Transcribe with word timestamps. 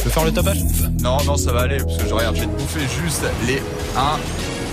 Tu 0.00 0.06
veux 0.06 0.12
faire 0.12 0.24
le 0.24 0.32
tapage 0.32 0.62
Non, 1.02 1.18
non, 1.24 1.36
ça 1.36 1.52
va 1.52 1.60
aller, 1.60 1.76
parce 1.76 1.98
que 1.98 2.08
je 2.08 2.14
regarde, 2.14 2.34
je 2.34 2.40
vais 2.40 2.46
te 2.46 2.52
bouffer 2.52 2.80
juste 2.80 3.22
les 3.46 3.62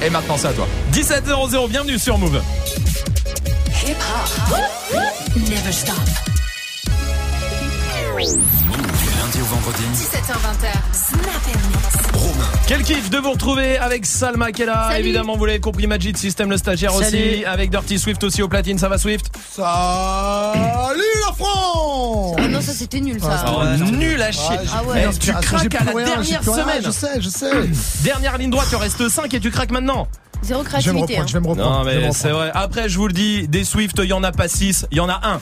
1. 0.01 0.05
Et 0.05 0.09
maintenant, 0.09 0.37
c'est 0.37 0.47
à 0.47 0.53
toi. 0.53 0.65
17h00, 0.93 1.67
bienvenue 1.67 1.99
sur 1.99 2.17
Move. 2.17 2.41
Hip 3.85 3.97
hop. 4.49 4.57
Never 5.35 5.71
stop. 5.73 5.95
Lundi 9.37 9.41
au 9.41 9.45
vendredi. 9.45 9.83
17h20. 9.93 10.93
Snap 10.93 11.21
Mix. 11.69 12.67
Quel 12.67 12.83
kiff 12.83 13.09
de 13.09 13.17
vous 13.17 13.31
retrouver 13.31 13.77
avec 13.77 14.05
Salma 14.05 14.51
qui 14.51 14.63
est 14.63 14.65
là. 14.65 14.87
Salut. 14.89 14.99
Évidemment, 14.99 15.37
vous 15.37 15.45
l'avez 15.45 15.59
compris, 15.59 15.87
Magic 15.87 16.17
System, 16.17 16.49
le 16.49 16.57
stagiaire 16.57 16.91
Salut. 16.91 17.05
aussi. 17.05 17.45
Avec 17.45 17.69
Dirty 17.69 17.99
Swift 17.99 18.23
aussi 18.23 18.41
au 18.41 18.47
platine. 18.47 18.77
Ça 18.77 18.89
va, 18.89 18.97
Swift? 18.97 19.27
Salut 19.49 19.65
la 19.65 21.33
France 21.33 22.35
Ah 22.39 22.47
non, 22.47 22.61
ça 22.61 22.73
c'était 22.73 22.99
nul 22.99 23.19
ça. 23.21 23.45
Oh, 23.47 23.63
Nul 23.91 24.21
à 24.21 24.31
chier. 24.31 24.57
Ah 24.73 24.83
ouais. 24.83 25.07
Tu 25.19 25.31
craques 25.31 25.75
à 25.75 25.83
la 25.83 25.93
dernière 25.93 26.41
Je 26.43 26.51
semaine. 26.51 26.91
sais, 26.91 27.21
je 27.21 27.29
sais. 27.29 27.51
Dernière 28.03 28.37
ligne 28.37 28.49
droite, 28.49 28.67
il 28.71 28.75
en 28.75 28.79
reste 28.79 29.07
5 29.07 29.33
et 29.33 29.39
tu 29.39 29.51
craques 29.51 29.71
maintenant. 29.71 30.07
Zéro 30.43 30.63
Je 30.63 30.67
créativité. 30.69 31.19
je 31.27 31.33
vais 31.33 31.39
me 31.39 31.47
reprendre. 31.47 31.69
Non, 31.69 31.83
je 31.83 31.89
vais 31.89 31.95
me 31.97 32.01
mais 32.07 32.11
c'est 32.11 32.27
reprendre. 32.31 32.51
vrai. 32.51 32.63
Après, 32.63 32.89
je 32.89 32.97
vous 32.97 33.07
le 33.07 33.13
dis, 33.13 33.47
des 33.47 33.63
Swift, 33.63 33.99
il 34.03 34.09
y 34.09 34.13
en 34.13 34.23
a 34.23 34.31
pas 34.31 34.47
6, 34.47 34.85
il 34.91 34.97
y 34.97 34.99
en 35.01 35.09
a 35.09 35.19
un. 35.23 35.41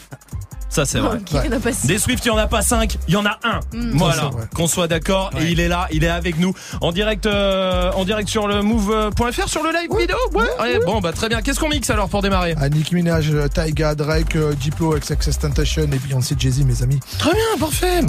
Ça, 0.76 0.84
c'est 0.84 1.00
vrai. 1.00 1.20
Ok, 1.20 1.42
on 1.48 1.52
a 1.54 1.60
pas 1.62 1.72
six. 1.72 1.88
Des 1.88 1.98
Swift, 1.98 2.26
il 2.26 2.28
y 2.28 2.32
en 2.32 2.38
a 2.38 2.48
pas 2.48 2.62
5, 2.62 2.98
il 3.08 3.14
y 3.14 3.16
en 3.16 3.26
a 3.26 3.40
un. 3.46 3.62
Voilà, 3.94 4.24
c'est 4.30 4.38
vrai. 4.38 4.48
qu'on 4.54 4.68
soit 4.68 4.90
d'accord. 4.90 5.30
Et 5.40 5.46
il 5.52 5.62
est 5.62 5.70
là, 5.70 5.88
il 5.90 6.04
est 6.04 6.10
avec 6.10 6.38
nous 6.38 6.54
en 6.82 6.92
direct, 6.92 7.26
euh, 7.28 7.94
en 7.94 8.04
direct 8.04 8.28
sur 8.28 8.46
le 8.50 8.62
move.fr 8.62 9.48
sur 9.48 9.64
le 9.64 9.70
live 9.72 9.90
vidéo. 9.98 10.18
Ouais. 10.34 10.44
Ouais, 10.60 10.80
Bon, 10.86 11.00
bah 11.00 11.14
très 11.14 11.30
bien. 11.30 11.42
Qu'est-ce 11.42 11.62
qu'on 11.62 11.70
mixe 11.70 11.90
alors 11.92 12.10
pour 12.10 12.22
démarrer? 12.22 12.56
Ah, 12.60 12.68
Nicki 12.68 12.94
Minaj, 12.94 13.30
euh, 13.34 13.48
Taiga, 13.48 13.96
Drake, 13.96 14.36
euh, 14.36 14.54
Diplo, 14.54 14.98
XXXTentacion 15.00 15.84
et 15.84 15.88
Beyoncé, 16.00 16.36
Jay-Z, 16.38 16.66
mes 16.66 16.84
amis. 16.84 17.00
Très 17.20 17.32
bien, 17.32 17.58
parfait. 17.58 18.02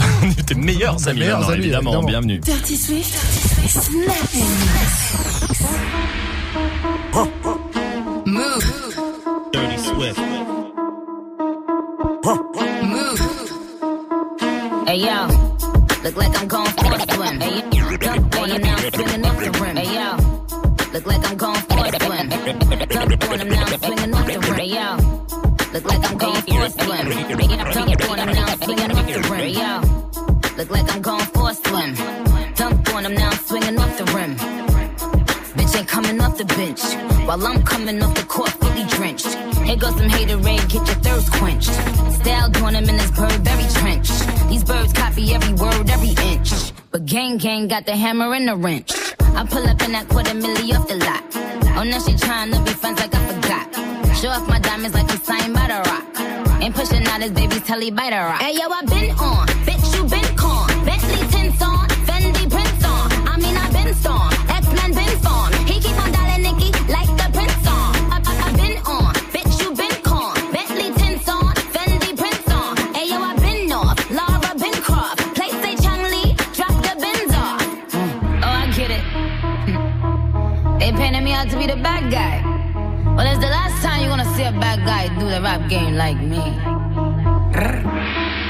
Tes 0.48 0.56
meilleurs 0.56 1.06
amis, 1.06 1.20
meilleurs 1.20 1.39
maintenant, 1.39 1.53
amis, 1.55 1.62
évidemment. 1.62 1.91
évidemment. 1.92 2.09
Bienvenue. 2.09 2.39
Dirty 2.41 2.77
Swift. 2.77 3.14
Move. 8.27 8.86
Hey 14.87 14.98
yo, 14.98 15.27
look 16.05 16.17
like 16.17 16.41
I'm 16.41 16.47
going 16.47 16.70
for 16.70 16.95
a 16.95 17.01
swim. 17.12 17.41
Hey 17.41 17.56
yo, 17.77 17.97
dunk 17.97 18.37
on 18.37 18.51
him 18.51 18.62
now, 18.62 18.77
swinging 18.77 19.27
off 19.27 19.39
the 19.41 19.51
rim. 19.61 19.77
Hey 19.77 19.95
yo, 19.95 20.17
look 20.92 21.06
like 21.06 21.29
I'm 21.29 21.37
going 21.37 21.61
for 21.62 21.87
a 21.87 21.91
swim. 21.98 22.29
Dunk 22.29 23.25
on 23.29 23.41
him 23.41 23.48
now, 23.48 23.67
swinging 23.67 24.14
off 24.14 24.27
the 24.27 24.39
rim. 24.39 24.55
Hey 24.55 24.67
yo, 24.67 24.97
look 25.73 25.84
like 25.87 26.09
I'm 26.09 26.17
going 26.17 26.42
for 26.42 26.62
a 26.62 26.70
swim. 26.70 27.09
Dunk 27.73 28.11
on 28.11 28.19
him 28.20 28.31
now, 28.33 28.47
swinging 28.62 28.92
off 28.92 29.07
the 29.07 29.20
rim. 29.29 29.41
Hey 29.41 29.51
yo, 29.51 29.81
look 30.57 30.70
like 30.70 30.95
I'm 30.95 31.03
the 36.37 36.45
bench. 36.45 36.83
While 37.27 37.47
I'm 37.47 37.62
coming 37.62 38.03
off 38.03 38.15
the 38.15 38.25
court, 38.25 38.51
fully 38.51 38.84
drenched. 38.84 39.33
Here 39.65 39.77
goes 39.77 39.97
some 39.97 40.09
hater 40.09 40.37
rain, 40.39 40.61
get 40.69 40.87
your 40.87 41.01
thirst 41.06 41.33
quenched. 41.33 41.73
Style 42.20 42.51
doing 42.51 42.75
him 42.75 42.89
in 42.89 42.97
this 42.97 43.11
Burberry 43.11 43.67
trench. 43.81 44.09
These 44.51 44.64
birds 44.64 44.92
copy 44.92 45.34
every 45.34 45.55
word, 45.55 45.89
every 45.89 46.14
inch. 46.33 46.73
But 46.91 47.07
gang 47.07 47.39
gang 47.39 47.69
got 47.69 47.87
the 47.87 47.97
hammer 47.97 48.34
and 48.34 48.48
the 48.48 48.57
wrench. 48.57 48.92
I 49.20 49.47
pull 49.47 49.67
up 49.67 49.83
in 49.83 49.92
that 49.92 50.09
quarter 50.09 50.33
milli 50.33 50.77
off 50.77 50.89
the 50.89 50.97
lot. 50.97 51.23
Oh, 51.79 51.84
now 51.84 51.98
she 52.01 52.17
trying 52.17 52.53
to 52.53 52.61
be 52.61 52.70
friends 52.70 53.01
like 53.01 53.14
I 53.14 53.23
forgot. 53.33 54.17
Show 54.17 54.29
off 54.29 54.48
my 54.48 54.59
diamonds 54.59 54.95
like 54.95 55.11
I'm 55.11 55.20
signed 55.20 55.55
by 55.55 55.67
the 55.69 55.81
rock. 55.89 56.61
Ain't 56.62 56.75
pushing 56.75 57.07
out 57.07 57.23
his 57.23 57.33
baby's 57.33 57.62
telly 57.62 57.91
by 57.91 58.11
the 58.11 58.17
rock. 58.17 58.41
Hey 58.41 58.55
yo, 58.55 58.69
I 58.69 58.83
been 58.83 59.11
on, 59.12 59.47
bitch 59.67 59.97
you 59.97 60.05
been 60.09 60.25
out 81.36 81.51
to 81.51 81.58
be 81.58 81.67
the 81.67 81.77
bad 81.77 82.11
guy. 82.11 82.41
Well, 83.14 83.27
it's 83.27 83.41
the 83.45 83.52
last 83.58 83.83
time 83.85 84.01
you're 84.01 84.08
gonna 84.08 84.35
see 84.36 84.45
a 84.45 84.52
bad 84.52 84.79
guy 84.86 85.08
do 85.20 85.27
the 85.29 85.41
rap 85.42 85.69
game 85.69 85.95
like 85.95 86.19
me. 86.33 86.41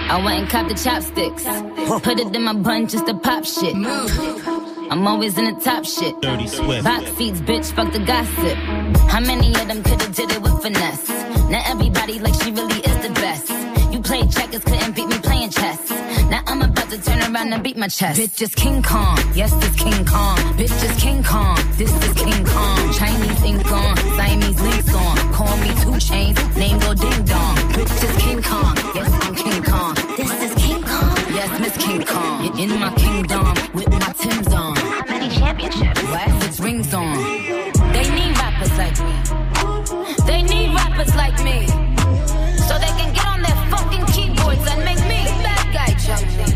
I 0.08 0.22
went 0.24 0.38
and 0.40 0.48
copped 0.48 0.68
the 0.68 0.76
chopsticks. 0.76 1.44
Put 2.04 2.20
it 2.20 2.34
in 2.34 2.42
my 2.42 2.52
bun 2.52 2.86
just 2.86 3.06
to 3.06 3.14
pop 3.14 3.44
shit. 3.44 3.74
I'm 3.74 5.04
always 5.04 5.36
in 5.36 5.46
the 5.46 5.60
top 5.60 5.84
shit. 5.84 6.14
Dirty 6.20 6.46
Swift. 6.46 6.84
Box 6.84 7.10
seats, 7.16 7.40
bitch, 7.40 7.72
fuck 7.72 7.92
the 7.92 7.98
gossip. 7.98 8.56
How 9.10 9.20
many 9.20 9.48
of 9.48 9.66
them 9.66 9.82
could've 9.82 10.14
did 10.14 10.30
it 10.30 10.40
with 10.40 10.62
finesse? 10.62 11.08
Now 11.50 11.62
everybody 11.66 12.20
like 12.20 12.34
she 12.40 12.52
really 12.52 12.80
is 12.90 12.98
the 13.06 13.12
best. 13.14 13.50
You 13.92 14.00
played 14.00 14.30
checkers, 14.30 14.62
couldn't 14.62 14.94
beat 14.94 15.08
me 15.08 15.18
playing 15.18 15.50
chess. 15.50 15.90
Now 16.30 16.42
I'm 16.46 16.62
about 16.86 17.02
to 17.02 17.10
turn 17.10 17.34
around 17.34 17.52
and 17.52 17.62
beat 17.62 17.76
my 17.76 17.88
chest. 17.88 18.20
Bitch 18.20 18.42
is 18.42 18.54
King 18.54 18.82
Kong, 18.82 19.18
yes, 19.34 19.52
this 19.54 19.76
King 19.76 20.04
Kong. 20.04 20.36
Bitch 20.58 20.84
is 20.84 21.02
King 21.02 21.22
Kong, 21.22 21.58
this 21.76 21.92
is 21.92 22.12
King 22.14 22.44
Kong. 22.44 22.92
Chinese 22.92 23.42
ink 23.42 23.72
on, 23.72 23.96
Siamese 23.96 24.60
links 24.60 24.94
on. 24.94 25.32
Call 25.32 25.56
me 25.58 25.70
two 25.82 25.98
chains, 25.98 26.56
name 26.56 26.78
go 26.78 26.94
ding 26.94 27.24
dong. 27.24 27.56
Bitch 27.74 28.04
is 28.04 28.22
King 28.22 28.42
Kong, 28.42 28.76
yes, 28.94 29.10
I'm 29.24 29.34
King 29.34 29.62
Kong. 29.62 29.94
This 30.16 30.42
is 30.42 30.54
King 30.54 30.82
Kong, 30.82 31.16
yes, 31.34 31.60
Miss 31.60 31.76
King 31.76 32.04
Kong. 32.04 32.58
In- 32.58 32.76
my 32.76 32.92
kingdom, 32.94 33.54
with 33.72 33.88
my 33.88 34.12
Tim's 34.20 34.52
on. 34.52 34.76
How 34.76 35.06
many 35.08 35.34
championships? 35.34 36.02
What? 36.02 36.42
Six 36.42 36.60
rings 36.60 36.92
on. 36.92 37.16
They 37.92 38.06
need 38.16 38.36
rappers 38.36 38.76
like 38.76 38.98
me. 39.06 39.14
They 40.26 40.42
need 40.42 40.74
rappers 40.74 41.14
like 41.16 41.38
me. 41.42 41.66
So 42.68 42.74
they 42.78 42.92
can 42.98 43.14
get 43.14 43.26
on 43.26 43.40
their 43.40 43.56
fucking 43.70 44.04
keyboards 44.12 44.66
and 44.68 44.84
make 44.84 45.00
me 45.08 45.24
the 45.24 45.36
bad 45.42 45.72
guy 45.72 45.94
jump. 45.94 46.55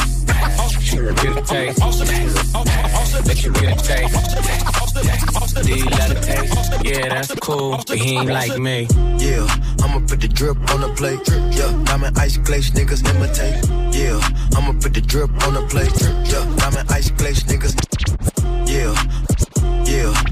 Get 0.97 1.37
a 1.37 1.41
taste. 1.41 1.79
Let 3.25 3.43
you 3.43 3.53
get 3.53 3.79
a 3.79 3.83
taste. 3.83 5.63
Do 5.63 5.75
you 5.75 5.85
love 5.85 6.21
taste? 6.21 6.83
Yeah, 6.83 7.09
that's 7.09 7.35
cool, 7.35 7.81
but 7.87 7.97
he 7.97 8.17
ain't 8.17 8.29
like 8.29 8.57
me. 8.57 8.87
Yeah, 9.17 9.47
I'ma 9.83 9.99
put 10.07 10.21
the 10.21 10.27
drip 10.27 10.57
on 10.73 10.81
the 10.81 10.89
plate. 10.95 11.21
Yeah, 11.55 11.71
diamond 11.85 12.17
ice 12.17 12.37
glaze, 12.37 12.71
niggas 12.71 13.07
imitate. 13.09 13.63
Yeah, 13.95 14.19
I'ma 14.55 14.73
put 14.81 14.93
the 14.93 15.01
drip 15.01 15.31
on 15.47 15.53
the 15.53 15.61
plate. 15.67 15.93
Yeah, 16.29 16.45
diamond 16.57 16.91
ice 16.91 17.11
glaze, 17.11 17.43
niggas. 17.43 17.75
Yeah, 18.67 18.95
yeah. 19.85 20.30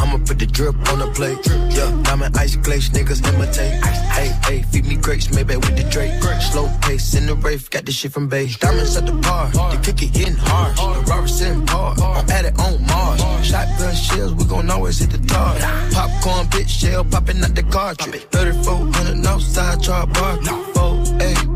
I'ma 0.00 0.18
put 0.26 0.38
the 0.38 0.46
drip 0.46 0.74
on 0.92 0.98
the 0.98 1.10
plate. 1.14 1.38
Yeah, 1.74 1.90
diamond 2.02 2.36
ice 2.36 2.56
glaze, 2.56 2.90
niggas 2.90 3.26
imitate. 3.28 3.82
Hey, 4.16 4.28
hey, 4.44 4.62
feed 4.62 4.86
me 4.86 4.96
grapes, 4.96 5.32
maybe 5.32 5.56
with 5.56 5.76
the 5.76 5.84
Drake. 5.90 6.22
Slow 6.52 6.68
pace 6.82 7.14
in 7.14 7.26
the 7.26 7.34
rave, 7.34 7.68
got 7.70 7.84
this 7.84 7.94
shit 7.96 8.12
from 8.12 8.28
base. 8.28 8.56
Diamonds 8.58 8.96
at 8.96 9.06
the 9.06 9.12
bar, 9.12 9.50
the 9.50 9.80
kick 9.82 10.02
it 10.02 10.16
hitting 10.16 10.34
hard. 10.36 10.76
The 10.76 11.10
Robert's 11.10 11.40
in 11.40 11.66
par, 11.66 11.94
I'm 11.98 12.30
at 12.30 12.44
it 12.44 12.58
on 12.58 12.84
Mars. 12.86 13.20
Shotgun 13.46 13.94
shells, 13.94 14.34
we 14.34 14.44
gon' 14.44 14.70
always 14.70 14.98
hit 14.98 15.10
the 15.10 15.18
tar. 15.26 15.54
Popcorn, 15.92 16.46
bitch, 16.46 16.68
shell 16.68 17.04
popping 17.04 17.42
out 17.42 17.54
the 17.54 17.62
cartridge. 17.64 18.22
3400 18.30 19.26
outside, 19.26 19.82
char 19.82 20.06
bar. 20.06 20.36
Four, 20.74 21.04
hey. 21.18 21.53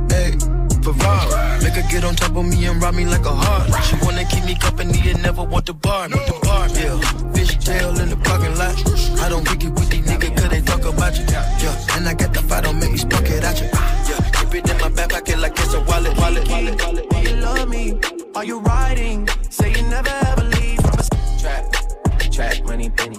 Ferrari. 0.95 1.63
Make 1.63 1.75
her 1.75 1.89
get 1.91 2.05
on 2.05 2.15
top 2.15 2.37
of 2.37 2.45
me 2.47 2.67
and 2.67 2.83
rob 2.83 2.95
me 2.95 3.05
like 3.07 3.25
a 3.25 3.35
heart. 3.35 3.85
She 3.85 3.97
wanna 4.03 4.25
keep 4.25 4.45
me 4.45 4.55
company 4.55 4.99
and 5.11 5.23
never 5.23 5.43
want 5.43 5.67
to 5.67 5.75
bar. 5.75 6.09
With 6.09 6.27
the 6.27 6.39
bar 6.43 6.69
Yeah, 6.69 6.99
fish 7.33 7.57
tail 7.59 7.99
in 8.01 8.09
the 8.11 8.17
parking 8.17 8.57
lot. 8.57 8.75
I 9.21 9.29
don't 9.29 9.47
kick 9.47 9.65
it 9.65 9.71
with 9.71 9.89
these 9.91 10.07
niggas 10.07 10.37
cause 10.37 10.49
they 10.49 10.63
talk 10.63 10.85
about 10.85 11.19
you. 11.19 11.25
Yeah, 11.29 11.97
and 11.97 12.09
I 12.09 12.15
got 12.15 12.33
the 12.33 12.43
fight, 12.43 12.65
don't 12.65 12.79
make 12.79 12.93
me 12.93 12.99
spark 12.99 13.29
it 13.29 13.45
at 13.45 13.61
you. 13.61 13.69
Yeah, 14.09 14.21
keep 14.33 14.55
it 14.55 14.71
in 14.71 14.79
my 14.81 14.89
back 14.89 15.11
pocket 15.11 15.39
like 15.39 15.59
it's 15.59 15.75
a 15.75 15.81
wallet, 15.81 16.17
wallet, 16.19 16.49
wallet, 16.49 16.83
wallet. 16.83 17.11
Do 17.11 17.19
you 17.19 17.37
love 17.37 17.69
me? 17.69 18.01
Are 18.35 18.45
you 18.45 18.61
riding? 18.61 19.29
Say 19.51 19.71
you 19.73 19.83
never 19.89 20.11
ever 20.31 20.45
leave 20.45 20.81
from 20.81 20.99
a 20.99 21.05
trap, 21.41 21.65
trap 22.33 22.65
money 22.65 22.91
penny. 22.91 23.19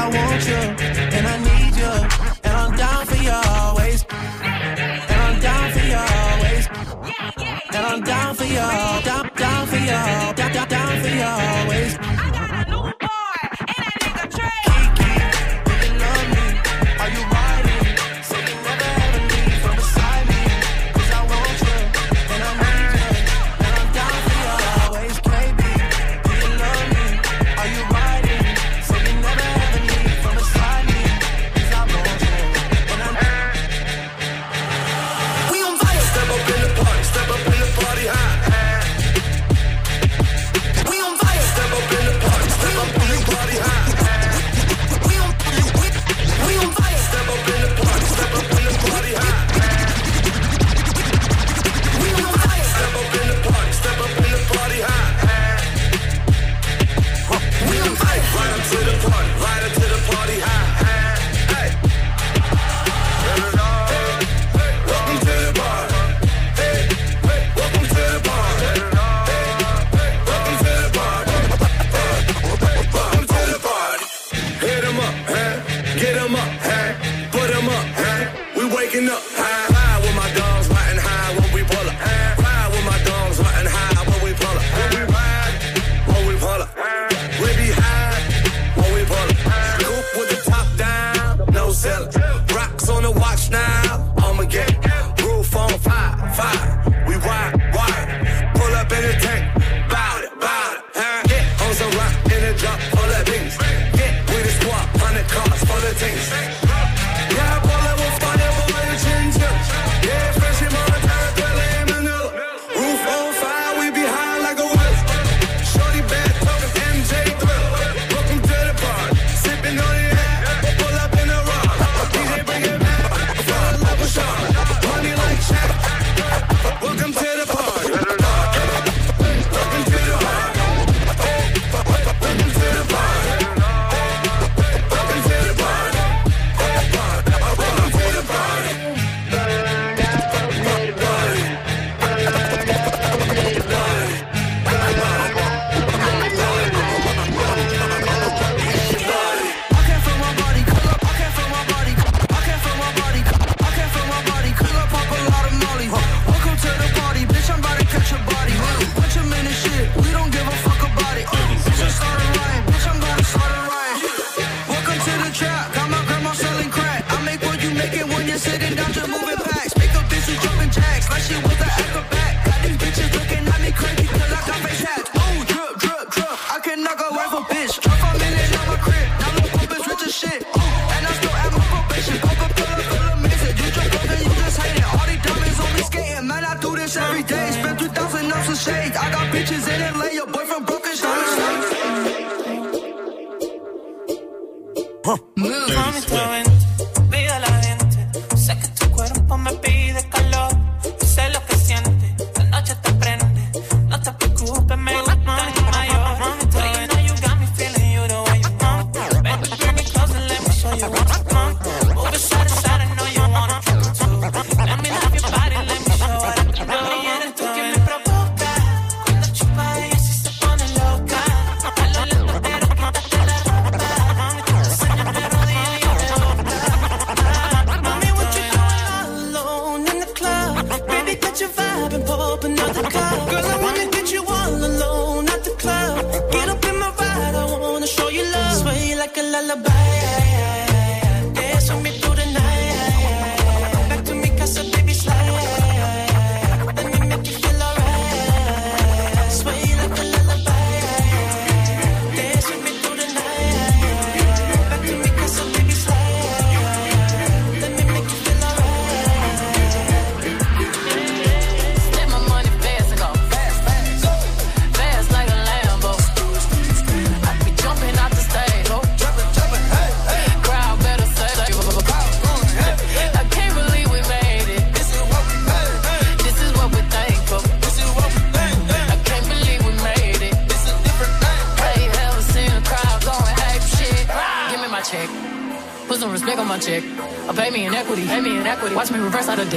I 0.00 0.06
want 0.10 0.46
you. 0.46 0.97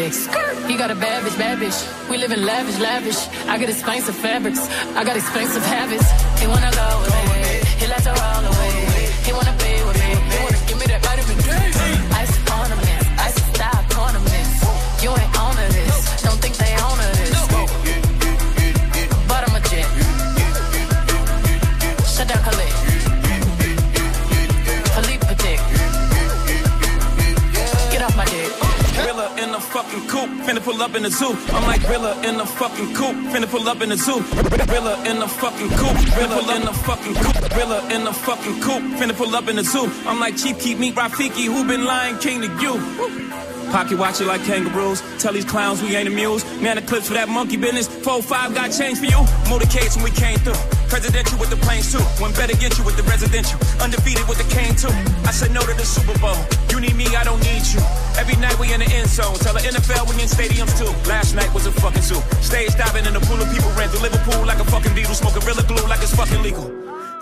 Dicks. 0.01 0.25
He 0.69 0.75
got 0.77 0.89
a 0.91 0.95
bad 0.95 1.23
bitch, 1.23 1.37
bad 1.37 1.57
bitch. 1.59 1.79
We 2.09 2.17
live 2.17 2.31
in 2.31 2.41
lavish, 2.45 2.79
lavish. 2.79 3.21
I 3.51 3.57
got 3.61 3.69
expensive 3.69 4.15
fabrics. 4.15 4.61
I 4.99 5.03
got 5.03 5.15
expensive 5.15 5.65
habits. 5.75 6.07
He 6.41 6.47
wanna 6.47 6.71
go 6.81 6.87
me. 7.31 7.41
He 7.81 7.85
likes 7.87 8.05
to 8.09 8.13
roll 8.21 8.45
away. 8.45 8.50
In 31.03 31.09
the 31.09 31.17
zoo. 31.17 31.35
I'm 31.55 31.63
like 31.63 31.81
Gorilla 31.81 32.13
in 32.21 32.37
the 32.37 32.45
fucking 32.45 32.93
coop, 32.93 33.15
finna 33.33 33.49
pull 33.49 33.67
up 33.67 33.81
in 33.81 33.89
the 33.89 33.97
zoo. 33.97 34.21
Gorilla 34.67 35.03
in 35.09 35.19
the 35.19 35.27
fucking 35.27 35.69
coop, 35.69 35.97
Gorilla 36.13 36.55
in 36.55 36.65
the 36.65 36.73
fucking 36.73 37.15
coop, 37.15 37.49
Gorilla 37.49 37.79
in 37.93 38.03
the 38.03 38.13
fucking 38.13 38.61
coop, 38.61 38.83
finna 38.99 39.15
pull 39.15 39.35
up 39.35 39.47
in 39.47 39.55
the 39.55 39.63
zoo. 39.63 39.89
I'm 40.05 40.19
like 40.19 40.37
Chief, 40.37 40.59
keep 40.59 40.77
me 40.77 40.91
Rafiki, 40.91 41.45
who 41.45 41.65
been 41.65 41.85
lying 41.85 42.17
king 42.19 42.41
to 42.41 42.47
you? 42.61 42.73
Pocket 43.71 43.97
watch 43.97 44.21
it 44.21 44.27
like 44.27 44.43
kangaroos. 44.43 45.01
Tell 45.17 45.33
these 45.33 45.45
clowns 45.45 45.81
we 45.81 45.95
ain't 45.95 46.07
amused. 46.07 46.45
Man, 46.61 46.75
the 46.75 46.81
clips 46.81 47.07
for 47.07 47.13
that 47.13 47.29
monkey 47.29 47.55
business. 47.55 47.87
4-5 47.87 48.53
got 48.53 48.69
change 48.71 48.99
for 48.99 49.05
you. 49.05 49.21
Motorcades 49.47 49.95
when 49.95 50.03
we 50.03 50.11
came 50.11 50.37
through. 50.39 50.80
Presidential 50.91 51.39
with 51.39 51.49
the 51.49 51.55
planes 51.63 51.87
too. 51.87 52.03
One 52.19 52.35
better 52.35 52.51
against 52.51 52.77
you 52.77 52.83
with 52.83 52.99
the 52.99 53.03
residential. 53.07 53.55
Undefeated 53.79 54.27
with 54.27 54.43
the 54.43 54.47
cane 54.51 54.75
too. 54.75 54.91
I 55.23 55.31
said 55.31 55.55
no 55.55 55.63
to 55.63 55.71
the 55.71 55.87
Super 55.87 56.19
Bowl. 56.19 56.35
You 56.67 56.83
need 56.83 56.99
me, 56.99 57.07
I 57.15 57.23
don't 57.23 57.39
need 57.39 57.63
you. 57.71 57.79
Every 58.19 58.35
night 58.35 58.59
we 58.59 58.75
in 58.75 58.83
the 58.83 58.91
end 58.91 59.07
zone. 59.07 59.39
Tell 59.39 59.55
the 59.55 59.63
NFL 59.63 60.11
we 60.11 60.19
in 60.19 60.27
stadiums 60.27 60.75
too. 60.75 60.91
Last 61.07 61.33
night 61.33 61.47
was 61.55 61.65
a 61.65 61.71
fucking 61.71 62.03
zoo. 62.03 62.19
Stage 62.43 62.75
diving 62.75 63.07
in 63.07 63.15
a 63.15 63.23
pool 63.23 63.39
of 63.39 63.47
people 63.55 63.71
ran 63.79 63.87
through 63.87 64.03
Liverpool 64.03 64.43
like 64.43 64.59
a 64.59 64.67
fucking 64.67 64.93
beetle. 64.93 65.15
Smoke 65.15 65.39
Gorilla 65.39 65.63
glue 65.63 65.87
like 65.87 66.03
it's 66.03 66.13
fucking 66.13 66.43
legal. 66.43 66.67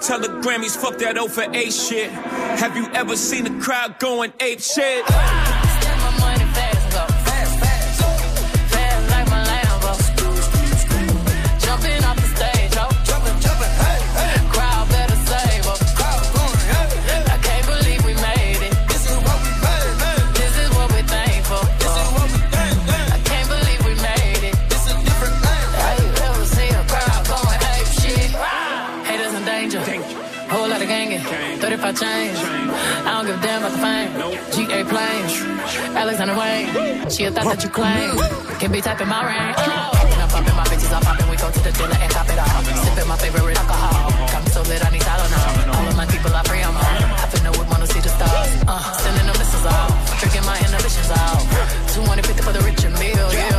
Tell 0.02 0.18
the 0.20 0.34
Grammys, 0.42 0.76
fuck 0.76 0.98
that 0.98 1.20
O 1.20 1.28
for 1.28 1.46
A 1.54 1.70
shit. 1.70 2.10
Have 2.58 2.76
you 2.76 2.90
ever 2.98 3.16
seen 3.16 3.46
a 3.46 3.62
crowd 3.62 4.00
going 4.00 4.34
ape 4.40 4.62
shit? 4.62 5.06
35 31.94 31.98
change. 31.98 32.38
I 33.06 33.10
don't 33.18 33.26
give 33.26 33.40
a 33.40 33.42
damn 33.42 33.64
about 33.64 33.74
the 33.74 33.82
fame. 33.82 34.12
GA 34.54 34.84
planes. 34.86 35.34
Alexander 35.96 36.36
Wayne. 36.38 37.10
She 37.10 37.24
a 37.26 37.32
thought 37.32 37.50
that 37.50 37.64
you 37.64 37.70
claim. 37.70 38.18
Can 38.60 38.72
be 38.72 38.82
typing 38.82 39.08
my 39.08 39.22
range. 39.26 39.58
Popping, 39.58 40.22
I'm 40.22 40.30
popping, 40.30 40.56
my 40.56 40.66
bitches 40.70 40.94
are 40.94 41.02
popping. 41.02 41.30
We 41.30 41.38
go 41.38 41.50
to 41.50 41.60
the 41.60 41.72
dealer 41.72 41.98
and 41.98 42.12
cop 42.12 42.30
it 42.30 42.38
all. 42.38 42.62
Sipping 42.84 43.08
my 43.08 43.18
favorite 43.18 43.58
alcohol. 43.58 44.12
Got 44.30 44.44
me 44.46 44.50
so 44.52 44.62
lit, 44.70 44.86
I 44.86 44.90
need 44.92 45.02
Tylenol. 45.02 45.76
All 45.76 45.88
of 45.88 45.98
my 45.98 46.06
people 46.06 46.34
are 46.34 46.44
free, 46.46 46.62
I'm 46.62 46.76
on. 46.76 46.86
I 46.86 47.26
finna 47.32 47.52
with 47.58 47.70
wanna 47.70 47.88
see 47.88 48.02
the 48.02 48.10
stars. 48.10 48.50
Uh, 48.68 48.82
sending 49.02 49.26
the 49.26 49.36
missiles 49.40 49.66
off. 49.66 50.20
Drinking 50.20 50.46
my 50.46 50.58
inhibitions 50.60 51.10
out. 51.10 51.42
250 51.94 52.44
for 52.44 52.54
the 52.54 52.62
rich 52.62 52.84
and 52.86 52.96
meal. 53.00 53.30
Yeah. 53.34 53.59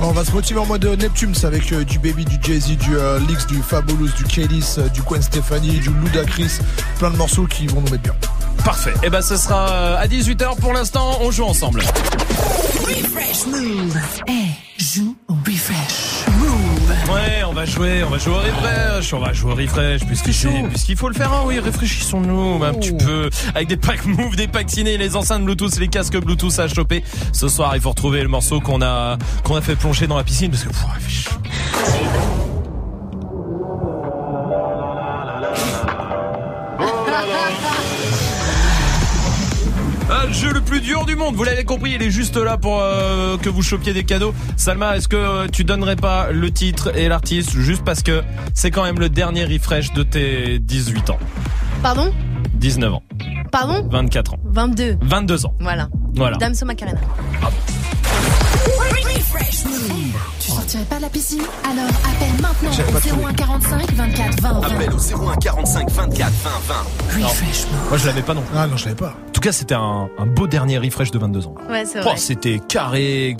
On 0.00 0.12
va 0.12 0.24
se 0.24 0.32
motiver 0.32 0.60
en 0.60 0.66
mode 0.66 0.84
Neptunes 0.84 1.34
avec 1.42 1.72
euh, 1.72 1.84
du 1.84 1.98
Baby, 1.98 2.24
du 2.24 2.36
Jay-Z, 2.42 2.76
du 2.76 2.96
euh, 2.96 3.18
Lix, 3.20 3.46
du 3.46 3.62
Fabulous, 3.62 4.08
du 4.16 4.24
Kélis, 4.24 4.76
euh, 4.78 4.88
du 4.88 5.00
Gwen 5.02 5.22
Stefani, 5.22 5.78
du 5.78 5.90
Ludacris. 5.90 6.58
Plein 6.98 7.10
de 7.10 7.16
morceaux 7.16 7.46
qui 7.46 7.66
vont 7.66 7.80
nous 7.80 7.90
mettre 7.90 8.02
bien. 8.02 8.14
Parfait. 8.64 8.94
Et 9.02 9.10
ben 9.10 9.22
ce 9.22 9.36
sera 9.36 9.96
à 9.96 10.06
18h 10.06 10.56
pour 10.60 10.72
l'instant, 10.72 11.18
on 11.22 11.30
joue 11.30 11.44
ensemble. 11.44 11.80
Refresh 11.80 13.46
Move. 13.46 13.96
Eh, 14.28 14.82
joue 14.82 15.16
au 15.28 15.34
refresh. 15.46 16.15
Ouais, 17.12 17.44
on 17.48 17.52
va 17.52 17.64
jouer, 17.64 18.02
on 18.04 18.10
va 18.10 18.18
jouer 18.18 18.34
au 18.34 18.38
refresh, 18.38 19.12
on 19.14 19.20
va 19.20 19.32
jouer 19.32 19.52
au 19.52 19.54
refresh, 19.54 20.02
puisqu'il 20.04 20.96
faut 20.96 21.08
le 21.08 21.14
faire, 21.14 21.32
hein, 21.32 21.42
oui, 21.46 21.60
réfléchissons-nous 21.60 22.62
un 22.64 22.74
petit 22.74 22.92
peu, 22.92 23.30
avec 23.54 23.68
des 23.68 23.76
packs 23.76 24.04
move, 24.06 24.34
des 24.36 24.48
packs 24.48 24.70
ciné, 24.70 24.96
les 24.96 25.14
enceintes 25.14 25.44
Bluetooth, 25.44 25.78
les 25.78 25.88
casques 25.88 26.18
Bluetooth 26.18 26.58
à 26.58 26.68
choper. 26.68 27.04
Ce 27.32 27.48
soir, 27.48 27.76
il 27.76 27.80
faut 27.80 27.90
retrouver 27.90 28.22
le 28.22 28.28
morceau 28.28 28.60
qu'on 28.60 28.82
a, 28.82 29.18
qu'on 29.44 29.56
a 29.56 29.60
fait 29.60 29.76
plonger 29.76 30.06
dans 30.06 30.16
la 30.16 30.24
piscine, 30.24 30.50
parce 30.50 30.64
que, 30.64 30.68
pff, 30.68 32.45
Ah, 40.08 40.22
le 40.26 40.32
jeu 40.32 40.52
le 40.52 40.60
plus 40.60 40.80
dur 40.80 41.04
du 41.04 41.16
monde, 41.16 41.34
vous 41.34 41.42
l'avez 41.42 41.64
compris, 41.64 41.92
il 41.96 42.02
est 42.02 42.10
juste 42.12 42.36
là 42.36 42.56
pour 42.56 42.80
euh, 42.80 43.36
que 43.38 43.48
vous 43.48 43.62
chopiez 43.62 43.92
des 43.92 44.04
cadeaux. 44.04 44.32
Salma, 44.56 44.96
est-ce 44.96 45.08
que 45.08 45.16
euh, 45.16 45.46
tu 45.50 45.64
donnerais 45.64 45.96
pas 45.96 46.30
le 46.30 46.50
titre 46.52 46.96
et 46.96 47.08
l'artiste 47.08 47.50
juste 47.58 47.82
parce 47.84 48.02
que 48.04 48.22
c'est 48.54 48.70
quand 48.70 48.84
même 48.84 49.00
le 49.00 49.08
dernier 49.08 49.44
refresh 49.44 49.92
de 49.94 50.04
tes 50.04 50.60
18 50.60 51.10
ans? 51.10 51.18
Pardon? 51.82 52.12
19 52.54 52.94
ans, 52.94 53.02
Pardon? 53.50 53.86
24 53.90 54.34
ans, 54.34 54.38
22. 54.44 54.96
22 55.02 55.46
ans. 55.46 55.54
Voilà. 55.60 55.88
Voilà. 56.14 56.36
Damso 56.38 56.64
Macarena. 56.64 57.00
Refresh 58.64 59.64
Tu 60.66 60.72
sortirais 60.72 60.84
pas 60.90 60.96
de 60.96 61.02
la 61.02 61.08
piscine? 61.10 61.42
Alors 61.64 61.84
appelle 61.86 62.42
maintenant 62.42 62.70
au 62.70 62.98
trouvé. 62.98 63.24
01 63.24 63.34
45 63.34 63.92
24 63.92 64.40
20 64.40 64.52
20. 64.60 64.66
Appel 64.74 64.92
au 64.92 65.28
01 65.28 65.36
45 65.36 65.90
24 65.90 66.32
20 66.32 66.50
20. 66.66 67.18
Non. 67.20 67.26
Moi 67.88 67.98
je 67.98 68.06
l'avais 68.06 68.22
pas 68.22 68.34
non. 68.34 68.42
Ah 68.54 68.66
non, 68.66 68.76
je 68.76 68.84
l'avais 68.86 68.96
pas. 68.96 69.14
En 69.28 69.30
tout 69.32 69.40
cas, 69.40 69.52
c'était 69.52 69.74
un, 69.74 70.08
un 70.18 70.26
beau 70.26 70.46
dernier 70.48 70.78
refresh 70.78 71.10
de 71.12 71.18
22 71.18 71.46
ans. 71.46 71.54
Ouais, 71.68 71.84
c'est 71.84 72.00
Oh, 72.00 72.02
vrai. 72.02 72.16
c'était 72.16 72.58
carré. 72.58 73.36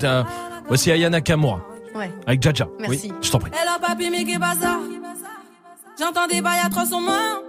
Voici 0.67 0.89
Ayana 0.91 1.19
Kamura 1.21 1.59
Ouais. 1.95 2.11
avec 2.27 2.41
Jaja. 2.41 2.67
Merci. 2.79 3.09
Oui, 3.11 3.13
je 3.21 3.31
t'en 3.31 3.39
prie. 3.39 3.51
Hello 3.51 3.71
papi, 3.81 4.09
mais 4.09 4.23
qu'est 4.23 4.33
ça 4.39 4.79
J'entends 5.99 6.27
des 6.27 6.41
bails 6.41 6.59
à 6.63 6.69
300 6.69 7.01
moins. 7.01 7.41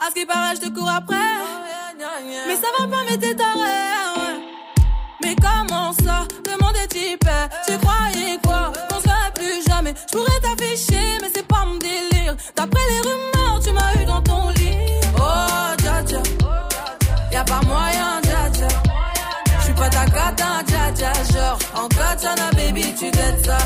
À 0.00 0.10
ce 0.10 0.14
qui 0.20 0.26
paraît, 0.26 0.56
je 0.56 0.60
te 0.68 0.74
cours 0.74 0.90
après. 0.90 1.14
Mais 2.48 2.56
ça 2.56 2.66
va 2.78 2.86
pas, 2.88 3.02
mais 3.08 3.16
t'es 3.16 3.34
taré. 3.34 3.60
ouais. 3.60 4.40
Mais 5.22 5.36
comment 5.36 5.92
ça? 5.92 6.24
Le 6.44 6.62
monde 6.62 6.74
est 6.82 6.94
hyper. 7.12 7.48
Tu 7.66 7.72
Je 9.94 10.16
pourrais 10.16 10.40
t'afficher, 10.40 11.18
mais 11.20 11.30
c'est 11.34 11.46
pas 11.46 11.64
mon 11.66 11.76
délire. 11.76 12.34
D'après 12.56 12.80
les 12.90 13.00
rumeurs, 13.08 13.60
tu 13.64 13.72
m'as 13.72 14.02
eu 14.02 14.04
dans 14.06 14.22
ton 14.22 14.48
lit. 14.50 14.76
Oh, 15.16 15.74
dja 15.82 16.02
dja. 16.06 16.22
Y'a 17.32 17.44
pas 17.44 17.60
moyen, 17.66 18.20
dja 18.22 18.50
dja. 18.52 18.68
J'suis 19.60 19.74
pas 19.74 19.88
ta 19.88 20.04
cata, 20.06 20.62
dja 20.66 20.92
dja. 20.94 21.12
Genre, 21.32 21.58
en 21.74 21.88
katana, 21.88 22.50
baby, 22.56 22.94
tu 22.98 23.10
t'aides 23.10 23.44
ça. 23.44 23.58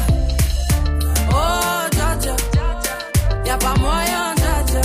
Oh, 1.30 1.88
dja 1.92 2.16
dja. 2.20 2.37
Y'a 3.44 3.56
pas 3.56 3.75
moyen, 3.78 4.35
dja 4.37 4.54
dja. 4.66 4.80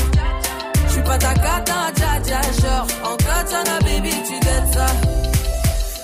J'suis 0.87 1.03
pas 1.03 1.17
ta 1.17 1.33
cata, 1.33 1.91
dja 1.95 2.19
dja. 2.23 2.41
Genre, 2.61 2.87
en 3.03 3.15
katana, 3.17 3.79
baby, 3.81 4.13
tu 4.27 4.39
t'aides 4.39 4.73
ça. 4.73 4.87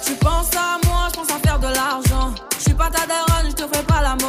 Tu 0.06 0.14
penses 0.16 0.56
à 0.56 0.78
moi, 0.88 1.08
je 1.12 1.20
pense 1.20 1.32
à 1.32 1.40
faire 1.48 1.60
de 1.60 1.68
l'argent. 1.68 2.34
Je 2.58 2.64
suis 2.64 2.74
pas 2.74 2.90
ta 2.90 3.06
daronne, 3.06 3.50
je 3.50 3.56
te 3.56 3.76
fais 3.76 3.84
pas 3.84 4.02
la 4.02 4.16
morale. 4.16 4.29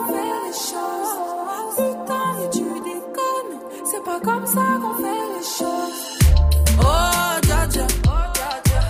pas 4.11 4.31
comme 4.31 4.45
ça 4.45 4.65
qu'on 4.81 4.95
fait 5.03 5.23
les 5.33 5.45
choses. 5.57 6.01
Oh, 6.79 7.33
dja 7.47 7.67
dja. 7.73 7.85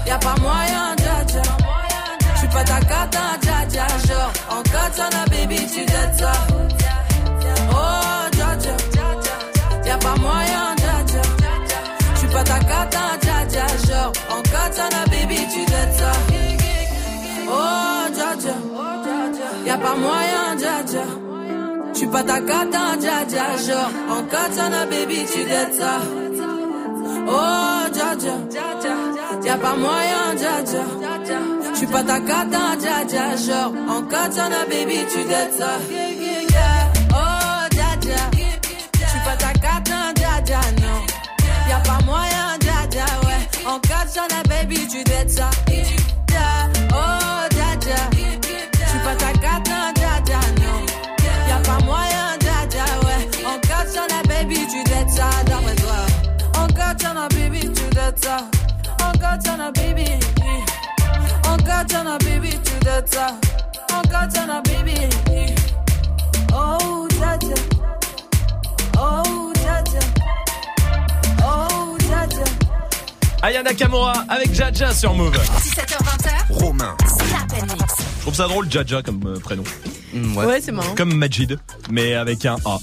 Y'a 0.08 0.18
pas 0.18 0.36
moyen, 0.42 0.96
dja 0.98 1.18
dja. 1.32 1.42
J'suis 2.36 2.48
pas 2.48 2.64
ta 2.64 2.80
cata, 2.80 3.24
dja 3.42 3.58
dja. 3.70 3.88
Genre, 4.08 4.32
en 4.56 4.62
katana, 4.74 5.24
baby, 5.32 5.60
tu 5.74 5.86
dettes 5.86 6.20
ça. 6.20 6.34
Oh, 7.72 8.24
dja 8.36 8.50
dja. 8.62 8.76
Y'a 9.86 9.98
pas 9.98 10.16
moyen, 10.26 10.68
dja 10.82 10.98
dja. 11.10 11.22
J'suis 12.16 12.28
pas 12.34 12.44
ta 12.44 12.60
cata, 12.60 13.04
dja 13.24 13.38
dja. 13.52 13.66
Genre, 13.88 14.12
en 14.36 14.42
katana, 14.54 15.02
baby, 15.12 15.40
tu 15.54 15.66
dettes 15.72 15.98
ça. 16.00 16.12
Oh, 17.58 18.04
dja 18.16 18.30
dja. 18.42 18.56
Y'a 19.66 19.78
pas 19.78 19.96
moyen, 19.96 20.56
dja 20.58 20.84
dja. 20.92 21.31
J'suis 22.02 22.10
pas 22.10 22.24
ta 22.24 22.42
cata, 22.42 22.98
dja 23.00 23.26
dja. 23.30 23.46
Genre, 23.64 23.92
en 24.10 24.24
katana, 24.24 24.88
baby, 24.88 25.24
tu 25.32 25.44
dettes 25.44 25.76
ça. 25.76 26.02
Oh, 27.28 27.94
dja 27.94 28.16
dja. 28.16 28.38
Y'a 29.46 29.58
pas 29.58 29.76
moyen, 29.76 30.34
dja 30.36 30.64
dja. 30.66 30.84
J'suis 31.76 31.86
pas 31.86 32.02
ta 32.02 32.20
cata, 32.20 32.76
dja 32.80 33.06
dja. 33.08 33.36
Genre, 33.38 33.72
en 33.88 34.02
katana, 34.02 34.66
baby, 34.68 35.06
tu 35.14 35.24
dettes 35.26 35.54
ça. 35.60 35.78
Oh, 37.12 37.68
dja 37.70 37.96
dja. 38.02 38.24
J'suis 38.34 39.20
pas 39.24 39.36
ta 39.38 39.54
cata, 39.54 40.12
dja 40.16 40.42
dja, 40.44 40.60
non. 40.82 41.06
Y'a 41.70 41.82
pas 41.82 42.04
moyen, 42.04 42.58
dja, 42.62 43.06
ouais. 43.28 43.70
En 43.70 43.78
katana, 43.78 44.42
baby, 44.50 44.88
tu 44.88 45.04
dettes 45.04 45.30
ça. 45.30 45.52
Baby, 62.20 62.50
katana, 64.10 64.62
baby. 64.64 65.10
Oh. 66.54 67.08
Oh. 68.98 69.54
Oh, 73.94 74.08
avec 74.30 74.54
Jaja 74.54 74.94
sur 74.94 75.14
Move. 75.14 75.34
17h20, 75.34 76.54
Romain. 76.54 76.96
Je 77.08 78.22
trouve 78.22 78.36
ça 78.36 78.48
drôle, 78.48 78.70
Jaja 78.70 79.02
comme 79.02 79.22
euh, 79.26 79.40
prénom. 79.40 79.64
ouais. 80.14 80.46
Ouais, 80.46 80.62
c'est 80.62 80.72
marrant. 80.72 80.94
Comme 80.96 81.14
Majid, 81.14 81.58
mais 81.90 82.14
avec 82.14 82.46
un 82.46 82.58
A. 82.66 82.78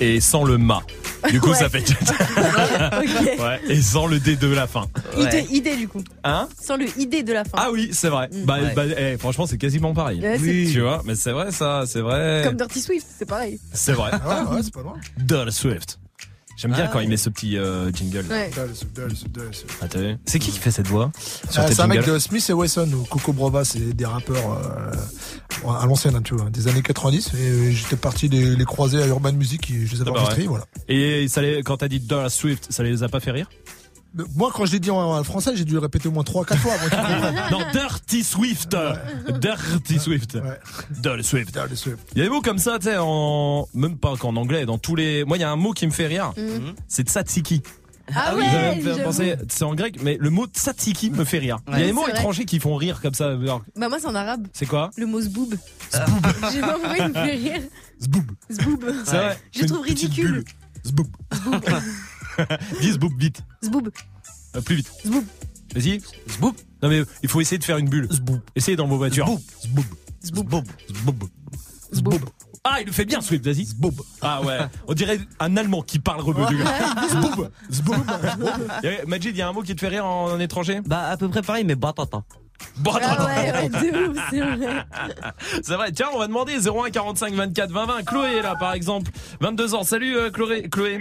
Et 0.00 0.20
sans 0.20 0.44
le 0.44 0.58
Ma. 0.58 0.82
Du 1.30 1.40
coup, 1.40 1.50
Ouais. 1.50 1.56
ça 1.56 1.68
fait 1.68 1.84
Jaja. 1.86 2.90
Ok. 3.00 3.40
Ouais, 3.40 3.60
et 3.68 3.80
sans 3.80 4.06
le 4.06 4.18
D 4.20 4.36
de 4.36 4.48
la 4.48 4.66
fin. 4.66 4.86
Idée, 5.18 5.46
idée 5.50 5.76
du 5.76 5.88
coup. 5.88 6.02
Hein 6.24 6.48
Sans 6.60 6.76
le 6.76 6.86
idée 6.98 7.22
de 7.22 7.32
la 7.32 7.44
fin. 7.44 7.52
Ah 7.56 7.68
oui, 7.72 7.90
c'est 7.92 8.08
vrai. 8.08 8.28
Bah, 8.44 8.58
Ouais. 8.60 8.72
bah, 8.74 8.82
eh, 8.96 9.16
franchement, 9.18 9.46
c'est 9.46 9.58
quasiment 9.58 9.94
pareil. 9.94 10.20
Ouais, 10.20 10.38
c'est- 10.38 10.72
Tu 10.72 10.80
vois, 10.80 11.02
mais 11.04 11.14
c'est 11.14 11.32
vrai 11.32 11.50
ça, 11.52 11.84
c'est 11.86 12.00
vrai. 12.00 12.42
Comme 12.44 12.56
Dirty 12.56 12.80
Swift, 12.80 13.06
c'est 13.18 13.26
pareil. 13.26 13.58
C'est 13.72 13.92
vrai. 13.92 14.10
Ouais, 14.12 14.56
ouais, 14.56 14.62
c'est 14.62 14.72
pas 14.74 14.82
loin. 14.82 14.94
Dirty 15.18 15.52
Swift. 15.52 15.98
J'aime 16.56 16.72
bien 16.72 16.84
Ah 16.86 16.90
quand 16.92 17.00
il 17.00 17.08
met 17.08 17.16
ce 17.16 17.28
petit 17.30 17.56
euh, 17.58 17.90
jingle. 17.92 18.24
Ouais. 18.30 18.50
Ah, 19.82 19.88
t'as 19.88 19.98
vu? 19.98 20.16
C'est 20.24 20.38
qui 20.38 20.50
qui 20.50 20.58
fait 20.58 20.70
cette 20.70 20.86
voix 20.86 21.10
sur 21.50 21.62
Euh, 21.62 21.66
c'est 21.68 21.80
un 21.80 21.86
mec 21.86 22.06
de 22.06 22.18
Smith 22.18 22.48
et 22.48 22.52
Wesson 22.52 22.88
ou 22.92 23.02
Coco 23.04 23.32
Brova, 23.32 23.64
c'est 23.64 23.92
des 23.92 24.06
rappeurs 24.06 24.52
euh, 25.64 25.70
à 25.80 25.86
l'ancienne, 25.86 26.14
hein, 26.16 26.22
tu 26.22 26.34
vois, 26.34 26.50
des 26.50 26.68
années 26.68 26.82
90. 26.82 27.32
Et 27.34 27.36
euh, 27.36 27.70
j'étais 27.70 27.96
parti 27.96 28.28
les, 28.28 28.54
les 28.56 28.64
croiser 28.64 29.02
à 29.02 29.06
Urban 29.06 29.32
Music, 29.32 29.70
et 29.70 29.86
je 29.86 29.92
les 29.94 30.00
avais 30.02 30.10
Ah 30.10 30.14
bah 30.14 30.20
enregistrés, 30.20 30.42
ouais. 30.42 30.48
voilà. 30.48 30.64
Et 30.88 31.26
ça 31.28 31.42
les, 31.42 31.62
quand 31.62 31.78
t'as 31.78 31.88
dit 31.88 32.00
Dirty 32.00 32.34
Swift, 32.34 32.66
ça 32.70 32.82
les 32.82 33.02
a 33.02 33.08
pas 33.08 33.20
fait 33.20 33.30
rire? 33.32 33.48
Moi, 34.36 34.50
quand 34.54 34.64
je 34.66 34.72
l'ai 34.72 34.80
dit 34.80 34.90
en, 34.90 34.98
en 34.98 35.24
français, 35.24 35.52
j'ai 35.56 35.64
dû 35.64 35.72
le 35.74 35.80
répéter 35.80 36.08
au 36.08 36.12
moins 36.12 36.22
3-4 36.22 36.56
fois 36.56 36.72
avant 36.74 36.88
qu'ils 36.88 36.98
comprennent. 36.98 37.42
Non, 37.50 37.58
Dirty 37.72 38.22
Swift. 38.22 38.76
Dirty 39.40 39.98
Swift. 39.98 40.34
Dirty 41.52 41.76
Swift. 41.76 41.98
Il 42.12 42.18
y 42.18 42.20
a 42.20 42.24
des 42.24 42.30
mots 42.30 42.40
comme 42.40 42.58
ça, 42.58 42.78
tu 42.78 42.86
sais, 42.86 42.96
en 42.98 43.66
même 43.74 43.96
pas 43.98 44.16
qu'en 44.16 44.36
anglais, 44.36 44.66
dans 44.66 44.78
tous 44.78 44.94
les. 44.96 45.24
Moi, 45.24 45.36
il 45.36 45.40
y 45.40 45.44
a 45.44 45.50
un 45.50 45.56
mot 45.56 45.72
qui 45.72 45.86
me 45.86 45.92
fait 45.92 46.06
rire. 46.06 46.32
Mhm. 46.36 46.74
C'est 46.88 47.08
tsatsiki. 47.08 47.62
Ah 48.14 48.34
ouais, 48.36 49.02
penser, 49.02 49.34
c'est 49.48 49.64
en 49.64 49.74
grec, 49.74 49.96
mais 50.02 50.18
le 50.20 50.28
mot 50.28 50.44
tsatsiki 50.46 51.10
me 51.10 51.24
fait 51.24 51.38
rire. 51.38 51.56
Il 51.68 51.72
y 51.72 51.76
a 51.76 51.78
Ouais, 51.78 51.86
des 51.86 51.92
mots 51.94 52.02
vrai. 52.02 52.10
étrangers 52.10 52.44
qui 52.44 52.60
font 52.60 52.76
rire 52.76 53.00
comme 53.00 53.14
ça. 53.14 53.34
Bah 53.34 53.88
moi 53.88 53.96
c'est 53.98 54.06
en 54.06 54.14
arabe. 54.14 54.46
C'est 54.52 54.66
quoi? 54.66 54.90
Le 54.98 55.06
mot 55.06 55.22
zboob. 55.22 55.54
Zboob. 55.90 56.26
J'ai 56.52 56.60
pas 56.60 56.76
il 56.98 57.08
me 57.08 57.12
fait 57.14 57.30
rire. 57.32 57.62
Zboob. 58.02 58.24
Zboob. 58.52 58.84
C'est 59.04 59.16
vrai. 59.16 59.38
Je 59.52 59.64
trouve 59.64 59.80
ridicule. 59.80 60.32
bulle. 60.32 60.44
Zboob. 60.86 61.06
Dis 62.80 62.92
zboob 62.92 63.12
vite. 63.18 63.42
Zboob. 63.64 63.90
Euh, 64.56 64.60
plus 64.60 64.76
vite. 64.76 64.90
Zboob. 65.06 65.24
Vas-y. 65.74 66.00
Zboob. 66.30 66.54
Non 66.82 66.88
mais 66.88 67.02
il 67.22 67.28
faut 67.28 67.40
essayer 67.40 67.58
de 67.58 67.64
faire 67.64 67.78
une 67.78 67.88
bulle. 67.88 68.08
Zboob. 68.12 68.40
Essayez 68.54 68.76
dans 68.76 68.86
vos 68.86 68.96
voitures. 68.96 69.26
Zboob. 69.62 69.84
Zboob. 70.24 70.64
Zboob. 70.92 71.24
Zboob. 71.94 72.24
Ah, 72.66 72.80
il 72.80 72.86
le 72.86 72.92
fait 72.92 73.04
bien, 73.04 73.20
Swift, 73.20 73.44
vas-y. 73.44 73.66
Zboob. 73.66 74.00
Ah 74.22 74.40
ouais. 74.42 74.58
On 74.88 74.94
dirait 74.94 75.20
un 75.38 75.56
Allemand 75.56 75.82
qui 75.82 75.98
parle 75.98 76.22
rebeu. 76.22 76.42
Zboob. 77.10 77.50
Zboob. 77.70 77.98
Majid, 79.06 79.30
il 79.30 79.36
y 79.36 79.42
a 79.42 79.48
un 79.48 79.52
mot 79.52 79.62
qui 79.62 79.74
te 79.74 79.80
fait 79.80 79.88
rire 79.88 80.06
en, 80.06 80.32
en 80.32 80.40
étranger? 80.40 80.80
Bah, 80.86 81.08
à 81.10 81.16
peu 81.16 81.28
près 81.28 81.42
pareil, 81.42 81.64
mais 81.64 81.74
batata. 81.74 82.22
Batata. 82.78 83.16
Ah 83.18 83.26
ouais, 83.26 83.52
ouais, 83.52 83.68
de 83.68 84.08
ouf, 84.08 84.18
c'est 84.30 84.40
vrai. 84.40 84.86
C'est 85.62 85.74
vrai. 85.74 85.92
Tiens, 85.92 86.06
on 86.14 86.18
va 86.18 86.26
demander 86.26 86.54
01 86.58 86.90
45 86.90 87.34
24 87.34 87.70
20 87.70 87.86
20. 87.86 88.02
Chloé 88.04 88.36
est 88.36 88.42
là, 88.42 88.56
par 88.58 88.72
exemple. 88.72 89.10
22 89.40 89.74
ans. 89.74 89.82
Salut, 89.84 90.16
euh, 90.16 90.30
Chloé. 90.30 90.68
Chloé. 90.70 91.00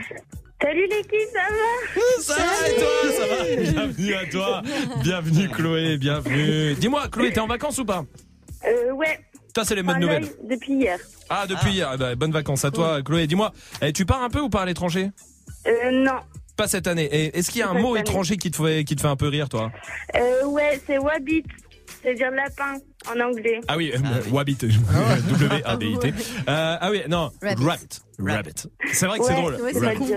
Salut 0.63 0.88
l'équipe, 0.88 1.30
ça 1.34 1.41
va 1.49 2.21
Ça 2.21 2.36
va 2.36 2.69
et 2.69 2.76
toi 2.76 2.88
Ça 3.17 3.28
va 3.28 3.43
Bienvenue 3.71 4.13
à 4.15 4.26
toi. 4.28 4.62
Bienvenue, 5.02 5.49
Chloé. 5.49 5.97
Bienvenue. 5.97 6.73
Dis-moi, 6.76 7.08
Chloé, 7.12 7.34
t'es 7.34 7.39
en 7.41 7.47
vacances 7.47 7.80
ou 7.80 7.86
pas 7.86 8.06
Euh, 8.65 8.91
ouais. 8.93 9.19
Ça, 9.56 9.65
c'est 9.65 9.76
les 9.76 9.84
bonnes 9.84 9.99
nouvelles. 9.99 10.26
Depuis 10.49 10.73
hier. 10.73 10.97
Ah, 11.30 11.45
depuis 11.47 11.71
hier. 11.73 11.91
Eh 11.93 11.97
ben, 11.97 12.15
bonnes 12.15 12.32
vacances 12.32 12.63
à 12.63 12.71
toi, 12.71 13.02
Chloé. 13.04 13.28
Dis-moi, 13.28 13.52
eh, 13.82 13.91
tu 13.91 14.06
pars 14.06 14.23
un 14.23 14.30
peu 14.30 14.39
ou 14.39 14.49
pas 14.49 14.62
à 14.62 14.65
l'étranger 14.65 15.10
Euh, 15.67 15.91
non. 15.91 16.19
Pas 16.56 16.67
cette 16.67 16.88
année. 16.88 17.10
Et 17.12 17.38
Est-ce 17.38 17.52
qu'il 17.52 17.60
y 17.60 17.63
a 17.63 17.69
un 17.69 17.73
Pas 17.73 17.80
mot 17.82 17.95
cette 17.95 18.02
année. 18.08 18.10
étranger 18.10 18.38
qui 18.38 18.49
te, 18.52 18.63
fait, 18.63 18.84
qui 18.86 18.95
te 18.95 19.02
fait 19.02 19.08
un 19.08 19.15
peu 19.17 19.28
rire, 19.28 19.49
toi 19.49 19.69
Euh, 20.15 20.45
ouais, 20.45 20.80
c'est 20.88 20.97
Wabbit. 20.97 21.43
C'est-à-dire 22.02 22.32
lapin 22.32 22.78
en 23.13 23.19
anglais. 23.19 23.60
Ah 23.67 23.76
oui, 23.76 23.91
euh, 23.93 24.32
Wabbit. 24.32 24.56
W-A-B-I-T. 24.56 26.13
Euh, 26.49 26.78
ah 26.80 26.89
oui, 26.89 27.02
non. 27.10 27.32
Rabbit. 27.41 27.63
Rabbit. 27.65 28.02
Rabbit. 28.19 28.67
C'est 28.93 29.08
vrai 29.08 29.19
que 29.19 29.26
c'est 29.26 29.34
Ouais, 29.34 29.39
drôle. 29.41 29.56
ouais, 29.62 29.71
Rabbit. 29.80 30.13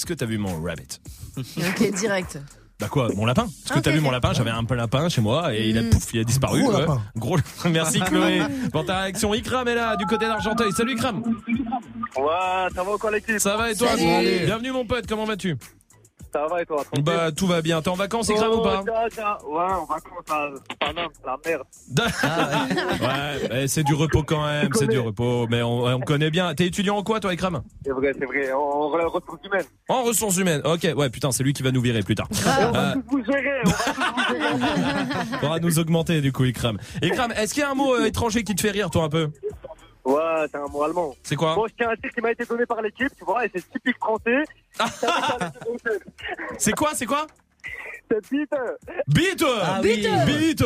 Est-ce 0.00 0.06
que 0.06 0.14
t'as 0.14 0.24
vu 0.24 0.38
mon 0.38 0.62
rabbit 0.62 0.98
Ok, 1.36 1.92
direct. 1.94 2.38
Bah 2.80 2.88
quoi, 2.88 3.10
mon 3.14 3.26
lapin 3.26 3.44
Est-ce 3.44 3.74
que 3.74 3.80
t'as 3.80 3.90
vu 3.90 4.00
mon 4.00 4.10
lapin 4.10 4.32
J'avais 4.32 4.48
un 4.48 4.64
peu 4.64 4.74
lapin 4.74 5.10
chez 5.10 5.20
moi 5.20 5.54
et 5.54 5.68
il 5.68 5.76
a 5.76 5.82
Mm. 5.82 5.90
pouf, 5.90 6.14
il 6.14 6.20
a 6.20 6.24
disparu. 6.24 6.62
Gros 6.62 6.72
ouais. 6.72 6.80
lapin. 6.80 7.02
Gros. 7.16 7.36
Merci 7.70 8.00
Chloé 8.06 8.40
pour 8.72 8.86
ta 8.86 9.00
réaction. 9.02 9.34
Ikram 9.34 9.68
est 9.68 9.74
là 9.74 9.96
du 9.98 10.06
côté 10.06 10.24
d'Argenteuil. 10.24 10.72
Salut 10.72 10.92
Ikram. 10.94 11.18
Ouais, 12.16 12.68
ça 12.74 12.82
va 12.82 12.92
quoi 12.98 13.10
l'équipe 13.10 13.38
Ça 13.38 13.58
va 13.58 13.70
et 13.72 13.76
toi 13.76 13.88
Salut. 13.90 14.46
Bienvenue 14.46 14.72
mon 14.72 14.86
pote. 14.86 15.06
Comment 15.06 15.26
vas-tu? 15.26 15.54
Ça 16.32 16.46
va 16.48 16.62
et 16.62 16.66
toi 16.66 16.82
Bah 17.02 17.32
tout 17.32 17.46
va 17.46 17.60
bien. 17.62 17.82
T'es 17.82 17.88
en 17.88 17.94
vacances, 17.94 18.28
Ikram 18.28 18.52
ou 18.52 18.62
pas 18.62 18.82
Oh, 18.86 19.08
tiens. 19.10 19.36
Ouais, 19.48 19.62
en 19.62 19.84
vacances, 19.84 20.24
c'est 20.68 20.78
pas 20.78 20.92
la 20.92 21.36
merde. 21.44 21.62
Ouais, 23.00 23.48
mais 23.50 23.68
c'est 23.68 23.82
du 23.82 23.94
repos 23.94 24.22
quand 24.22 24.44
même, 24.44 24.68
c'est 24.74 24.86
du 24.86 24.98
repos. 24.98 25.46
Mais 25.48 25.62
on, 25.62 25.84
on 25.84 26.00
connaît 26.00 26.30
bien. 26.30 26.54
T'es 26.54 26.66
étudiant 26.66 26.96
en 26.96 27.02
quoi, 27.02 27.20
toi, 27.20 27.32
Ikram? 27.32 27.62
C'est 27.84 27.92
vrai, 27.92 28.12
c'est 28.18 28.26
vrai. 28.26 28.52
On 28.52 28.88
ressources 28.88 29.44
humaines. 29.44 29.66
En 29.88 30.02
ressources 30.02 30.36
humaines. 30.36 30.62
Ok, 30.64 30.86
ouais, 30.96 31.10
putain, 31.10 31.32
c'est 31.32 31.42
lui 31.42 31.52
qui 31.52 31.62
va 31.62 31.72
nous 31.72 31.80
virer 31.80 32.02
plus 32.02 32.14
tard. 32.14 32.28
On 32.30 32.70
va 32.72 32.94
tous 32.94 33.02
vous 33.10 33.24
gérer, 33.24 33.62
on 35.42 35.58
nous 35.60 35.78
augmenter 35.78 36.20
du 36.20 36.32
coup, 36.32 36.44
Ikram. 36.44 36.78
Ikram, 37.02 37.32
est-ce 37.32 37.54
qu'il 37.54 37.62
y 37.62 37.64
a 37.64 37.70
un 37.70 37.74
mot 37.74 37.94
euh, 37.94 38.06
étranger 38.06 38.44
qui 38.44 38.54
te 38.54 38.60
fait 38.60 38.70
rire, 38.70 38.90
toi, 38.90 39.04
un 39.04 39.08
peu? 39.08 39.30
Ouais, 40.04 40.46
c'est 40.50 40.56
un 40.58 40.66
mot 40.68 40.82
allemand. 40.82 41.14
C'est 41.22 41.36
quoi 41.36 41.54
Bon, 41.54 41.66
je 41.68 41.74
tiens 41.76 41.88
à 41.90 41.96
dire 41.96 42.10
qu'il 42.12 42.22
m'a 42.22 42.32
été 42.32 42.44
donné 42.44 42.64
par 42.66 42.80
l'équipe, 42.82 43.12
tu 43.16 43.24
vois, 43.24 43.44
et 43.44 43.50
c'est 43.54 43.70
typique 43.70 43.96
français. 43.98 44.42
C'est 46.58 46.72
quoi, 46.72 46.90
c'est 46.94 47.06
quoi 47.06 47.26
C'est 48.10 48.30
bite. 48.30 48.50
Bite 49.08 49.44
Ah. 49.62 49.80
Bite. 49.82 50.64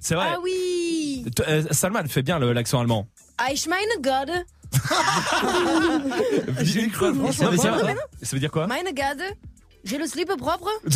C'est 0.00 0.14
vrai. 0.16 0.26
Ah 0.32 0.38
oui 0.42 1.24
euh, 1.46 1.62
Salma, 1.70 2.00
elle 2.00 2.08
fait 2.08 2.22
bien 2.22 2.38
le- 2.40 2.52
l'accent 2.52 2.80
allemand. 2.80 3.06
Ich 3.52 3.66
meine 3.68 4.00
Gade. 4.00 4.44
J'ai 6.62 6.88
cru, 6.88 7.14
ça, 7.32 7.48
veut 7.50 7.56
dire, 7.56 7.76
ça 8.22 8.30
veut 8.32 8.40
dire 8.40 8.50
quoi 8.50 8.66
Meine 8.66 8.90
Gade. 8.92 9.22
J'ai 9.84 9.98
le 9.98 10.06
slip 10.06 10.28
propre. 10.36 10.68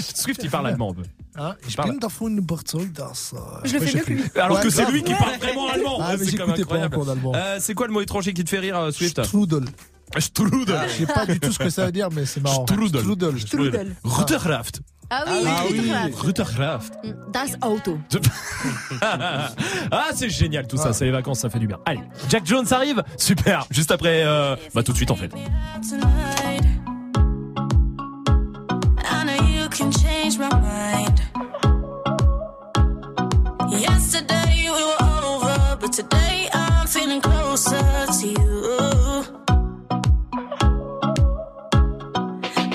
Swift, 0.00 0.42
il 0.42 0.50
parle 0.50 0.68
allemand 0.68 0.92
un 0.92 0.94
peu. 0.94 1.02
Hein, 1.34 1.54
ich 1.66 1.76
parle- 1.76 1.92
bin 1.92 1.96
davon 1.98 2.28
überzeugt, 2.36 2.92
dass. 2.92 3.34
Je 3.64 3.72
le 3.74 3.80
fais 3.80 3.96
mieux 3.96 4.04
que 4.04 4.12
lui. 4.12 4.22
Alors 4.36 4.58
Ouais, 4.58 4.62
que 4.62 4.70
c'est 4.70 4.90
lui 4.90 5.02
qui 5.02 5.14
parle 5.14 5.38
vraiment 5.38 5.68
allemand. 5.70 5.98
Ah, 6.00 6.14
mais 6.18 6.24
c'est 6.26 6.36
quand 6.36 6.46
même 6.46 6.60
incroyable. 6.60 6.96
Euh, 7.34 7.56
c'est 7.58 7.74
quoi 7.74 7.86
le 7.86 7.92
mot 7.92 8.00
étranger 8.02 8.34
qui 8.34 8.44
te 8.44 8.50
fait 8.50 8.58
rire, 8.58 8.76
euh, 8.78 8.90
Swift 8.90 9.22
Strudel. 9.24 9.64
Strudel. 10.18 10.78
Je 10.88 11.06
sais 11.06 11.12
pas 11.12 11.24
du 11.24 11.40
tout 11.40 11.50
ce 11.52 11.58
que 11.58 11.70
ça 11.70 11.86
veut 11.86 11.92
dire, 11.92 12.08
mais 12.12 12.26
c'est 12.26 12.42
marrant. 12.42 12.66
Strudel. 12.66 13.00
Strudel. 13.00 13.40
Strudel. 13.40 13.96
Rutherkraft. 14.04 14.80
Ah 15.14 15.24
oui, 15.26 15.44
Ah 15.46 15.62
oui. 15.70 15.92
Rutherkraft. 16.14 16.94
Das 17.32 17.50
Auto. 17.66 17.98
ah, 19.90 20.08
c'est 20.14 20.30
génial 20.30 20.66
tout 20.66 20.76
ça, 20.76 20.92
c'est 20.92 21.04
les 21.06 21.10
vacances, 21.10 21.40
ça 21.40 21.50
fait 21.50 21.58
du 21.58 21.66
bien. 21.66 21.78
Allez, 21.86 22.00
Jack 22.28 22.44
Jones 22.46 22.66
arrive 22.70 23.02
Super, 23.18 23.66
juste 23.70 23.90
après, 23.90 24.22
euh, 24.24 24.56
bah 24.74 24.82
tout 24.82 24.92
de 24.92 24.96
suite 24.96 25.10
en 25.10 25.16
fait. 25.16 25.30
I 29.04 29.24
know 29.24 29.46
you 29.46 29.68
can 29.68 29.90
change 29.92 30.38
my 30.38 30.48
mind. 30.48 30.71
Yesterday 33.80 34.68
we 34.68 34.84
were 34.84 35.02
over, 35.24 35.78
but 35.80 35.92
today 35.92 36.48
I'm 36.52 36.86
feeling 36.86 37.20
closer 37.22 38.06
to 38.20 38.26
you. 38.26 39.24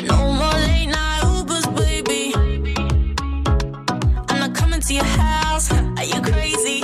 No 0.08 0.18
more 0.34 0.58
late 0.68 0.88
night 0.88 1.22
Ubers, 1.24 1.68
baby. 1.78 2.34
I'm 4.30 4.40
not 4.40 4.56
coming 4.56 4.82
to 4.82 4.94
your 4.94 5.04
house. 5.04 5.72
Are 5.72 6.04
you 6.04 6.22
crazy? 6.22 6.84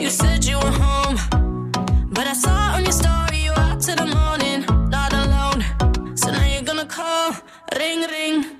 You 0.00 0.10
said 0.10 0.44
you 0.44 0.56
were 0.58 0.76
home. 0.84 1.16
But 2.12 2.26
I 2.26 2.32
saw 2.34 2.74
on 2.76 2.82
your 2.84 2.92
story 2.92 3.38
you 3.44 3.52
out 3.52 3.80
the 3.80 4.06
morning, 4.06 4.66
not 4.90 5.12
alone. 5.12 6.16
So 6.16 6.32
now 6.32 6.44
you're 6.46 6.62
gonna 6.62 6.86
call, 6.86 7.34
ring 7.78 8.00
ring. 8.10 8.59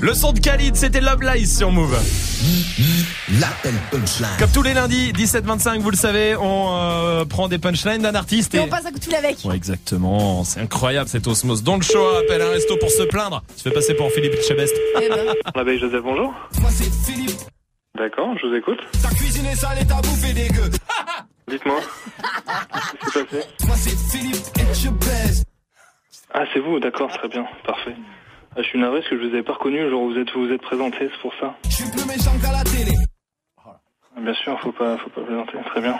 Le 0.00 0.14
son 0.14 0.32
de 0.32 0.40
Khalid, 0.40 0.76
c'était 0.76 1.00
Love 1.00 1.22
Lies 1.22 1.46
sur 1.46 1.70
Move. 1.70 1.94
L'appel 3.38 3.74
punchline. 3.90 4.28
Comme 4.38 4.50
tous 4.50 4.62
les 4.62 4.72
lundis, 4.72 5.12
17-25, 5.12 5.78
vous 5.80 5.90
le 5.90 5.96
savez, 5.96 6.36
on 6.36 6.68
euh, 6.72 7.24
prend 7.26 7.48
des 7.48 7.58
punchlines 7.58 8.00
d'un 8.02 8.14
artiste. 8.14 8.54
Et 8.54 8.60
on 8.60 8.68
passe 8.68 8.86
un 8.86 8.92
coup 8.92 8.98
de 8.98 9.04
fil 9.04 9.14
avec. 9.14 9.38
Ouais, 9.44 9.56
exactement. 9.56 10.42
C'est 10.44 10.60
incroyable 10.60 11.08
cette 11.08 11.26
osmose. 11.26 11.62
Dans 11.62 11.76
le 11.76 11.82
show, 11.82 12.02
appelle 12.16 12.40
un 12.40 12.50
resto 12.50 12.76
pour 12.78 12.90
se 12.90 13.02
plaindre. 13.02 13.42
Tu 13.56 13.62
fais 13.64 13.70
passer 13.70 13.94
pour 13.94 14.10
Philippe 14.10 14.40
Chebest. 14.46 14.74
Eh 15.02 15.08
ben. 15.08 15.34
L'abeille 15.54 15.78
Joseph, 15.78 16.02
bonjour. 16.02 16.32
Moi 16.60 16.70
c'est 16.70 16.90
Philippe, 17.04 17.38
D'accord, 17.96 18.28
je 18.40 18.46
vous 18.46 18.54
écoute. 18.54 18.78
ta 19.02 19.08
cuisine 19.10 19.44
est 19.46 19.56
sale 19.56 19.78
et 19.82 19.86
ta 19.86 19.96
bouffe 19.96 20.24
est 20.24 20.32
dégueu. 20.32 20.70
Dites-moi. 21.48 21.80
Qu'est-ce 23.02 23.04
qui 23.04 23.10
s'est 23.10 23.24
passé? 23.24 23.46
Moi 23.66 23.76
c'est 23.76 24.18
Philippe 24.18 24.46
et 24.58 24.74
je 24.74 24.88
baise. 24.88 25.44
Ah, 26.32 26.44
c'est 26.54 26.60
vous, 26.60 26.78
d'accord, 26.80 27.10
très 27.12 27.28
bien, 27.28 27.44
parfait. 27.66 27.94
Ah, 28.56 28.62
je 28.62 28.68
suis 28.68 28.78
navré 28.78 28.98
parce 29.00 29.10
que 29.10 29.16
je 29.16 29.22
vous 29.22 29.32
avais 29.32 29.42
pas 29.42 29.52
reconnu 29.52 29.84
où 29.92 30.10
vous 30.10 30.18
êtes, 30.18 30.30
vous 30.32 30.50
êtes 30.50 30.62
présenté, 30.62 31.08
c'est 31.12 31.20
pour 31.20 31.32
ça. 31.40 31.56
Je 31.64 31.70
suis 31.70 31.90
plus 31.90 32.04
méchant 32.06 32.32
qu'à 32.42 32.52
la 32.52 32.64
télé. 32.64 32.92
Bien 34.20 34.34
sûr, 34.34 34.60
faut 34.60 34.72
pas, 34.72 34.98
faut 34.98 35.10
pas 35.10 35.22
plaisanter, 35.22 35.58
très 35.66 35.80
bien. 35.80 35.98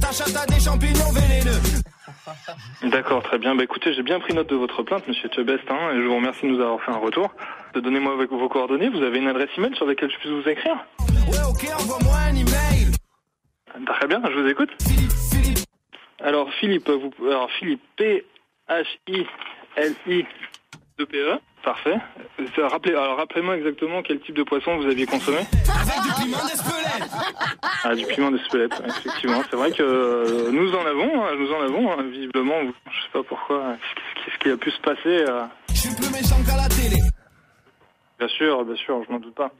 Ta 0.00 0.12
chatte 0.12 0.36
a 0.36 0.46
des 0.46 0.60
champignons 0.60 1.12
vénéneux. 1.12 1.60
D'accord, 2.90 3.22
très 3.22 3.38
bien. 3.38 3.54
Bah 3.54 3.64
écoutez, 3.64 3.92
j'ai 3.92 4.02
bien 4.02 4.20
pris 4.20 4.32
note 4.34 4.48
de 4.48 4.56
votre 4.56 4.82
plainte, 4.82 5.06
monsieur 5.08 5.28
Chebest, 5.34 5.64
hein, 5.68 5.90
et 5.92 5.96
je 6.00 6.06
vous 6.06 6.14
remercie 6.16 6.46
de 6.46 6.52
nous 6.52 6.60
avoir 6.60 6.80
fait 6.82 6.92
un 6.92 6.96
retour. 6.98 7.30
Donnez-moi 7.74 8.14
avec 8.14 8.30
vos 8.30 8.48
coordonnées, 8.48 8.88
vous 8.88 9.02
avez 9.02 9.18
une 9.18 9.28
adresse 9.28 9.50
email 9.58 9.74
sur 9.76 9.86
laquelle 9.86 10.10
je 10.10 10.16
puisse 10.18 10.32
vous 10.32 10.48
écrire 10.48 10.76
Ouais, 11.00 11.42
ok, 11.48 11.68
envoie-moi 11.80 12.16
un 12.16 12.34
email. 12.34 12.92
Très 13.86 14.06
bien, 14.06 14.22
je 14.24 14.38
vous 14.38 14.48
écoute. 14.48 14.70
Philippe, 14.80 15.12
Philippe, 15.32 15.58
Alors 16.20 16.50
Philippe, 16.54 16.88
vous, 16.88 17.10
alors 17.26 17.50
Philippe, 17.58 17.82
P 17.96 18.24
H 18.68 18.86
I 19.08 19.26
L 19.76 19.94
I 20.06 20.24
2 20.98 21.06
P 21.06 21.16
E, 21.18 21.38
parfait. 21.62 21.96
Euh, 22.38 22.68
Rappelez, 22.68 22.94
alors 22.94 23.16
rappelez-moi 23.16 23.56
exactement 23.56 24.02
quel 24.02 24.20
type 24.20 24.34
de 24.36 24.42
poisson 24.42 24.76
vous 24.76 24.86
aviez 24.86 25.06
consommé. 25.06 25.38
avec 25.38 26.02
du 26.02 26.22
piment 26.22 26.44
d'Espelette. 26.46 27.10
Ah, 27.84 27.94
du 27.94 28.04
piment 28.06 28.30
d'Espelette, 28.30 28.82
effectivement. 28.86 29.42
C'est 29.50 29.56
vrai 29.56 29.70
que 29.72 29.82
euh, 29.82 30.50
nous 30.52 30.72
en 30.74 30.84
avons, 30.86 31.24
hein, 31.24 31.30
nous 31.38 31.52
en 31.52 31.60
avons, 31.62 31.92
hein, 31.92 32.02
visiblement. 32.10 32.60
Je 32.62 33.02
sais 33.02 33.10
pas 33.12 33.22
pourquoi. 33.22 33.76
Qu'est-ce 34.14 34.24
qu'est-ce 34.24 34.38
qui 34.38 34.50
a 34.50 34.56
pu 34.56 34.70
se 34.70 34.80
passer 34.80 35.24
euh, 35.28 35.44
Je 35.70 35.74
suis 35.80 35.94
plus 35.96 36.10
méchant 36.12 36.36
qu'à 36.46 36.56
la 36.56 36.68
télé. 36.68 37.00
Bien 38.18 38.28
sûr, 38.28 38.64
bien 38.64 38.76
sûr, 38.76 39.02
je 39.06 39.12
m'en 39.12 39.18
doute 39.18 39.34
pas. 39.34 39.50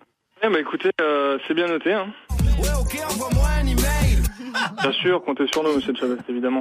Eh 0.43 0.49
bah 0.49 0.59
écoutez, 0.61 0.91
euh, 1.01 1.39
c'est 1.47 1.55
bien 1.55 1.67
noté. 1.67 1.93
Hein. 1.93 2.09
Ouais, 2.59 2.69
ok, 2.81 2.99
envoie-moi 3.11 3.47
un 3.59 3.67
email. 3.67 4.23
Bien 4.83 4.93
sûr, 4.93 5.23
comptez 5.23 5.47
sur 5.53 5.63
nous, 5.63 5.75
monsieur 5.75 5.95
Chavez, 5.95 6.17
évidemment. 6.29 6.61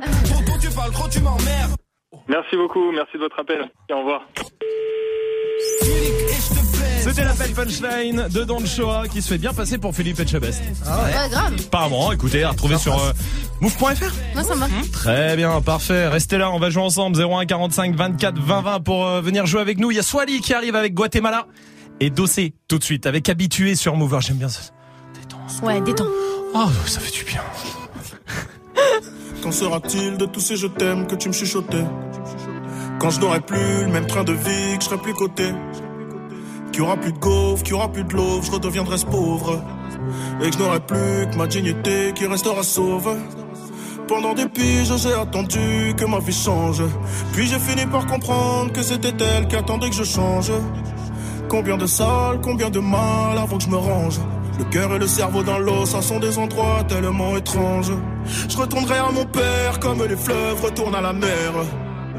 Tu 0.62 0.70
parles 0.76 0.92
trop, 0.92 1.10
tu 1.10 1.20
m'emmerdes. 1.22 1.76
Merci 2.28 2.56
beaucoup, 2.58 2.92
merci 2.92 3.14
de 3.14 3.20
votre 3.20 3.40
appel. 3.40 3.70
Et 3.90 3.94
au 3.94 4.00
revoir. 4.00 4.26
C'était 7.02 7.24
l'appel 7.24 7.52
punchline 7.54 8.28
de 8.30 8.44
Don 8.44 8.64
Shoah 8.66 9.08
qui 9.12 9.22
se 9.22 9.30
fait 9.30 9.38
bien 9.38 9.54
passer 9.54 9.78
pour 9.78 9.96
Philippe 9.96 10.20
Etchebest. 10.20 10.62
Ouais, 10.62 11.30
grave. 11.30 11.54
Apparemment, 11.68 12.12
écoutez, 12.12 12.44
à 12.44 12.50
retrouver 12.50 12.78
sur 12.78 12.94
euh, 13.02 13.12
move.fr. 13.62 14.14
Moi, 14.36 14.44
ça 14.44 14.56
me 14.56 14.60
va. 14.60 14.68
Très 14.92 15.36
bien, 15.36 15.60
parfait. 15.62 16.08
Restez 16.08 16.38
là, 16.38 16.52
on 16.52 16.60
va 16.60 16.70
jouer 16.70 16.84
ensemble. 16.84 17.20
01 17.20 17.46
45 17.46 17.96
24 17.96 18.38
20 18.40 18.62
20 18.62 18.80
pour 18.82 19.08
euh, 19.08 19.22
venir 19.22 19.46
jouer 19.46 19.62
avec 19.62 19.80
nous. 19.80 19.92
Il 19.92 19.96
y 19.96 20.00
a 20.00 20.04
Swally 20.04 20.42
qui 20.42 20.54
arrive 20.54 20.76
avec 20.76 20.94
Guatemala 20.94 21.48
et 22.00 22.10
Dossé 22.10 22.54
tout 22.68 22.78
de 22.78 22.84
suite 22.84 23.06
avec 23.06 23.28
Habitué 23.30 23.76
sur 23.76 23.96
Mover. 23.96 24.20
J'aime 24.22 24.38
bien 24.38 24.50
ça. 24.50 24.62
Ouais, 25.64 25.82
détends. 25.82 26.08
Oh, 26.54 26.68
ça 26.86 27.00
fait 27.00 27.12
du 27.12 27.24
bien. 27.24 27.42
Qu'en 29.42 29.52
sera-t-il 29.52 30.18
de 30.18 30.26
tous 30.26 30.42
ces 30.42 30.58
je 30.58 30.68
t'aime 30.68 31.08
que 31.08 31.16
tu 31.16 31.30
me 31.30 31.34
chuchotais? 31.34 31.86
Quand 33.00 33.12
je 33.12 33.20
n'aurai 33.22 33.40
plus 33.40 33.86
le 33.86 33.88
même 33.88 34.08
train 34.08 34.26
de 34.26 34.34
vie, 34.34 34.78
que 34.78 34.84
je 34.84 34.90
serai 34.90 34.98
plus 34.98 35.14
coté 35.14 35.54
Qu'il 36.72 36.82
y 36.82 36.86
aura 36.86 36.98
plus 36.98 37.14
de 37.14 37.18
gaufres, 37.18 37.64
qu'il 37.64 37.72
y 37.72 37.76
aura 37.76 37.90
plus 37.90 38.04
de 38.04 38.14
l'eau, 38.14 38.42
je 38.42 38.52
redeviendrai 38.52 38.98
ce 38.98 39.06
pauvre 39.06 39.64
Et 40.42 40.50
que 40.50 40.58
je 40.58 40.60
n'aurai 40.60 40.82
plus 40.82 41.30
que 41.32 41.38
ma 41.38 41.48
dignité 41.48 42.12
qui 42.14 42.26
restera 42.26 42.64
sauve 42.64 43.16
pendant 44.08 44.34
des 44.34 44.48
piges, 44.48 44.92
j'ai 44.98 45.14
attendu 45.14 45.94
que 45.96 46.04
ma 46.04 46.18
vie 46.18 46.34
change. 46.34 46.82
Puis 47.32 47.46
j'ai 47.46 47.60
fini 47.60 47.86
par 47.86 48.08
comprendre 48.08 48.72
que 48.72 48.82
c'était 48.82 49.14
elle 49.24 49.48
qui 49.48 49.56
attendait 49.56 49.88
que 49.88 49.96
je 49.96 50.04
change. 50.04 50.52
Combien 51.48 51.78
de 51.78 51.86
salles, 51.86 52.42
combien 52.42 52.72
de 52.72 52.80
mal 52.80 53.38
avant 53.38 53.60
que 53.60 53.66
je 53.66 53.70
me 53.70 53.78
range. 53.78 54.20
Le 54.58 54.64
cœur 54.64 54.96
et 54.96 54.98
le 54.98 55.06
cerveau 55.06 55.44
dans 55.44 55.60
l'eau, 55.60 55.86
ça 55.86 56.02
sont 56.02 56.20
des 56.20 56.40
endroits 56.40 56.84
tellement 56.88 57.38
étranges. 57.38 57.92
Je 58.50 58.58
retournerai 58.58 58.98
à 58.98 59.12
mon 59.12 59.26
père 59.26 59.80
comme 59.80 60.04
les 60.04 60.18
fleuves 60.18 60.60
retournent 60.64 60.96
à 60.96 61.02
la 61.02 61.14
mer. 61.14 61.54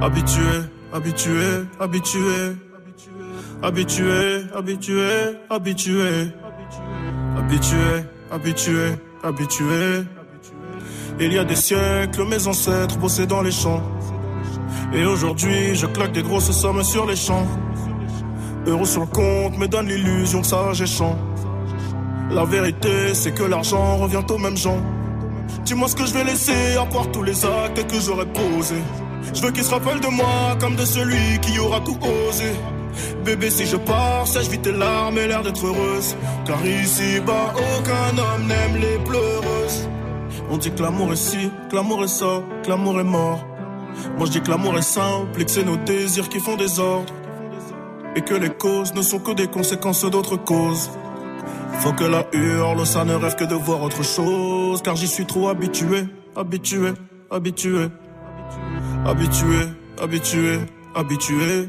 Habitué, 0.00 0.62
habitué, 0.92 1.66
habitué. 1.80 2.56
Habitué, 3.60 4.44
habitué, 4.54 5.10
habitué. 5.50 6.32
Habitué, 7.36 8.04
habitué, 8.30 8.94
habitué. 9.24 10.04
Il 11.18 11.32
y 11.32 11.38
a 11.38 11.42
des 11.42 11.56
siècles, 11.56 12.24
mes 12.28 12.46
ancêtres 12.46 12.96
bossaient 12.96 13.26
dans 13.26 13.42
les 13.42 13.50
champs. 13.50 13.82
Et 14.92 15.04
aujourd'hui, 15.04 15.74
je 15.74 15.86
claque 15.86 16.12
des 16.12 16.22
grosses 16.22 16.52
sommes 16.52 16.84
sur 16.84 17.04
les 17.04 17.16
champs. 17.16 17.46
Euros 18.66 18.86
sur 18.86 19.00
le 19.00 19.06
compte 19.06 19.58
me 19.58 19.66
donne 19.66 19.88
l'illusion 19.88 20.42
que 20.42 20.46
ça 20.46 20.72
chant. 20.86 21.18
La 22.30 22.44
vérité, 22.44 23.14
c'est 23.14 23.32
que 23.32 23.42
l'argent 23.42 23.96
revient 23.96 24.22
aux 24.30 24.38
mêmes 24.38 24.56
gens. 24.56 24.80
Dis-moi 25.64 25.88
ce 25.88 25.96
que 25.96 26.06
je 26.06 26.14
vais 26.14 26.24
laisser 26.24 26.76
à 26.80 26.86
part 26.86 27.10
tous 27.10 27.24
les 27.24 27.44
actes 27.44 27.84
que 27.88 28.00
j'aurais 28.00 28.26
posés. 28.26 28.84
Je 29.34 29.42
veux 29.42 29.50
qu'ils 29.50 29.64
se 29.64 29.70
rappellent 29.70 30.00
de 30.00 30.08
moi 30.08 30.56
comme 30.60 30.76
de 30.76 30.84
celui 30.84 31.38
qui 31.40 31.58
aura 31.58 31.80
tout 31.80 31.98
osé. 32.28 32.52
Bébé, 33.24 33.50
si 33.50 33.66
je 33.66 33.76
pars, 33.76 34.26
sèche 34.26 34.48
vite 34.48 34.62
tes 34.62 34.72
larmes 34.72 35.18
et 35.18 35.28
l'air 35.28 35.42
d'être 35.42 35.64
heureuse. 35.64 36.16
Car 36.44 36.64
ici-bas, 36.64 37.54
aucun 37.54 38.18
homme 38.18 38.46
n'aime 38.46 38.80
les 38.80 38.98
pleureuses. 39.04 39.88
On 40.50 40.56
dit 40.56 40.70
que 40.70 40.82
l'amour 40.82 41.12
est 41.12 41.16
ci, 41.16 41.50
que 41.70 41.76
l'amour 41.76 42.04
est 42.04 42.08
ça, 42.08 42.42
que 42.62 42.70
l'amour 42.70 43.00
est 43.00 43.04
mort. 43.04 43.46
Moi 44.16 44.26
je 44.26 44.32
dis 44.32 44.40
que 44.40 44.50
l'amour 44.50 44.78
est 44.78 44.82
simple 44.82 45.40
et 45.40 45.44
que 45.44 45.50
c'est 45.50 45.64
nos 45.64 45.76
désirs 45.76 46.28
qui 46.28 46.40
font 46.40 46.56
des 46.56 46.78
ordres. 46.78 47.12
Et 48.16 48.22
que 48.22 48.34
les 48.34 48.50
causes 48.50 48.94
ne 48.94 49.02
sont 49.02 49.18
que 49.18 49.32
des 49.32 49.46
conséquences 49.46 50.04
d'autres 50.04 50.36
causes. 50.36 50.90
Faut 51.80 51.92
que 51.92 52.04
la 52.04 52.26
hurle, 52.32 52.84
ça 52.86 53.04
ne 53.04 53.14
rêve 53.14 53.36
que 53.36 53.44
de 53.44 53.54
voir 53.54 53.82
autre 53.82 54.02
chose. 54.02 54.82
Car 54.82 54.96
j'y 54.96 55.06
suis 55.06 55.26
trop 55.26 55.48
habitué, 55.48 56.06
habitué, 56.34 56.92
habitué. 57.30 57.82
Habitué, 57.82 57.88
habitué, 59.06 60.58
habitué. 60.94 61.68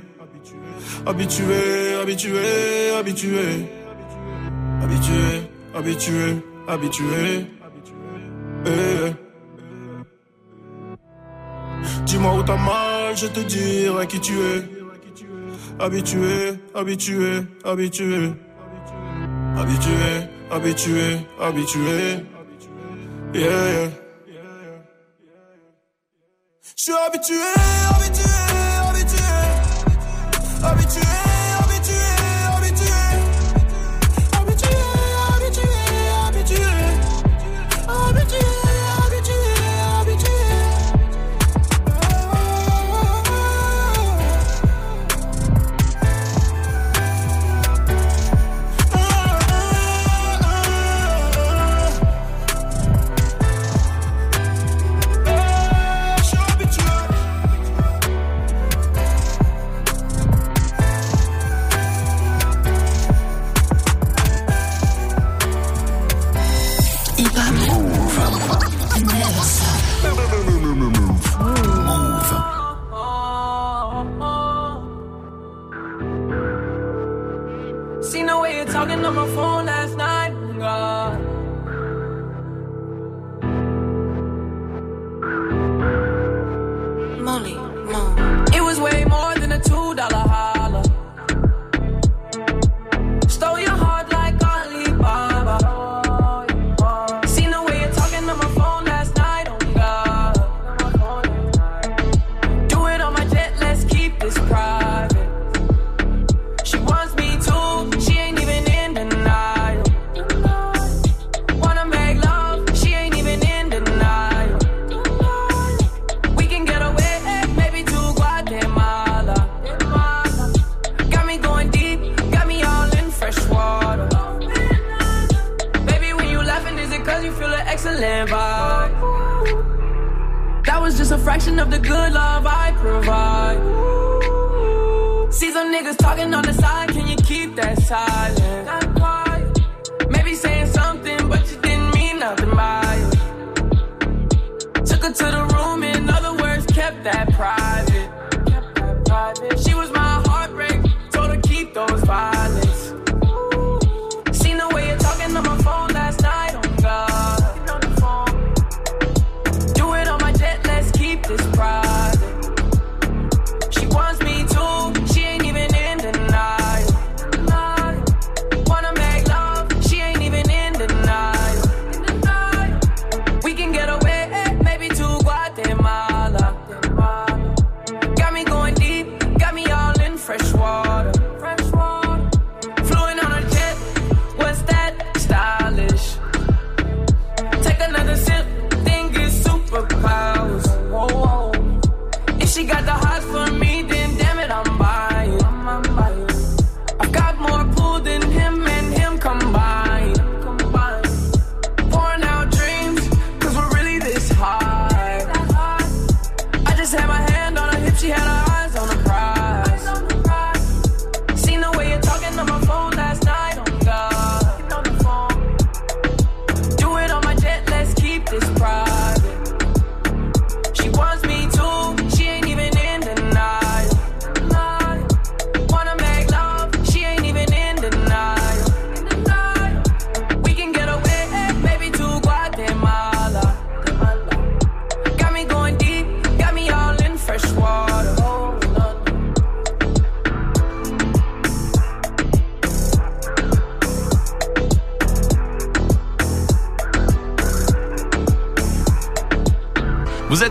Habitué, 1.06 1.96
habitué, 2.02 2.92
habitué. 2.98 3.68
Habitué, 4.82 5.50
habitué, 5.76 6.38
habitué. 6.68 7.46
Eh. 8.66 9.14
Dis-moi 12.06 12.34
où 12.36 12.44
t'as 12.44 12.58
mal, 12.58 13.16
je 13.16 13.28
te 13.28 13.40
dirai 13.40 14.08
qui 14.08 14.20
tu 14.20 14.34
es. 14.34 14.64
Habitué, 15.80 16.56
habitué, 16.76 17.46
habitué. 17.64 18.34
Habitué, 19.56 20.28
habitué, 20.52 21.20
habitué. 21.40 22.26
Yeah. 23.34 24.09
Je 26.80 26.84
suis 26.86 26.94
habitué, 26.94 27.36
habitué, 27.90 28.24
habitué. 28.88 29.18
Habitué, 30.64 31.29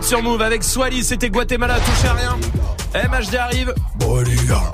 sur 0.09 0.23
Move 0.23 0.41
avec 0.41 0.63
Swally, 0.63 1.03
c'était 1.03 1.29
Guatemala, 1.29 1.75
touchez 1.81 2.07
à 2.07 2.13
rien. 2.13 2.37
MHD 2.95 3.35
arrive. 3.35 3.75
Bodyguard. 3.99 4.71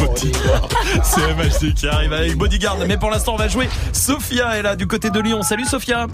Bodyguard. 0.00 0.68
C'est 1.04 1.32
MHD 1.32 1.74
qui 1.74 1.86
arrive 1.86 2.12
avec 2.12 2.36
Bodyguard. 2.36 2.78
Mais 2.88 2.96
pour 2.98 3.08
l'instant, 3.12 3.34
on 3.34 3.36
va 3.36 3.46
jouer. 3.46 3.68
Sophia 3.92 4.58
est 4.58 4.62
là 4.62 4.74
du 4.74 4.88
côté 4.88 5.10
de 5.10 5.20
Lyon. 5.20 5.42
Salut 5.42 5.64
Sophia. 5.64 6.08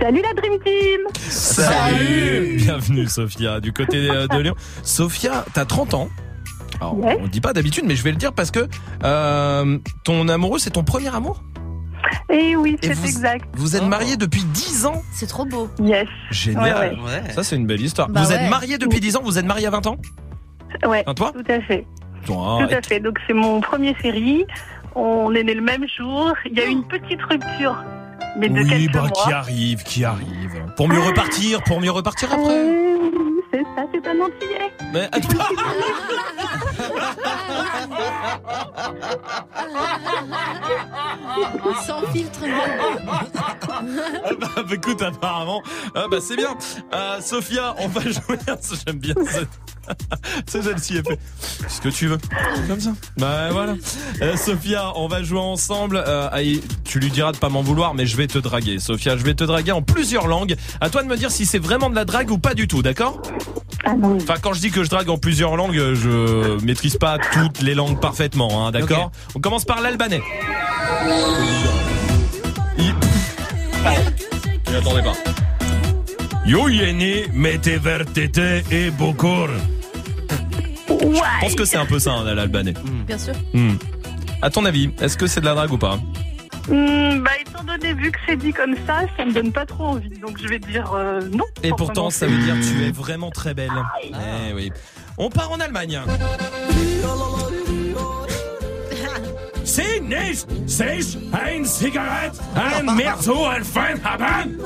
Salut 0.00 0.22
la 0.22 0.34
Dream 0.34 0.58
Team 0.64 1.00
Salut 1.30 2.56
Bienvenue 2.56 3.06
Sophia 3.06 3.60
du 3.60 3.72
côté 3.72 4.08
de 4.08 4.38
Lyon. 4.40 4.56
Sophia, 4.82 5.44
t'as 5.54 5.66
30 5.66 5.94
ans. 5.94 6.08
Alors, 6.80 6.96
on 6.98 7.22
le 7.22 7.28
dit 7.28 7.40
pas 7.40 7.52
d'habitude, 7.52 7.84
mais 7.86 7.94
je 7.94 8.02
vais 8.02 8.10
le 8.10 8.16
dire 8.16 8.32
parce 8.32 8.50
que 8.50 8.66
euh, 9.04 9.78
ton 10.02 10.26
amoureux, 10.28 10.58
c'est 10.58 10.70
ton 10.70 10.82
premier 10.82 11.14
amour? 11.14 11.44
Eh 12.30 12.56
oui, 12.56 12.76
Et 12.82 12.88
c'est 12.88 12.94
vous- 12.94 13.06
exact. 13.06 13.44
Vous 13.56 13.76
êtes 13.76 13.84
mariés 13.84 14.16
depuis 14.16 14.42
10 14.42 14.67
ans 14.86 15.02
C'est 15.12 15.26
trop 15.26 15.44
beau. 15.44 15.68
Yes. 15.80 16.06
Génial. 16.30 16.98
Ouais, 16.98 17.04
ouais. 17.24 17.30
Ça, 17.32 17.42
c'est 17.42 17.56
une 17.56 17.66
belle 17.66 17.80
histoire. 17.80 18.08
Bah 18.08 18.22
vous 18.22 18.28
ouais. 18.30 18.36
êtes 18.44 18.50
mariés 18.50 18.78
depuis 18.78 19.00
10 19.00 19.16
ans 19.16 19.20
Vous 19.24 19.38
êtes 19.38 19.46
mariés 19.46 19.66
à 19.66 19.70
20 19.70 19.86
ans 19.86 19.96
Ouais, 20.86 21.02
Ah, 21.06 21.14
toi 21.14 21.32
tout 21.32 21.50
à 21.52 21.60
fait. 21.62 21.86
Toi, 22.26 22.58
Tout 22.68 22.74
à 22.74 22.82
fait. 22.82 23.00
Donc 23.00 23.18
c'est 23.26 23.32
mon 23.34 23.60
premier 23.60 23.94
série. 24.02 24.44
On 24.94 25.32
est 25.34 25.44
né 25.44 25.54
le 25.54 25.62
même 25.62 25.86
jour. 25.96 26.32
Il 26.50 26.58
y 26.58 26.60
a 26.60 26.66
eu 26.66 26.70
une 26.70 26.84
petite 26.84 27.22
rupture, 27.22 27.76
mais 28.38 28.48
de 28.48 28.60
Oui, 28.62 28.88
bah, 28.92 29.00
mois. 29.00 29.10
qui 29.10 29.32
arrive, 29.32 29.82
qui 29.84 30.04
arrive. 30.04 30.64
Pour 30.76 30.88
mieux 30.88 31.00
repartir, 31.00 31.62
pour 31.62 31.80
mieux 31.80 31.90
repartir 31.90 32.32
après. 32.32 32.50
Euh, 32.50 33.08
c'est 33.52 33.62
ça, 33.76 33.84
c'est 33.94 34.06
un 34.08 34.20
entier. 34.20 34.58
Mais 34.92 35.08
Sans 41.86 42.02
filtre. 42.12 42.40
Apparemment, 45.08 45.62
ah 45.94 46.06
bah 46.10 46.18
c'est 46.20 46.36
bien. 46.36 46.56
Euh, 46.94 47.20
Sophia, 47.20 47.74
on 47.78 47.88
va 47.88 48.00
jouer. 48.04 48.38
J'aime 48.86 48.98
bien. 48.98 49.14
C'est 50.46 50.62
celle-ci, 50.62 50.96
elle 50.98 51.04
fait 51.04 51.18
ce 51.68 51.80
que 51.82 51.88
tu 51.88 52.08
veux. 52.08 52.18
Comme 52.68 52.80
ça. 52.80 52.92
Bah 53.16 53.48
voilà. 53.50 53.74
Euh, 54.22 54.36
Sophia, 54.36 54.92
on 54.96 55.08
va 55.08 55.22
jouer 55.22 55.40
ensemble. 55.40 56.02
Euh, 56.06 56.28
allez, 56.30 56.60
tu 56.84 56.98
lui 56.98 57.10
diras 57.10 57.32
de 57.32 57.38
pas 57.38 57.48
m'en 57.48 57.62
vouloir, 57.62 57.94
mais 57.94 58.06
je 58.06 58.16
vais 58.16 58.26
te 58.26 58.38
draguer. 58.38 58.78
Sophia, 58.78 59.16
je 59.16 59.24
vais 59.24 59.34
te 59.34 59.44
draguer 59.44 59.72
en 59.72 59.82
plusieurs 59.82 60.26
langues. 60.26 60.56
À 60.80 60.90
toi 60.90 61.02
de 61.02 61.08
me 61.08 61.16
dire 61.16 61.30
si 61.30 61.46
c'est 61.46 61.58
vraiment 61.58 61.88
de 61.90 61.94
la 61.94 62.04
drague 62.04 62.30
ou 62.30 62.38
pas 62.38 62.54
du 62.54 62.68
tout, 62.68 62.82
d'accord 62.82 63.20
Enfin, 63.86 64.34
quand 64.42 64.52
je 64.52 64.60
dis 64.60 64.70
que 64.70 64.84
je 64.84 64.90
drague 64.90 65.08
en 65.08 65.18
plusieurs 65.18 65.56
langues, 65.56 65.94
je 65.94 66.62
maîtrise 66.64 66.96
pas 66.96 67.16
toutes 67.32 67.62
les 67.62 67.74
langues 67.74 67.98
parfaitement, 68.00 68.66
hein, 68.66 68.72
d'accord 68.72 69.10
On 69.34 69.40
commence 69.40 69.64
par 69.64 69.80
l'albanais. 69.80 70.20
Il... 72.78 72.94
Il 74.68 74.76
attendait 74.76 75.02
pas. 75.02 75.14
Yo 76.46 76.68
yeni 76.68 77.24
vertete 77.78 78.64
et 78.70 78.90
bokor. 78.90 79.48
Je 80.88 81.40
pense 81.40 81.54
que 81.54 81.64
c'est 81.64 81.76
un 81.76 81.86
peu 81.86 81.98
ça, 81.98 82.12
hein, 82.12 82.34
l'albanais. 82.34 82.74
Bien 83.06 83.18
sûr. 83.18 83.34
Hmm. 83.52 83.76
À 84.42 84.50
ton 84.50 84.64
avis, 84.64 84.90
est-ce 85.00 85.16
que 85.16 85.26
c'est 85.26 85.40
de 85.40 85.46
la 85.46 85.54
drague 85.54 85.72
ou 85.72 85.78
pas? 85.78 85.98
Hmm, 86.68 87.22
bah, 87.22 87.30
étant 87.40 87.64
donné 87.64 87.94
vu 87.94 88.10
que 88.10 88.18
c'est 88.26 88.36
dit 88.36 88.52
comme 88.52 88.74
ça, 88.86 89.00
ça 89.16 89.24
me 89.24 89.32
donne 89.32 89.52
pas 89.52 89.64
trop 89.66 89.84
envie. 89.84 90.18
Donc 90.18 90.38
je 90.40 90.48
vais 90.48 90.58
dire 90.58 90.92
euh, 90.94 91.20
non. 91.32 91.44
Et 91.62 91.68
pour 91.70 91.78
pourtant, 91.78 92.10
ça 92.10 92.26
veut 92.26 92.38
dire 92.38 92.54
tu 92.60 92.84
es 92.84 92.90
vraiment 92.90 93.30
très 93.30 93.54
belle. 93.54 93.70
Eh 94.02 94.52
oui. 94.54 94.70
On 95.16 95.30
part 95.30 95.50
en 95.50 95.60
Allemagne. 95.60 96.00
Sie 99.78 100.00
nicht 100.00 100.46
sich 100.68 101.16
ein 101.32 101.64
Zigarette 101.64 102.38
ein 102.54 102.88
empfangen 102.88 104.02
haben? 104.02 104.58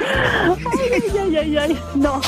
Aïe, 0.00 1.38
aïe, 1.38 1.58
aïe. 1.58 1.76
Non. 1.96 2.20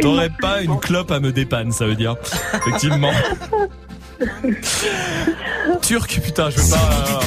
T'aurais 0.00 0.30
pas 0.40 0.60
une 0.62 0.78
clope 0.80 1.10
à 1.10 1.20
me 1.20 1.32
dépanne, 1.32 1.72
ça 1.72 1.86
veut 1.86 1.94
dire. 1.96 2.14
Effectivement. 2.54 3.12
Turc, 5.82 6.20
putain, 6.22 6.50
je 6.50 6.60
veux 6.60 6.70
pas. 6.70 6.76
euh, 6.76 7.20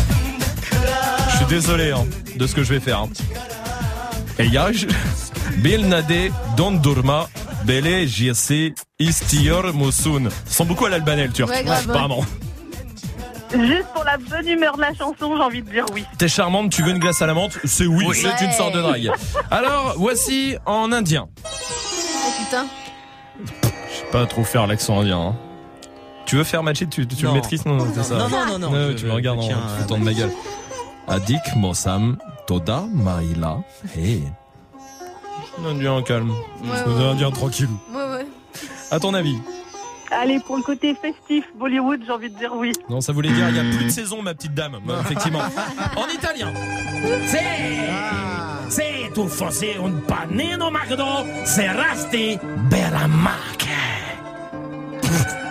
Je 1.31 1.37
suis 1.37 1.45
désolé 1.47 1.91
hein, 1.91 2.05
de 2.35 2.47
ce 2.47 2.55
que 2.55 2.63
je 2.63 2.73
vais 2.73 2.79
faire. 2.79 2.99
hein. 2.99 3.09
Eyaj, 4.37 4.87
Bilnade, 5.57 6.31
Dondurma, 6.55 7.27
Bele, 7.65 8.07
Jesse, 8.07 8.73
Istior, 8.99 9.73
Mosun. 9.73 10.29
Sent 10.45 10.65
beaucoup 10.65 10.85
à 10.85 10.89
l'albanais, 10.89 11.27
le 11.27 11.33
turc. 11.33 11.49
Ouais, 11.49 11.63
grave, 11.63 11.85
ouais. 11.85 11.91
Apparemment. 11.91 12.25
Juste 13.51 13.87
pour 13.93 14.03
la 14.03 14.17
bonne 14.17 14.47
humeur 14.47 14.75
de 14.75 14.81
la 14.81 14.93
chanson, 14.93 15.35
j'ai 15.35 15.41
envie 15.43 15.61
de 15.63 15.69
dire 15.71 15.85
oui. 15.93 16.05
T'es 16.17 16.27
charmante, 16.27 16.71
tu 16.71 16.83
veux 16.83 16.91
une 16.91 16.99
glace 16.99 17.21
à 17.21 17.25
la 17.27 17.33
menthe? 17.33 17.57
C'est 17.65 17.87
oui, 17.87 18.05
Oui. 18.07 18.15
c'est 18.15 18.45
une 18.45 18.51
sorte 18.51 18.75
de 18.75 18.81
drague. 18.81 19.11
Alors, 19.49 19.95
voici 19.97 20.55
en 20.67 20.91
indien. 20.91 21.27
Oh 21.45 22.31
putain. 22.39 22.65
Je 23.43 23.95
sais 23.97 24.05
pas 24.11 24.25
trop 24.27 24.43
faire 24.43 24.67
l'accent 24.67 24.99
indien. 25.01 25.19
hein. 25.19 25.35
Tu 26.27 26.35
veux 26.35 26.43
faire 26.43 26.61
matcher? 26.61 26.85
Tu, 26.87 27.07
tu 27.07 27.23
le 27.23 27.29
Non. 27.29 27.33
maîtries 27.33 27.59
Non, 27.65 27.73
non, 27.77 27.87
c'est 27.95 28.03
ça. 28.03 28.17
Non, 28.17 28.29
non, 28.29 28.45
non, 28.59 28.69
non, 28.69 28.87
je- 28.91 28.93
tu 28.97 29.05
me 29.07 29.13
regardes 29.13 29.39
en 29.39 29.49
foutant 29.79 29.97
de 29.97 30.03
ma 30.03 30.13
gueule. 30.13 30.31
Adik 31.07 31.41
Mosam 31.55 32.17
Toda 32.45 32.83
Maïla. 32.93 33.57
Hey. 33.97 34.21
Indien 35.65 36.01
calme. 36.01 36.31
Ouais, 36.63 37.03
Indien 37.11 37.31
tranquille. 37.31 37.69
Ouais, 37.93 38.03
ouais. 38.11 38.25
À 38.91 38.99
ton 38.99 39.13
avis 39.13 39.37
Allez, 40.11 40.39
pour 40.39 40.57
le 40.57 40.63
côté 40.63 40.95
festif, 40.95 41.45
Bollywood, 41.55 42.01
j'ai 42.05 42.11
envie 42.11 42.29
de 42.31 42.37
dire 42.37 42.51
oui. 42.55 42.71
Non, 42.89 42.99
ça 42.99 43.13
voulait 43.13 43.29
dire 43.29 43.47
il 43.49 43.55
y 43.55 43.59
a 43.59 43.63
plus 43.77 43.85
de 43.85 43.89
saison, 44.01 44.21
ma 44.23 44.33
petite 44.33 44.53
dame. 44.55 44.79
Bah, 44.83 44.95
effectivement. 45.01 45.41
En 45.95 46.07
italien. 46.07 46.51
Se, 47.27 48.75
se 48.75 49.13
tu 49.13 49.27
fossi 49.27 49.67
un 49.83 49.91
panino 50.07 50.71
magro, 50.71 51.25
serasti 51.45 52.39
Beramac. 52.69 53.67
Ça 55.03 55.37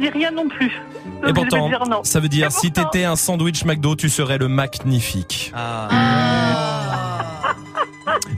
me 0.00 0.06
dit 0.06 0.10
rien 0.18 0.30
non 0.30 0.48
plus. 0.48 0.70
Et 1.22 1.26
Donc, 1.32 1.34
pourtant, 1.34 1.64
vais 1.68 1.76
dire 1.76 1.86
non. 1.88 2.00
ça 2.04 2.20
veut 2.20 2.28
dire 2.28 2.46
Et 2.48 2.50
si 2.50 2.70
pourtant- 2.70 2.88
t'étais 2.90 3.04
un 3.04 3.16
sandwich 3.16 3.64
McDo, 3.64 3.94
tu 3.96 4.08
serais 4.08 4.38
le 4.38 4.48
magnifique. 4.48 5.52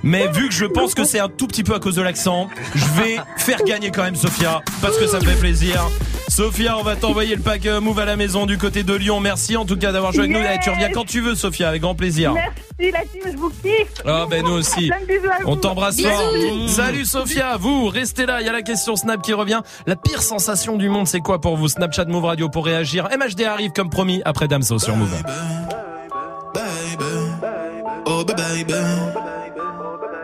Mais 0.03 0.27
vu 0.29 0.49
que 0.49 0.55
je 0.55 0.65
pense 0.67 0.95
que 0.95 1.05
c'est 1.05 1.21
un 1.21 1.29
tout 1.29 1.47
petit 1.47 1.63
peu 1.63 1.75
à 1.75 1.79
cause 1.79 1.95
de 1.95 2.03
l'accent, 2.03 2.49
je 2.75 2.85
vais 3.01 3.19
faire 3.37 3.63
gagner 3.65 3.91
quand 3.91 4.03
même 4.03 4.17
Sophia, 4.17 4.61
parce 4.81 4.99
que 4.99 5.07
ça 5.07 5.21
me 5.21 5.25
fait 5.25 5.39
plaisir. 5.39 5.89
Sophia, 6.33 6.79
on 6.79 6.83
va 6.83 6.97
t'envoyer 6.97 7.37
le 7.37 7.43
pack 7.43 7.67
euh, 7.67 7.83
Move 7.83 7.99
à 7.99 8.07
la 8.07 8.17
maison 8.17 8.47
du 8.47 8.57
côté 8.57 8.85
de 8.85 8.95
Lyon. 8.95 9.21
Merci 9.21 9.55
en 9.59 9.67
tout 9.67 9.77
cas 9.77 9.93
d'avoir 9.93 10.13
joué 10.13 10.23
avec 10.25 10.33
nous. 10.33 10.39
Allez, 10.39 10.59
tu 10.63 10.71
reviens 10.71 10.89
quand 10.89 11.05
tu 11.05 11.21
veux, 11.21 11.35
Sophia, 11.35 11.69
avec 11.69 11.83
grand 11.83 11.95
plaisir. 11.95 12.33
Merci 12.33 12.91
la 12.91 13.01
team, 13.01 13.33
je 13.33 13.37
vous 13.37 13.51
kiffe. 13.51 14.01
Ah 14.07 14.25
ben 14.31 14.43
nous 14.43 14.53
aussi. 14.53 14.91
On 15.45 15.57
t'embrasse 15.57 16.01
fort. 16.01 16.33
Salut 16.69 17.05
Sophia, 17.05 17.59
vous 17.59 17.87
restez 17.89 18.25
là, 18.25 18.41
il 18.41 18.47
y 18.47 18.49
a 18.49 18.53
la 18.53 18.63
question 18.63 18.97
Snap 18.97 19.21
qui 19.21 19.35
revient. 19.35 19.61
La 19.87 19.95
pire 19.95 20.23
sensation 20.23 20.79
du 20.79 20.89
monde, 20.89 21.07
c'est 21.07 21.21
quoi 21.21 21.39
pour 21.39 21.59
vous 21.59 21.69
Snapchat 21.69 22.07
Move 22.07 22.25
Radio 22.25 22.49
pour 22.49 22.65
réagir. 22.65 23.11
MHD 23.11 23.43
arrive 23.43 23.73
comme 23.73 23.91
promis 23.91 24.23
après 24.25 24.49
Damso 24.49 24.79
sur 24.79 24.97
Move. 24.97 25.15
Oh 28.07 28.25
baby, 28.25 28.65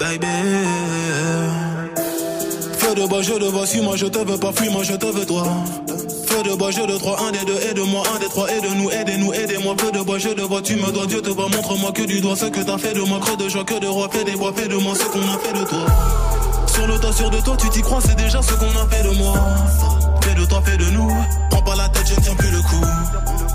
baby. 0.00 1.07
Feu 2.98 3.04
de 3.04 3.08
bois, 3.10 3.22
je 3.22 3.32
te 3.32 3.44
vois, 3.44 3.64
suis-moi, 3.64 3.94
je 3.96 4.06
te 4.06 4.18
veux 4.18 4.38
pas, 4.38 4.50
fuis-moi, 4.50 4.82
je 4.82 4.94
te 4.94 5.06
veux 5.06 5.24
toi. 5.24 5.44
Feu 6.26 6.42
de 6.42 6.56
bois, 6.56 6.72
je 6.72 6.80
de 6.80 6.98
trois, 6.98 7.16
un 7.22 7.30
des 7.30 7.44
deux, 7.44 7.54
aide-moi, 7.70 8.02
un 8.12 8.18
des 8.18 8.26
trois, 8.26 8.50
aide-nous, 8.50 8.90
aidez-nous, 8.90 9.32
aidez-moi. 9.32 9.76
Feu 9.78 9.92
de 9.92 10.00
bois, 10.00 10.18
je 10.18 10.30
te 10.30 10.40
vois, 10.40 10.60
tu 10.62 10.74
me 10.74 10.90
dois, 10.90 11.06
Dieu 11.06 11.22
te 11.22 11.30
voit, 11.30 11.48
montre-moi 11.48 11.92
que 11.92 12.02
du 12.02 12.20
doigt 12.20 12.34
ce 12.34 12.46
que 12.46 12.60
t'as 12.60 12.76
fait 12.76 12.94
de 12.94 13.00
moi, 13.02 13.20
creux 13.20 13.36
de 13.36 13.48
joie, 13.48 13.62
que 13.62 13.78
de 13.78 13.86
roi, 13.86 14.08
fais 14.10 14.24
des 14.24 14.32
bois, 14.32 14.52
fais 14.52 14.66
de 14.66 14.74
moi 14.74 14.94
ce 14.96 15.04
qu'on 15.04 15.20
a 15.20 15.38
fait 15.38 15.52
de 15.52 15.64
toi. 15.64 15.86
Sur 16.66 16.88
le 16.88 16.98
tas, 16.98 17.12
sûr 17.12 17.30
de 17.30 17.40
toi, 17.40 17.56
tu 17.56 17.68
t'y 17.68 17.82
crois, 17.82 18.00
c'est 18.04 18.16
déjà 18.16 18.42
ce 18.42 18.52
qu'on 18.54 18.66
a 18.66 18.88
fait 18.90 19.04
de 19.04 19.14
moi. 19.16 19.34
Fais 20.22 20.34
de 20.34 20.44
toi, 20.44 20.60
fais 20.64 20.76
de 20.76 20.90
nous. 20.90 21.08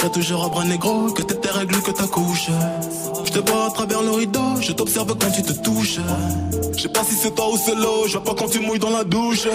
Serai 0.00 0.12
toujours 0.12 0.44
à 0.44 0.48
bras 0.48 0.64
négro, 0.64 1.10
que 1.12 1.20
tes 1.20 1.50
règles, 1.50 1.82
que 1.82 1.90
ta 1.90 2.06
couche. 2.06 2.48
Je 3.32 3.38
te 3.38 3.48
vois 3.48 3.66
à 3.66 3.70
travers 3.70 4.02
le 4.02 4.10
rideau, 4.10 4.60
je 4.60 4.72
t'observe 4.72 5.14
quand 5.16 5.30
tu 5.30 5.42
te 5.42 5.52
touches. 5.52 6.00
Je 6.76 6.82
sais 6.82 6.88
pas 6.88 7.04
si 7.04 7.14
c'est 7.14 7.32
toi 7.32 7.46
ou 7.52 7.56
c'est 7.56 7.76
l'eau, 7.76 8.06
je 8.06 8.12
vois 8.14 8.24
pas 8.24 8.34
quand 8.34 8.48
tu 8.48 8.58
mouilles 8.58 8.80
dans 8.80 8.90
la 8.90 9.04
douche. 9.04 9.46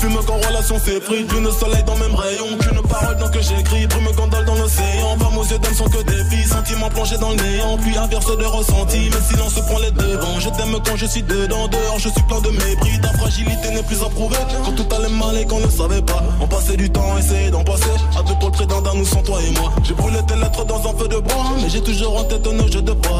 Fume 0.00 0.18
quand 0.26 0.34
relation 0.48 0.78
s'effrite, 0.80 1.30
lune 1.32 1.48
soleil 1.52 1.84
dans 1.84 1.94
même 1.94 2.14
rayon. 2.14 2.58
Qu'une 2.58 2.82
parole 2.88 3.16
dans 3.18 3.30
que 3.30 3.40
j'écris, 3.40 3.86
brume 3.86 4.10
gondole 4.16 4.44
dans 4.46 4.56
l'océan. 4.56 5.16
Femmes 5.16 5.38
aux 5.38 5.44
yeux 5.44 5.58
d'âme 5.58 5.74
sont 5.74 5.88
que 5.88 6.02
des 6.02 6.24
filles, 6.24 6.48
sentiments 6.48 6.88
plongés 6.88 7.18
dans 7.18 7.30
le 7.30 7.36
néant. 7.36 7.76
Puis 7.78 7.96
inverse 7.96 8.36
de 8.36 8.44
ressenti, 8.44 8.98
mais 9.12 9.22
silence 9.28 9.54
prend 9.60 9.78
les 9.78 9.92
devants. 9.92 10.40
Je 10.40 10.48
t'aime 10.48 10.76
quand 10.84 10.96
je 10.96 11.06
suis 11.06 11.22
dedans, 11.22 11.68
dehors 11.68 11.98
je 11.98 12.08
suis 12.08 12.22
plein 12.22 12.40
de 12.40 12.50
mépris. 12.50 13.00
Ta 13.00 13.12
fragilité 13.18 13.70
n'est 13.70 13.84
plus 13.84 14.02
à 14.02 14.08
prouver. 14.08 14.38
Quand 14.64 14.72
tout 14.72 14.94
allait 14.96 15.14
mal 15.14 15.36
et 15.36 15.46
qu'on 15.46 15.60
ne 15.60 15.70
savait 15.70 16.02
pas, 16.02 16.22
on 16.40 16.48
passait 16.48 16.76
du 16.76 16.90
temps, 16.90 17.16
essayer 17.16 17.50
d'en 17.50 17.62
passer. 17.62 17.94
À 18.18 18.24
deux 18.24 18.34
pour 18.40 18.50
le 18.50 18.82
d'un 18.82 18.94
nous 18.94 19.04
sans 19.04 19.22
toi 19.22 19.38
et 19.46 19.50
moi. 19.60 19.70
J'ai 19.84 19.94
brûlé 19.94 20.18
tes 20.26 20.34
lettres 20.34 20.64
dans 20.64 20.80
un 20.80 20.96
feu 20.96 21.06
de 21.08 21.18
bois, 21.18 21.44
mais 21.62 21.68
j'ai 21.68 21.82
toujours 21.82 22.18
en 22.18 22.24
tête 22.24 22.46
nos 22.46 22.66
jeux 22.66 22.82
de 22.82 22.92
bois. 22.92 23.19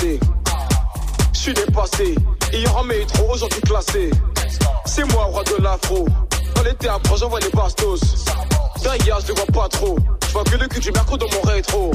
Je 0.00 1.38
suis 1.38 1.54
dépassé. 1.54 2.14
Hier 2.52 2.76
en 2.76 2.84
métro, 2.84 3.32
aujourd'hui 3.32 3.60
classé. 3.62 4.10
C'est 4.86 5.04
moi, 5.12 5.24
roi 5.24 5.42
de 5.44 5.62
l'afro. 5.62 6.06
Dans 6.54 6.62
les 6.62 6.74
théâtres, 6.74 7.16
j'envoie 7.16 7.40
les 7.40 7.50
bastos. 7.50 8.00
Derrière, 8.82 9.18
je 9.26 9.32
vois 9.32 9.46
pas 9.46 9.68
trop. 9.68 9.98
Je 10.26 10.32
vois 10.32 10.44
que 10.44 10.56
le 10.56 10.68
cul 10.68 10.78
du 10.78 10.92
mercredi 10.92 11.26
dans 11.26 11.36
mon 11.36 11.42
rétro. 11.42 11.90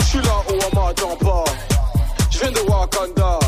Je 0.00 0.04
suis 0.04 0.18
là 0.18 0.42
où 0.48 0.52
on 0.52 0.84
m'attend 0.84 1.16
pas. 1.16 1.44
Je 2.30 2.38
viens 2.38 2.52
de 2.52 2.60
Wakanda. 2.68 3.38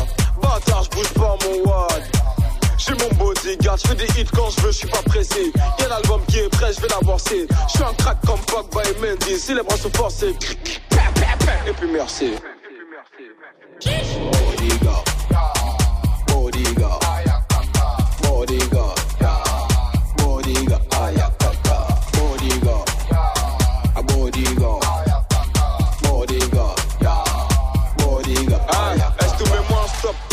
Bâtard, 0.41 0.83
je 0.83 0.89
bouge 0.89 1.13
pas 1.13 1.37
mon 1.45 1.69
wad. 1.69 2.03
J'ai 2.77 2.93
mon 2.93 3.09
bodyguard, 3.15 3.77
je 3.77 3.87
fais 3.87 3.95
des 3.95 4.19
hits 4.19 4.29
quand 4.35 4.49
je 4.49 4.61
veux, 4.61 4.71
je 4.71 4.77
suis 4.77 4.87
pas 4.87 5.01
pressé. 5.03 5.51
Y'a 5.79 5.87
l'album 5.87 6.21
qui 6.27 6.39
est 6.39 6.49
prêt, 6.49 6.73
je 6.73 6.81
vais 6.81 6.87
l'avancer. 6.87 7.47
Je 7.67 7.71
suis 7.71 7.83
un 7.83 7.93
crack 7.93 8.17
comme 8.25 8.39
Pogba 8.41 8.81
et 8.83 8.99
Mendy, 8.99 9.39
si 9.39 9.53
les 9.53 9.63
bras 9.63 9.77
sont 9.77 9.91
forcés. 9.91 10.35
Et 11.67 11.73
puis 11.73 11.87
merci. 11.91 12.33
Bodyguard 13.81 15.14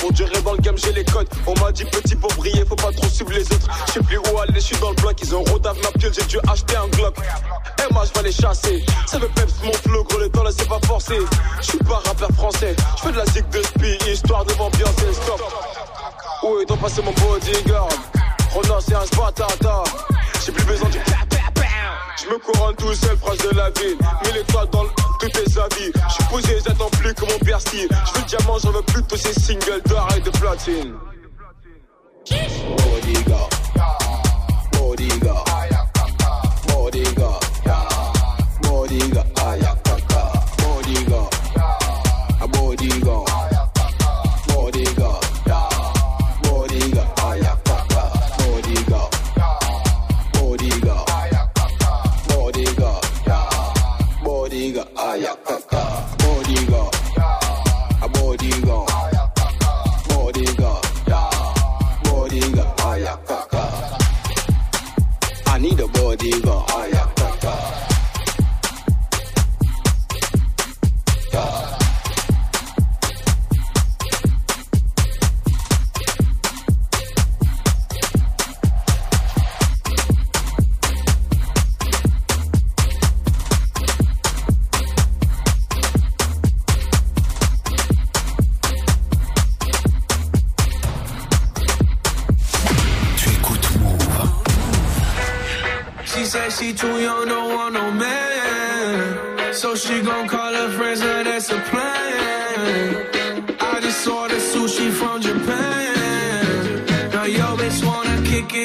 Pour 0.03 0.13
durer 0.13 0.43
dans 0.43 0.55
le 0.55 0.59
game, 0.59 0.77
j'ai 0.77 0.93
les 0.93 1.05
codes. 1.05 1.29
On 1.47 1.55
m'a 1.61 1.71
dit 1.71 1.85
petit 1.85 2.17
pour 2.17 2.29
briller, 2.35 2.65
faut 2.65 2.75
pas 2.75 2.91
trop 2.91 3.07
suivre 3.07 3.31
les 3.31 3.45
autres. 3.45 3.69
Je 3.87 3.93
sais 3.93 4.01
plus 4.01 4.19
où 4.19 4.39
aller, 4.41 4.55
je 4.57 4.59
suis 4.59 4.77
dans 4.79 4.91
le 4.91 4.97
bloc. 4.97 5.17
Ils 5.23 5.33
ont 5.33 5.45
rodave 5.45 5.77
ma 5.81 5.93
pile, 5.93 6.11
j'ai 6.13 6.27
dû 6.27 6.39
acheter 6.49 6.75
un 6.75 6.89
Glock. 6.89 7.15
Moi, 7.93 8.03
je 8.05 8.19
vais 8.19 8.27
les 8.27 8.33
chasser. 8.33 8.85
Ça 9.07 9.21
me 9.21 9.29
peps 9.29 9.63
mon 9.63 9.73
flow, 9.73 10.03
gros, 10.03 10.19
les 10.19 10.29
temps, 10.29 10.43
laissez 10.43 10.65
pas 10.65 10.81
forcer. 10.87 11.19
Je 11.61 11.67
suis 11.67 11.79
pas 11.79 12.03
rappeur 12.05 12.31
français. 12.35 12.75
Je 12.97 13.03
fais 13.03 13.13
de 13.13 13.17
la 13.17 13.27
zig 13.27 13.49
de 13.51 13.63
spi, 13.63 14.11
histoire 14.11 14.45
de 14.45 14.53
m'ambiancer. 14.55 15.13
Stop. 15.13 15.41
Où 16.43 16.59
est 16.59 16.67
donc 16.67 16.81
passé 16.81 17.01
mon 17.03 17.13
bodyguard 17.13 17.89
Ronan, 18.51 18.81
c'est 18.81 18.97
un 18.97 19.07
spatata. 19.07 19.85
J'ai 20.45 20.51
plus 20.51 20.65
besoin 20.65 20.89
du 20.89 20.99
je 22.23 22.31
me 22.31 22.39
couronne 22.39 22.75
tout 22.77 22.95
seul, 22.95 23.17
proche 23.17 23.39
de 23.39 23.57
la 23.57 23.71
ville. 23.71 23.97
Mille 24.25 24.37
étoiles 24.37 24.69
dans 24.71 24.83
le... 24.85 24.89
tout 25.21 25.27
est. 25.27 25.53
Je 26.09 26.15
suis 26.15 26.25
posé, 26.31 26.59
j'attends 26.67 26.91
plus 26.91 27.15
que 27.15 27.23
mon 27.23 27.39
père 27.39 27.61
style. 27.61 27.89
Je 27.91 28.19
veux 28.19 28.27
diamant, 28.27 28.59
j'en 28.59 28.73
veux 28.73 28.83
plus 28.83 29.03
de 29.03 29.07
tous 29.07 29.17
ces 29.17 29.33
singles 29.33 29.83
d'or 29.87 30.09
et 30.17 30.21
de 30.21 30.31
platine. 30.31 30.95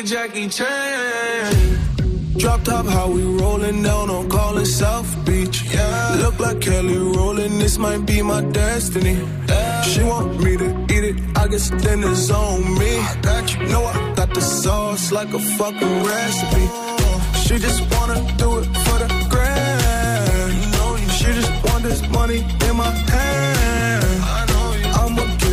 Jackie 0.08 0.48
Chan. 0.48 1.78
Drop 2.38 2.64
top, 2.64 2.86
how 2.86 3.12
we 3.12 3.24
rolling 3.24 3.84
down 3.84 4.10
on 4.10 4.30
calling 4.30 4.64
South 4.64 5.26
Beach. 5.26 5.64
Yeah. 5.64 6.16
Look 6.22 6.40
like 6.40 6.62
Kelly 6.62 6.98
rolling, 6.98 7.60
this 7.60 7.78
might 7.78 8.06
be 8.06 8.22
my 8.22 8.40
destiny. 8.40 9.18
She 9.84 10.02
want 10.04 10.42
me 10.42 10.56
to 10.56 10.70
eat 10.94 11.04
it, 11.04 11.16
I 11.36 11.50
guess 11.50 11.70
then 11.72 12.06
it's 12.06 12.32
on 12.32 12.80
me. 12.80 12.98
I 13.00 13.20
got 13.22 13.54
you. 13.54 13.68
Know 13.68 13.84
I 13.84 14.14
got 14.16 14.34
the 14.34 14.40
sauce 14.40 15.12
like 15.12 15.34
a 15.34 15.40
fucking 15.40 16.04
recipe. 16.04 16.66
She 17.46 17.58
just 17.60 17.82
wanna 17.94 18.22
do 18.38 18.60
it 18.60 18.66
for 18.86 18.98
the 19.04 19.10
grand. 19.30 21.12
She 21.12 21.26
just 21.34 21.52
want 21.66 21.84
this 21.84 22.02
money 22.10 22.46
in 22.66 22.76
my 22.78 22.92
hand. 23.12 23.57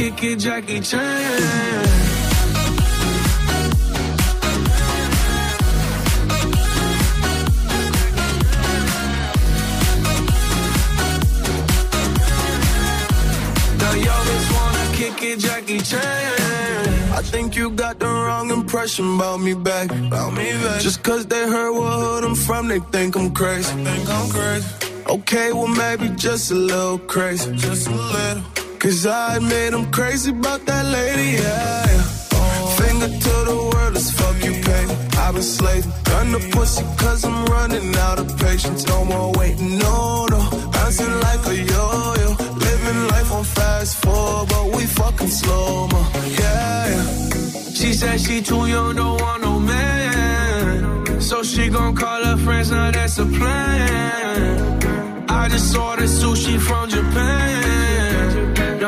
Kick 0.00 0.24
it, 0.24 0.36
Jackie 0.36 0.80
Chan. 0.80 2.00
Jackie 15.38 15.78
Chan. 15.78 16.00
I 17.12 17.22
think 17.22 17.54
you 17.56 17.70
got 17.70 17.98
the 17.98 18.06
wrong 18.06 18.50
impression 18.50 19.16
about 19.16 19.40
me 19.40 19.54
back. 19.54 19.90
About 19.90 20.32
me 20.32 20.52
back. 20.64 20.80
Just 20.80 21.02
cause 21.02 21.26
they 21.26 21.48
heard 21.48 21.72
what 21.72 22.24
I'm 22.24 22.34
from, 22.34 22.68
they 22.68 22.80
think 22.90 23.16
I'm 23.16 23.30
crazy. 23.32 23.72
think 23.84 24.08
I'm 24.08 24.30
crazy. 24.30 24.66
Okay, 25.06 25.52
well 25.52 25.68
maybe 25.68 26.08
just 26.16 26.50
a 26.50 26.54
little 26.54 26.98
crazy. 26.98 27.54
Just 27.56 27.86
a 27.86 27.94
little. 27.94 28.59
Cause 28.80 29.04
I 29.04 29.36
admit 29.36 29.74
I'm 29.74 29.92
crazy 29.92 30.30
about 30.30 30.64
that 30.64 30.86
lady, 30.86 31.32
yeah. 31.42 31.84
Finger 32.80 33.08
to 33.08 33.34
the 33.50 33.70
world, 33.70 33.94
as 33.94 34.10
fuck 34.10 34.42
you 34.42 34.52
pay. 34.52 34.84
I've 35.20 35.34
been 35.34 35.42
slaving. 35.42 35.92
Gun 36.04 36.32
the 36.32 36.38
pussy 36.50 36.82
cause 36.96 37.22
I'm 37.26 37.44
running 37.44 37.94
out 37.96 38.18
of 38.18 38.38
patience. 38.38 38.86
No 38.86 39.04
more 39.04 39.32
waiting, 39.36 39.76
no, 39.76 40.24
no. 40.30 40.38
Bouncing 40.72 41.12
like 41.20 41.46
a 41.48 41.56
yo-yo. 41.56 42.28
Living 42.56 43.08
life 43.08 43.30
on 43.30 43.44
fast 43.44 44.02
forward, 44.02 44.48
but 44.48 44.74
we 44.74 44.86
fucking 44.86 45.28
slow 45.28 45.86
mo. 45.88 46.02
Yeah, 46.40 46.88
yeah. 46.88 47.04
She 47.74 47.92
said 47.92 48.18
she 48.18 48.40
too 48.40 48.66
young, 48.66 48.96
don't 48.96 49.20
want 49.20 49.42
no 49.42 49.60
man. 49.60 51.20
So 51.20 51.42
she 51.42 51.68
gon' 51.68 51.94
call 51.94 52.24
her 52.24 52.38
friends, 52.38 52.70
now 52.70 52.90
that's 52.90 53.18
a 53.18 53.26
plan. 53.26 54.80
I 55.28 55.50
just 55.50 55.76
ordered 55.76 56.08
sushi 56.08 56.58
from 56.58 56.88
Japan. 56.88 57.59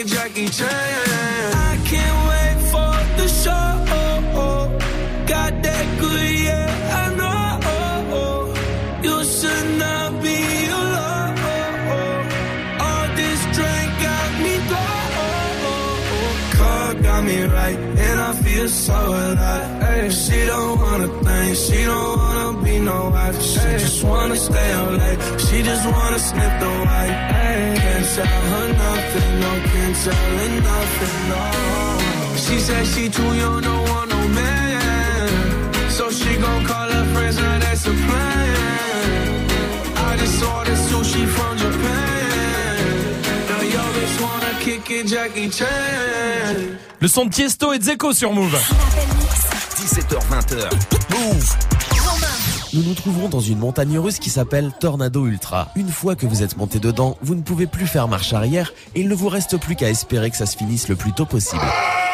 It, 0.00 0.06
Jackie 0.06 0.48
Chan. 0.48 0.68
I 0.68 1.76
can't 1.90 2.18
wait 2.30 2.58
for 2.72 2.94
the 3.18 3.28
show. 3.42 3.66
Got 5.26 5.52
that 5.62 5.86
good, 6.00 6.30
yeah, 6.46 7.00
I 7.00 7.04
know. 7.18 8.54
You 9.06 9.16
should 9.24 9.68
not 9.84 10.10
be 10.22 10.38
alone. 10.80 11.36
All 12.86 13.06
this 13.20 13.40
drink 13.56 13.90
got 14.06 14.30
me 14.44 14.54
low. 14.72 14.88
Car 16.56 16.94
got 17.06 17.20
me 17.24 17.38
right, 17.58 17.78
and 18.06 18.20
I 18.28 18.32
feel 18.44 18.68
so 18.68 18.98
alive. 19.24 20.12
She 20.12 20.38
don't 20.46 20.78
wanna 20.80 21.08
think, 21.54 21.78
she 21.78 21.84
don't 21.84 22.18
wanna 22.18 22.62
be 22.64 22.78
no 22.78 23.10
wife. 23.10 23.42
She 23.42 23.60
just 23.84 24.04
wanna 24.04 24.36
stay 24.36 24.72
up 24.72 24.90
late, 24.90 25.20
she 25.40 25.62
just 25.62 25.86
wanna 25.86 26.18
sniff 26.18 26.54
the 26.60 26.70
white. 26.86 27.14
Can't 27.82 28.06
tell 28.14 28.42
her 28.52 28.68
nothing, 28.72 29.40
no, 29.40 29.50
can't 29.70 29.96
tell 30.04 30.24
her 30.38 30.50
nothing, 30.70 31.18
no. 31.30 31.42
She 32.44 32.58
said 32.60 32.86
she 32.86 33.08
too 33.08 33.32
young, 33.42 33.60
don't 33.62 33.88
want 33.88 34.10
no 34.10 34.20
man. 34.28 35.90
So 35.90 36.10
she 36.10 36.36
gon' 36.36 36.64
call 36.66 36.88
her 36.96 37.04
friends, 37.14 37.36
now 37.38 37.58
that's 37.58 37.86
a 37.86 37.94
plan. 38.04 38.48
I 39.96 40.16
just 40.16 40.42
ordered 40.42 40.80
sushi 40.88 41.26
from 41.34 41.52
Japan. 41.58 41.67
Le 47.00 47.08
son 47.08 47.26
de 47.26 47.30
Tiesto 47.30 47.72
et 47.72 47.80
Zeko 47.80 48.12
sur 48.12 48.32
Move. 48.32 48.58
17h20h. 49.76 50.70
Move. 51.10 51.56
Nous 52.74 52.82
nous 52.82 52.94
trouvons 52.94 53.28
dans 53.28 53.40
une 53.40 53.58
montagne 53.58 53.98
russe 53.98 54.18
qui 54.18 54.30
s'appelle 54.30 54.72
Tornado 54.78 55.26
Ultra. 55.26 55.70
Une 55.76 55.88
fois 55.88 56.16
que 56.16 56.26
vous 56.26 56.42
êtes 56.42 56.56
monté 56.56 56.78
dedans, 56.80 57.16
vous 57.22 57.34
ne 57.34 57.42
pouvez 57.42 57.66
plus 57.66 57.86
faire 57.86 58.08
marche 58.08 58.32
arrière 58.32 58.72
et 58.94 59.00
il 59.00 59.08
ne 59.08 59.14
vous 59.14 59.28
reste 59.28 59.58
plus 59.58 59.74
qu'à 59.74 59.88
espérer 59.88 60.30
que 60.30 60.36
ça 60.36 60.46
se 60.46 60.56
finisse 60.56 60.88
le 60.88 60.96
plus 60.96 61.12
tôt 61.12 61.24
possible. 61.24 61.62
Ah, 61.64 62.07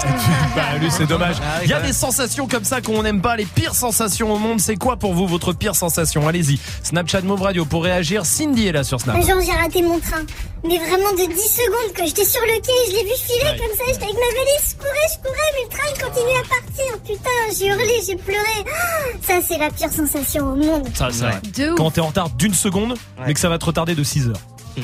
bah, 0.56 0.78
lui, 0.80 0.90
c'est 0.90 1.06
dommage. 1.06 1.36
Il 1.62 1.68
y 1.68 1.72
a 1.72 1.80
des 1.80 1.92
sensations 1.92 2.46
comme 2.48 2.64
ça 2.64 2.80
qu'on 2.80 3.02
n'aime 3.02 3.20
pas, 3.20 3.36
les 3.36 3.44
pires 3.44 3.74
sensations 3.74 4.32
au 4.32 4.38
monde. 4.38 4.60
C'est 4.60 4.76
quoi 4.76 4.96
pour 4.96 5.14
vous 5.14 5.26
votre 5.26 5.52
pire 5.52 5.74
sensation? 5.74 6.26
Allez-y. 6.26 6.58
Snapchat 6.82 7.20
Move 7.22 7.42
Radio 7.42 7.64
pour 7.64 7.84
réagir. 7.84 8.24
Cindy 8.26 8.66
est 8.68 8.72
là 8.72 8.84
sur 8.84 9.00
Snap. 9.00 9.16
Genre 9.16 9.40
j'ai 9.44 9.52
raté 9.52 9.82
mon 9.82 9.98
train. 10.00 10.22
Mais 10.64 10.76
vraiment 10.78 11.12
de 11.12 11.26
10 11.32 11.40
secondes 11.40 11.94
que 11.94 12.04
j'étais 12.04 12.24
sur 12.24 12.40
le 12.42 12.60
quai, 12.60 12.72
je 12.88 12.92
l'ai 12.96 13.04
vu 13.04 13.16
filer 13.16 13.50
Ouais. 13.50 13.56
comme 13.58 13.76
ça, 13.78 13.84
j'étais 13.86 14.04
avec 14.04 14.14
ma 14.14 14.20
valise, 14.20 14.70
je 14.70 14.76
courais, 14.76 15.08
je 15.10 15.16
courais, 15.22 15.52
mais 15.54 15.62
le 15.64 15.68
train 15.70 15.88
il 15.96 16.02
continuait 16.02 16.36
à 16.36 16.48
partir. 16.48 17.00
Putain, 17.06 17.58
j'ai 17.58 17.66
hurlé, 17.68 18.00
j'ai 18.06 18.16
pleuré. 18.16 18.64
Ah, 18.66 19.16
Ça 19.26 19.34
c'est 19.46 19.56
la 19.58 19.70
pire 19.70 19.90
sensation 19.90 20.52
au 20.52 20.56
monde. 20.56 20.88
Ça, 20.94 21.08
c'est 21.10 21.24
vrai. 21.24 21.40
De 21.56 21.70
ouf. 21.70 21.76
Quand 21.78 21.90
t'es 21.92 22.00
en 22.02 22.08
retard 22.08 22.28
d'une 22.30 22.52
seconde, 22.54 22.94
mais 23.26 23.32
que 23.32 23.40
ça 23.40 23.48
va 23.48 23.56
te 23.58 23.64
retarder 23.64 23.94
de 23.94 24.04
6 24.04 24.28
heures. 24.28 24.36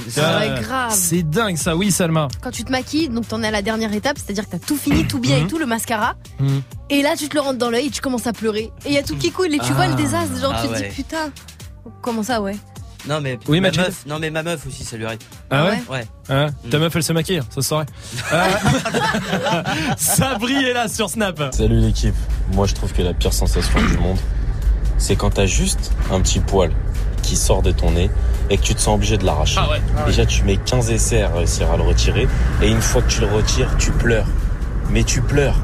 C'est 0.09 0.20
vrai, 0.20 0.61
grave. 0.61 0.93
C'est 0.95 1.22
dingue 1.22 1.57
ça, 1.57 1.76
oui 1.76 1.91
Salma. 1.91 2.28
Quand 2.43 2.51
tu 2.51 2.64
te 2.64 2.70
maquilles, 2.70 3.09
donc 3.09 3.28
t'en 3.28 3.43
es 3.43 3.47
à 3.49 3.51
la 3.51 3.62
dernière 3.62 3.93
étape, 3.93 4.18
c'est-à-dire 4.18 4.45
que 4.47 4.51
t'as 4.53 4.59
tout 4.59 4.76
fini, 4.76 5.07
tout 5.07 5.18
bien 5.18 5.37
et 5.39 5.43
Mhm. 5.43 5.49
tout, 5.49 5.59
le 5.59 5.66
mascara. 5.66 6.14
Mhm. 6.41 6.62
Et 6.91 7.03
là, 7.03 7.14
tu 7.16 7.28
te 7.28 7.34
le 7.34 7.41
rentres 7.41 7.59
dans 7.59 7.70
l'œil 7.70 7.87
et 7.87 7.91
tu 7.91 8.01
commences 8.01 8.26
à 8.26 8.32
pleurer. 8.32 8.70
Et 8.84 8.89
il 8.89 8.93
y 8.93 8.99
a 8.99 9.03
tout 9.03 9.16
qui 9.16 9.30
coule 9.30 9.55
et 9.55 9.59
tu 9.59 9.66
Ah. 9.70 9.74
vois 9.74 9.87
le 9.89 9.95
désastre. 9.95 10.39
Genre, 10.41 10.53
Ah 10.55 10.62
tu 10.62 10.68
te 10.68 10.72
ouais. 10.74 10.89
dis 10.89 10.95
putain. 10.95 11.30
Comment 12.03 12.22
ça, 12.22 12.41
ouais? 12.41 12.57
Non 13.09 13.20
mais 13.20 13.39
Oui, 13.47 13.61
ma 13.61 13.70
meuf, 13.70 14.05
non 14.07 14.18
mais 14.18 14.30
ma 14.30 14.43
meuf 14.43 14.66
aussi 14.66 14.82
ça 14.82 14.97
lui 14.97 15.07
arrive. 15.07 15.20
Ah 15.49 15.66
ouais? 15.66 15.82
Ouais. 15.89 16.07
Hein 16.28 16.49
Ta 16.68 16.78
meuf 16.80 16.97
elle 16.97 17.05
se 17.05 17.12
maquille, 17.12 17.41
ça 17.51 17.55
se 17.55 17.68
saurait. 17.68 17.87
Euh, 18.32 18.49
Sabri 19.97 20.55
est 20.64 20.72
là 20.72 20.89
sur 20.89 21.09
Snap. 21.09 21.41
Salut 21.53 21.78
l'équipe. 21.78 22.14
Moi 22.53 22.66
je 22.66 22.74
trouve 22.74 22.93
que 22.93 23.03
la 23.03 23.14
pire 23.14 23.32
sensation 23.32 23.78
du 23.80 23.97
monde, 23.99 24.18
c'est 24.99 25.14
quand 25.14 25.30
t'as 25.30 25.47
juste 25.47 25.93
un 26.11 26.20
petit 26.20 26.41
poil 26.41 26.72
qui 27.27 27.37
sort 27.37 27.62
de 27.62 27.72
ton 27.72 27.91
nez 27.91 28.11
et 28.51 28.57
que 28.57 28.62
tu 28.62 28.74
te 28.74 28.81
sens 28.81 28.95
obligé 28.95 29.18
de 29.18 29.24
l'arracher. 29.24 29.59
Ah 29.61 29.68
ouais. 29.70 29.81
Déjà 30.07 30.24
tu 30.27 30.43
mets 30.45 30.57
15 30.57 30.91
essais 30.91 31.22
à 31.22 31.29
réussir 31.29 31.70
à 31.70 31.77
le 31.77 31.83
retirer 31.83 32.29
et 32.62 32.68
une 32.68 32.81
fois 32.81 33.03
que 33.03 33.09
tu 33.11 33.20
le 33.20 33.27
retires, 33.27 33.68
tu 33.79 33.91
pleures. 33.91 34.27
Mais 34.91 35.03
tu 35.03 35.20
pleures. 35.20 35.57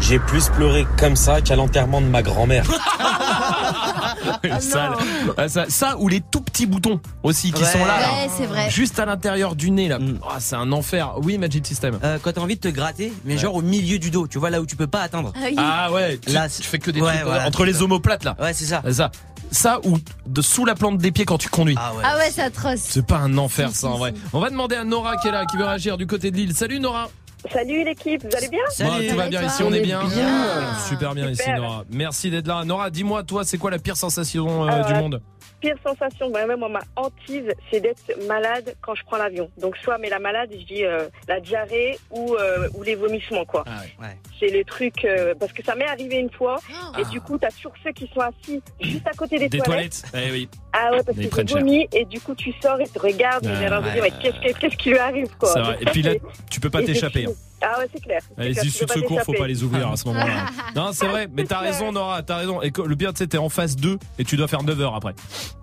J'ai 0.00 0.18
plus 0.20 0.48
pleuré 0.50 0.86
comme 0.96 1.16
ça 1.16 1.40
qu'à 1.40 1.56
l'enterrement 1.56 2.00
de 2.00 2.06
ma 2.06 2.22
grand-mère. 2.22 2.64
Sale. 4.60 4.92
Ah, 5.36 5.48
ça, 5.48 5.64
ça 5.68 5.96
ou 5.98 6.08
les 6.08 6.20
tout 6.20 6.40
petits 6.40 6.66
boutons 6.66 7.00
aussi 7.22 7.50
qui 7.52 7.62
Ouais. 7.62 7.68
sont 7.68 7.84
là, 7.84 8.00
là. 8.00 8.08
Ouais, 8.12 8.30
c'est 8.36 8.46
vrai. 8.46 8.70
Juste 8.70 8.98
à 8.98 9.06
l'intérieur 9.06 9.56
du 9.56 9.70
nez 9.70 9.88
là. 9.88 9.98
Ah, 10.28 10.36
c'est 10.38 10.54
un 10.56 10.70
enfer. 10.72 11.14
Oui, 11.22 11.38
Magic 11.38 11.66
System. 11.66 11.98
Euh, 12.04 12.18
quand 12.22 12.32
t'as 12.32 12.40
envie 12.40 12.54
de 12.56 12.60
te 12.60 12.68
gratter, 12.68 13.12
mais 13.24 13.34
Ouais. 13.34 13.38
genre 13.40 13.54
au 13.56 13.62
milieu 13.62 13.98
du 13.98 14.10
dos, 14.10 14.26
tu 14.28 14.38
vois 14.38 14.50
là 14.50 14.60
où 14.60 14.66
tu 14.66 14.76
peux 14.76 14.86
pas 14.86 15.00
atteindre. 15.02 15.32
Ah 15.36 15.40
oui. 15.48 15.54
Ah 15.58 15.92
ouais, 15.92 16.18
tu, 16.18 16.32
Là, 16.32 16.48
tu 16.48 16.62
fais 16.62 16.78
que 16.78 16.90
des 16.90 17.00
ouais, 17.00 17.12
trucs 17.14 17.24
voilà, 17.26 17.46
entre 17.46 17.64
les 17.64 17.82
omoplates 17.82 18.24
là. 18.24 18.36
Ouais, 18.40 18.52
c'est 18.52 18.64
ça. 18.66 18.82
Ça. 18.92 19.10
Ça 19.50 19.80
ou 19.84 19.98
de 20.26 20.42
sous 20.42 20.64
la 20.64 20.74
plante 20.74 20.98
des 20.98 21.12
pieds 21.12 21.24
quand 21.24 21.38
tu 21.38 21.48
conduis. 21.48 21.76
Ah 21.78 21.94
ouais. 21.94 22.02
Ah 22.04 22.16
ouais, 22.16 22.30
c'est 22.30 22.42
atroce. 22.42 22.80
C'est 22.80 23.06
pas 23.06 23.18
un 23.18 23.36
enfer 23.38 23.70
ça 23.72 23.88
en 23.88 23.98
vrai. 23.98 24.14
On 24.32 24.40
va 24.40 24.50
demander 24.50 24.76
à 24.76 24.84
Nora 24.84 25.16
qui 25.16 25.28
est 25.28 25.32
là, 25.32 25.46
qui 25.46 25.56
veut 25.56 25.64
réagir 25.64 25.96
du 25.96 26.06
côté 26.06 26.30
de 26.30 26.36
l'île. 26.36 26.54
Salut 26.54 26.80
Nora. 26.80 27.08
Salut 27.52 27.84
l'équipe, 27.84 28.22
vous 28.24 28.36
allez 28.36 28.48
bien 28.48 28.60
Bah, 28.80 28.84
tout 29.08 29.16
va 29.16 29.26
Et 29.26 29.30
bien 29.30 29.42
ici, 29.42 29.62
on 29.62 29.72
est 29.72 29.80
bien. 29.80 30.04
bien. 30.08 30.74
Super 30.88 31.14
bien 31.14 31.30
ici. 31.30 31.50
Nora. 31.52 31.84
Merci 31.90 32.30
d'être 32.30 32.46
là. 32.48 32.64
Nora, 32.64 32.90
dis-moi 32.90 33.22
toi, 33.22 33.44
c'est 33.44 33.58
quoi 33.58 33.70
la 33.70 33.78
pire 33.78 33.96
sensation 33.96 34.66
euh, 34.66 34.70
Euh, 34.70 34.82
du 34.84 34.94
monde 34.94 35.22
Pire 35.60 35.74
sensation, 35.84 36.30
bah, 36.30 36.46
même 36.46 36.60
moi, 36.60 36.68
ma 36.68 36.80
hantise, 36.94 37.52
c'est 37.70 37.80
d'être 37.80 38.02
malade 38.28 38.76
quand 38.80 38.94
je 38.94 39.02
prends 39.04 39.16
l'avion. 39.16 39.50
Donc 39.60 39.76
soit, 39.78 39.98
mais 39.98 40.08
la 40.08 40.20
malade, 40.20 40.50
je 40.52 40.64
dis 40.64 40.84
euh, 40.84 41.08
la 41.26 41.40
diarrhée 41.40 41.98
ou, 42.12 42.34
euh, 42.36 42.68
ou 42.74 42.84
les 42.84 42.94
vomissements, 42.94 43.44
quoi. 43.44 43.64
Ah 43.66 43.80
ouais. 44.00 44.16
C'est 44.38 44.46
les 44.48 44.62
trucs, 44.64 45.04
euh, 45.04 45.34
parce 45.38 45.52
que 45.52 45.64
ça 45.64 45.74
m'est 45.74 45.88
arrivé 45.88 46.16
une 46.18 46.30
fois, 46.30 46.60
et 46.96 47.02
Ah. 47.04 47.10
du 47.10 47.20
coup, 47.20 47.38
t'as 47.38 47.50
toujours 47.50 47.72
ceux 47.82 47.90
qui 47.90 48.08
sont 48.14 48.20
assis 48.20 48.62
juste 48.80 49.06
à 49.08 49.10
côté 49.16 49.38
des, 49.40 49.48
Des 49.48 49.58
toilettes. 49.58 50.04
Eh 50.14 50.30
oui. 50.30 50.48
Ah 50.72 50.92
ouais, 50.92 51.02
parce 51.02 51.18
que 51.18 51.26
prennent 51.26 51.48
j'ai 51.48 51.54
cher. 51.54 51.62
vomi, 51.64 51.88
et 51.92 52.04
du 52.04 52.20
coup, 52.20 52.36
tu 52.36 52.52
sors 52.62 52.80
et 52.80 52.86
tu 52.88 52.98
regardes, 53.00 53.44
et 53.44 53.48
Ouais, 53.48 53.54
j'ai 53.56 53.68
l'air 53.68 53.82
de 53.82 53.86
ouais, 53.88 53.94
dire, 53.94 54.02
mais 54.04 54.30
qu'est-ce, 54.52 54.76
qui 54.76 54.90
lui 54.90 54.98
arrive, 54.98 55.28
quoi? 55.40 55.52
Et 55.80 55.86
puis 55.86 56.02
là, 56.02 56.12
tu 56.50 56.60
peux 56.60 56.70
pas 56.70 56.82
et 56.82 56.84
t'échapper. 56.84 57.26
Ouvrir. 57.30 57.36
Ah 57.60 57.80
ouais, 57.80 57.88
c'est 57.92 58.00
clair. 58.00 58.20
Les 58.38 58.52
clair, 58.52 58.64
issues 58.64 58.86
peux 58.86 58.94
de 58.94 59.00
secours, 59.00 59.20
faut 59.22 59.32
pas 59.32 59.48
les 59.48 59.64
ouvrir 59.64 59.90
à 59.90 59.96
ce 59.96 60.04
moment-là. 60.06 60.46
Non, 60.76 60.90
c'est 60.92 61.08
vrai, 61.08 61.28
mais 61.34 61.42
t'as 61.42 61.58
raison, 61.58 61.90
Nora, 61.90 62.22
t'as 62.22 62.36
raison. 62.36 62.62
Et 62.62 62.70
que- 62.70 62.82
le 62.82 62.94
pire, 62.94 63.12
tu 63.12 63.18
sais, 63.18 63.26
t'es 63.26 63.38
en 63.38 63.48
phase 63.48 63.74
2 63.74 63.98
et 64.20 64.24
tu 64.24 64.36
dois 64.36 64.46
faire 64.46 64.62
9 64.62 64.80
heures 64.80 64.94
après. 64.94 65.12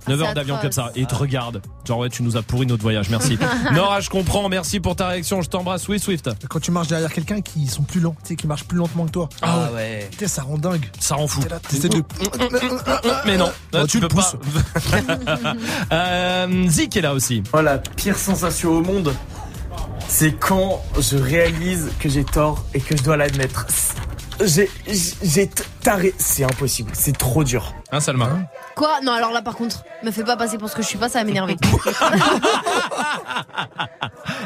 9 0.10 0.20
heures 0.22 0.28
c'est 0.30 0.34
d'avion 0.34 0.58
comme 0.62 0.74
ça. 0.74 0.92
Et 0.98 1.02
ils 1.02 1.08
te 1.08 1.16
regardent. 1.16 1.62
Genre, 1.88 2.00
ouais, 2.00 2.10
tu 2.10 2.22
nous 2.22 2.36
as 2.36 2.42
pourri 2.42 2.66
notre 2.66 2.82
voyage, 2.82 3.08
merci. 3.10 3.38
Nora, 3.74 4.02
je 4.02 4.10
comprends, 4.10 4.50
merci 4.50 4.82
pour 4.82 4.98
ta 4.98 5.08
réaction, 5.08 5.42
je 5.42 5.48
t'embrasse. 5.50 5.88
Oui, 5.88 5.98
Swift. 5.98 6.30
Quand 6.50 6.60
tu 6.60 6.72
marches 6.72 6.90
derrière 6.90 7.14
quelqu'un 7.14 7.40
qui 7.40 7.66
sont 7.68 7.84
plus 7.84 8.02
lents, 8.02 8.16
tu 8.24 8.28
sais, 8.30 8.36
qui 8.36 8.46
marchent 8.46 8.66
plus 8.66 8.78
lentement 8.78 9.06
que 9.06 9.12
toi. 9.12 9.30
Ah 9.42 9.70
ouais. 9.74 10.10
Putain, 10.12 10.28
ça 10.28 10.42
rend 10.42 10.58
dingue. 10.58 10.86
Ça 11.00 11.16
rend 11.16 11.28
fou. 11.30 11.42
T'es 11.44 11.50
là, 11.50 11.60
de. 11.88 12.04
Mais 13.26 13.38
non, 13.38 13.46
là, 13.72 13.82
Oh, 13.84 13.88
tu 13.88 13.92
tu 13.92 14.00
le 14.02 14.10
peux 14.10 14.18
pas. 14.18 14.34
euh, 15.94 16.68
Zik 16.68 16.98
est 16.98 17.02
là 17.02 17.14
aussi. 17.14 17.42
Oh, 17.54 17.62
la 17.62 17.78
pire 17.78 18.18
sensation 18.18 18.72
au 18.72 18.82
monde, 18.82 19.14
c'est 20.08 20.32
quand 20.34 20.82
je 21.00 21.18
réalise 21.18 21.92
que 22.00 22.10
j'ai 22.10 22.24
tort 22.24 22.64
et 22.74 22.80
que 22.80 22.96
je 22.98 23.04
dois 23.04 23.18
l'admettre. 23.18 23.66
J'ai, 24.44 24.70
j'ai 25.24 25.50
taré. 25.82 26.14
C'est 26.18 26.44
impossible. 26.44 26.92
C'est 26.94 27.18
trop 27.18 27.44
dur. 27.46 27.74
Hein, 27.92 28.02
Salma? 28.02 28.30
Quoi? 28.76 29.00
Non, 29.02 29.14
alors 29.14 29.32
là, 29.32 29.42
par 29.42 29.56
contre, 29.56 29.84
me 30.04 30.12
fais 30.12 30.24
pas 30.26 30.36
passer 30.36 30.58
pour 30.58 30.70
ce 30.70 30.76
que 30.76 30.82
je 30.82 30.88
suis 30.88 30.98
pas, 30.98 31.08
ça 31.08 31.20
va 31.20 31.26
m'énerver. 31.26 31.56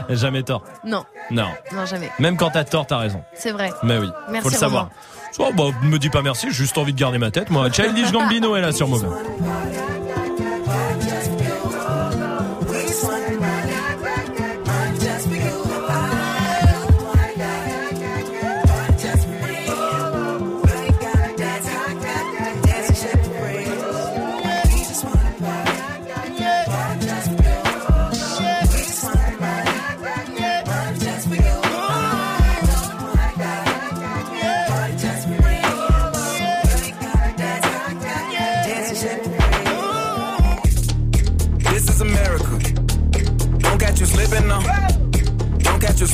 Jamais 0.10 0.44
tort. 0.44 0.64
non, 0.84 1.04
Non. 1.32 1.48
non, 1.72 1.86
jamais. 1.86 2.12
Même 2.20 2.38
quand 2.38 2.52
t'as 2.52 2.64
tort, 2.64 2.86
t'as 2.88 2.98
raison. 2.98 3.22
C'est 3.34 3.52
vrai. 3.52 3.72
Mais 3.84 3.98
oui, 3.98 4.10
Merci, 4.30 4.44
faut 4.50 4.54
le 4.54 4.60
savoir. 4.60 4.90
Oh, 5.40 5.50
bah, 5.56 5.66
me 5.84 5.98
dis 5.98 6.10
pas 6.10 6.22
merci, 6.22 6.48
j'ai 6.50 6.54
juste 6.56 6.78
envie 6.78 6.94
de 6.94 7.00
garder 7.00 7.18
ma 7.18 7.32
tête. 7.32 7.50
Moi, 7.50 7.70
Childish 7.72 8.12
Gambino 8.12 8.56
est 8.56 8.62
là 8.62 8.72
sur 8.72 8.88
Move. 8.88 9.08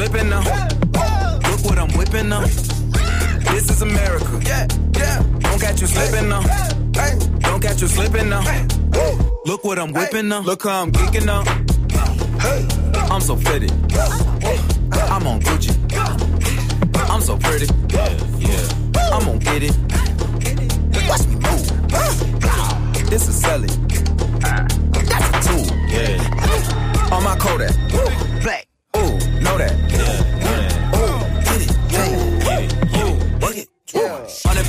slipping 0.00 0.30
now. 0.30 0.40
Look 1.50 1.62
what 1.66 1.78
I'm 1.78 1.92
whipping 1.92 2.30
now. 2.30 2.40
This 3.52 3.68
is 3.68 3.82
America. 3.82 4.40
Yeah, 4.46 4.66
yeah. 4.96 5.22
Don't 5.40 5.60
catch 5.60 5.82
you 5.82 5.86
slipping 5.86 6.26
now. 6.26 6.40
Don't 7.40 7.60
catch 7.60 7.82
you 7.82 7.88
slipping 7.88 8.30
now. 8.30 8.42
Look 9.44 9.62
what 9.62 9.78
I'm 9.78 9.92
whipping 9.92 10.28
now. 10.28 10.40
Look 10.40 10.62
how 10.62 10.84
I'm 10.84 10.90
geeking 10.90 11.26
now. 11.26 11.42
I'm 13.12 13.20
so 13.20 13.36
fitted. 13.36 13.72
I'm 15.12 15.26
on 15.26 15.40
Gucci. 15.42 15.76
I'm 17.10 17.20
so 17.20 17.36
pretty. 17.36 17.66
Yeah, 17.94 18.08
yeah. 18.38 19.12
I'm 19.12 19.24
gonna 19.26 19.38
get 19.38 19.64
it. 19.64 19.76
Watch 21.10 21.26
me 21.26 21.34
move. 21.44 21.66
This 23.10 23.28
is 23.28 23.38
selling. 23.38 23.68
That's 24.40 25.28
a 25.28 25.40
tool. 25.46 25.66
Yeah. 25.88 27.12
On 27.12 27.22
my 27.22 27.36
Kodak. 27.36 27.74
Black. 28.42 28.66
Ooh, 28.96 29.18
know 29.42 29.58
that. 29.58 29.79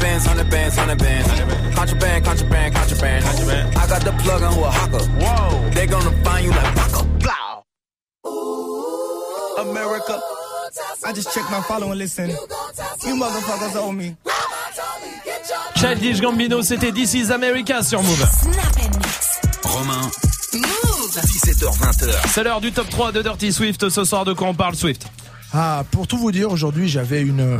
Bands, 0.01 0.25
hundred 0.25 0.49
bands, 0.49 0.75
hundred 0.75 0.97
bands. 0.99 1.29
Contraband, 1.75 2.25
contraband, 2.25 2.75
contraband. 2.75 3.25
Contraband. 3.25 3.77
I 3.77 3.87
got 3.87 4.01
the 4.03 4.11
plug 4.23 4.41
on 4.43 4.53
who 4.53 4.63
a 4.63 4.71
hawker. 4.71 5.03
Whoa. 5.21 5.69
They 5.71 5.87
gonna 5.87 6.11
find 6.23 6.45
you 6.45 6.51
like 6.51 6.75
Paco. 6.75 7.03
Blow. 7.19 7.63
America. 9.59 10.19
I 11.05 11.13
just 11.13 11.33
checked 11.33 11.51
my 11.51 11.61
follow 11.61 11.91
and 11.91 11.99
listen. 11.99 12.29
You 12.29 13.15
motherfuckers 13.15 13.75
owe 13.75 13.91
me. 13.91 14.15
Childish 15.75 16.21
Gambino, 16.21 16.61
c'était 16.61 16.91
This 16.91 17.13
is 17.13 17.31
America 17.31 17.83
sur 17.83 18.01
Move. 18.01 18.25
Romain. 19.63 20.09
17h20h. 20.53 22.13
C'est 22.29 22.43
l'heure 22.43 22.61
du 22.61 22.71
top 22.71 22.89
3 22.89 23.11
de 23.11 23.21
Dirty 23.21 23.51
Swift. 23.51 23.89
Ce 23.89 24.03
soir, 24.05 24.25
de 24.25 24.33
quoi 24.33 24.47
on 24.47 24.53
parle, 24.53 24.75
Swift? 24.75 25.07
Ah, 25.53 25.83
pour 25.91 26.07
tout 26.07 26.17
vous 26.17 26.31
dire, 26.31 26.49
aujourd'hui, 26.51 26.87
j'avais 26.87 27.21
une. 27.21 27.59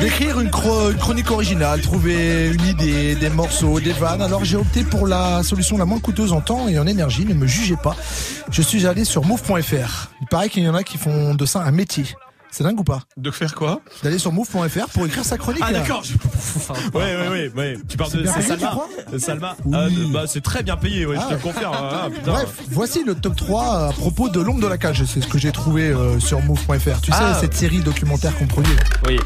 D'écrire 0.00 0.38
une, 0.40 0.50
chro- 0.50 0.90
une 0.92 0.98
chronique 0.98 1.30
originale, 1.30 1.80
trouver 1.80 2.50
une 2.52 2.64
idée, 2.66 3.14
des 3.14 3.30
morceaux, 3.30 3.80
des 3.80 3.92
vannes. 3.92 4.20
Alors 4.20 4.44
j'ai 4.44 4.56
opté 4.56 4.84
pour 4.84 5.06
la 5.06 5.42
solution 5.42 5.78
la 5.78 5.86
moins 5.86 5.98
coûteuse 6.00 6.32
en 6.32 6.42
temps 6.42 6.68
et 6.68 6.78
en 6.78 6.86
énergie. 6.86 7.24
Ne 7.24 7.32
me 7.34 7.46
jugez 7.46 7.76
pas. 7.76 7.96
Je 8.50 8.60
suis 8.60 8.86
allé 8.86 9.04
sur 9.04 9.24
move.fr. 9.24 10.10
Il 10.20 10.26
paraît 10.30 10.50
qu'il 10.50 10.62
y 10.64 10.68
en 10.68 10.74
a 10.74 10.82
qui 10.82 10.98
font 10.98 11.34
de 11.34 11.46
ça 11.46 11.62
un 11.62 11.70
métier. 11.70 12.04
C'est 12.50 12.62
dingue 12.62 12.78
ou 12.78 12.84
pas? 12.84 13.00
De 13.16 13.30
faire 13.30 13.54
quoi? 13.54 13.80
D'aller 14.02 14.18
sur 14.18 14.32
move.fr 14.32 14.86
pour 14.92 15.06
écrire 15.06 15.24
sa 15.24 15.38
chronique. 15.38 15.62
Ah 15.66 15.72
d'accord. 15.72 16.02
Ouais 16.94 17.16
ouais 17.16 17.28
ouais 17.28 17.52
ouais. 17.56 17.78
Tu 17.88 17.96
parles 17.96 18.10
C'est 18.10 18.18
de 18.18 18.22
bien 18.22 18.32
payé, 18.34 18.44
tu 18.44 18.48
Salma. 18.60 18.78
Euh, 19.12 19.18
Salma. 19.18 19.56
Ah, 19.72 19.86
bah 20.12 20.24
c'est 20.26 20.42
très 20.42 20.62
bien 20.62 20.76
payé. 20.76 21.06
Ouais, 21.06 21.16
je 21.16 21.26
te 21.26 21.32
le 21.32 21.38
confirme. 21.38 21.74
Ah, 21.74 22.08
putain. 22.14 22.32
Bref, 22.32 22.48
voici 22.70 23.02
le 23.04 23.14
top 23.14 23.34
3 23.36 23.88
à 23.88 23.92
propos 23.92 24.28
de 24.28 24.40
l'ombre 24.40 24.60
de 24.60 24.66
la 24.68 24.78
cage. 24.78 25.02
C'est 25.04 25.20
ce 25.22 25.26
que 25.26 25.38
j'ai 25.38 25.52
trouvé 25.52 25.88
euh, 25.88 26.20
sur 26.20 26.40
move.fr. 26.42 27.00
Tu 27.02 27.10
sais, 27.12 27.18
Ah. 27.18 27.36
cette 27.40 27.54
série 27.54 27.80
documentaire 27.80 28.36
qu'on 28.38 28.46
produit. 28.46 28.76
Oui. 29.06 29.18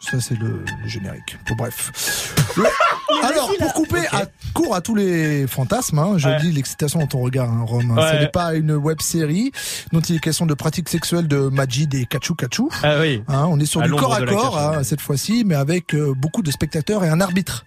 Ça, 0.00 0.20
c'est 0.20 0.38
le, 0.38 0.64
le 0.82 0.88
générique. 0.88 1.36
Bon, 1.48 1.54
bref. 1.56 2.34
Le- 2.56 2.64
Alors, 3.24 3.50
pour 3.58 3.72
couper 3.74 4.06
à 4.12 4.26
court 4.54 4.74
à 4.76 4.80
tous 4.80 4.94
les 4.94 5.46
fantasmes, 5.48 5.98
hein, 5.98 6.14
je 6.18 6.28
Ouais. 6.28 6.36
dis 6.40 6.52
l'excitation 6.52 7.00
dans 7.00 7.06
ton 7.08 7.18
regard, 7.20 7.50
hein, 7.50 7.64
Rome. 7.66 7.90
hein. 7.90 7.96
Ouais. 8.02 8.12
Ce 8.12 8.16
n'est 8.22 8.28
pas 8.28 8.54
une 8.54 8.72
web 8.72 9.00
série 9.00 9.50
dont 9.92 10.00
il 10.00 10.16
est 10.16 10.18
question 10.20 10.46
de 10.46 10.54
pratiques 10.54 10.88
sexuelles 10.88 11.26
de 11.26 11.48
Majid 11.48 11.92
et 11.94 12.06
Kachou 12.06 12.34
Kachou. 12.36 12.68
Ah 12.82 12.98
oui. 13.00 13.22
Hein, 13.28 13.46
on 13.48 13.58
est 13.58 13.66
sur 13.66 13.82
À 13.82 13.86
du 13.86 13.90
corps 13.94 14.14
à 14.14 14.22
corps 14.22 14.54
cage, 14.56 14.76
hein, 14.78 14.82
cette 14.84 15.00
fois-ci, 15.00 15.42
mais 15.44 15.56
avec 15.56 15.94
euh, 15.94 16.14
beaucoup 16.16 16.42
de 16.42 16.50
spectateurs 16.50 17.02
et 17.04 17.08
un 17.08 17.20
arbitre. 17.20 17.64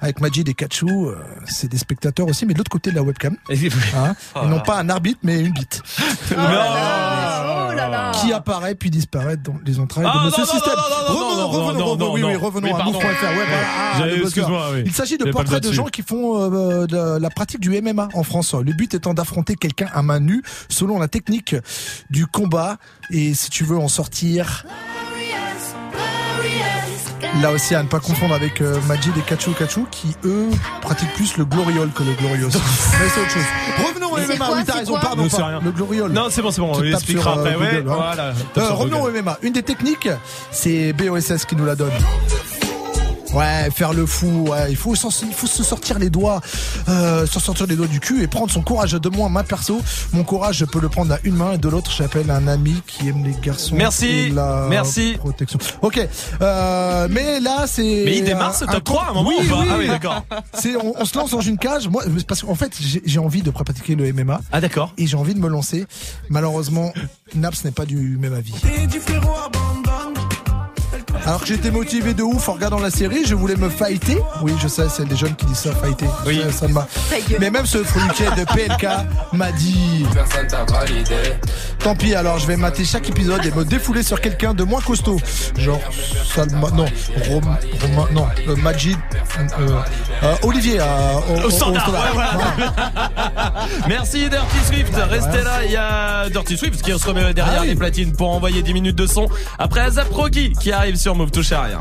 Avec 0.00 0.20
Majid 0.20 0.48
et 0.48 0.54
Kachou, 0.54 1.06
euh, 1.08 1.16
c'est 1.46 1.68
des 1.68 1.78
spectateurs 1.78 2.26
aussi, 2.28 2.44
mais 2.44 2.52
de 2.52 2.58
l'autre 2.58 2.70
côté 2.70 2.90
de 2.90 2.96
la 2.96 3.02
webcam. 3.02 3.36
Hein, 3.48 4.14
Oh 4.34 4.40
Ils 4.44 4.48
n'ont 4.50 4.60
pas 4.60 4.78
un 4.80 4.88
arbitre, 4.90 5.20
mais 5.22 5.40
une 5.40 5.52
bite. 5.52 5.82
Oh 6.32 7.72
là 7.72 7.88
là. 7.88 8.12
Qui 8.20 8.32
apparaît 8.32 8.74
puis 8.74 8.90
disparaît 8.90 9.36
dans 9.36 9.54
les 9.64 9.78
entrailles 9.78 10.04
Ah, 10.08 10.12
de 10.12 10.18
non, 10.18 10.24
Monsieur 10.26 10.42
non, 10.42 10.48
non, 10.48 10.52
Système. 10.54 10.74
Revenons, 11.70 11.96
non, 11.96 12.12
oui, 12.14 12.22
oui, 12.22 12.36
revenons 12.36 12.74
à 12.74 12.84
move.fr. 12.84 13.04
Ah. 13.04 14.06
Il 14.84 14.92
s'agit 14.92 15.18
de 15.18 15.30
portraits 15.30 15.62
de 15.62 15.72
gens 15.72 15.86
qui 15.86 16.02
font 16.02 16.40
euh, 16.40 16.86
de 16.86 17.18
la 17.20 17.30
pratique 17.30 17.60
du 17.60 17.70
MMA 17.80 18.08
en 18.14 18.22
France. 18.22 18.54
Le 18.54 18.72
but 18.72 18.94
étant 18.94 19.14
d'affronter 19.14 19.56
quelqu'un 19.56 19.88
à 19.92 20.02
main 20.02 20.20
nue 20.20 20.42
selon 20.68 20.98
la 20.98 21.08
technique 21.08 21.54
du 22.10 22.26
combat. 22.26 22.76
Et 23.10 23.34
si 23.34 23.50
tu 23.50 23.64
veux 23.64 23.78
en 23.78 23.88
sortir, 23.88 24.64
Là 27.38 27.52
aussi, 27.52 27.74
à 27.74 27.82
ne 27.82 27.88
pas 27.88 28.00
confondre 28.00 28.34
avec 28.34 28.60
euh, 28.60 28.80
Majid 28.88 29.12
et 29.16 29.22
Kachu 29.22 29.52
Kachu 29.52 29.82
qui, 29.90 30.14
eux, 30.24 30.48
pratiquent 30.82 31.14
plus 31.14 31.36
le 31.36 31.44
gloriole 31.44 31.90
que 31.92 32.02
le 32.02 32.12
glorios. 32.12 32.48
Mais 32.52 33.08
c'est 33.08 33.20
autre 33.20 33.30
chose. 33.30 33.86
Revenons 33.86 34.12
au 34.12 34.18
C'est 34.18 34.36
MMA. 34.36 34.46
quoi, 34.46 34.56
oui, 34.56 34.62
t'as 34.66 34.74
raison, 34.74 34.98
pardon. 35.00 35.28
Pas. 35.28 35.46
rien. 35.46 35.60
Le 35.64 35.70
gloriole. 35.70 36.12
Non, 36.12 36.26
c'est 36.28 36.42
bon, 36.42 36.50
c'est 36.50 36.60
bon, 36.60 36.72
on 36.72 36.74
sur, 36.74 37.28
euh, 37.28 37.32
après. 37.32 37.54
Ouais, 37.54 37.76
hein. 37.78 37.82
voilà. 37.84 38.34
Euh, 38.58 38.72
revenons 38.72 39.02
au 39.02 39.10
MMA. 39.10 39.38
Une 39.42 39.52
des 39.52 39.62
techniques, 39.62 40.08
c'est 40.50 40.92
BOSS 40.92 41.44
qui 41.46 41.54
nous 41.56 41.64
la 41.64 41.76
donne. 41.76 41.92
Ouais, 43.32 43.70
faire 43.70 43.92
le 43.92 44.06
fou, 44.06 44.46
ouais, 44.48 44.70
il 44.70 44.76
faut, 44.76 44.96
s'en- 44.96 45.10
il 45.24 45.32
faut 45.32 45.46
se 45.46 45.62
sortir 45.62 46.00
les 46.00 46.10
doigts, 46.10 46.40
euh, 46.88 47.26
se 47.26 47.38
sortir 47.38 47.66
les 47.68 47.76
doigts 47.76 47.86
du 47.86 48.00
cul 48.00 48.22
et 48.24 48.26
prendre 48.26 48.50
son 48.50 48.60
courage 48.62 48.92
de 48.92 49.08
moi, 49.08 49.28
ma 49.28 49.44
perso. 49.44 49.80
Mon 50.12 50.24
courage, 50.24 50.56
je 50.56 50.64
peux 50.64 50.80
le 50.80 50.88
prendre 50.88 51.14
à 51.14 51.18
une 51.22 51.36
main 51.36 51.52
et 51.52 51.58
de 51.58 51.68
l'autre, 51.68 51.92
j'appelle 51.96 52.28
un 52.30 52.48
ami 52.48 52.82
qui 52.88 53.08
aime 53.08 53.22
les 53.24 53.34
garçons. 53.40 53.76
Merci, 53.76 54.06
et 54.08 54.30
la 54.30 54.66
merci. 54.68 55.14
Protection. 55.18 55.60
Ok, 55.80 56.00
euh, 56.42 57.06
mais 57.08 57.38
là, 57.38 57.66
c'est. 57.68 58.02
Mais 58.04 58.18
il 58.18 58.24
démarre 58.24 58.54
ce 58.54 58.64
top 58.64 58.74
un 58.74 58.80
3 58.80 59.02
à 59.04 59.10
un 59.10 59.14
moment 59.14 59.28
oui, 59.28 59.36
ou 59.46 59.48
pas 59.48 59.60
oui. 59.60 59.66
Ah 59.70 59.76
oui, 59.78 59.86
d'accord. 59.86 60.24
C'est, 60.54 60.74
on, 60.74 60.94
on 61.00 61.04
se 61.04 61.16
lance 61.16 61.30
dans 61.30 61.40
une 61.40 61.56
cage. 61.58 61.88
Moi, 61.88 62.02
parce 62.26 62.42
qu'en 62.42 62.54
fait, 62.56 62.72
j'ai 62.80 63.00
j'ai 63.04 63.18
envie 63.20 63.42
de 63.42 63.50
pratiquer 63.50 63.94
le 63.94 64.12
MMA. 64.12 64.40
Ah 64.50 64.60
d'accord. 64.60 64.92
Et 64.98 65.06
j'ai 65.06 65.16
envie 65.16 65.34
de 65.34 65.40
me 65.40 65.48
lancer. 65.48 65.86
Malheureusement, 66.30 66.92
Naps 67.36 67.64
n'est 67.64 67.70
pas 67.70 67.84
du 67.86 68.18
même 68.18 68.34
avis. 68.34 68.54
Alors 71.26 71.40
que 71.40 71.46
j'étais 71.46 71.70
motivé 71.70 72.14
de 72.14 72.22
ouf 72.22 72.48
en 72.48 72.54
regardant 72.54 72.78
la 72.78 72.90
série, 72.90 73.24
je 73.26 73.34
voulais 73.34 73.56
me 73.56 73.68
fighter. 73.68 74.18
Oui, 74.42 74.52
je 74.62 74.68
sais, 74.68 74.84
c'est 74.88 75.06
des 75.06 75.16
jeunes 75.16 75.34
qui 75.36 75.46
disent 75.46 75.58
ça, 75.58 75.72
fighter. 75.72 76.06
Oui. 76.26 76.40
Ça, 76.50 76.66
ça 76.66 76.66
gueule. 77.28 77.38
Mais 77.40 77.50
même 77.50 77.66
ce 77.66 77.82
fruitier 77.84 78.26
de 78.36 78.44
PLK 78.44 78.86
m'a 79.32 79.52
dit. 79.52 80.04
Personne 80.14 80.46
t'a 80.46 80.64
validé. 80.64 81.14
Tant 81.78 81.94
pis, 81.94 82.14
alors 82.14 82.38
je 82.38 82.46
vais 82.46 82.56
mater 82.56 82.84
chaque 82.84 83.08
épisode 83.08 83.44
et 83.44 83.50
me 83.52 83.64
défouler 83.64 84.02
sur 84.02 84.20
quelqu'un 84.20 84.54
de 84.54 84.64
moins 84.64 84.80
costaud. 84.80 85.18
Genre 85.56 85.80
Salma, 86.34 86.68
non, 86.74 86.86
Rom- 87.28 87.56
Romain, 87.82 88.08
non, 88.12 88.26
euh, 88.48 88.56
Majid, 88.56 88.96
euh, 89.38 89.68
euh, 90.22 90.34
Olivier 90.42 90.78
à- 90.80 91.16
au, 91.28 91.46
Au 91.46 91.50
standard, 91.50 91.82
standard. 91.82 92.02
ouais, 92.04 92.10
voilà. 92.12 92.30
Voilà. 92.56 93.52
Merci 93.88 94.28
Dirty 94.28 94.56
Swift, 94.66 94.92
restez 95.08 95.42
là, 95.42 95.64
il 95.64 95.72
y 95.72 95.76
a 95.76 96.28
Dirty 96.28 96.56
Swift 96.56 96.82
qui 96.82 96.90
se 96.98 97.06
remet 97.06 97.32
derrière 97.32 97.56
Ah 97.58 97.62
oui. 97.62 97.68
les 97.68 97.74
platines 97.76 98.12
pour 98.12 98.30
envoyer 98.30 98.62
10 98.62 98.74
minutes 98.74 98.96
de 98.96 99.06
son. 99.06 99.26
Après 99.58 99.80
Azap 99.80 100.10
Rocky 100.12 100.52
qui 100.52 100.72
arrive 100.72 100.96
sur 101.00 101.14
Move, 101.14 101.30
touche 101.30 101.52
à 101.52 101.62
rien. 101.62 101.80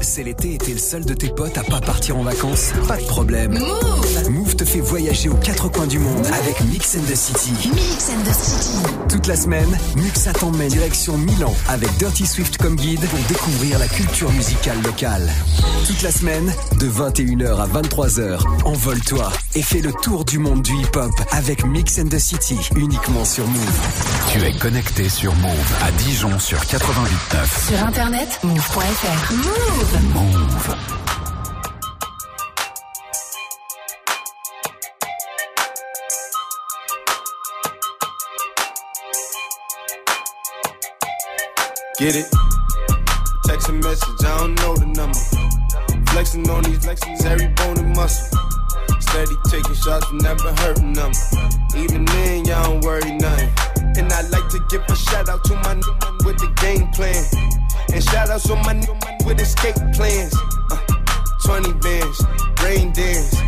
C'est 0.00 0.22
l'été 0.22 0.54
et 0.54 0.58
t'es 0.58 0.70
le 0.70 0.78
seul 0.78 1.04
de 1.04 1.12
tes 1.12 1.28
potes 1.28 1.58
à 1.58 1.64
pas 1.64 1.80
partir 1.80 2.16
en 2.16 2.22
vacances 2.22 2.72
Pas 2.86 2.98
de 2.98 3.06
problème. 3.06 3.58
Move 4.30 4.47
te 4.58 4.64
fait 4.64 4.80
voyager 4.80 5.28
aux 5.28 5.36
quatre 5.36 5.68
coins 5.68 5.86
du 5.86 6.00
monde 6.00 6.26
avec 6.26 6.60
Mix 6.62 6.96
and 6.96 7.04
the 7.04 7.14
City. 7.14 7.52
Mix 7.68 8.10
and 8.10 8.28
the 8.28 8.34
City. 8.34 8.78
Toute 9.08 9.28
la 9.28 9.36
semaine, 9.36 9.78
Muxa 9.94 10.32
t'emmène 10.32 10.68
direction 10.68 11.16
Milan 11.16 11.54
avec 11.68 11.96
Dirty 11.98 12.26
Swift 12.26 12.56
comme 12.58 12.74
guide 12.74 13.00
pour 13.08 13.20
découvrir 13.28 13.78
la 13.78 13.86
culture 13.86 14.32
musicale 14.32 14.82
locale. 14.82 15.30
Toute 15.86 16.02
la 16.02 16.10
semaine, 16.10 16.52
de 16.80 16.88
21h 16.88 17.56
à 17.60 17.66
23h, 17.68 18.40
envole-toi 18.64 19.30
et 19.54 19.62
fais 19.62 19.80
le 19.80 19.92
tour 19.92 20.24
du 20.24 20.40
monde 20.40 20.62
du 20.62 20.72
hip-hop 20.72 21.12
avec 21.30 21.64
Mix 21.64 22.00
and 22.00 22.08
the 22.08 22.18
City, 22.18 22.58
uniquement 22.74 23.24
sur 23.24 23.46
Move. 23.46 23.80
Tu 24.32 24.42
es 24.42 24.52
connecté 24.58 25.08
sur 25.08 25.36
Move 25.36 25.74
à 25.84 25.92
Dijon 25.92 26.36
sur 26.40 26.58
88.9. 26.58 27.68
Sur 27.68 27.86
internet, 27.86 28.40
move.fr. 28.42 29.32
Move. 29.34 30.14
Move. 30.14 30.76
Get 41.98 42.14
it? 42.14 42.30
Text 43.42 43.68
a 43.68 43.72
message, 43.72 44.22
I 44.24 44.38
don't 44.38 44.54
know 44.54 44.76
the 44.76 44.86
number. 44.86 45.18
Flexing 46.12 46.48
on 46.48 46.62
these 46.62 46.78
flexes, 46.78 47.24
every 47.24 47.48
bone 47.48 47.76
and 47.76 47.96
muscle. 47.96 48.38
Steady 49.00 49.34
taking 49.50 49.74
shots, 49.74 50.06
never 50.12 50.54
hurting 50.62 50.92
them. 50.92 51.10
Even 51.74 52.04
then, 52.04 52.44
y'all 52.44 52.62
don't 52.62 52.84
worry 52.84 53.18
nothing. 53.18 53.50
And 53.98 54.12
I 54.12 54.22
like 54.30 54.48
to 54.50 54.60
give 54.70 54.84
a 54.88 54.94
shout 54.94 55.28
out 55.28 55.42
to 55.46 55.54
my 55.56 55.74
new 55.74 55.94
with 56.24 56.38
the 56.38 56.54
game 56.62 56.86
plan. 56.94 57.18
And 57.92 58.04
shout 58.04 58.30
outs 58.30 58.46
to 58.46 58.54
my 58.54 58.74
new 58.74 58.94
with 59.26 59.40
escape 59.40 59.74
plans. 59.92 60.36
Uh, 60.70 60.78
20 61.42 61.72
bands, 61.82 62.22
rain 62.62 62.92
dance. 62.92 63.47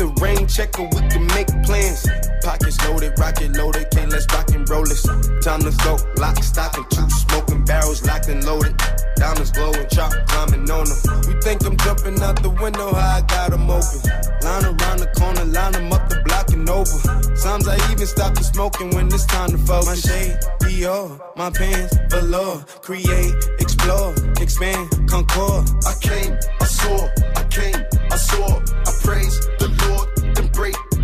Can 0.00 0.14
rain 0.14 0.46
check 0.48 0.78
or 0.78 0.88
we 0.94 1.00
can 1.12 1.26
make 1.26 1.48
plans. 1.62 2.08
Pockets 2.42 2.82
loaded, 2.88 3.12
rocket 3.18 3.54
loaded, 3.54 3.86
can't 3.90 4.10
let's 4.10 4.24
rock 4.32 4.48
and 4.54 4.66
roll 4.70 4.82
this. 4.82 5.02
Time 5.44 5.60
to 5.60 5.70
go, 5.84 5.98
lock, 6.16 6.42
stock, 6.42 6.74
and 6.78 6.90
two 6.90 7.10
smoking 7.10 7.62
barrels 7.66 8.02
locked 8.06 8.28
and 8.28 8.42
loaded. 8.46 8.74
Diamonds 9.16 9.52
glowing, 9.52 9.86
chop 9.90 10.10
climbing 10.28 10.70
on 10.70 10.86
them. 10.88 10.98
You 11.28 11.38
think 11.42 11.66
I'm 11.66 11.76
jumping 11.76 12.18
out 12.22 12.42
the 12.42 12.48
window, 12.48 12.94
how 12.94 13.18
I 13.18 13.20
got 13.28 13.52
'em 13.52 13.68
open. 13.68 14.00
Line 14.40 14.64
around 14.64 15.00
the 15.00 15.10
corner, 15.18 15.44
line 15.44 15.74
'em 15.74 15.92
up 15.92 16.08
the 16.08 16.22
block 16.24 16.48
and 16.48 16.70
over. 16.70 16.98
Sometimes 17.36 17.68
I 17.68 17.76
even 17.92 18.06
stop 18.06 18.34
the 18.34 18.42
smoking 18.42 18.94
when 18.94 19.08
it's 19.08 19.26
time 19.26 19.50
to 19.50 19.58
focus. 19.58 19.86
My 19.86 19.96
shade, 19.96 20.38
Dior, 20.60 21.20
my 21.36 21.50
pants, 21.50 21.94
velour. 22.08 22.64
Create, 22.80 23.34
explore, 23.58 24.14
expand, 24.40 24.88
concord. 25.10 25.68
I 25.84 25.92
came, 26.00 26.38
I 26.58 26.64
saw, 26.64 27.06
I 27.36 27.42
came, 27.50 27.84
I 28.10 28.16
saw, 28.16 28.62
I 28.88 28.92
praise 29.04 29.36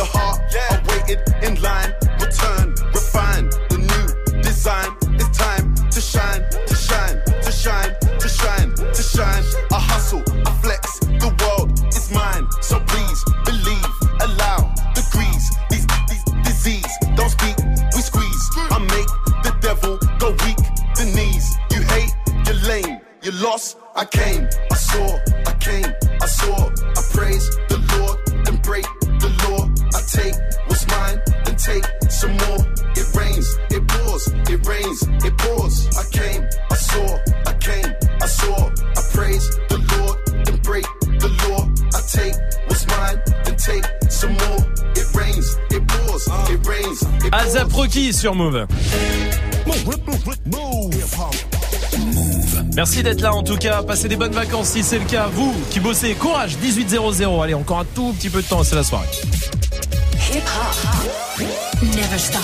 your 0.00 0.08
heart. 0.08 0.40
Yeah, 0.54 0.66
I 0.72 0.76
waited 0.88 1.20
in 1.44 1.60
line, 1.60 1.92
return, 2.24 2.72
refine 2.96 3.46
the 3.68 3.78
new 3.92 4.06
design. 4.40 4.88
It's 5.20 5.36
time 5.36 5.74
to 5.94 6.00
shine, 6.00 6.42
to 6.70 6.74
shine, 6.88 7.16
to 7.44 7.52
shine, 7.52 7.92
to 8.22 8.28
shine, 8.28 8.68
to 8.96 9.02
shine. 9.02 9.44
I 9.76 9.80
hustle, 9.92 10.22
I 10.48 10.52
flex, 10.64 11.00
the 11.24 11.30
world 11.40 11.68
is 11.98 12.10
mine. 12.10 12.46
So 12.62 12.80
please 12.92 13.20
believe, 13.44 13.92
allow 14.26 14.72
degrees. 14.96 15.44
These, 15.68 15.86
these 16.08 16.24
disease 16.48 16.92
don't 17.18 17.32
speak, 17.38 17.56
we 17.94 18.00
squeeze. 18.00 18.44
I 18.76 18.78
make 18.96 19.10
the 19.44 19.52
devil 19.60 19.98
go 20.22 20.30
weak, 20.44 20.62
the 20.96 21.04
knees. 21.14 21.46
You 21.74 21.82
hate, 21.92 22.14
you're 22.46 22.60
lame, 22.70 23.00
you 23.22 23.32
lost. 23.32 23.76
I 23.94 24.06
came, 24.06 24.48
I 24.72 24.76
saw, 24.76 25.08
Azap 47.50 47.72
Rocky 47.72 48.12
sur 48.12 48.36
Move. 48.36 48.64
Merci 52.76 53.02
d'être 53.02 53.20
là 53.22 53.34
en 53.34 53.42
tout 53.42 53.56
cas, 53.56 53.82
passez 53.82 54.06
des 54.06 54.14
bonnes 54.14 54.30
vacances 54.30 54.68
si 54.68 54.84
c'est 54.84 55.00
le 55.00 55.04
cas. 55.04 55.26
Vous 55.34 55.52
qui 55.68 55.80
bossez, 55.80 56.14
courage 56.14 56.56
1800. 56.62 57.42
Allez, 57.42 57.54
encore 57.54 57.80
un 57.80 57.84
tout 57.86 58.12
petit 58.12 58.30
peu 58.30 58.40
de 58.40 58.46
temps, 58.46 58.62
c'est 58.62 58.76
la 58.76 58.84
soirée. 58.84 59.08
Hip 60.32 60.42
hop. 60.46 61.44
Never 61.82 62.18
stop. 62.18 62.40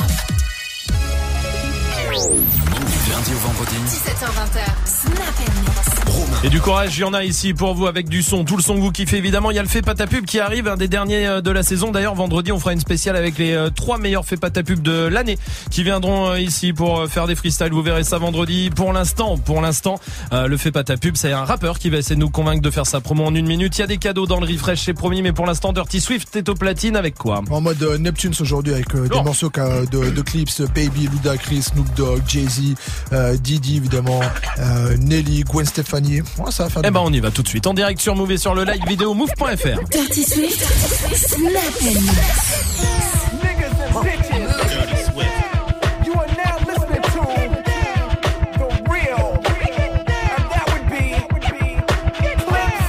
Du 2.11 3.11
lundi 3.13 3.31
au 3.31 3.47
vendredi. 3.47 3.77
17h20. 3.87 4.59
Snap 4.87 5.21
and 5.39 5.61
mix. 5.61 6.06
Et 6.45 6.49
du 6.49 6.61
courage, 6.61 6.97
il 6.97 7.01
y 7.01 7.05
en 7.05 7.13
a 7.15 7.25
ici 7.25 7.55
pour 7.55 7.75
vous 7.75 7.87
avec 7.89 8.09
du 8.09 8.23
son, 8.23 8.45
tout 8.45 8.57
le 8.57 8.63
son 8.63 8.75
que 8.77 8.81
vous 8.81 8.93
kiffez 8.93 9.17
évidemment. 9.17 9.51
Il 9.51 9.57
y 9.57 9.59
a 9.59 9.63
le 9.63 9.69
fait 9.69 9.83
patapub 9.83 10.25
qui 10.27 10.39
arrive, 10.39 10.69
un 10.69 10.77
des 10.77 10.87
derniers 10.87 11.27
euh, 11.27 11.41
de 11.41 11.51
la 11.51 11.65
saison. 11.65 11.91
D'ailleurs, 11.91 12.15
vendredi, 12.15 12.53
on 12.53 12.61
fera 12.61 12.73
une 12.73 12.79
spéciale 12.81 13.17
avec 13.17 13.37
les 13.39 13.53
euh, 13.53 13.71
trois 13.71 13.99
meilleurs 13.99 14.25
faits 14.25 14.39
patapub 14.39 14.81
de 14.81 15.07
l'année 15.07 15.39
qui 15.71 15.83
viendront 15.83 16.29
euh, 16.29 16.39
ici 16.39 16.73
pour 16.73 17.07
faire 17.09 17.27
des 17.27 17.35
freestyles. 17.35 17.73
Vous 17.73 17.83
verrez 17.83 18.05
ça 18.05 18.19
vendredi. 18.19 18.71
Pour 18.71 18.93
l'instant, 18.93 19.39
pour 19.39 19.61
l'instant, 19.61 19.99
le 20.33 20.57
fait 20.57 20.71
patapub, 20.71 21.17
c'est 21.17 21.33
un 21.33 21.45
rappeur 21.45 21.79
qui 21.79 21.91
va 21.91 21.99
essayer 21.99 22.15
de 22.17 22.21
nous 22.21 22.31
convaincre 22.31 22.63
de 22.63 22.71
faire 22.71 22.87
sa 22.87 23.01
promo 23.01 23.25
en 23.25 23.35
une 23.35 23.47
minute. 23.47 23.77
Il 23.79 23.81
y 23.81 23.85
a 23.85 23.89
des 23.89 23.99
cadeaux 23.99 24.27
dans 24.27 24.39
le 24.39 24.47
refresh, 24.47 24.83
c'est 24.85 24.95
promis. 24.95 25.23
Mais 25.23 25.33
pour 25.33 25.47
l'instant, 25.47 25.73
Dirty 25.73 26.01
Swift 26.01 26.37
est 26.37 26.49
au 26.49 26.55
platine 26.55 26.95
avec 26.97 27.17
quoi? 27.17 27.43
En 27.51 27.61
mode 27.61 27.83
Neptunes 27.99 28.35
aujourd'hui 28.41 28.75
avec 28.75 28.95
des 28.95 29.09
Oh. 29.13 29.23
morceaux 29.23 29.51
de, 29.51 30.11
de 30.11 30.23
clips, 30.23 30.63
Baby, 30.75 31.09
Ludacris, 31.09 31.63
Snoop 31.63 31.93
Dogg, 31.97 32.23
Jay-Z, 32.29 32.75
euh, 33.13 33.37
Didi 33.37 33.79
évidemment, 33.79 34.21
euh, 34.59 34.97
Nelly, 34.99 35.43
Gwen 35.43 35.65
Stefani. 35.67 36.21
Ouais, 36.39 36.51
ça 36.51 36.65
va 36.65 36.71
faire 36.71 36.83
Eh 36.85 36.91
ben 36.91 37.01
on 37.03 37.13
y 37.13 37.21
va 37.21 37.31
tout 37.31 37.43
de 37.43 37.49
suite 37.49 37.67
en 37.67 37.75
direct 37.75 38.01
sur 38.01 38.15
Move 38.15 38.33
et 38.33 38.39
sur 38.39 38.55
le 38.55 38.65
live 38.65 38.83
vidéo 38.87 39.15
move.fr. 39.15 39.81
Dirty 39.91 40.23
Swift, 40.23 40.63
Snap 41.15 41.57
and 41.83 42.01
You 46.05 46.13
are 46.13 46.27
now 46.37 46.57
listening 46.67 47.03
to 47.03 47.23
the 48.59 48.69
real, 48.91 49.27
and 49.37 50.45
that 50.51 50.67
would 50.73 50.87
be 50.91 51.05
Clips, 52.45 52.89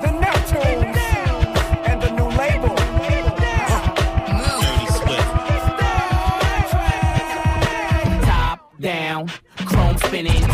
the 0.00 0.08
Neptunes, 0.08 0.96
and 1.86 2.00
the 2.02 2.10
new 2.10 2.28
label. 2.36 2.74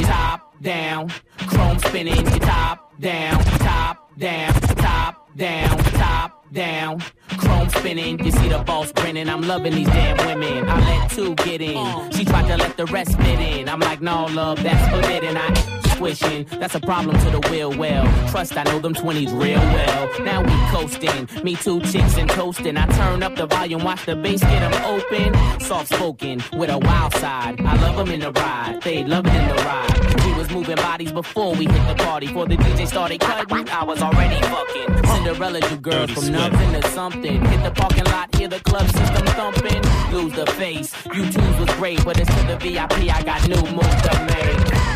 top 0.03 0.41
down, 0.63 1.11
chrome 1.57 1.79
spinning, 1.79 2.25
top 2.41 3.01
down, 3.01 3.43
top 3.59 4.19
down, 4.19 4.53
top 4.77 5.37
down, 5.37 5.79
top 5.79 6.53
down, 6.53 7.03
chrome 7.39 7.69
spinning. 7.71 8.25
You 8.25 8.31
see 8.31 8.49
the 8.49 8.59
boss 8.59 8.93
grinning. 8.93 9.29
I'm 9.29 9.43
loving 9.43 9.75
these 9.75 9.89
damn 9.89 10.17
women. 10.27 10.69
I 10.69 10.79
let 10.81 11.11
two 11.11 11.35
get 11.37 11.61
in. 11.61 12.11
She 12.13 12.25
tried 12.25 12.47
to 12.49 12.57
let 12.57 12.77
the 12.77 12.87
rest 12.87 13.17
fit 13.17 13.41
in. 13.41 13.69
I'm 13.69 13.81
like, 13.81 14.01
no 14.01 14.27
love, 14.27 14.63
that's 14.63 14.85
forbidden. 14.95 15.37
I 15.37 15.86
squishing. 15.97 16.45
That's 16.61 16.75
a 16.75 16.81
problem 16.81 17.19
to 17.19 17.31
the 17.31 17.41
wheel 17.51 17.71
well. 17.77 18.05
Trust 18.31 18.57
I 18.57 18.65
know 18.65 18.79
them 18.79 18.95
20s 18.95 19.33
real 19.33 19.59
well. 19.59 20.25
Now 20.25 20.43
we 20.43 20.55
coasting. 20.71 21.29
Me 21.43 21.57
two 21.57 21.81
chicks 21.81 22.17
and 22.17 22.29
toasting. 22.31 22.77
I 22.77 22.87
turn 22.87 23.23
up 23.23 23.35
the 23.37 23.47
volume, 23.47 23.83
watch 23.83 24.05
the 24.07 24.15
bass 24.17 24.41
get 24.41 24.63
'em 24.63 24.75
open. 24.85 25.61
Soft 25.61 25.89
spoken 25.95 26.43
with 26.53 26.71
a 26.71 26.79
wild 26.79 27.15
side. 27.15 27.61
I 27.61 27.75
love 27.77 27.99
'em 27.99 28.11
in 28.15 28.21
the 28.21 28.33
ride. 28.33 28.81
They 28.83 29.05
love 29.05 29.27
it 29.27 29.35
in 29.35 29.49
the 29.49 29.63
ride. 29.65 30.25
We 30.25 30.33
was 30.35 30.51
moving 30.51 30.77
bodies 30.77 31.13
before 31.13 31.55
we 31.55 31.65
hit 31.67 31.85
the 31.89 32.05
party. 32.05 32.27
Before 32.27 32.47
the 32.47 32.57
DJ 32.57 32.87
started 32.87 33.21
cutting, 33.21 33.69
I 33.71 33.85
was 33.85 34.03
already 34.03 34.41
fucking. 34.53 34.89
Cinderella, 35.13 35.61
you 35.71 35.77
girls 35.77 36.11
from 36.11 36.31
nothing 36.33 36.81
to 36.81 36.89
something. 36.91 37.45
Hit 37.45 37.63
the 37.65 37.71
parking 37.71 38.05
lot, 38.05 38.35
hear 38.37 38.49
the 38.49 38.61
club 38.61 38.87
system 38.99 39.27
thumping. 39.39 39.83
Lose 40.13 40.33
the 40.33 40.47
face. 40.61 40.93
You 41.15 41.25
twos 41.33 41.57
was 41.61 41.71
great, 41.77 42.05
but 42.05 42.19
it's 42.21 42.33
to 42.37 42.43
the 42.47 42.57
VIP. 42.57 43.11
I 43.11 43.23
got 43.23 43.49
new 43.49 43.63
moves 43.77 44.03
to 44.03 44.13
make. 44.31 44.96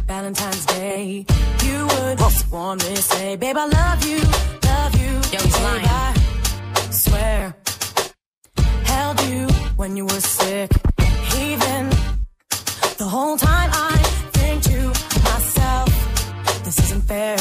You 1.19 1.87
would 1.87 2.19
to 2.81 2.95
say, 2.97 3.35
Babe, 3.35 3.57
I 3.57 3.65
love 3.65 4.05
you, 4.05 4.19
love 4.63 4.93
you. 5.01 5.13
Yo, 5.33 5.39
he's 5.43 5.55
Babe, 5.55 5.63
lying. 5.63 5.85
I 5.85 6.13
swear, 6.89 7.55
held 8.85 9.21
you 9.23 9.47
when 9.75 9.97
you 9.97 10.05
were 10.05 10.21
sick. 10.21 10.71
Even 11.37 11.89
the 12.97 13.07
whole 13.15 13.37
time 13.37 13.69
I 13.73 13.97
think 14.37 14.63
to 14.63 14.79
myself, 15.29 16.63
this 16.63 16.79
isn't 16.79 17.01
fair. 17.01 17.37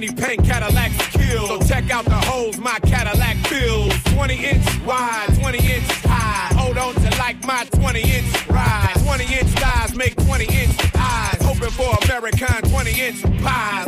Candy 0.00 0.22
paint 0.22 0.44
Cadillac 0.44 0.92
kills. 1.12 1.48
So 1.48 1.60
check 1.60 1.90
out 1.90 2.04
the 2.04 2.14
holes 2.14 2.58
my 2.58 2.78
Cadillac 2.80 3.36
fills. 3.48 3.92
20 4.14 4.34
inch 4.34 4.84
wide, 4.86 5.28
20 5.40 5.58
inch 5.58 5.84
high. 6.04 6.54
Hold 6.58 6.78
on 6.78 6.94
to 6.94 7.10
like 7.18 7.44
my 7.44 7.64
20 7.72 8.00
inch 8.00 8.48
ride. 8.48 8.94
20 9.04 9.24
inch 9.24 9.48
thighs 9.48 9.94
make 9.94 10.16
20 10.16 10.44
inch 10.44 10.76
eyes. 10.96 11.42
Hoping 11.42 11.70
for 11.70 11.94
American 12.04 12.70
20 12.70 13.00
inch 13.00 13.22
pies. 13.42 13.79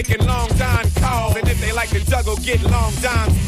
Making 0.00 0.26
long 0.26 0.48
John 0.56 0.84
calls. 0.96 1.36
And 1.36 1.46
if 1.48 1.60
they 1.60 1.72
like 1.72 1.90
to 1.90 2.00
juggle, 2.06 2.36
get 2.36 2.62
long 2.62 2.92
John's 3.02 3.39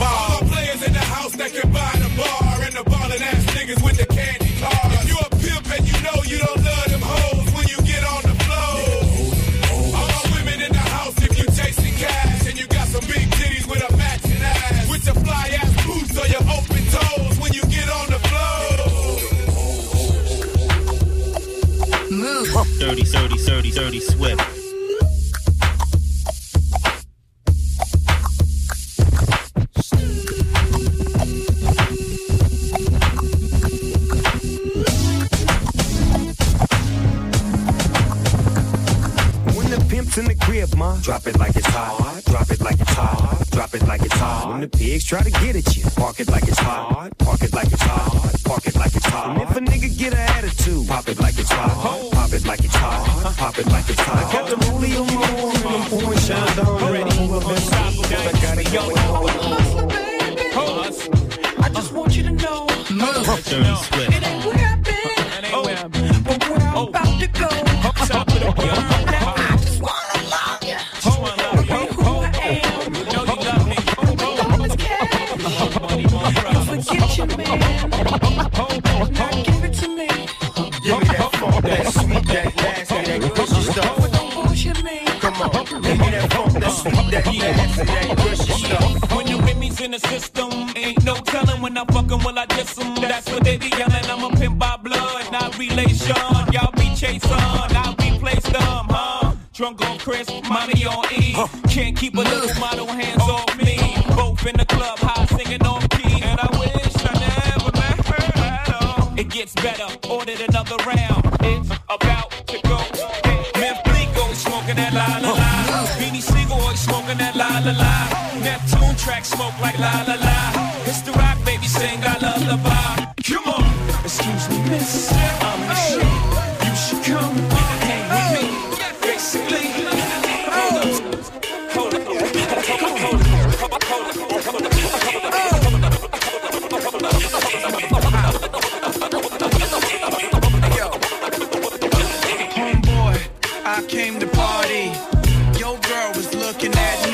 Yeah. 146.74 147.11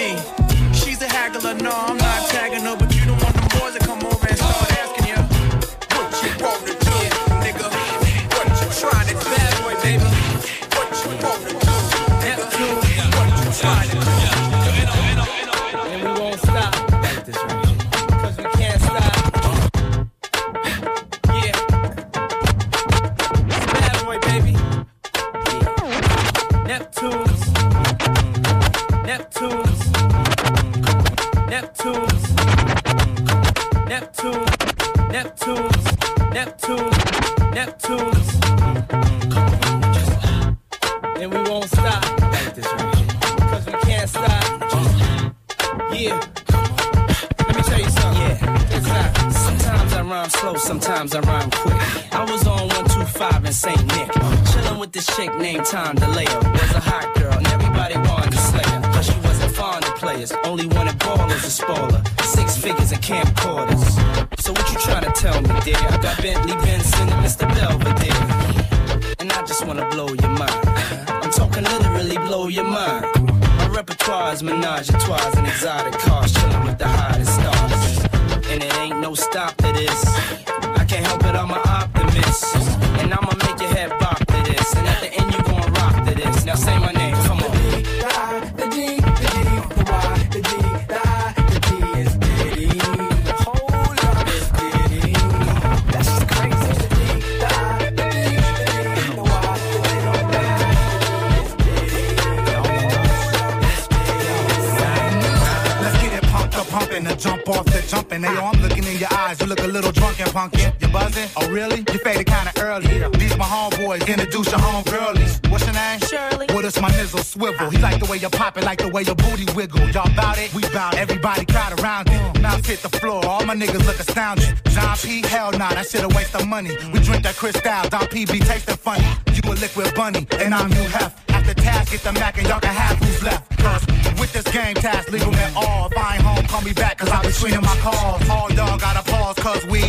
niggas 123.59 123.85
look 123.87 123.99
astounded. 123.99 124.61
John 124.71 124.97
P, 124.99 125.21
hell 125.27 125.51
nah, 125.53 125.71
that 125.71 125.87
shit 125.89 126.03
a 126.03 126.09
waste 126.09 126.35
of 126.35 126.47
money. 126.47 126.71
We 126.93 127.01
drink 127.01 127.25
that 127.25 127.37
Cristal, 127.37 127.89
Don 127.91 128.07
P 128.09 128.25
be 128.25 128.39
tasting 128.39 128.77
funny. 128.77 129.05
You 129.35 129.43
a 129.51 129.55
liquid 129.55 129.95
bunny, 129.95 130.27
and 130.39 130.55
I'm 130.55 130.71
Hugh 130.71 130.89
Hef. 130.89 131.29
After 131.31 131.55
task, 131.55 131.93
get 131.93 132.03
the 132.03 132.13
Mac 132.13 132.39
and 132.39 132.47
y'all 132.47 132.61
can 132.61 132.75
have 132.75 132.99
who's 132.99 133.23
left. 133.23 133.59
Cause 133.59 133.85
with 134.21 134.33
this 134.33 134.47
game, 134.53 134.75
task 134.75 135.11
legal 135.11 135.35
at 135.35 135.57
all. 135.57 135.89
If 135.91 135.99
I 135.99 136.15
ain't 136.15 136.23
home, 136.23 136.47
call 136.47 136.63
me 136.63 136.73
back, 136.73 136.99
cause 136.99 137.11
I'm 137.11 137.23
between 137.27 137.61
my 137.61 137.77
calls. 137.83 138.29
All 138.29 138.51
y'all 138.53 138.79
gotta 138.79 139.03
pause, 139.11 139.37
cause 139.37 139.65
we 139.67 139.81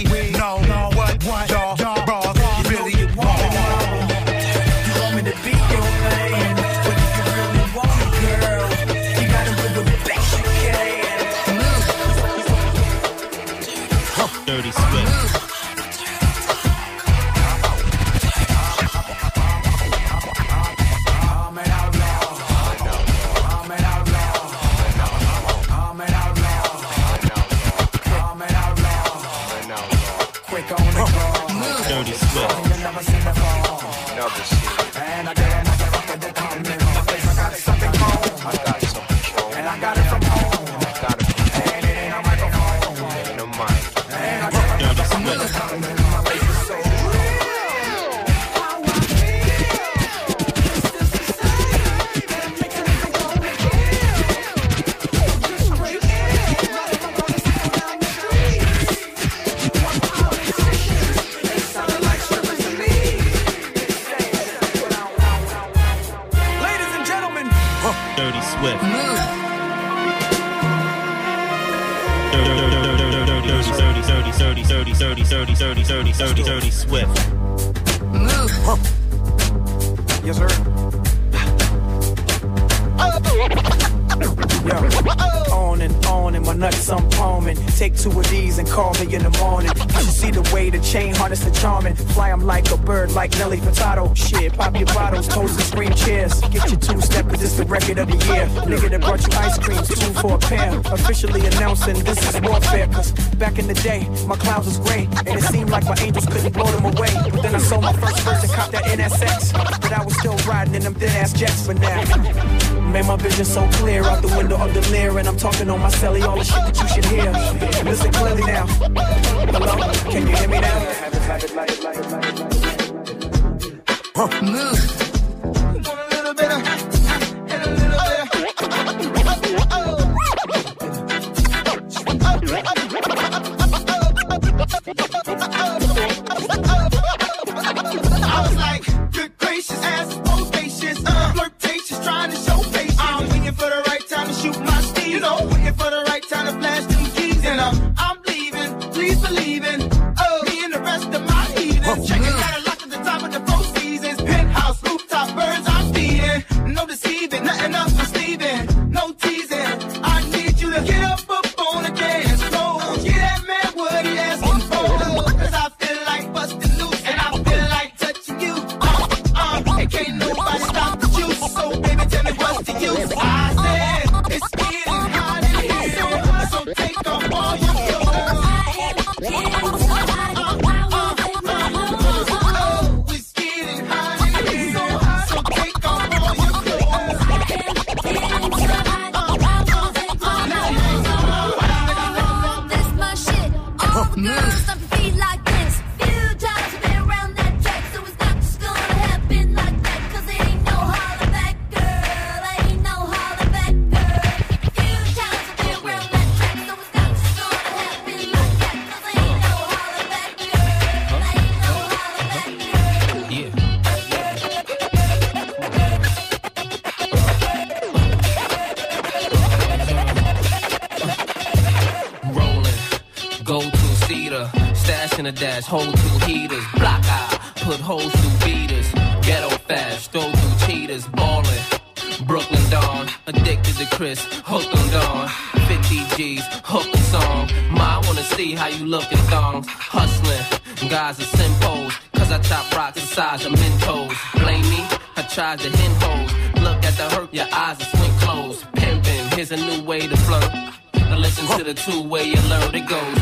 Tried 245.49 245.61
to 245.61 245.77
hint 245.77 246.03
hoes. 246.03 246.61
Look 246.61 246.85
at 246.85 246.93
the 246.95 247.09
hurt, 247.09 247.33
your 247.33 247.47
eyes 247.51 247.81
are 247.81 247.97
swing 247.97 248.11
closed. 248.19 248.65
Pimpin', 248.73 249.33
here's 249.33 249.51
a 249.51 249.57
new 249.57 249.83
way 249.83 250.01
to 250.01 250.15
flirt. 250.15 250.47
Now 250.93 251.17
listen 251.17 251.57
to 251.57 251.63
the 251.63 251.73
two-way 251.73 252.33
alert, 252.33 252.75
it 252.75 252.87
goes. 252.87 253.17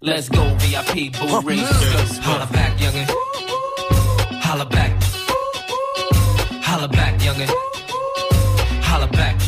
Let's 0.00 0.28
go, 0.28 0.44
VIP, 0.60 1.18
boo 1.18 1.40
race. 1.40 2.18
Holla 2.18 2.46
back, 2.52 2.78
youngin'. 2.78 3.08
Holla 4.40 4.66
back. 4.66 5.02
Holla 6.62 6.86
back, 6.86 7.18
youngin'. 7.18 7.50
Holla 8.84 9.08
back. 9.08 9.40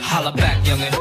Holla 0.00 0.30
back, 0.30 0.64
youngin'. 0.64 0.99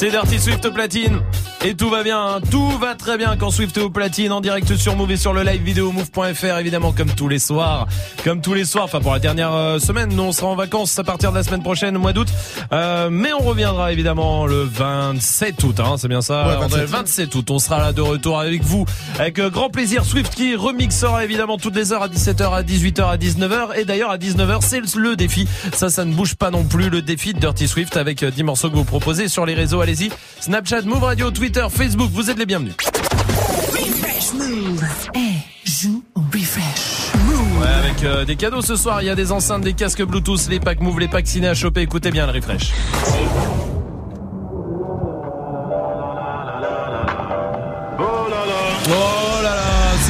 C'est 0.00 0.10
Dirty 0.10 0.38
Swift 0.40 0.66
platine. 0.70 1.20
Et 1.62 1.74
tout 1.74 1.90
va 1.90 2.02
bien, 2.02 2.18
hein. 2.18 2.40
tout 2.50 2.70
va 2.78 2.94
très 2.94 3.18
bien 3.18 3.36
quand 3.36 3.50
Swift 3.50 3.76
est 3.76 3.82
au 3.82 3.90
platine 3.90 4.32
en 4.32 4.40
direct 4.40 4.76
sur 4.76 4.96
Move 4.96 5.10
et 5.10 5.18
sur 5.18 5.34
le 5.34 5.42
live 5.42 5.62
vidéo 5.62 5.92
move.fr 5.92 6.58
évidemment 6.58 6.92
comme 6.92 7.10
tous 7.10 7.28
les 7.28 7.38
soirs, 7.38 7.86
comme 8.24 8.40
tous 8.40 8.54
les 8.54 8.64
soirs. 8.64 8.84
Enfin 8.84 9.00
pour 9.00 9.12
la 9.12 9.18
dernière 9.18 9.52
euh, 9.52 9.78
semaine, 9.78 10.08
nous 10.14 10.22
on 10.22 10.32
sera 10.32 10.46
en 10.46 10.56
vacances 10.56 10.98
à 10.98 11.04
partir 11.04 11.32
de 11.32 11.36
la 11.36 11.42
semaine 11.42 11.62
prochaine, 11.62 11.98
au 11.98 12.00
mois 12.00 12.14
d'août. 12.14 12.28
Euh, 12.72 13.10
mais 13.10 13.34
on 13.34 13.40
reviendra 13.40 13.92
évidemment 13.92 14.46
le 14.46 14.62
27 14.62 15.62
août, 15.64 15.80
hein, 15.80 15.96
c'est 15.98 16.08
bien 16.08 16.22
ça? 16.22 16.46
Ouais, 16.48 16.64
André 16.64 16.86
27. 16.86 16.88
27 16.88 17.34
août, 17.34 17.50
on 17.50 17.58
sera 17.58 17.78
là 17.78 17.92
de 17.92 18.00
retour 18.00 18.40
avec 18.40 18.62
vous 18.62 18.86
avec 19.18 19.38
euh, 19.38 19.50
grand 19.50 19.68
plaisir. 19.68 20.06
Swift 20.06 20.34
qui 20.34 20.56
remixera 20.56 21.24
évidemment 21.24 21.58
toutes 21.58 21.76
les 21.76 21.92
heures 21.92 22.02
à 22.02 22.08
17h, 22.08 22.54
à 22.54 22.62
18h, 22.62 23.02
à 23.02 23.16
19h 23.18 23.78
et 23.78 23.84
d'ailleurs 23.84 24.10
à 24.10 24.16
19h 24.16 24.60
c'est 24.62 24.96
le 24.96 25.14
défi. 25.14 25.46
Ça, 25.74 25.90
ça 25.90 26.06
ne 26.06 26.14
bouge 26.14 26.36
pas 26.36 26.50
non 26.50 26.64
plus 26.64 26.88
le 26.88 27.02
défi 27.02 27.34
de 27.34 27.38
Dirty 27.38 27.68
Swift 27.68 27.98
avec 27.98 28.22
euh, 28.22 28.30
10 28.30 28.44
morceaux 28.44 28.70
que 28.70 28.76
vous 28.76 28.84
proposez 28.84 29.28
sur 29.28 29.44
les 29.44 29.52
réseaux. 29.52 29.82
Allez-y, 29.82 30.10
Snapchat, 30.40 30.82
Move 30.82 31.04
Radio, 31.04 31.30
Twitter, 31.30 31.49
Facebook. 31.58 32.10
Vous 32.12 32.30
êtes 32.30 32.38
les 32.38 32.46
bienvenus. 32.46 32.74
Refresh 32.78 34.34
Move. 34.34 35.10
Eh, 35.14 35.68
joue 35.68 36.02
au 36.14 36.20
refresh. 36.20 37.12
Ouais, 37.60 37.66
avec 37.66 38.04
euh, 38.04 38.24
des 38.24 38.36
cadeaux 38.36 38.62
ce 38.62 38.76
soir, 38.76 39.02
il 39.02 39.06
y 39.06 39.10
a 39.10 39.14
des 39.14 39.32
enceintes, 39.32 39.62
des 39.62 39.72
casques 39.72 40.02
Bluetooth, 40.02 40.48
les 40.48 40.60
packs 40.60 40.80
Move, 40.80 41.00
les 41.00 41.08
packs 41.08 41.26
ciné 41.26 41.48
à 41.48 41.54
choper. 41.54 41.82
Écoutez 41.82 42.10
bien 42.10 42.26
le 42.26 42.32
refresh. 42.32 42.72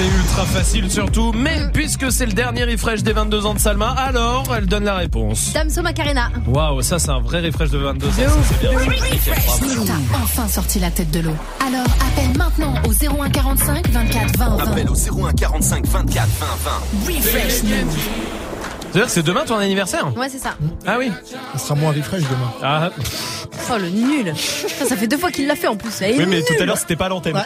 C'est 0.01 0.19
ultra 0.19 0.45
facile 0.47 0.91
surtout, 0.91 1.33
mais 1.33 1.59
puisque 1.75 2.11
c'est 2.11 2.25
le 2.25 2.33
dernier 2.33 2.65
refresh 2.65 3.03
des 3.03 3.13
22 3.13 3.45
ans 3.45 3.53
de 3.55 3.59
Salma, 3.59 3.91
alors 3.91 4.45
elle 4.57 4.65
donne 4.67 4.85
la 4.85 4.95
réponse. 4.95 5.53
Damso 5.53 5.83
Macarena. 5.83 6.31
Waouh, 6.47 6.81
ça 6.81 6.99
c'est 6.99 7.11
un 7.11 7.21
vrai 7.21 7.41
refresh 7.41 7.69
de 7.71 7.79
22 7.79 8.07
ans, 8.07 8.11
ça 8.13 8.27
c'est 8.49 8.61
bien. 8.61 8.79
T'as 9.87 10.23
enfin 10.23 10.49
sorti 10.49 10.79
la 10.79 10.91
tête 10.91 11.11
de 11.11 11.21
l'eau. 11.21 11.35
Alors 11.67 11.85
appelle 11.85 12.37
maintenant 12.39 12.75
au 12.87 12.93
01 13.23 13.29
45 13.29 13.89
24 13.91 14.39
20 14.39 14.57
20. 14.57 14.73
Appel 14.73 14.89
au 14.89 15.27
01 15.27 15.33
45 15.33 15.87
24 15.87 16.29
20 16.29 16.47
20. 17.07 17.15
Refresh 17.17 17.63
que 18.93 19.07
c'est 19.07 19.23
demain 19.23 19.45
ton 19.47 19.57
anniversaire? 19.57 20.17
Ouais, 20.17 20.29
c'est 20.29 20.39
ça. 20.39 20.57
Ah 20.87 20.97
oui 20.99 21.13
Ça 21.53 21.59
sera 21.59 21.75
moins 21.77 21.93
refresh 21.93 22.23
demain. 22.23 22.53
Ah, 22.63 22.91
Oh, 23.73 23.79
le 23.79 23.89
nul. 23.89 24.33
Ça, 24.37 24.85
ça 24.87 24.97
fait 24.97 25.07
deux 25.07 25.19
fois 25.19 25.31
qu'il 25.31 25.47
l'a 25.47 25.55
fait 25.55 25.69
en 25.69 25.77
plus. 25.77 25.91
oui, 26.01 26.27
mais 26.27 26.43
tout 26.43 26.55
à 26.61 26.65
l'heure 26.65 26.77
c'était 26.79 26.97
pas 26.97 27.07
à 27.07 27.09
l'antenne. 27.11 27.37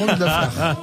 envie 0.00 0.14
de 0.14 0.24
la 0.24 0.50
faire. 0.50 0.76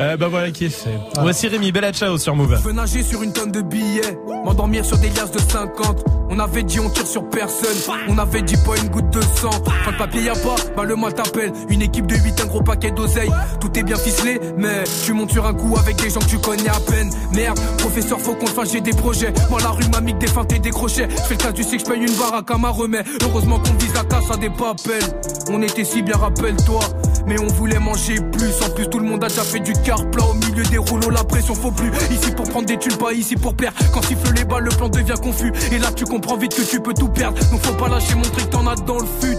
Euh, 0.00 0.16
bah 0.16 0.28
voilà 0.28 0.50
qui 0.50 0.66
est 0.66 0.68
fait. 0.68 0.98
Voici 1.20 1.48
Rémi, 1.48 1.72
Bella 1.72 1.92
Ciao 1.92 2.16
sur 2.18 2.34
Move. 2.36 2.56
Je 2.56 2.62
veux 2.68 2.72
nager 2.72 3.02
sur 3.02 3.22
une 3.22 3.32
tonne 3.32 3.52
de 3.52 3.60
billets, 3.60 4.18
m'endormir 4.44 4.84
sur 4.84 4.98
des 4.98 5.08
liasses 5.10 5.32
de 5.32 5.40
50. 5.40 6.19
On 6.32 6.38
avait 6.38 6.62
dit 6.62 6.78
on 6.78 6.88
tire 6.88 7.08
sur 7.08 7.28
personne, 7.28 7.76
on 8.08 8.16
avait 8.16 8.42
dit 8.42 8.56
pas 8.56 8.76
une 8.80 8.88
goutte 8.88 9.10
de 9.10 9.20
sang. 9.20 9.50
Pas 9.84 9.90
de 9.90 9.96
papier 9.96 10.22
y 10.22 10.28
a 10.28 10.34
pas, 10.34 10.54
bah 10.76 10.84
le 10.84 10.94
mal 10.94 11.12
t'appelle. 11.12 11.52
Une 11.68 11.82
équipe 11.82 12.06
de 12.06 12.14
8, 12.14 12.40
un 12.42 12.46
gros 12.46 12.62
paquet 12.62 12.92
d'oseille. 12.92 13.30
Tout 13.60 13.76
est 13.76 13.82
bien 13.82 13.96
ficelé, 13.96 14.40
mais 14.56 14.84
tu 15.04 15.12
montes 15.12 15.32
sur 15.32 15.44
un 15.44 15.54
coup 15.54 15.76
avec 15.76 15.96
des 15.96 16.08
gens 16.08 16.20
que 16.20 16.26
tu 16.26 16.38
connais 16.38 16.68
à 16.68 16.78
peine. 16.78 17.10
Merde, 17.34 17.58
professeur, 17.78 18.20
faut 18.20 18.34
qu'on 18.34 18.46
fasse, 18.46 18.70
j'ai 18.70 18.80
des 18.80 18.92
projets. 18.92 19.32
Moi 19.50 19.60
la 19.60 19.70
rue 19.70 19.88
m'a 19.88 20.00
mis 20.00 20.14
des 20.14 20.28
feintes 20.28 20.52
et 20.52 20.60
des 20.60 20.70
crochets. 20.70 21.08
Je 21.10 21.22
fais 21.22 21.34
le 21.34 21.36
cas, 21.36 21.52
tu 21.52 21.64
sais 21.64 21.78
que 21.78 21.84
je 21.84 21.90
paye 21.90 22.00
une 22.00 22.16
baraque 22.16 22.48
à 22.48 22.58
ma 22.58 22.68
remède. 22.70 23.04
Heureusement 23.22 23.58
qu'on 23.58 23.74
vise 23.74 23.92
la 23.94 24.04
casse 24.04 24.30
à 24.30 24.36
des 24.36 24.50
papels. 24.50 25.02
On 25.50 25.60
était 25.62 25.84
si 25.84 26.02
bien, 26.02 26.16
rappelle-toi. 26.16 26.80
Mais 27.26 27.40
on 27.40 27.48
voulait 27.48 27.80
manger 27.80 28.20
plus. 28.32 28.62
En 28.64 28.70
plus, 28.70 28.88
tout 28.88 29.00
le 29.00 29.06
monde 29.06 29.24
a 29.24 29.28
déjà 29.28 29.42
fait 29.42 29.60
du 29.60 29.72
car 29.84 30.08
plat 30.10 30.24
au 30.24 30.34
milieu 30.34 30.62
des 30.62 30.78
rouleaux. 30.78 31.10
La 31.10 31.24
pression 31.24 31.54
faut 31.54 31.72
plus. 31.72 31.90
Ici 32.10 32.30
pour 32.36 32.48
prendre 32.48 32.66
des 32.66 32.78
thunes, 32.78 32.96
pas 32.96 33.12
ici 33.12 33.34
pour 33.34 33.54
perdre. 33.54 33.76
Quand 33.92 34.02
siffle 34.02 34.32
les 34.34 34.44
balles, 34.44 34.64
le 34.64 34.70
plan 34.70 34.88
devient 34.88 35.14
confus. 35.20 35.52
Et 35.72 35.78
là, 35.78 35.90
tu 35.94 36.04
comprends 36.04 36.19
vite 36.38 36.54
que 36.54 36.62
tu 36.62 36.80
peux 36.80 36.94
tout 36.94 37.08
perdre. 37.08 37.38
Donc 37.50 37.60
faut 37.60 37.74
pas 37.74 37.88
lâcher, 37.88 38.14
montrer 38.14 38.42
que 38.42 38.48
t'en 38.48 38.66
as 38.66 38.76
dans 38.76 38.98
le 38.98 39.06
fut. 39.20 39.36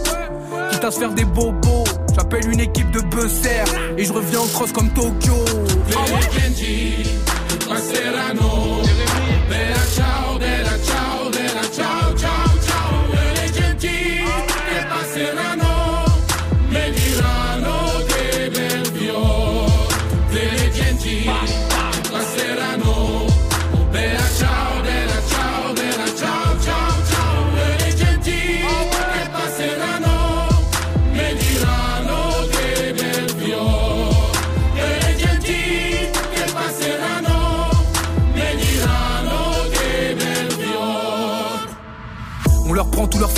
Quitte 0.71 0.83
à 0.83 0.91
se 0.91 0.99
faire 0.99 1.13
des 1.13 1.25
bobos. 1.25 1.83
J'appelle 2.15 2.49
une 2.49 2.59
équipe 2.59 2.91
de 2.91 3.01
buzzer. 3.01 3.63
Et 3.97 4.03
je 4.03 4.13
reviens 4.13 4.39
en 4.39 4.47
cross 4.47 4.71
comme 4.71 4.89
Tokyo. 4.89 5.35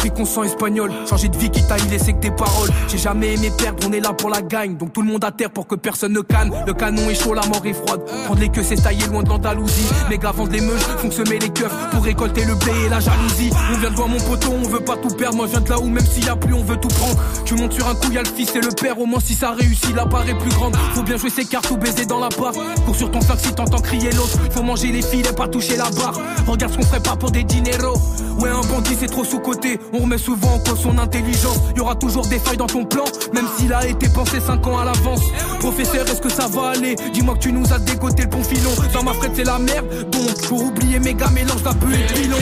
Leur 0.03 0.13
prend 0.13 0.25
tout 0.25 0.34
leur 0.34 0.34
fric, 0.34 0.38
on 0.39 0.43
sent 0.43 0.45
espagnol. 0.45 0.91
Changer 1.09 1.30
de 1.30 1.38
vie, 1.38 1.49
quitte 1.49 1.71
à 1.71 1.77
y 1.77 1.89
laisser 1.89 2.13
que 2.13 2.19
des 2.19 2.31
paroles. 2.31 2.69
J'ai 2.88 2.97
jamais 2.97 3.34
aimé 3.34 3.51
perdre, 3.57 3.88
on 3.88 3.91
est 3.91 3.99
là 3.99 4.13
pour 4.13 4.30
la 4.30 4.41
gagne. 4.41 4.77
Donc 4.77 4.93
tout 4.93 5.01
le 5.01 5.07
monde 5.07 5.23
à 5.23 5.31
terre 5.31 5.49
pour 5.49 5.67
que 5.67 5.75
personne 5.75 6.13
ne 6.13 6.21
canne. 6.21 6.51
Le 6.65 6.73
canon 6.73 7.09
est 7.09 7.15
chaud, 7.15 7.34
la 7.34 7.45
mort 7.47 7.65
est 7.65 7.73
froide. 7.73 8.01
Prendre 8.25 8.39
les 8.39 8.49
queues, 8.49 8.63
c'est 8.63 8.81
tailler 8.81 9.05
loin 9.07 9.23
de 9.23 9.30
l'Andalousie. 9.30 9.88
Les 10.09 10.17
gars 10.17 10.31
vendent 10.31 10.51
les 10.51 10.61
meuches, 10.61 10.81
font 10.97 11.09
que 11.09 11.15
semer 11.15 11.39
les 11.39 11.49
keufs 11.49 11.71
pour 11.91 12.03
récolter 12.03 12.45
le 12.45 12.55
blé 12.55 12.71
et 12.85 12.89
la 12.89 12.99
jalousie. 12.99 13.51
On 13.73 13.77
vient 13.77 13.89
de 13.89 13.95
voir 13.95 14.07
mon 14.07 14.19
poteau, 14.19 14.51
on 14.51 14.67
veut 14.67 14.80
pas 14.80 14.97
tout 14.97 15.15
perdre. 15.15 15.38
Moi, 15.38 15.45
je 15.47 15.51
viens 15.51 15.61
de 15.61 15.69
là 15.69 15.80
où 15.80 15.85
même 15.85 16.05
s'il 16.05 16.25
y 16.25 16.30
a 16.30 16.35
plus, 16.35 16.53
on 16.53 16.63
veut 16.63 16.77
tout 16.77 16.88
prendre. 16.89 17.17
Tu 17.45 17.55
montes 17.55 17.73
sur 17.73 17.88
un 17.88 17.95
coup, 17.95 18.11
y 18.11 18.17
a 18.17 18.23
le 18.23 18.30
fils 18.30 18.55
et 18.55 18.61
le 18.61 18.69
père. 18.69 18.99
Au 18.99 19.05
moins, 19.05 19.19
si 19.19 19.34
ça 19.34 19.51
réussit, 19.51 19.95
la 19.95 20.05
part 20.05 20.27
est 20.27 20.38
plus 20.38 20.51
grande. 20.51 20.75
Faut 20.93 21.03
bien 21.03 21.17
jouer 21.17 21.30
ses 21.30 21.45
cartes 21.45 21.69
ou 21.71 21.77
baiser 21.77 22.05
dans 22.05 22.19
la 22.19 22.30
part. 22.30 22.53
Cours 22.85 22.95
sur 22.95 23.11
ton 23.11 23.21
sac 23.21 23.39
si 23.39 23.53
t'entends 23.53 23.80
crier 23.80 24.11
l'autre. 24.11 24.38
Faut 24.51 24.63
manger 24.63 24.91
les 24.91 25.01
filets, 25.01 25.34
pas 25.34 25.47
toucher 25.47 25.77
la 25.77 25.89
barre. 25.91 26.19
Regarde 26.47 26.73
ce 26.73 26.77
qu'on 26.77 26.85
ferait 26.85 27.03
pas 27.03 27.15
pour 27.15 27.31
des 27.31 27.43
dineros. 27.43 27.97
Ouais, 28.39 28.49
un 28.49 28.61
bandit, 28.61 28.95
c'est 28.99 29.07
trop 29.07 29.23
sous-côté. 29.23 29.80
On 29.95 29.99
remet 29.99 30.17
souvent 30.17 30.55
en 30.55 30.59
cause 30.59 30.81
son 30.81 30.97
intelligence. 30.97 31.59
Y 31.75 31.79
aura 31.79 31.93
toujours 31.95 32.25
des 32.25 32.39
failles 32.39 32.57
dans 32.57 32.65
ton 32.65 32.83
plan, 32.83 33.03
même 33.31 33.45
s'il 33.55 33.71
a 33.71 33.85
été 33.87 34.09
pensé 34.09 34.39
5 34.39 34.65
ans 34.65 34.79
à 34.79 34.85
l'avance. 34.85 35.21
Professeur, 35.59 36.09
est-ce 36.09 36.19
que 36.19 36.29
ça 36.29 36.47
va 36.47 36.69
aller? 36.69 36.95
Dis-moi 37.13 37.35
que 37.35 37.41
tu 37.41 37.51
nous 37.51 37.71
as 37.71 37.77
dégoté 37.77 38.23
le 38.23 38.29
bon 38.29 38.43
filon. 38.43 38.71
Dans 38.91 39.03
ma 39.03 39.13
frette, 39.13 39.33
c'est 39.35 39.43
la 39.43 39.59
merde. 39.59 40.09
Donc, 40.09 40.47
pour 40.47 40.63
oublier 40.63 40.97
mes 40.97 41.13
gars, 41.13 41.29
mélange 41.29 41.61
d'un 41.61 41.75
peu 41.75 41.93
et 41.93 42.07
pilon. 42.11 42.37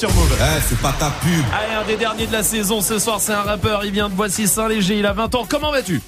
Sur 0.00 0.14
Move. 0.14 0.34
Eh, 0.40 0.60
c'est 0.66 0.78
pas 0.78 0.94
ta 0.98 1.10
pub. 1.10 1.44
Allez, 1.52 1.74
un 1.74 1.84
des 1.84 1.96
derniers 1.96 2.26
de 2.26 2.32
la 2.32 2.42
saison 2.42 2.80
ce 2.80 2.98
soir, 2.98 3.20
c'est 3.20 3.34
un 3.34 3.42
rappeur, 3.42 3.84
il 3.84 3.92
vient 3.92 4.08
de 4.08 4.14
Voici 4.14 4.48
Saint-Léger, 4.48 4.98
il 4.98 5.04
a 5.04 5.12
20 5.12 5.34
ans. 5.34 5.44
Comment 5.46 5.70
vas-tu? 5.70 6.00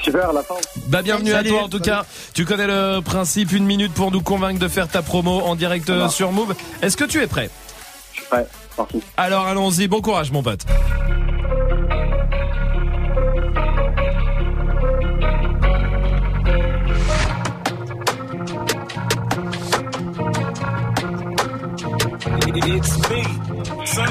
Super, 0.00 0.32
la 0.32 0.44
forme. 0.44 0.60
Bah 0.86 1.02
bienvenue 1.02 1.32
Salut. 1.32 1.48
à 1.48 1.52
toi 1.52 1.62
en 1.64 1.68
tout 1.68 1.80
cas. 1.80 2.04
Tu 2.32 2.44
connais 2.44 2.68
le 2.68 3.00
principe, 3.00 3.50
une 3.50 3.64
minute 3.64 3.92
pour 3.92 4.12
nous 4.12 4.20
convaincre 4.20 4.60
de 4.60 4.68
faire 4.68 4.86
ta 4.86 5.02
promo 5.02 5.40
en 5.40 5.56
direct 5.56 5.90
euh, 5.90 6.08
sur 6.08 6.30
Move. 6.30 6.54
Est-ce 6.80 6.96
que 6.96 7.04
tu 7.04 7.20
es 7.22 7.26
prêt? 7.26 7.50
Je 8.12 8.20
suis 8.20 8.28
prêt, 8.28 8.46
parti. 8.76 9.02
Alors 9.16 9.46
allons-y, 9.48 9.88
bon 9.88 10.00
courage 10.00 10.30
mon 10.30 10.44
pote. 10.44 10.64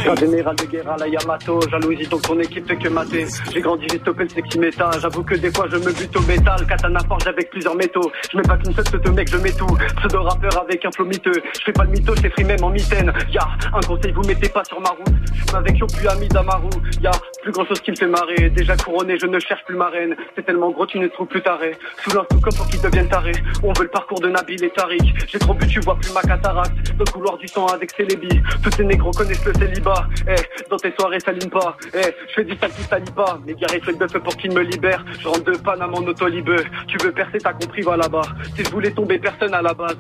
Un 0.05 0.15
général 0.15 0.55
de 0.57 0.65
guerre 0.65 0.91
à 0.91 0.97
la 0.97 1.07
Yamato, 1.07 1.61
jalousie 1.69 2.07
donc 2.07 2.23
ton 2.23 2.38
équipe 2.39 2.67
fait 2.67 2.75
que 2.75 2.89
mater. 2.89 3.25
J'ai 3.53 3.61
grandi, 3.61 3.88
j'ai 3.89 3.99
stoppé 3.99 4.23
le 4.23 4.30
sexy 4.30 4.59
méta. 4.59 4.91
J'avoue 4.99 5.23
que 5.23 5.35
des 5.35 5.51
fois 5.51 5.65
je 5.71 5.77
me 5.77 5.93
bute 5.93 6.15
au 6.15 6.21
métal. 6.21 6.65
Katana 6.67 6.99
forge 7.07 7.25
avec 7.25 7.49
plusieurs 7.49 7.75
métaux. 7.75 8.11
Je 8.31 8.38
mets 8.38 8.43
pas 8.43 8.57
qu'une 8.57 8.73
seule 8.73 9.01
de 9.01 9.09
mec, 9.11 9.30
je 9.30 9.38
mets 9.38 9.53
tout. 9.53 9.77
Pseudo 9.97 10.23
rappeur 10.23 10.61
avec 10.61 10.84
un 10.84 10.91
flow 10.91 11.05
miteux. 11.05 11.31
Je 11.57 11.63
fais 11.63 11.71
pas 11.71 11.85
de 11.85 11.91
mytho, 11.91 12.13
je 12.15 12.30
free 12.30 12.43
même 12.43 12.63
en 12.63 12.69
mitaine. 12.69 13.13
Ya, 13.31 13.47
un 13.73 13.80
conseil, 13.80 14.11
vous 14.11 14.23
mettez 14.23 14.49
pas 14.49 14.63
sur 14.65 14.81
ma 14.81 14.89
route. 14.89 15.15
Je 15.34 15.41
suis 15.41 15.55
avec 15.55 15.77
Yo, 15.77 15.88
puis 15.88 16.07
ami 16.07 16.27
d'Amaru. 16.27 16.69
Ya, 17.01 17.11
plus 17.41 17.51
grand 17.51 17.65
chose 17.65 17.80
qui 17.80 17.91
me 17.91 17.95
fait 17.95 18.07
marrer. 18.07 18.49
Déjà 18.49 18.75
couronné, 18.75 19.17
je 19.17 19.25
ne 19.25 19.39
cherche 19.39 19.63
plus 19.65 19.75
ma 19.75 19.88
reine. 19.88 20.15
C'est 20.35 20.45
tellement 20.45 20.71
gros, 20.71 20.85
tu 20.85 20.99
ne 20.99 21.07
trouves 21.07 21.27
plus 21.27 21.41
ta 21.41 21.55
raie. 21.55 21.77
Sous 22.03 22.17
un 22.17 22.25
comme 22.25 22.53
pour 22.55 22.67
qu'ils 22.67 22.81
deviennent 22.81 23.09
tarés. 23.09 23.31
On 23.63 23.71
veut 23.73 23.84
le 23.84 23.89
parcours 23.89 24.19
de 24.19 24.30
Nabil 24.30 24.63
et 24.63 24.69
Tariq. 24.69 25.13
J'ai 25.27 25.39
trop 25.39 25.53
bu, 25.53 25.65
tu 25.65 25.80
vois 25.80 25.95
plus 25.95 26.13
ma 26.13 26.21
cataracte. 26.21 26.75
Dans 26.97 27.05
le 27.07 27.11
couloir 27.11 27.38
du 27.38 27.45
temps 27.45 27.67
avec 27.67 27.91
Célébi. 27.91 28.41
Tous 28.61 28.71
ces 28.71 28.84
négros 28.84 29.11
connaissent 29.11 29.45
le 29.45 29.53
célibat. 29.53 29.93
Eh, 30.28 30.36
dans 30.70 30.78
tes 30.78 30.94
soirées, 30.98 31.20
s'aligne 31.20 31.49
pas. 31.49 31.78
Eh, 31.94 32.11
je 32.28 32.34
fais 32.34 32.44
du 32.44 32.57
sale 32.57 32.72
qui 32.72 32.84
salit 32.84 33.11
pas. 33.11 33.40
Les 33.45 33.56
gars, 33.56 33.68
fait 33.68 33.91
le 33.91 33.98
bœuf 33.98 34.18
pour 34.20 34.36
qu'ils 34.38 34.53
me 34.53 34.61
libèrent. 34.61 35.03
Je 35.20 35.28
rentre 35.28 35.44
de 35.44 35.57
Panama 35.57 35.98
en 35.98 36.06
autolibeux. 36.06 36.64
Tu 36.88 36.98
veux 37.03 37.11
percer, 37.11 37.38
t'as 37.40 37.53
compris, 37.53 37.82
va 37.82 37.98
là-bas. 37.98 38.24
Si 38.56 38.64
je 38.64 38.70
voulais 38.70 38.91
tomber 38.91 39.20
personne 39.20 39.53
à 39.53 39.61
la 39.61 39.74
base. 39.74 39.98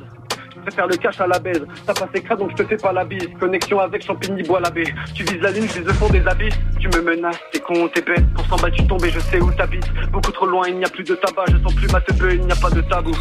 Préfère 0.63 0.87
le 0.87 0.95
cash 0.95 1.19
à 1.19 1.27
la 1.27 1.39
baise. 1.39 1.65
T'as 1.85 1.93
passé 1.93 2.21
crade 2.21 2.39
donc 2.39 2.51
je 2.51 2.63
te 2.63 2.67
fais 2.67 2.77
pas 2.77 2.93
la 2.93 3.03
bise. 3.03 3.27
Connexion 3.37 3.79
avec 3.79 4.05
Champigny, 4.05 4.43
bois 4.43 4.61
la 4.61 4.69
baie. 4.69 4.85
Tu 5.13 5.23
vises 5.23 5.41
la 5.41 5.51
ligne, 5.51 5.67
je 5.67 5.79
vise 5.79 5.85
le 5.85 5.93
fond 5.93 6.07
des 6.07 6.25
abysses. 6.25 6.57
Tu 6.79 6.87
me 6.87 7.01
menaces, 7.01 7.39
t'es 7.51 7.59
con, 7.59 7.89
t'es 7.93 8.01
bête. 8.01 8.33
Pour 8.33 8.45
s'en 8.45 8.55
battre, 8.55 8.77
tu 8.77 8.87
tombes 8.87 9.03
et 9.03 9.11
je 9.11 9.19
sais 9.19 9.41
où 9.41 9.51
t'habites. 9.51 9.91
Beaucoup 10.11 10.31
trop 10.31 10.45
loin, 10.45 10.67
il 10.69 10.77
n'y 10.77 10.85
a 10.85 10.89
plus 10.89 11.03
de 11.03 11.15
tabac. 11.15 11.45
Je 11.51 11.57
sens 11.61 11.75
plus 11.75 11.91
ma 11.91 11.99
teubeu, 11.99 12.35
il 12.35 12.41
n'y 12.41 12.51
a 12.51 12.55
pas 12.55 12.69
de 12.69 12.81
tabou. 12.81 13.11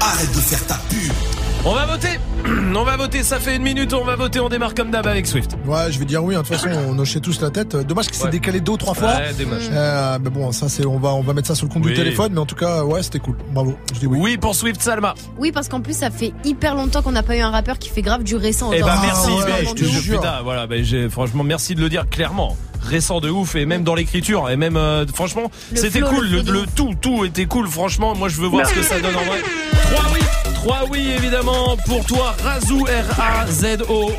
Arrête 0.00 0.30
de 0.30 0.40
faire 0.40 0.66
ta 0.68 0.74
pub. 0.88 1.39
On 1.64 1.74
va 1.74 1.84
voter 1.86 2.08
On 2.74 2.84
va 2.84 2.96
voter, 2.96 3.22
ça 3.22 3.38
fait 3.38 3.56
une 3.56 3.62
minute, 3.62 3.92
on 3.92 4.04
va 4.04 4.16
voter, 4.16 4.40
on 4.40 4.48
démarre 4.48 4.74
comme 4.74 4.90
d'hab 4.90 5.06
avec 5.06 5.26
Swift. 5.26 5.56
Ouais, 5.66 5.92
je 5.92 5.98
vais 5.98 6.06
dire 6.06 6.24
oui. 6.24 6.34
hein, 6.34 6.40
De 6.42 6.46
toute 6.46 6.56
façon, 6.56 6.70
on 6.88 6.98
hochait 6.98 7.20
tous 7.20 7.40
la 7.42 7.50
tête. 7.50 7.76
Dommage 7.76 8.08
que 8.08 8.16
c'est 8.16 8.24
Ouais. 8.24 8.30
décalé 8.30 8.60
deux 8.60 8.72
ou 8.72 8.76
trois 8.78 8.94
fois. 8.94 9.08
Ouais, 9.08 9.34
dommage. 9.38 9.68
Euh, 9.70 10.18
mais 10.22 10.30
bon, 10.30 10.50
ça 10.52 10.68
c'est, 10.70 10.86
on 10.86 10.98
va, 10.98 11.10
on 11.10 11.20
va 11.20 11.34
mettre 11.34 11.48
ça 11.48 11.54
sur 11.54 11.66
le 11.66 11.72
compte 11.72 11.82
Oui. 11.84 11.90
du 11.90 11.96
téléphone. 11.96 12.32
Mais 12.32 12.38
en 12.40 12.46
tout 12.46 12.54
cas, 12.54 12.82
ouais, 12.84 13.02
c'était 13.02 13.18
cool. 13.18 13.36
Bravo. 13.50 13.74
Je 13.92 13.98
dis 14.00 14.06
oui. 14.06 14.18
Oui 14.20 14.36
pour 14.38 14.54
Swift 14.54 14.80
Salma. 14.80 15.14
Oui, 15.38 15.52
parce 15.52 15.68
qu'en 15.68 15.80
plus, 15.82 15.96
ça 15.96 16.10
fait 16.10 16.32
hyper 16.44 16.74
longtemps 16.74 17.02
qu'on 17.02 17.12
n'a 17.12 17.22
pas 17.22 17.36
eu 17.36 17.40
un 17.40 17.50
rappeur 17.50 17.78
qui 17.78 17.90
fait 17.90 18.02
grave 18.02 18.22
du 18.22 18.36
récent. 18.36 18.70
Eh 18.72 18.80
bah 18.80 18.98
merci, 19.02 19.28
s'en 19.30 19.70
je 19.70 19.74
te 19.74 19.84
jure, 19.84 20.16
putain, 20.20 20.40
voilà, 20.42 20.66
bah, 20.66 20.76
j'ai- 20.82 21.10
franchement 21.10 21.44
merci 21.44 21.74
de 21.74 21.80
le 21.82 21.90
dire 21.90 22.08
clairement. 22.08 22.56
Récent 22.82 23.20
de 23.20 23.30
ouf 23.30 23.54
et 23.56 23.66
même 23.66 23.84
dans 23.84 23.94
l'écriture 23.94 24.48
et 24.50 24.56
même 24.56 24.76
euh, 24.76 25.06
franchement 25.14 25.50
c'était 25.74 26.00
cool 26.00 26.28
le 26.28 26.64
tout 26.74 26.94
tout 27.00 27.24
était 27.24 27.46
cool 27.46 27.68
franchement 27.68 28.14
moi 28.14 28.28
je 28.28 28.40
veux 28.40 28.48
voir 28.48 28.66
ce 28.68 28.74
que 28.74 28.82
ça 28.82 28.98
donne 29.00 29.14
en 29.16 29.24
vrai. 29.24 29.40
3 29.92 30.04
oui 30.14 30.20
3 30.54 30.78
oui 30.90 31.10
évidemment 31.16 31.76
pour 31.86 32.04
toi 32.06 32.34
Razou 32.42 32.84
R 32.84 33.20
A 33.20 33.46
Z 33.46 33.82
O 33.88 34.12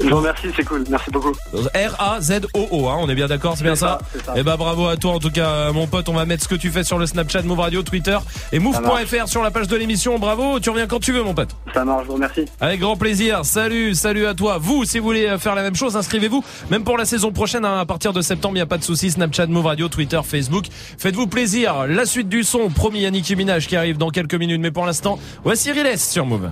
Je 0.00 0.08
vous 0.08 0.16
remercie, 0.16 0.48
c'est 0.54 0.64
cool. 0.64 0.84
Merci 0.90 1.10
beaucoup. 1.10 1.32
R-A-Z-O-O, 1.52 2.88
hein, 2.88 2.96
on 2.98 3.08
est 3.08 3.14
bien 3.14 3.26
d'accord, 3.26 3.56
c'est 3.56 3.64
bien 3.64 3.76
ça, 3.76 3.98
ça. 4.24 4.34
Eh 4.36 4.42
ben 4.42 4.56
bravo 4.56 4.86
à 4.86 4.96
toi 4.96 5.12
en 5.12 5.18
tout 5.18 5.30
cas, 5.30 5.72
mon 5.72 5.86
pote. 5.86 6.08
On 6.08 6.14
va 6.14 6.26
mettre 6.26 6.44
ce 6.44 6.48
que 6.48 6.54
tu 6.54 6.70
fais 6.70 6.84
sur 6.84 6.98
le 6.98 7.06
Snapchat, 7.06 7.42
Move 7.42 7.60
Radio, 7.60 7.82
Twitter 7.82 8.18
et 8.52 8.58
Move.fr 8.58 9.28
sur 9.28 9.42
la 9.42 9.50
page 9.50 9.68
de 9.68 9.76
l'émission. 9.76 10.18
Bravo, 10.18 10.60
tu 10.60 10.70
reviens 10.70 10.86
quand 10.86 11.00
tu 11.00 11.12
veux, 11.12 11.22
mon 11.22 11.34
pote. 11.34 11.50
Ça 11.72 11.84
marche, 11.84 12.02
je 12.02 12.08
vous 12.08 12.14
remercie. 12.14 12.44
Avec 12.60 12.80
grand 12.80 12.96
plaisir. 12.96 13.44
Salut, 13.44 13.94
salut 13.94 14.26
à 14.26 14.34
toi. 14.34 14.58
Vous, 14.58 14.84
si 14.84 14.98
vous 14.98 15.04
voulez 15.04 15.38
faire 15.38 15.54
la 15.54 15.62
même 15.62 15.76
chose, 15.76 15.96
inscrivez-vous. 15.96 16.44
Même 16.70 16.84
pour 16.84 16.98
la 16.98 17.04
saison 17.04 17.32
prochaine, 17.32 17.64
hein, 17.64 17.78
à 17.78 17.86
partir 17.86 18.12
de 18.12 18.20
septembre, 18.20 18.54
il 18.54 18.58
n'y 18.58 18.62
a 18.62 18.66
pas 18.66 18.78
de 18.78 18.84
souci. 18.84 19.10
Snapchat, 19.10 19.46
Move 19.46 19.66
Radio, 19.66 19.88
Twitter, 19.88 20.20
Facebook. 20.24 20.66
Faites-vous 20.98 21.26
plaisir. 21.26 21.86
La 21.88 22.04
suite 22.04 22.28
du 22.28 22.44
son, 22.44 22.68
promis 22.68 23.00
Yannick 23.00 23.30
Minaj 23.36 23.66
qui 23.66 23.76
arrive 23.76 23.96
dans 23.96 24.10
quelques 24.10 24.34
minutes. 24.34 24.60
Mais 24.60 24.70
pour 24.70 24.84
l'instant, 24.84 25.18
voici 25.42 25.72
Riles 25.72 25.98
sur 25.98 26.26
Move. 26.26 26.50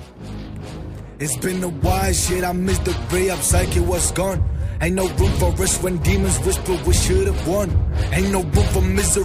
It's 1.21 1.37
been 1.37 1.65
a 1.65 1.69
while, 1.69 2.13
shit. 2.13 2.45
I 2.45 2.53
missed 2.53 2.85
the 2.85 2.97
ray 3.13 3.29
up, 3.29 3.41
psyche 3.41 3.81
was 3.81 4.13
gone. 4.13 4.41
Ain't 4.81 4.95
no 4.95 5.09
room 5.19 5.33
for 5.43 5.51
us 5.63 5.83
when 5.83 5.97
demons 5.99 6.39
whisper 6.47 6.79
we 6.87 6.95
should've 6.95 7.49
won. 7.49 7.69
Ain't 8.13 8.31
no 8.31 8.43
room 8.43 8.67
for 8.73 8.83
misery 8.83 9.25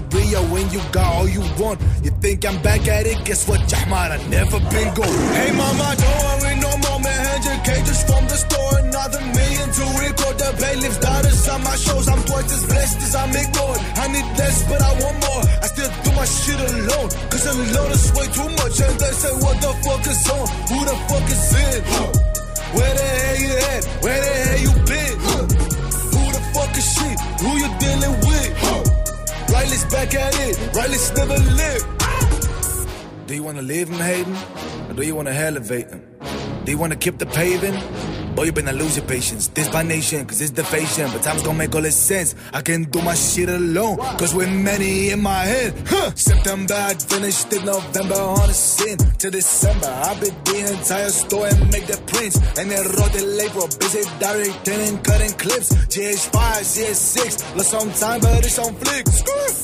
when 0.50 0.70
you 0.72 0.82
got 0.92 1.06
all 1.14 1.30
you 1.30 1.42
want. 1.62 1.80
You 2.02 2.10
think 2.22 2.44
I'm 2.46 2.60
back 2.64 2.88
at 2.88 3.06
it? 3.06 3.24
Guess 3.24 3.48
what, 3.48 3.62
Jahmar? 3.68 4.10
I 4.12 4.18
never 4.30 4.60
been 4.60 4.90
gone. 4.96 5.20
Hey 5.38 5.52
mama, 5.54 5.96
don't 6.02 6.20
worry 6.26 6.56
no 6.58 6.72
more, 6.84 7.00
man. 7.06 7.20
100k 7.38 7.86
just 7.86 8.08
from 8.08 8.24
the 8.26 8.38
store, 8.38 8.80
another 8.80 9.22
million 9.22 9.70
to 9.78 9.84
record 10.02 10.36
the 10.42 10.50
bailiff's 10.58 10.98
daughters 10.98 11.48
on 11.50 11.64
my 11.64 11.76
shows. 11.76 12.08
I'm 12.08 12.24
twice 12.24 12.52
as 12.52 12.66
blessed 12.66 12.98
as 12.98 13.16
I'm 13.16 13.30
ignored. 13.30 13.82
I 14.02 14.08
need 14.08 14.28
less, 14.38 14.58
but 14.68 14.82
I 14.82 14.92
want 15.06 15.18
more. 15.22 15.44
I 15.62 15.68
still 15.70 15.92
do 16.04 16.12
my 16.18 16.26
shit 16.26 16.60
alone, 16.60 17.10
cause 17.30 17.46
alone 17.46 17.92
is 17.92 18.12
way 18.18 18.26
too 18.34 18.50
much. 18.58 18.76
And 18.82 18.96
they 18.98 19.14
say, 19.22 19.34
what 19.38 19.62
the 19.62 19.72
fuck 19.86 20.02
is 20.10 20.30
on? 20.34 20.46
Who 20.74 20.78
the 20.82 20.98
fuck 21.06 21.30
is 21.30 21.46
in? 21.62 22.43
Where 22.78 22.94
the 23.00 23.04
hell 23.04 23.38
you 23.46 23.54
at? 23.74 23.84
Where 24.04 24.20
the 24.26 24.34
hell 24.46 24.60
you 24.66 24.74
been? 24.92 25.16
Who 26.14 26.22
the 26.36 26.42
fuck 26.54 26.78
is 26.78 26.88
she? 26.96 27.10
Who 27.44 27.50
you 27.62 27.70
dealing 27.80 28.16
with? 28.28 29.52
Riley's 29.52 29.86
back 29.86 30.14
at 30.16 30.34
it. 30.40 30.58
Riley's 30.76 31.12
never 31.16 31.38
lived. 31.62 31.86
Do 33.28 33.36
you 33.36 33.44
wanna 33.44 33.62
leave 33.62 33.90
him 33.90 34.00
hating? 34.00 34.36
Or 34.90 34.94
do 34.94 35.04
you 35.04 35.16
wanna 35.16 35.32
elevate 35.32 35.90
him? 35.90 36.02
Do 36.66 36.72
you 36.72 36.78
wanna 36.78 36.96
keep 36.96 37.18
the 37.20 37.26
paving? 37.26 37.76
Boy, 38.36 38.46
you 38.46 38.52
better 38.52 38.74
lose 38.74 38.98
your 38.98 39.06
patience. 39.06 39.48
This 39.50 39.70
by 39.70 39.84
nation, 39.84 40.26
cause 40.26 40.42
it's 40.42 40.52
the. 40.52 40.64
But 40.64 41.22
time's 41.22 41.44
gonna 41.44 41.58
make 41.58 41.76
all 41.76 41.82
this 41.82 41.96
sense. 41.96 42.34
I 42.52 42.62
can 42.62 42.86
do 42.86 43.02
my 43.04 43.14
shit 43.14 43.48
alone, 43.48 43.98
cause 44.18 44.34
we're 44.34 44.50
many 44.50 45.12
in 45.12 45.22
my 45.22 45.44
head. 45.44 45.74
Huh. 45.86 46.12
September, 46.16 46.74
I 46.74 46.96
finished 46.96 47.54
in 47.54 47.64
November 47.66 48.16
on 48.16 48.48
the 48.48 48.54
scene. 48.54 48.98
To 48.98 49.30
December, 49.30 49.88
I 49.88 50.20
beat 50.20 50.34
the 50.46 50.74
entire 50.74 51.10
store 51.10 51.48
and 51.48 51.72
make 51.72 51.86
the 51.86 51.98
prints. 52.08 52.38
And 52.58 52.72
then 52.72 52.84
wrote 52.98 53.14
the 53.14 53.24
label, 53.38 53.68
busy 53.80 54.02
directing 54.20 54.82
and 54.82 55.04
cutting 55.04 55.34
clips. 55.34 55.74
GH5, 55.94 56.34
CS6, 56.34 57.56
lost 57.56 57.70
some 57.70 57.92
time, 57.92 58.20
but 58.22 58.44
it's 58.44 58.58
on 58.58 58.74
flick. 58.76 59.08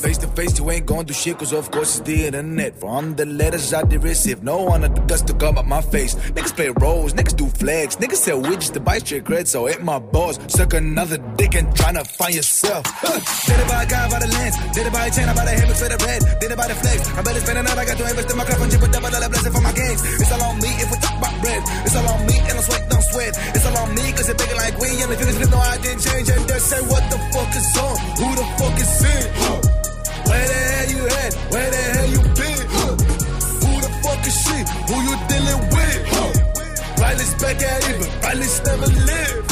Face 0.04 0.18
to 0.20 0.28
face, 0.28 0.60
you 0.60 0.70
ain't 0.72 0.86
gonna 0.86 1.04
do 1.04 1.14
shit, 1.14 1.38
cause 1.38 1.54
of 1.54 1.72
course 1.72 1.98
it's 1.98 2.08
the 2.08 2.28
internet. 2.28 2.80
From 2.80 3.16
the 3.16 3.26
letters 3.26 3.74
I 3.74 3.84
did 3.84 4.04
receive, 4.04 4.44
no 4.44 4.64
one 4.64 4.84
had 4.84 4.96
the 4.96 5.02
guts 5.02 5.24
to 5.24 5.34
come 5.34 5.58
up 5.58 5.66
my 5.66 5.82
face. 5.82 6.16
Niggas 6.16 6.56
play 6.56 6.70
roles, 6.70 7.14
niggas 7.14 7.36
do 7.36 7.48
flags, 7.48 7.98
niggas 7.98 8.16
sell 8.16 8.40
widgets 8.60 8.74
to 8.74 8.80
buy 8.80 8.98
straight 9.00 9.24
cred, 9.24 9.48
so 9.48 9.66
hit 9.66 9.82
my 9.84 10.00
balls. 10.00 10.40
Suck 10.48 10.74
another 10.74 11.18
dick 11.38 11.56
and 11.56 11.68
tryna 11.74 12.06
find 12.06 12.36
yourself. 12.36 12.84
Huh. 12.86 13.20
Did 13.48 13.60
it 13.60 13.68
by 13.68 13.84
a 13.84 13.88
guy 13.88 14.10
by 14.10 14.20
the 14.20 14.28
lens, 14.28 14.56
did 14.74 14.88
it 14.88 14.94
by 14.94 15.06
a 15.08 15.12
chain, 15.12 15.30
I 15.30 15.34
buy 15.34 15.46
the 15.46 15.52
hammer 15.52 15.74
for 15.74 15.90
the 15.90 15.98
red, 16.06 16.22
did 16.40 16.52
it 16.52 16.58
by 16.58 16.68
the 16.68 16.76
flex. 16.76 17.00
I 17.10 17.22
better 17.22 17.40
spend 17.40 17.58
another, 17.60 17.82
I 17.82 17.86
got 17.86 17.98
to 17.98 18.10
invest 18.10 18.30
in 18.30 18.38
my 18.38 18.46
cup 18.46 18.60
and 18.60 18.72
chip 18.72 18.84
a 18.84 18.88
double 18.88 19.10
dollar 19.10 19.30
blessing 19.30 19.54
for 19.54 19.62
my 19.62 19.74
gains. 19.74 20.02
It's 20.20 20.32
all 20.32 20.44
on 20.44 20.56
me 20.60 20.72
if 20.84 20.88
we 20.92 20.98
talk 21.00 21.16
about 21.18 21.36
bread. 21.42 21.62
It's 21.86 21.96
all 21.96 22.10
on 22.10 22.20
me 22.28 22.36
and 22.40 22.56
I 22.60 22.62
sweat, 22.62 22.84
don't 22.90 23.06
sweat. 23.12 23.34
It's 23.56 23.66
all 23.66 23.78
on 23.80 23.90
me 23.96 24.06
cause 24.12 24.28
it's 24.30 24.40
bigger 24.40 24.58
like 24.60 24.76
we 24.80 24.90
and 25.00 25.10
if 25.12 25.20
you 25.20 25.28
slip, 25.32 25.52
no, 25.52 25.60
I 25.60 25.78
didn't 25.80 26.02
change. 26.04 26.28
And 26.30 26.44
they 26.50 26.60
say, 26.60 26.82
what 26.92 27.04
the 27.10 27.20
fuck 27.32 27.52
is 27.56 27.70
on? 27.80 27.96
Who 28.20 28.28
the 28.36 28.46
fuck 28.60 28.76
is 28.80 28.94
in? 29.08 29.24
Huh. 29.40 29.60
Where 30.30 30.46
the 30.52 30.60
hell 30.70 30.90
you 30.94 31.02
at? 31.08 31.32
Where 31.54 31.70
the 31.72 31.82
hell 31.96 32.10
you 32.14 32.22
been? 32.38 32.62
Huh. 32.76 32.94
Who 33.64 33.72
the 33.80 33.92
fuck 34.04 34.22
is 34.28 34.36
she? 34.44 34.58
Who 34.90 34.96
you 35.08 35.16
dealing 35.32 35.62
with? 35.72 35.79
Riley's 37.20 37.36
back 37.36 37.60
at 37.60 37.84
it, 37.84 38.00
but 38.00 38.12
Riley's 38.24 38.64
never 38.64 38.88
lived. 38.88 39.52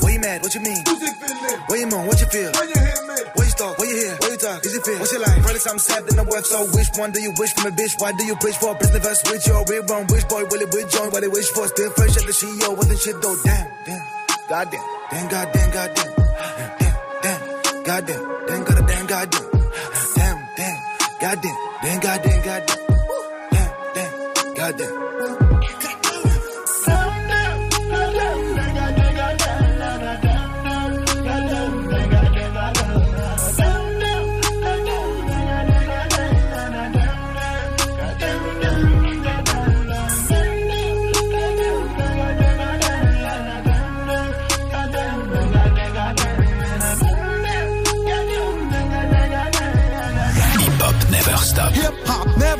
Why 0.00 0.08
you 0.08 0.20
mad? 0.24 0.40
What 0.40 0.54
you 0.56 0.62
mean? 0.64 0.80
Who's 0.88 1.02
it 1.04 1.12
feeling? 1.20 1.60
Where 1.68 1.78
you 1.84 1.86
moan? 1.86 2.06
What 2.08 2.16
you 2.16 2.28
feel? 2.32 2.48
When 2.48 2.64
you 2.64 2.80
hear 2.80 3.00
me? 3.04 3.16
Where 3.36 3.44
you 3.44 3.52
start? 3.52 3.76
Where 3.76 3.88
you 3.92 3.96
hear? 4.08 4.16
Where 4.16 4.32
you 4.32 4.40
talk? 4.40 4.64
Is 4.64 4.72
it 4.72 4.84
feel? 4.88 4.96
What's 4.96 5.12
your 5.12 5.20
life? 5.20 5.36
Probably 5.44 5.60
something 5.60 5.84
sad 5.84 6.08
in 6.08 6.16
the 6.16 6.24
work, 6.24 6.46
so 6.48 6.64
which 6.72 6.88
one 6.96 7.12
do 7.12 7.20
you 7.20 7.32
wish 7.36 7.52
from 7.52 7.68
a 7.68 7.76
bitch? 7.76 7.92
Why 8.00 8.12
do 8.16 8.24
you 8.24 8.36
preach 8.40 8.56
for? 8.56 8.72
Business 8.80 9.04
verse 9.04 9.20
with 9.28 9.44
your 9.44 9.60
real 9.68 9.84
wrong? 9.84 10.08
Which 10.08 10.24
boy 10.32 10.48
will 10.48 10.64
it 10.64 10.72
with 10.72 10.88
join? 10.88 11.12
What 11.12 11.20
they 11.20 11.28
wish 11.28 11.52
for? 11.52 11.68
Still 11.68 11.92
fresh 11.92 12.16
at 12.16 12.24
the 12.24 12.32
CEO, 12.32 12.72
wasn't 12.72 13.00
shit 13.04 13.20
though. 13.20 13.36
Damn, 13.44 13.68
damn, 13.84 14.00
goddamn, 14.48 14.80
damn, 15.12 15.28
goddamn, 15.28 15.68
goddamn, 15.68 16.08
damn, 16.16 16.96
damn, 17.20 17.40
goddamn, 17.84 18.22
damn, 18.48 18.64
goddamn, 18.64 18.88
damn, 18.88 19.06
goddamn, 19.12 19.44
damn, 20.16 20.38
damn, 20.56 20.80
goddamn, 21.20 21.52
damn, 21.84 22.00
goddamn, 22.00 22.40
goddamn, 22.48 22.80
damn, 23.52 23.72
damn, 23.92 24.54
goddamn. 24.56 25.17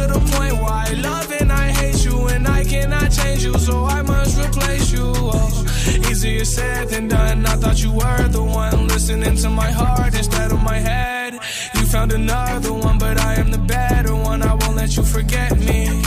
to 0.00 0.06
the 0.14 0.20
point 0.32 0.54
where 0.60 0.76
I 0.86 0.92
love 1.08 1.30
and 1.40 1.52
I 1.52 1.68
hate 1.80 2.04
you, 2.04 2.16
and 2.28 2.46
I 2.48 2.64
cannot 2.64 3.08
change 3.10 3.44
you, 3.44 3.54
so 3.58 3.84
I 3.84 4.02
must 4.02 4.38
replace 4.38 4.92
you. 4.92 5.06
Oh, 5.06 6.10
easier 6.10 6.44
said 6.44 6.88
than 6.88 7.08
done. 7.08 7.46
I 7.46 7.56
thought 7.60 7.82
you 7.82 7.92
were 7.92 8.28
the 8.28 8.42
one 8.42 8.88
listening 8.88 9.36
to 9.36 9.50
my 9.50 9.70
heart 9.70 10.14
instead 10.14 10.52
of 10.52 10.62
my 10.62 10.78
head. 10.78 11.34
You 11.74 11.84
found 11.94 12.12
another 12.12 12.72
one, 12.72 12.98
but 12.98 13.16
I 13.18 13.34
am 13.34 13.50
the 13.50 13.64
better 13.76 14.14
one. 14.14 14.42
I 14.42 14.54
won't 14.54 14.76
let 14.76 14.96
you 14.96 15.02
forget 15.02 15.58
me. 15.58 16.02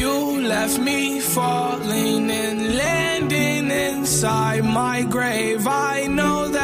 You 0.00 0.12
left 0.54 0.78
me 0.78 1.20
falling 1.20 2.30
and 2.30 2.76
landing 2.76 3.70
inside 3.70 4.64
my 4.64 5.02
grave. 5.02 5.66
I 5.66 6.06
know 6.18 6.48
that 6.48 6.63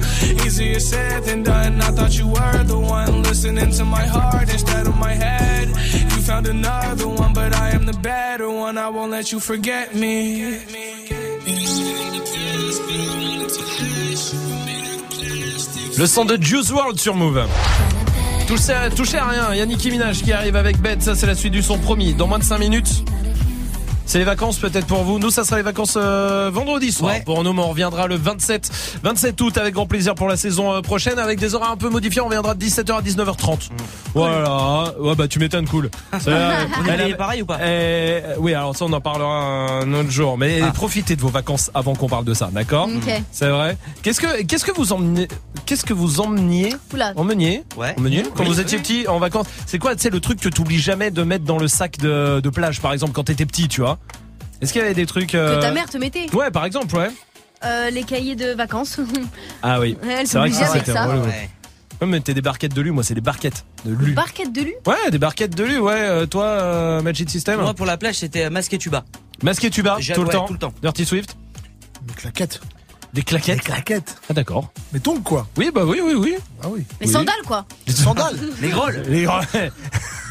easier 0.45 0.79
said 0.79 1.23
than 1.23 1.43
done. 1.43 1.81
I 1.81 1.91
thought 1.91 2.17
you 2.17 2.27
were 2.27 2.63
the 2.63 2.77
one 2.77 3.23
listening 3.23 3.71
to 3.71 3.85
my 3.85 4.05
heart 4.05 4.49
instead 4.51 4.87
of 4.87 4.95
my 4.97 5.13
head. 5.13 5.67
You 5.69 6.21
found 6.21 6.47
another 6.47 7.07
one, 7.07 7.33
but 7.33 7.53
I 7.55 7.69
am 7.71 7.85
the 7.85 7.97
better 8.01 8.49
one. 8.49 8.77
I 8.77 8.89
won't 8.89 9.11
let 9.11 9.31
you 9.31 9.39
forget 9.39 9.95
me. 9.95 10.59
Le 15.97 16.07
son 16.07 16.25
de 16.25 16.37
Juice 16.41 16.71
World 16.71 16.99
sur 16.99 17.15
Move. 17.15 17.43
Touchez, 18.47 19.17
à- 19.17 19.27
rien, 19.27 19.53
Yannick 19.55 19.77
Nicki 19.77 19.91
Minaj 19.91 20.23
qui 20.23 20.33
arrive 20.33 20.55
avec 20.55 20.77
Bête, 20.81 21.01
ça 21.01 21.15
c'est 21.15 21.27
la 21.27 21.35
suite 21.35 21.53
du 21.53 21.61
son 21.61 21.77
promis. 21.77 22.13
Dans 22.13 22.27
moins 22.27 22.39
de 22.39 22.43
5 22.43 22.57
minutes, 22.57 23.03
c'est 24.11 24.17
les 24.19 24.25
vacances 24.25 24.57
peut-être 24.57 24.87
pour 24.87 25.03
vous. 25.05 25.19
Nous, 25.19 25.29
ça 25.29 25.45
sera 25.45 25.55
les 25.55 25.63
vacances 25.63 25.93
euh, 25.95 26.49
vendredi 26.53 26.91
soir. 26.91 27.13
Pour 27.23 27.45
nous, 27.45 27.53
mais 27.53 27.61
on 27.61 27.69
reviendra 27.69 28.07
le 28.07 28.15
27, 28.15 28.69
27 29.03 29.39
août 29.39 29.57
avec 29.57 29.73
grand 29.73 29.85
plaisir 29.85 30.15
pour 30.15 30.27
la 30.27 30.35
saison 30.35 30.73
euh, 30.73 30.81
prochaine 30.81 31.17
avec 31.17 31.39
des 31.39 31.55
horaires 31.55 31.71
un 31.71 31.77
peu 31.77 31.87
modifiés. 31.89 32.19
On 32.19 32.25
reviendra 32.25 32.53
de 32.53 32.61
17h 32.65 32.91
à 32.93 33.01
19h30. 33.01 33.69
Voilà. 34.13 34.93
Ouais, 34.99 35.15
bah 35.15 35.29
tu 35.29 35.39
m'étonnes, 35.39 35.65
cool. 35.65 35.89
C'est- 36.19 36.29
On 36.29 36.85
est 36.87 36.89
elle 36.99 37.15
pareil 37.15 37.41
ou 37.41 37.45
pas 37.45 37.59
Eh, 37.65 38.21
oui, 38.39 38.53
alors 38.53 38.75
ça 38.75 38.83
on 38.83 38.91
en 38.91 38.99
parlera 38.99 39.79
un 39.81 39.93
autre 39.93 40.11
jour. 40.11 40.37
Mais 40.37 40.59
profitez 40.73 41.15
de 41.15 41.21
vos 41.21 41.29
vacances 41.29 41.71
avant 41.73 41.95
qu'on 41.95 42.09
parle 42.09 42.25
de 42.25 42.33
ça, 42.33 42.49
d'accord 42.51 42.89
Ok. 42.93 43.09
C'est 43.31 43.47
vrai. 43.47 43.77
Qu'est-ce 44.01 44.19
que 44.19 44.43
qu'est-ce 44.43 44.65
que 44.65 44.73
vous 44.73 44.91
emmeniez 44.91 45.29
Qu'est-ce 45.65 45.85
que 45.85 45.93
vous 45.93 46.19
emmeniez 46.19 46.75
Oula. 46.93 47.13
Emmeniez 47.15 47.63
Ouais. 47.77 47.95
Emmeniez 47.97 48.23
Quand 48.35 48.43
Oui. 48.43 48.49
vous 48.49 48.59
étiez 48.59 48.77
petit 48.77 49.07
en 49.07 49.19
vacances, 49.19 49.47
c'est 49.65 49.79
quoi 49.79 49.95
tu 49.95 50.01
sais 50.01 50.09
le 50.09 50.19
truc 50.19 50.41
que 50.41 50.49
tu 50.49 50.59
oublies 50.59 50.79
jamais 50.79 51.11
de 51.11 51.23
mettre 51.23 51.45
dans 51.45 51.57
le 51.57 51.69
sac 51.69 51.97
de, 51.99 52.41
de 52.41 52.49
plage 52.49 52.81
par 52.81 52.91
exemple 52.91 53.13
quand 53.13 53.23
t'étais 53.23 53.45
petit, 53.45 53.69
tu 53.69 53.79
vois 53.79 53.99
Est-ce 54.61 54.73
qu'il 54.73 54.81
y 54.81 54.85
avait 54.85 54.93
des 54.93 55.05
trucs 55.05 55.33
euh, 55.35 55.57
Que 55.57 55.61
ta 55.61 55.71
mère 55.71 55.89
te 55.89 55.97
mettait? 55.97 56.27
Ouais, 56.35 56.51
par 56.51 56.65
exemple, 56.65 56.95
ouais. 56.95 57.09
Euh, 57.63 57.89
les 57.89 58.03
cahiers 58.03 58.35
de 58.35 58.53
vacances. 58.53 58.99
Ah 59.63 59.79
oui. 59.79 59.97
Ouais, 60.03 60.13
elle 60.21 60.27
c'est 60.27 60.37
vrai 60.39 60.49
que 60.49 60.55
s'oblige 60.55 60.67
ça 60.67 60.71
avec 60.71 60.85
c'était 60.85 60.97
ça. 60.97 61.05
relou. 61.05 61.21
Ouais. 61.23 61.49
Ouais, 62.01 62.07
mais 62.07 62.19
t'es 62.19 62.33
des 62.33 62.41
barquettes 62.41 62.73
de 62.73 62.81
lu, 62.81 62.89
moi 62.91 63.03
c'est 63.03 63.13
des 63.13 63.21
barquettes 63.21 63.63
de 63.85 63.93
lu. 63.93 64.13
Barquette 64.13 64.51
de 64.51 64.61
lu? 64.61 64.73
Ouais, 64.87 65.11
des 65.11 65.19
barquettes 65.19 65.55
de 65.55 65.63
lu, 65.63 65.77
ouais. 65.77 65.93
Euh, 65.99 66.25
toi, 66.25 66.45
euh, 66.45 67.01
Magic 67.03 67.29
System 67.29 67.59
Moi, 67.61 67.75
pour 67.75 67.85
la 67.85 67.97
plage, 67.97 68.15
c'était 68.15 68.49
masque 68.49 68.73
et 68.73 68.79
tuba. 68.79 69.03
Masque 69.43 69.63
et 69.65 69.69
tuba, 69.69 69.97
tout 70.13 70.21
le 70.21 70.27
ouais, 70.27 70.33
temps. 70.33 70.47
tout 70.47 70.53
le 70.53 70.59
temps. 70.59 70.73
Dirty 70.81 71.05
Swift 71.05 71.37
Des 72.07 72.13
claquettes. 72.15 72.59
Des 73.13 73.21
claquettes 73.21 73.57
Des 73.57 73.63
claquettes. 73.63 74.15
Ah 74.29 74.33
d'accord. 74.33 74.71
Mais 74.93 74.99
tongs 74.99 75.21
quoi. 75.21 75.45
Oui, 75.57 75.69
bah 75.73 75.81
oui, 75.85 75.99
oui, 76.03 76.13
oui. 76.15 76.35
Ah 76.63 76.67
oui. 76.69 76.83
Les 77.01 77.05
Oui. 77.07 77.13
sandales 77.13 77.35
quoi. 77.45 77.65
Des 77.85 77.93
sandales. 77.93 78.39
Les 78.61 78.69
grolles. 78.69 79.03
Les 79.07 79.23
gros- 79.25 79.35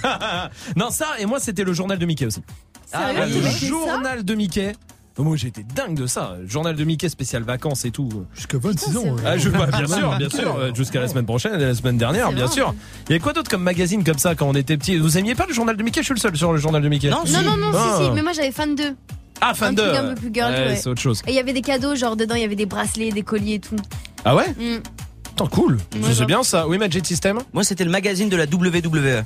non, 0.77 0.91
ça, 0.91 1.07
et 1.19 1.27
moi, 1.27 1.39
c'était 1.39 1.63
le 1.63 1.73
journal 1.73 1.99
de 1.99 2.07
Mickey 2.07 2.25
aussi. 2.27 2.43
Sérieux, 2.91 3.21
Ah, 3.23 3.27
tu 3.27 3.35
le 3.35 3.41
mettais 3.43 3.51
ça 3.59 3.67
journal 3.67 4.25
de 4.25 4.35
Mickey. 4.35 4.73
Oh, 5.19 5.23
Moi, 5.25 5.37
j'étais 5.37 5.63
dingue 5.75 5.95
de 5.97 6.07
ça. 6.07 6.37
Journal 6.47 6.75
de 6.75 6.85
Mickey 6.85 7.09
spécial 7.09 7.43
vacances 7.43 7.85
et 7.85 7.91
tout. 7.91 8.09
Jusqu'à 8.35 8.59
26 8.59 8.97
ans. 8.97 9.17
Ah, 9.27 9.37
je, 9.37 9.49
bah, 9.51 9.67
bien 9.67 9.87
sûr, 9.87 10.17
bien 10.17 10.31
sûr. 10.31 10.57
euh, 10.57 10.75
Jusqu'à 10.75 11.01
la 11.01 11.09
semaine 11.09 11.27
prochaine 11.27 11.61
et 11.61 11.65
la 11.65 11.75
semaine 11.75 11.99
dernière, 11.99 12.29
C'est 12.29 12.35
bien 12.37 12.47
vrai. 12.47 12.55
sûr. 12.55 12.75
Il 13.07 13.11
y 13.11 13.13
avait 13.15 13.21
quoi 13.21 13.33
d'autre 13.33 13.51
comme 13.51 13.63
magazine 13.63 14.03
comme 14.03 14.19
ça 14.19 14.35
quand 14.35 14.47
on 14.49 14.55
était 14.55 14.77
petit? 14.77 14.97
Vous 14.97 15.19
aimiez 15.19 15.35
pas 15.35 15.47
le 15.47 15.53
journal 15.53 15.77
de 15.77 15.83
Mickey? 15.83 16.01
Je 16.01 16.07
suis 16.07 16.15
le 16.15 16.21
seul 16.21 16.37
sur 16.37 16.53
le 16.53 16.59
journal 16.59 16.81
de 16.83 16.89
Mickey. 16.89 17.11
Non, 17.11 17.23
Non, 17.27 17.43
non, 17.43 17.57
non, 17.57 17.71
Ah. 17.75 17.97
si, 17.99 18.05
si, 18.05 18.11
mais 18.13 18.23
moi 18.23 18.33
j'avais 18.33 18.53
fan 18.53 18.75
2. 18.75 18.95
Ah, 19.43 19.53
fan 19.55 19.69
un 19.71 19.73
de. 19.73 19.83
truc 19.83 19.97
un 19.97 20.09
peu 20.09 20.15
plus 20.15 20.31
girl, 20.33 20.53
ouais. 20.53 20.77
c'est 20.77 20.89
autre 20.89 21.01
chose. 21.01 21.23
Et 21.27 21.31
il 21.31 21.35
y 21.35 21.39
avait 21.39 21.53
des 21.55 21.63
cadeaux, 21.63 21.95
genre 21.97 22.15
dedans 22.17 22.35
il 22.35 22.43
y 22.43 22.45
avait 22.45 22.57
des 22.57 22.67
bracelets, 22.67 23.11
des 23.11 23.23
colliers 23.23 23.55
et 23.55 23.61
tout. 23.61 23.77
Ah 24.25 24.35
ouais? 24.37 24.49
Mm. 24.59 24.81
Attends, 25.33 25.47
cool. 25.49 25.75
Ouais, 25.75 26.01
c'est 26.13 26.21
bah. 26.21 26.25
bien 26.27 26.43
ça. 26.43 26.67
Oui, 26.69 26.77
Magic 26.79 27.07
System? 27.07 27.41
Moi, 27.53 27.65
c'était 27.65 27.85
le 27.85 27.91
magazine 27.91 28.29
de 28.29 28.37
la 28.37 28.45
WWE. 28.47 29.23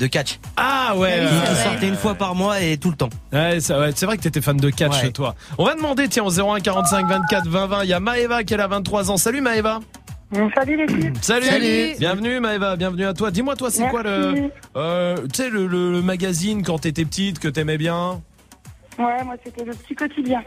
De 0.00 0.06
catch. 0.06 0.38
Ah 0.56 0.94
ouais. 0.96 1.20
Qui 1.46 1.56
sortait 1.62 1.88
une 1.88 1.94
fois 1.96 2.14
par 2.14 2.34
mois 2.34 2.60
et 2.60 2.78
tout 2.78 2.90
le 2.90 2.96
temps. 2.96 3.10
Ouais, 3.32 3.60
ça- 3.60 3.78
ouais, 3.78 3.90
c'est 3.94 4.06
vrai 4.06 4.16
que 4.16 4.22
t'étais 4.22 4.40
fan 4.40 4.56
de 4.56 4.70
catch, 4.70 5.02
Ouais. 5.02 5.12
toi. 5.12 5.34
On 5.58 5.64
va 5.64 5.74
demander, 5.74 6.08
tiens, 6.08 6.24
au 6.24 6.30
01 6.30 6.58
45 6.60 7.06
24 7.06 7.46
20 7.46 7.66
20. 7.66 7.84
Il 7.84 7.90
y 7.90 7.92
a 7.92 8.00
Maëva 8.00 8.42
qui 8.42 8.54
est 8.54 8.56
là, 8.56 8.66
23 8.66 9.10
ans. 9.10 9.18
Salut 9.18 9.42
Maëva. 9.42 9.80
Salut 10.54 10.76
les 10.76 10.88
filles. 10.88 11.12
Salut. 11.20 11.46
Salut. 11.46 11.94
Bienvenue 11.98 12.40
Maëva, 12.40 12.76
bienvenue 12.76 13.04
à 13.04 13.12
toi. 13.12 13.30
Dis-moi, 13.30 13.56
toi, 13.56 13.70
c'est 13.70 13.88
quoi 13.88 14.02
le, 14.02 14.50
euh, 14.76 15.16
tu 15.32 15.42
sais, 15.42 15.50
le, 15.50 15.66
le- 15.66 15.92
le 15.92 16.02
magazine 16.02 16.62
quand 16.62 16.78
t'étais 16.78 17.04
petite 17.04 17.38
que 17.38 17.48
t'aimais 17.48 17.76
bien? 17.78 18.22
Ouais, 18.98 19.24
moi 19.24 19.34
c'était 19.44 19.64
le 19.64 19.72
petit 19.72 19.94
quotidien. 19.94 20.40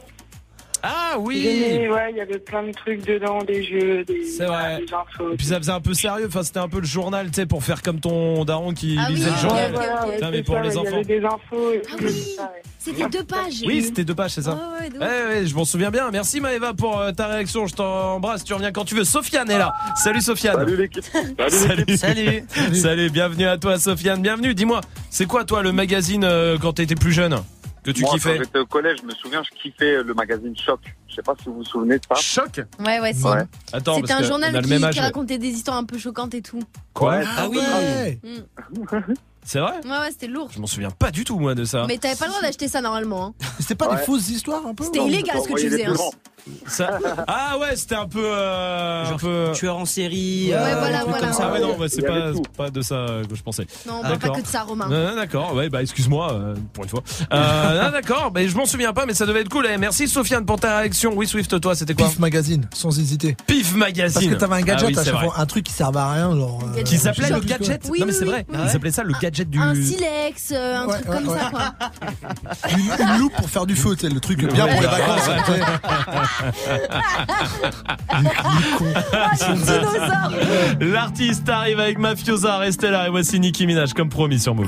Ah 0.86 1.16
oui. 1.18 1.42
J'aimais, 1.42 1.90
Ouais, 1.90 2.12
il 2.12 2.18
y 2.18 2.22
avait 2.22 2.40
plein 2.40 2.64
de 2.64 2.72
trucs 2.74 3.06
dedans, 3.06 3.42
des 3.44 3.64
jeux, 3.64 4.04
des, 4.04 4.26
C'est 4.26 4.46
vrai. 4.46 4.80
des 4.86 4.94
infos. 4.94 5.32
Et 5.32 5.38
puis 5.38 5.46
ça 5.48 5.58
faisait 5.58 5.72
un 5.72 5.80
peu 5.80 5.94
sérieux. 5.94 6.26
Enfin, 6.28 6.44
c'était 6.44 6.60
un 6.60 6.68
peu 6.68 6.80
le 6.82 6.86
journal, 6.86 7.28
tu 7.28 7.36
sais, 7.36 7.46
pour 7.46 7.64
faire 7.64 7.82
comme 7.82 8.02
ton 8.02 8.44
daron 8.44 8.74
qui 8.74 8.98
Ah 9.00 9.06
oui, 9.08 9.16
lisait 9.16 9.30
le 9.30 9.36
ok, 9.36 9.40
journal. 9.42 9.72
ok, 9.74 9.82
ok. 9.82 10.08
Ouais, 10.08 10.14
Putain, 10.16 10.32
mais 10.32 10.44
pour 10.44 10.56
ça, 10.56 10.62
les 10.62 10.70
Il 10.70 10.74
y 10.76 10.78
enfants. 10.80 10.94
avait 10.96 11.04
des 11.06 11.24
infos 11.26 11.72
et 11.72 11.82
Ah 11.86 11.96
tout, 11.98 12.04
oui. 12.04 12.34
ça, 12.36 12.44
ouais. 12.44 12.62
C'était 12.80 13.08
deux 13.08 13.24
pages. 13.24 13.62
Oui, 13.66 13.82
c'était 13.82 14.04
deux 14.04 14.14
pages, 14.16 14.32
c'est 14.32 14.42
ça. 14.42 14.52
Ouais, 14.56 14.82
ouais, 14.82 14.90
de 14.90 14.96
ouf. 14.98 15.02
Ouais, 15.02 15.36
ouais, 15.40 15.46
je 15.48 15.56
m'en 15.56 15.64
souviens 15.64 15.90
bien. 15.90 16.12
Merci 16.12 16.42
Maëva 16.42 16.74
pour 16.74 17.00
euh, 17.00 17.12
ta 17.14 17.28
réaction. 17.28 17.66
Je 17.66 17.76
t'embrasse. 17.76 18.44
Tu 18.44 18.54
reviens 18.54 18.74
quand 18.74 18.84
tu 18.84 18.96
veux. 18.96 19.06
Sofiane 19.06 19.50
est 19.50 19.58
là. 19.58 19.72
Salut 19.96 20.20
Sofiane. 20.20 20.56
Salut 20.58 20.76
l'équipe. 20.76 21.06
Salut. 21.48 21.96
Salut. 21.98 22.44
Salut, 22.74 23.10
bienvenue 23.10 23.46
à 23.46 23.58
toi 23.58 23.80
Sofiane, 23.80 24.22
bienvenue. 24.22 24.54
Dis-moi, 24.54 24.82
c'est 25.10 25.28
quoi 25.28 25.46
toi 25.46 25.62
le 25.64 25.72
magazine 25.72 26.26
euh, 26.26 26.58
quand 26.62 26.74
t'étais 26.74 26.96
plus 26.96 27.14
jeune? 27.14 27.38
Que 27.84 27.92
tu 27.92 28.02
Moi, 28.02 28.10
quand 28.12 28.16
kiffais 28.18 28.38
j'étais 28.38 28.60
au 28.60 28.66
collège, 28.66 29.00
je 29.02 29.06
me 29.06 29.12
souviens, 29.12 29.42
je 29.44 29.50
kiffais 29.62 30.02
le 30.04 30.14
magazine 30.14 30.56
Choc. 30.58 30.80
Je 31.08 31.16
sais 31.16 31.22
pas 31.22 31.34
si 31.40 31.46
vous 31.46 31.56
vous 31.56 31.64
souvenez 31.66 32.00
de 32.00 32.04
ça. 32.08 32.16
Choc 32.16 32.62
Ouais, 32.80 33.00
ouais, 33.00 33.14
si. 33.14 33.24
Ouais. 33.26 33.44
Attends, 33.72 33.96
C'était 33.98 34.14
un 34.14 34.20
que 34.20 34.24
journal 34.24 34.62
qui, 34.64 34.70
même 34.70 34.84
âge. 34.86 34.94
qui 34.96 35.00
racontait 35.00 35.38
des 35.38 35.50
histoires 35.50 35.78
un 35.78 35.84
peu 35.84 35.98
choquantes 35.98 36.34
et 36.34 36.42
tout. 36.42 36.62
Quoi 36.94 37.20
Ah 37.38 37.48
oui. 37.50 37.60
Ouais. 37.60 38.20
C'est 39.46 39.60
vrai 39.60 39.74
Ouais, 39.84 39.90
ouais, 39.90 40.10
c'était 40.12 40.28
lourd. 40.28 40.50
Je 40.54 40.60
m'en 40.60 40.68
souviens 40.68 40.92
pas 40.92 41.12
du 41.12 41.24
tout 41.24 41.38
moi 41.40 41.56
de 41.56 41.66
ça. 41.66 41.86
Mais 41.88 41.98
t'avais 41.98 42.16
pas 42.16 42.26
le 42.26 42.32
droit 42.32 42.42
d'acheter 42.42 42.68
ça 42.68 42.82
normalement. 42.82 43.26
hein. 43.28 43.34
C'était 43.60 43.76
pas 43.76 43.90
Ouais. 43.90 43.98
des 43.98 44.02
fausses 44.04 44.30
histoires 44.30 44.66
un 44.66 44.74
peu 44.74 44.84
C'était 44.86 45.00
illégal 45.06 45.38
ce 45.44 45.48
que 45.48 45.60
tu 45.60 45.70
faisais. 45.70 45.86
hein. 45.86 45.94
Ça- 46.68 47.00
Ah 47.26 47.58
ouais, 47.58 47.74
c'était 47.78 47.96
un 47.96 48.06
peu 48.08 48.20
euh, 48.22 49.04
un 49.06 49.10
Genre 49.12 49.18
peu 49.18 49.52
tueur 49.54 49.78
en 49.78 49.86
série. 49.86 50.48
Ouais, 50.50 50.56
euh, 50.56 50.76
voilà, 50.78 51.04
voilà. 51.06 51.28
comme 51.30 51.38
Ah 51.42 51.52
ouais 51.54 51.62
non, 51.62 51.78
ouais, 51.78 51.88
c'est 51.88 52.02
pas 52.58 52.70
de 52.70 52.82
ça 52.82 53.06
que 53.30 53.34
je 53.34 53.42
pensais. 53.42 53.66
Non, 53.88 53.94
on 53.94 54.00
Ah, 54.04 54.08
parle 54.10 54.20
pas 54.20 54.30
que 54.32 54.42
de 54.42 54.48
ça, 54.48 54.64
Romain. 54.64 54.90
Non, 54.90 55.08
non, 55.12 55.16
d'accord, 55.16 55.54
ouais, 55.56 55.70
bah 55.70 55.82
excuse-moi 55.82 56.34
euh, 56.34 56.56
pour 56.74 56.84
une 56.84 56.90
fois. 56.90 57.02
Euh, 57.32 57.84
non, 57.86 57.92
d'accord, 57.92 58.32
mais 58.36 58.50
je 58.50 58.58
m'en 58.58 58.66
souviens 58.66 58.92
pas, 58.92 59.06
mais 59.06 59.14
ça 59.14 59.26
devait 59.26 59.40
être 59.42 59.48
cool. 59.50 59.68
Eh, 59.74 59.78
merci 59.78 60.10
Sofiane 60.10 60.46
pour 60.46 60.60
ta 60.60 60.80
réaction. 60.80 61.14
Oui, 61.16 61.28
Swift, 61.28 61.62
toi, 61.62 61.76
c'était 61.76 61.94
quoi 61.94 62.08
Pif 62.10 62.20
Magazine, 62.20 62.68
sans 62.74 63.00
hésiter. 63.00 63.38
Pif 63.48 63.74
Magazine. 63.76 64.14
Parce 64.22 64.34
que 64.34 64.40
t'avais 64.40 64.56
un 64.56 64.62
gadget 64.64 64.84
Ah 64.84 64.88
oui, 64.88 64.94
à 64.98 65.00
c'est 65.00 65.06
chaque 65.06 65.14
vrai. 65.20 65.26
fois, 65.28 65.40
un 65.40 65.46
truc 65.46 65.64
qui 65.64 65.72
servait 65.74 66.00
à 66.00 66.12
rien, 66.12 66.36
genre. 66.36 66.60
euh, 66.78 66.84
Qui 66.84 66.98
s'appelait 66.98 67.30
le 67.30 67.40
gadget 67.40 67.88
Oui, 67.90 68.02
Non, 68.02 68.06
mais 68.08 68.12
c'est 68.12 68.26
vrai. 68.26 68.46
Il 68.66 68.70
s'appelait 68.70 68.92
ça 68.92 69.04
le 69.04 69.14
gadget 69.14 69.33
du. 69.42 69.60
Un 69.60 69.76
silex, 69.76 70.52
euh, 70.52 70.78
un 70.78 70.86
Ouais, 70.88 70.94
truc 71.02 71.10
ouais, 71.10 71.16
comme 71.18 71.28
ouais. 71.30 71.40
ça 71.40 71.50
quoi. 71.50 71.74
Une, 72.72 73.06
une 73.08 73.18
loupe 73.20 73.34
pour 73.34 73.50
faire 73.50 73.66
du 73.66 73.76
feu, 73.76 73.96
tu 73.96 74.08
sais, 74.08 74.14
le 74.14 74.20
truc 74.20 74.40
bien 74.54 74.68
pour 74.68 74.82
les 74.82 74.88
vacances. 74.88 75.30
L'artiste 80.80 81.48
arrive 81.50 81.80
avec 81.80 81.98
Mafiosa, 81.98 82.58
restez 82.58 82.90
là 82.90 83.08
et 83.08 83.10
voici 83.10 83.40
Nicki 83.40 83.66
Minaj 83.66 83.94
comme 83.94 84.10
promis 84.10 84.40
sur 84.40 84.56
Move. 84.56 84.68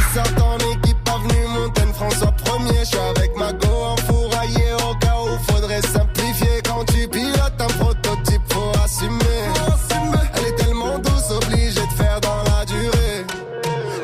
en 0.19 0.57
équipe, 0.73 0.97
avenue 1.07 1.47
Montaigne, 1.47 1.93
François 1.93 2.31
Premier. 2.31 2.79
Je 2.79 2.85
suis 2.85 2.97
avec 2.97 3.35
ma 3.37 3.53
go 3.53 3.67
enfouraillé 3.67 4.73
au 4.73 4.95
cas 4.95 5.15
où 5.23 5.51
faudrait 5.51 5.81
simplifier. 5.81 6.61
Quand 6.65 6.83
tu 6.85 7.07
pilotes 7.07 7.59
un 7.59 7.67
prototype, 7.67 8.41
faut 8.51 8.71
assumer. 8.83 9.15
Elle 10.35 10.45
est 10.47 10.55
tellement 10.55 10.99
douce, 10.99 11.31
obligée 11.31 11.85
de 11.85 11.93
faire 11.95 12.19
dans 12.19 12.43
la 12.43 12.65
durée. 12.65 13.25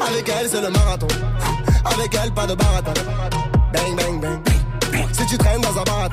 Avec 0.07 0.29
elle, 0.29 0.49
c'est 0.49 0.61
le 0.61 0.69
marathon. 0.69 1.07
Avec 1.83 2.17
elle, 2.23 2.31
pas 2.31 2.47
de 2.47 2.55
baratin. 2.55 2.93
Bang, 3.73 3.95
bang, 3.97 4.21
bang. 4.21 4.39
Si 5.11 5.25
tu 5.25 5.37
traînes 5.37 5.61
dans 5.61 5.77
un 5.77 5.83
baratin. 5.83 6.06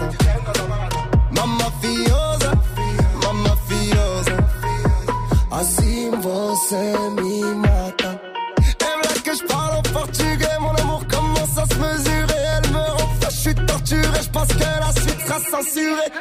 Suite 15.65 16.13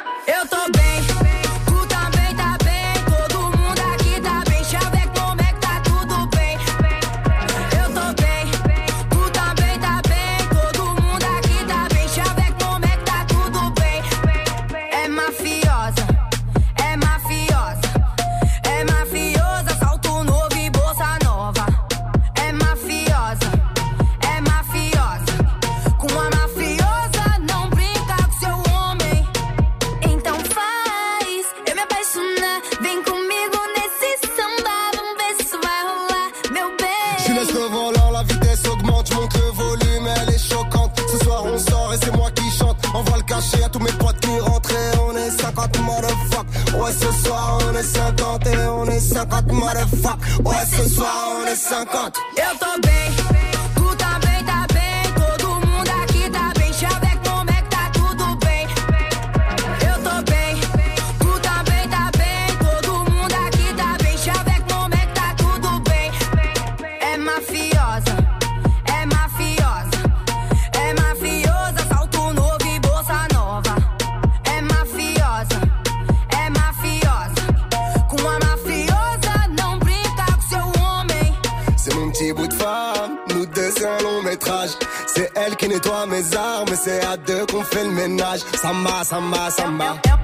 Samba, 88.74 89.04
samba, 89.04 89.50
samba. 89.52 90.23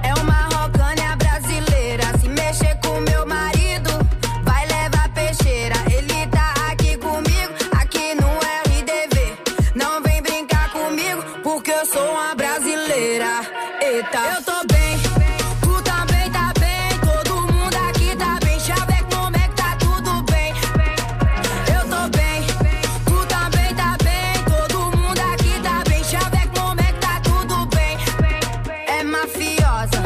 mafiosa, 29.11 30.01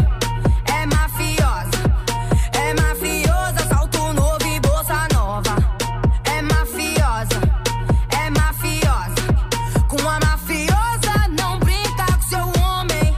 é 0.65 0.85
mafiosa, 0.87 1.79
é 2.53 2.73
mafiosa, 2.81 3.67
salto 3.69 4.13
novo 4.13 4.47
e 4.47 4.59
bolsa 4.59 5.07
nova. 5.13 5.55
É 6.25 6.41
mafiosa, 6.41 7.39
é 8.23 8.29
mafiosa, 8.31 9.23
com 9.87 10.09
a 10.09 10.19
mafiosa 10.19 11.13
não 11.39 11.59
brinca 11.59 12.05
com 12.17 12.21
seu 12.23 12.45
homem. 12.61 13.15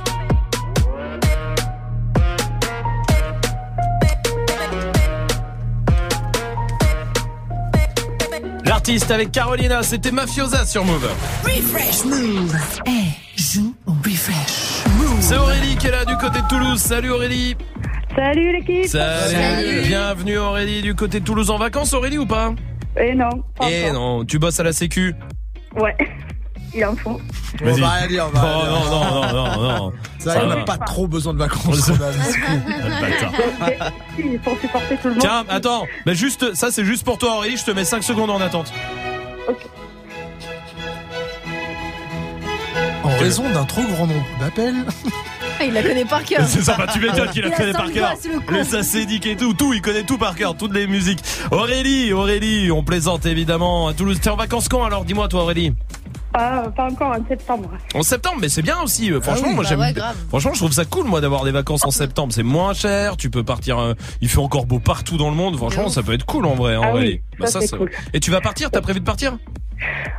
L'artiste 8.65 9.11
avec 9.11 9.31
Carolina, 9.31 9.81
c'était 9.83 10.11
Mafiosa 10.11 10.65
sur 10.65 10.83
Move. 10.83 11.07
Refresh 11.45 12.03
Move. 12.03 13.26
C'est 15.27 15.37
Aurélie 15.37 15.75
qui 15.75 15.87
est 15.87 15.91
là 15.91 16.05
du 16.05 16.15
côté 16.15 16.41
de 16.41 16.47
Toulouse. 16.47 16.79
Salut 16.79 17.11
Aurélie. 17.11 17.53
Salut 18.15 18.53
l'équipe 18.53 18.85
Salut. 18.85 19.81
Bienvenue 19.85 20.37
Aurélie 20.37 20.81
du 20.81 20.95
côté 20.95 21.19
de 21.19 21.25
Toulouse 21.25 21.51
en 21.51 21.57
vacances 21.57 21.91
Aurélie 21.91 22.17
ou 22.17 22.25
pas? 22.25 22.53
Eh 22.97 23.13
non, 23.13 23.27
pas 23.57 23.69
Eh 23.69 23.91
non, 23.91 24.23
tu 24.23 24.39
bosses 24.39 24.61
à 24.61 24.63
la 24.63 24.71
sécu 24.71 25.13
Ouais, 25.75 25.93
il 26.73 26.85
en 26.85 26.95
faut. 26.95 27.19
On 27.61 27.73
va 27.73 28.07
dire, 28.07 28.25
on 28.33 28.37
va 28.37 28.41
Oh 28.41 28.61
rien 28.61 28.71
non 28.71 28.85
non 28.89 29.03
non 29.33 29.33
non 29.33 29.61
non. 29.79 29.91
Ça, 30.17 30.35
on 30.41 30.47
va. 30.47 30.55
n'a 30.55 30.63
pas 30.63 30.77
trop 30.77 31.09
besoin 31.09 31.33
de 31.33 31.39
vacances. 31.39 31.89
on. 31.89 31.93
Il 34.17 34.39
faut 34.39 34.55
supporter 34.61 34.95
tout 34.95 35.09
le 35.09 35.15
monde. 35.15 35.19
Tiens, 35.19 35.43
attends, 35.49 35.85
mais 36.05 36.15
juste 36.15 36.53
ça 36.55 36.71
c'est 36.71 36.85
juste 36.85 37.03
pour 37.03 37.17
toi 37.17 37.35
Aurélie, 37.39 37.57
je 37.57 37.65
te 37.65 37.71
mets 37.71 37.83
5 37.83 38.01
secondes 38.01 38.29
en 38.29 38.39
attente. 38.39 38.71
En 39.49 39.53
raison 43.17 43.49
d'un 43.49 43.65
trop 43.65 43.83
grand 43.83 44.07
nombre 44.07 44.25
d'appels. 44.39 44.85
Ah, 45.59 45.65
il 45.65 45.73
la 45.73 45.81
connaît 45.81 46.05
par 46.05 46.23
cœur. 46.23 46.45
C'est 46.47 46.61
ça, 46.61 46.75
bah, 46.77 46.85
tu 46.91 46.99
m'étonnes 46.99 47.29
qu'il 47.31 47.43
Il 47.43 47.51
a 47.51 47.55
a 47.55 47.57
connaît 47.57 47.73
par 47.73 47.91
cœur. 47.91 48.13
le 48.49 48.75
acédiques 48.75 49.25
et 49.25 49.35
tout, 49.35 49.53
tout, 49.53 49.73
il 49.73 49.81
connaît 49.81 50.03
tout 50.03 50.17
par 50.17 50.35
cœur, 50.35 50.55
toutes 50.55 50.73
les 50.73 50.85
musiques. 50.87 51.19
Aurélie, 51.51 52.13
Aurélie, 52.13 52.71
on 52.71 52.83
plaisante 52.83 53.25
évidemment 53.25 53.87
à 53.87 53.93
Toulouse. 53.93 54.19
T'es 54.21 54.29
en 54.29 54.35
vacances 54.35 54.69
quand 54.69 54.83
alors? 54.83 55.03
Dis-moi 55.03 55.27
toi 55.27 55.41
Aurélie. 55.41 55.73
Ah, 56.39 56.63
pas 56.75 56.85
encore 56.85 57.11
en 57.15 57.27
septembre. 57.27 57.69
En 57.95 58.03
septembre, 58.03 58.37
mais 58.41 58.49
c'est 58.49 58.61
bien 58.61 58.79
aussi. 58.81 59.11
euh, 59.11 59.19
Franchement, 59.21 59.47
oui. 59.49 59.55
moi 59.55 59.63
Bah 59.63 59.69
j'aime. 59.69 59.79
ouais. 59.79 59.93
Franchement, 60.29 60.53
je 60.53 60.59
trouve 60.59 60.71
ça 60.71 60.85
cool 60.85 61.05
moi 61.07 61.19
d'avoir 61.21 61.43
des 61.45 61.51
vacances 61.51 61.83
en 61.83 61.91
septembre. 61.91 62.31
C'est 62.33 62.43
moins 62.43 62.73
cher. 62.73 63.17
Tu 63.17 63.29
peux 63.29 63.43
partir. 63.43 63.79
euh, 63.79 63.93
il 64.21 64.29
fait 64.29 64.39
encore 64.39 64.65
beau 64.65 64.79
partout 64.79 65.17
dans 65.17 65.29
le 65.29 65.35
monde. 65.35 65.57
Franchement, 65.57 65.89
ça 65.89 66.03
peut 66.03 66.13
être 66.13 66.25
cool 66.25 66.45
en 66.45 66.55
vrai. 66.55 66.75
hein, 66.75 66.81
Ah 66.83 66.87
oui, 66.93 67.21
Aurélie. 67.39 67.51
ça, 67.51 67.61
c'est 67.61 67.75
cool. 67.75 67.89
Et 68.13 68.19
tu 68.19 68.29
vas 68.31 68.41
partir? 68.41 68.69
T'as 68.71 68.81
prévu 68.81 68.99
de 68.99 69.05
partir? 69.05 69.37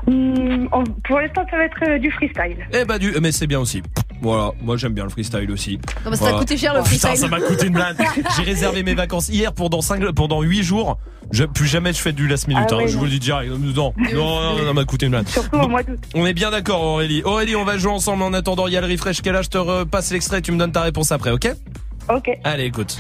Hum, 0.07 0.69
on- 0.73 0.85
pour 1.07 1.19
l'instant, 1.21 1.45
ça 1.51 1.57
va 1.57 1.65
être 1.65 1.77
euh, 1.89 1.99
du 1.99 2.11
freestyle. 2.13 2.57
Eh 2.73 2.85
bah 2.85 2.99
du. 2.99 3.13
Mais 3.21 3.33
c'est 3.33 3.47
bien 3.47 3.59
aussi. 3.61 3.83
Voilà, 4.21 4.51
moi 4.63 4.77
j'aime 4.77 4.93
bien 4.95 5.05
le 5.05 5.11
freestyle 5.11 5.51
aussi. 5.51 5.79
Non, 6.05 6.11
mais 6.11 6.17
ça 6.17 6.33
t'a 6.33 6.39
coûté 6.39 6.57
cher, 6.57 6.75
le 6.75 6.81
Oh, 6.81 6.83
putain, 6.83 7.09
freestyle. 7.09 7.17
ça 7.19 7.29
m'a 7.29 7.41
coûté 7.41 7.67
une 7.67 7.73
blinde. 7.75 7.97
J'ai 8.37 8.43
réservé 8.43 8.83
mes 8.83 8.95
vacances 8.95 9.29
hier 9.29 9.53
pendant 9.53 9.81
5 9.81 10.11
pendant 10.13 10.43
8 10.43 10.63
jours. 10.63 10.99
Je, 11.31 11.45
plus 11.45 11.67
jamais 11.67 11.93
je 11.93 11.99
fais 12.01 12.13
du 12.13 12.27
last 12.27 12.49
minute. 12.49 12.67
Ah 12.71 12.75
hein, 12.77 12.87
je 12.87 12.93
non. 12.95 12.99
vous 13.01 13.05
le 13.05 13.11
dis 13.11 13.19
direct. 13.21 13.51
Non, 13.51 13.59
non, 13.59 13.93
non, 14.15 14.59
non, 14.59 14.67
ça 14.67 14.73
m'a 14.73 14.85
coûté 14.85 15.07
une 15.07 15.13
blinde. 15.13 15.29
Surtout 15.29 15.57
au 15.57 15.69
mois 15.69 15.83
d'août. 15.83 15.99
On 16.15 16.25
est 16.27 16.33
bien 16.35 16.51
d'accord 16.51 16.83
Aurélie. 16.83 17.23
Aurélie, 17.23 17.55
on 17.55 17.65
va 17.65 17.77
jouer 17.79 17.93
ensemble 17.93 18.23
en 18.23 18.33
attendant. 18.33 18.67
Il 18.67 18.73
y 18.73 18.77
a 18.77 18.81
le 18.81 18.87
refresh 18.91 19.21
qui 19.23 19.29
est 19.29 19.33
là. 19.33 19.43
Je 19.43 19.49
te 19.51 19.59
repasse 19.59 20.11
l'extrait. 20.11 20.41
Tu 20.43 20.53
me 20.53 20.59
donnes 20.59 20.73
ta 20.73 20.83
réponse 20.83 21.13
après, 21.13 21.31
ok? 21.31 21.53
Ok. 22.09 22.31
Allez, 22.45 22.65
écoute. 22.65 22.97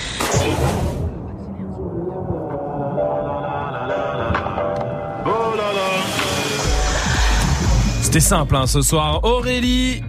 C'était 8.03 8.21
simple 8.21 8.57
hein, 8.57 8.67
ce 8.67 8.81
soir. 8.81 9.21
Aurélie, 9.25 10.03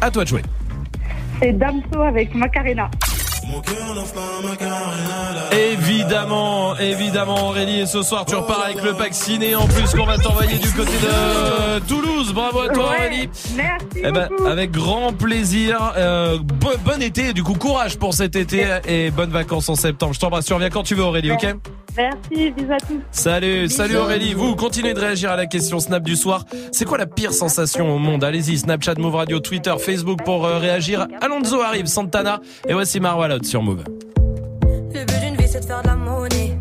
à 0.00 0.10
toi 0.10 0.24
de 0.24 0.28
jouer. 0.28 0.42
C'est 1.40 1.52
Damso 1.52 2.00
avec 2.02 2.34
Macarena. 2.34 2.90
Évidemment, 5.52 6.76
évidemment 6.78 7.48
Aurélie 7.48 7.80
et 7.80 7.86
ce 7.86 8.02
soir 8.02 8.24
tu 8.24 8.34
repars 8.36 8.62
avec 8.64 8.82
le 8.82 8.94
pack 8.94 9.12
ciné 9.14 9.54
en 9.56 9.66
plus 9.66 9.92
qu'on 9.94 10.04
va 10.04 10.18
t'envoyer 10.18 10.58
du 10.58 10.70
côté 10.72 10.92
de 10.92 11.78
Toulouse. 11.80 12.32
Bravo 12.32 12.60
à 12.60 12.68
toi 12.68 12.90
Ouais, 12.90 12.96
Aurélie. 13.06 13.28
Merci 13.56 13.86
Eh 14.04 14.12
ben, 14.12 14.28
avec 14.46 14.70
grand 14.70 15.12
plaisir. 15.12 15.92
Euh, 15.96 16.38
bo- 16.38 16.70
bon 16.84 17.02
été, 17.02 17.32
du 17.32 17.42
coup 17.42 17.54
courage 17.54 17.96
pour 17.98 18.14
cet 18.14 18.36
été 18.36 18.66
et 18.86 19.10
bonnes 19.10 19.30
vacances 19.30 19.68
en 19.68 19.74
septembre. 19.74 20.12
Je 20.14 20.20
t'embrasse, 20.20 20.44
tu 20.46 20.52
reviens 20.52 20.70
quand 20.70 20.82
tu 20.84 20.94
veux 20.94 21.02
Aurélie, 21.04 21.32
ok? 21.32 21.46
Merci, 21.96 22.50
bisous 22.50 22.72
à 22.72 22.78
tous. 22.78 23.00
Salut, 23.10 23.68
salut 23.68 23.96
Aurélie. 23.96 24.34
Vous 24.34 24.54
continuez 24.56 24.94
de 24.94 25.00
réagir 25.00 25.30
à 25.30 25.36
la 25.36 25.46
question 25.46 25.80
Snap 25.80 26.02
du 26.02 26.16
soir. 26.16 26.44
C'est 26.72 26.84
quoi 26.84 26.98
la 26.98 27.06
pire 27.06 27.32
sensation 27.32 27.94
au 27.94 27.98
monde? 27.98 28.24
Allez-y, 28.24 28.58
Snapchat, 28.58 28.94
Move 28.98 29.16
Radio, 29.16 29.40
Twitter, 29.40 29.74
Facebook 29.78 30.22
pour 30.24 30.46
euh, 30.46 30.58
réagir. 30.58 31.06
Alonso 31.20 31.60
arrive, 31.60 31.86
Santana 31.86 32.40
et 32.68 32.72
voici 32.72 33.00
Marwalot 33.00 33.42
sur 33.42 33.62
Move. 33.62 33.84
Le 34.94 35.04
but 35.04 35.20
d'une 35.20 35.36
vie 35.36 35.48
c'est 35.48 35.60
de 35.60 35.64
faire 35.64 35.82
de 35.82 35.88
la 35.88 35.96
monnaie. 35.96 36.56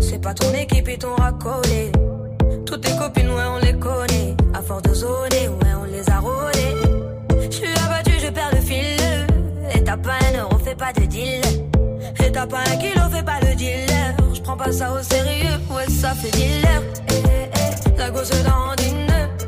C'est 0.00 0.20
pas 0.20 0.34
ton 0.34 0.52
équipe 0.54 0.88
et 0.88 0.98
ton 0.98 1.14
racolé. 1.16 1.92
Toutes 2.66 2.82
tes 2.82 2.96
copines, 2.96 3.28
ouais, 3.28 3.44
on 3.48 3.58
les 3.58 3.74
connaît. 3.74 4.36
À 4.54 4.62
force 4.62 4.82
de 4.82 4.94
zoner, 4.94 5.48
ouais, 5.48 5.74
on 5.80 5.84
les 5.84 6.08
a 6.08 6.18
rôlées. 6.18 7.48
Je 7.50 7.56
suis 7.56 7.66
abattu, 7.86 8.12
je 8.22 8.30
perds 8.30 8.50
le 8.52 8.60
fil. 8.60 9.26
Et 9.74 9.84
t'as 9.84 9.96
pas 9.96 10.18
un 10.32 10.38
euro, 10.40 10.58
fais 10.58 10.74
pas 10.74 10.92
de 10.92 11.04
deal. 11.06 11.40
Et 12.24 12.32
t'as 12.32 12.46
pas 12.46 12.60
un 12.60 12.76
kilo, 12.76 13.02
fais 13.10 13.22
pas 13.22 13.40
le 13.40 13.54
dealer. 13.54 13.87
Prends 14.48 14.56
pas 14.56 14.72
ça 14.72 14.90
au 14.94 15.02
sérieux, 15.02 15.60
ouais, 15.70 15.86
ça 15.90 16.14
fait 16.14 16.30
dealer. 16.30 16.80
Eh, 17.10 17.12
eh, 17.12 17.50
eh, 17.94 17.98
la 17.98 18.10
gosse 18.10 18.30
dans 18.30 18.74
une. 18.82 19.47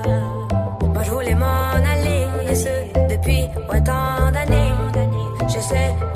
J'essaie 5.71 6.10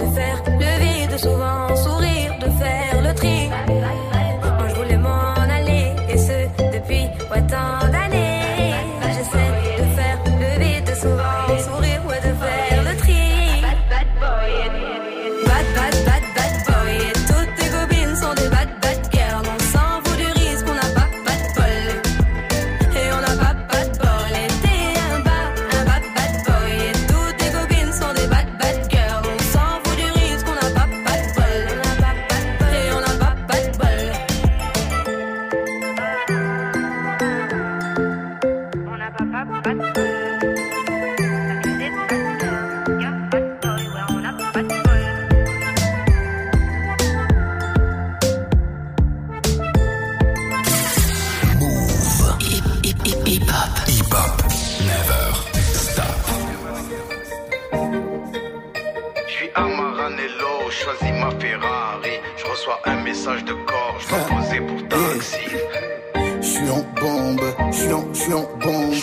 suis 68.26 68.34
en 68.34 68.47
bombe. 68.60 68.93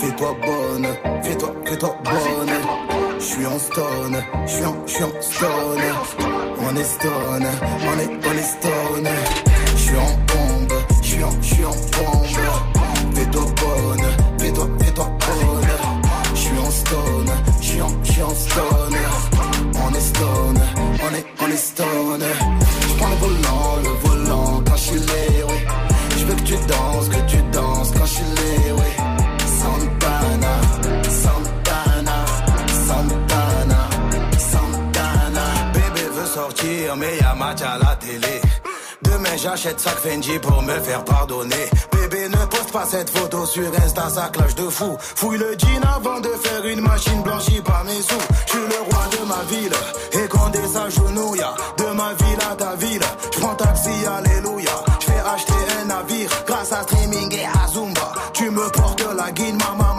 Fais-toi 0.00 0.36
bonne, 0.44 0.86
fais-toi, 1.22 1.54
fais-toi 1.64 1.96
bonne. 2.04 2.54
Je 3.18 3.24
suis 3.24 3.46
en 3.46 3.58
stone, 3.58 4.16
je 4.46 4.50
suis 4.50 4.64
en, 4.64 4.76
je 4.84 4.92
suis 4.92 5.04
en 5.04 5.20
stone. 5.20 5.82
On 6.60 6.76
est 6.76 6.84
stone, 6.84 7.46
on 7.86 7.98
est, 8.00 8.10
on 8.26 8.32
est 8.32 8.42
stone. 8.42 9.41
J'achète 39.62 39.80
sac 39.80 39.98
Fendi 39.98 40.38
pour 40.40 40.60
me 40.62 40.72
faire 40.80 41.04
pardonner. 41.04 41.70
Bébé, 41.92 42.28
ne 42.28 42.46
poste 42.46 42.72
pas 42.72 42.84
cette 42.84 43.10
photo 43.10 43.46
sur 43.46 43.70
Insta, 43.84 44.08
ça 44.08 44.28
clash 44.32 44.56
de 44.56 44.68
fou. 44.68 44.96
Fouille 44.98 45.38
le 45.38 45.56
jean 45.56 45.80
avant 45.94 46.18
de 46.18 46.30
faire 46.30 46.66
une 46.66 46.80
machine 46.80 47.22
blanchie 47.22 47.60
par 47.60 47.84
mes 47.84 48.02
sous. 48.02 48.26
Je 48.46 48.50
suis 48.50 48.58
le 48.58 48.82
roi 48.90 49.04
de 49.12 49.24
ma 49.24 49.42
ville, 49.44 49.72
et 50.14 50.28
quand 50.28 50.50
s'agenouille, 50.66 51.44
de 51.78 51.84
ma 51.94 52.12
ville 52.14 52.38
à 52.50 52.56
ta 52.56 52.74
ville, 52.74 53.02
je 53.32 53.38
prends 53.38 53.54
taxi, 53.54 53.90
alléluia. 54.04 54.72
Je 55.00 55.06
vais 55.06 55.20
acheter 55.32 55.52
un 55.80 55.84
navire 55.84 56.30
grâce 56.44 56.72
à 56.72 56.82
streaming 56.82 57.32
et 57.32 57.44
à 57.44 57.68
Zumba. 57.68 58.14
Tu 58.32 58.50
me 58.50 58.68
portes 58.70 59.06
la 59.16 59.30
guine, 59.30 59.58
maman. 59.58 59.91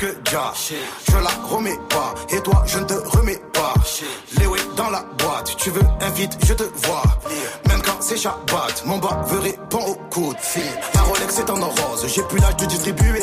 Je 0.00 1.12
la 1.12 1.28
remets 1.46 1.76
pas, 1.90 2.14
et 2.30 2.40
toi, 2.40 2.64
je 2.66 2.78
ne 2.78 2.84
te 2.84 2.94
remets 2.94 3.40
pas. 3.52 3.74
Les 4.38 4.46
ouais 4.46 4.58
dans 4.74 4.88
la 4.88 5.04
boîte, 5.18 5.54
tu 5.58 5.68
veux 5.70 5.84
invite, 6.00 6.38
je 6.46 6.54
te 6.54 6.62
vois. 6.62 7.02
Même 7.68 7.82
quand 7.82 8.00
c'est 8.00 8.16
Shabbat, 8.16 8.82
mon 8.86 8.96
bas 8.96 9.22
veut 9.26 9.40
répondre 9.40 9.90
au 9.90 9.94
coup 10.08 10.32
de 10.32 10.40
fil. 10.40 10.62
Un 10.94 11.02
Rolex 11.02 11.38
est 11.38 11.50
en 11.50 11.56
rose, 11.56 12.06
j'ai 12.06 12.22
plus 12.22 12.38
l'âge 12.38 12.56
de 12.56 12.64
distribuer 12.64 13.19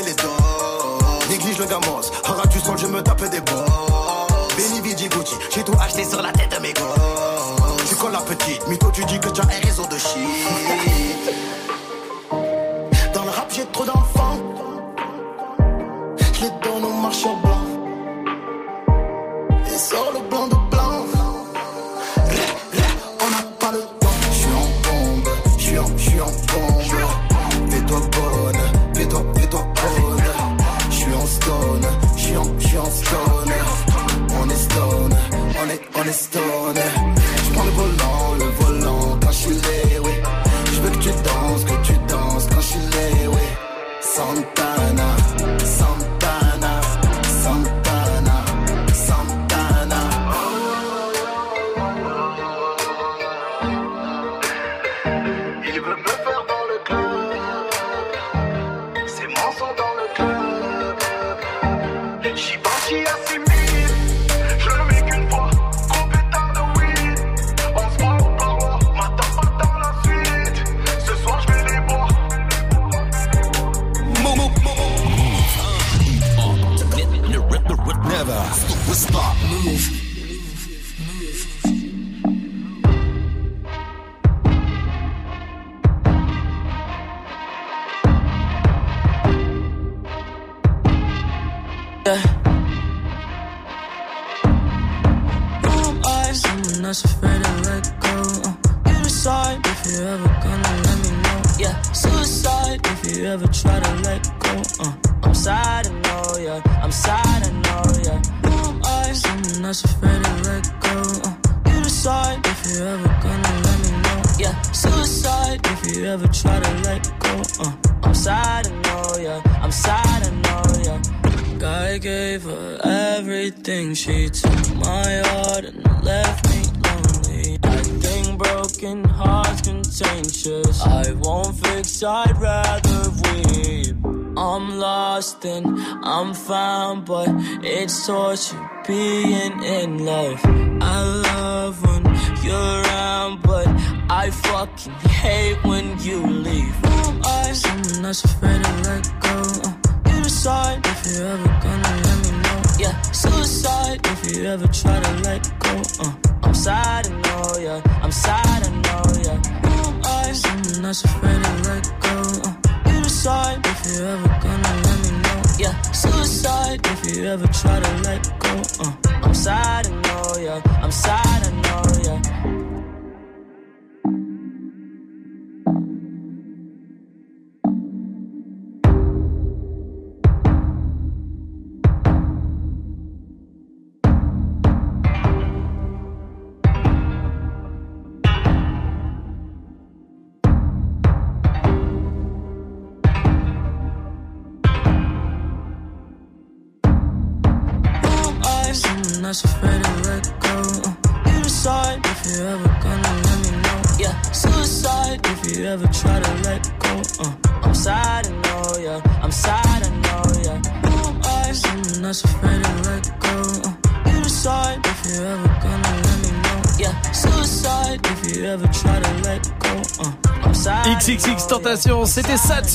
sorte, 138.07 138.55
pia. 138.85 139.16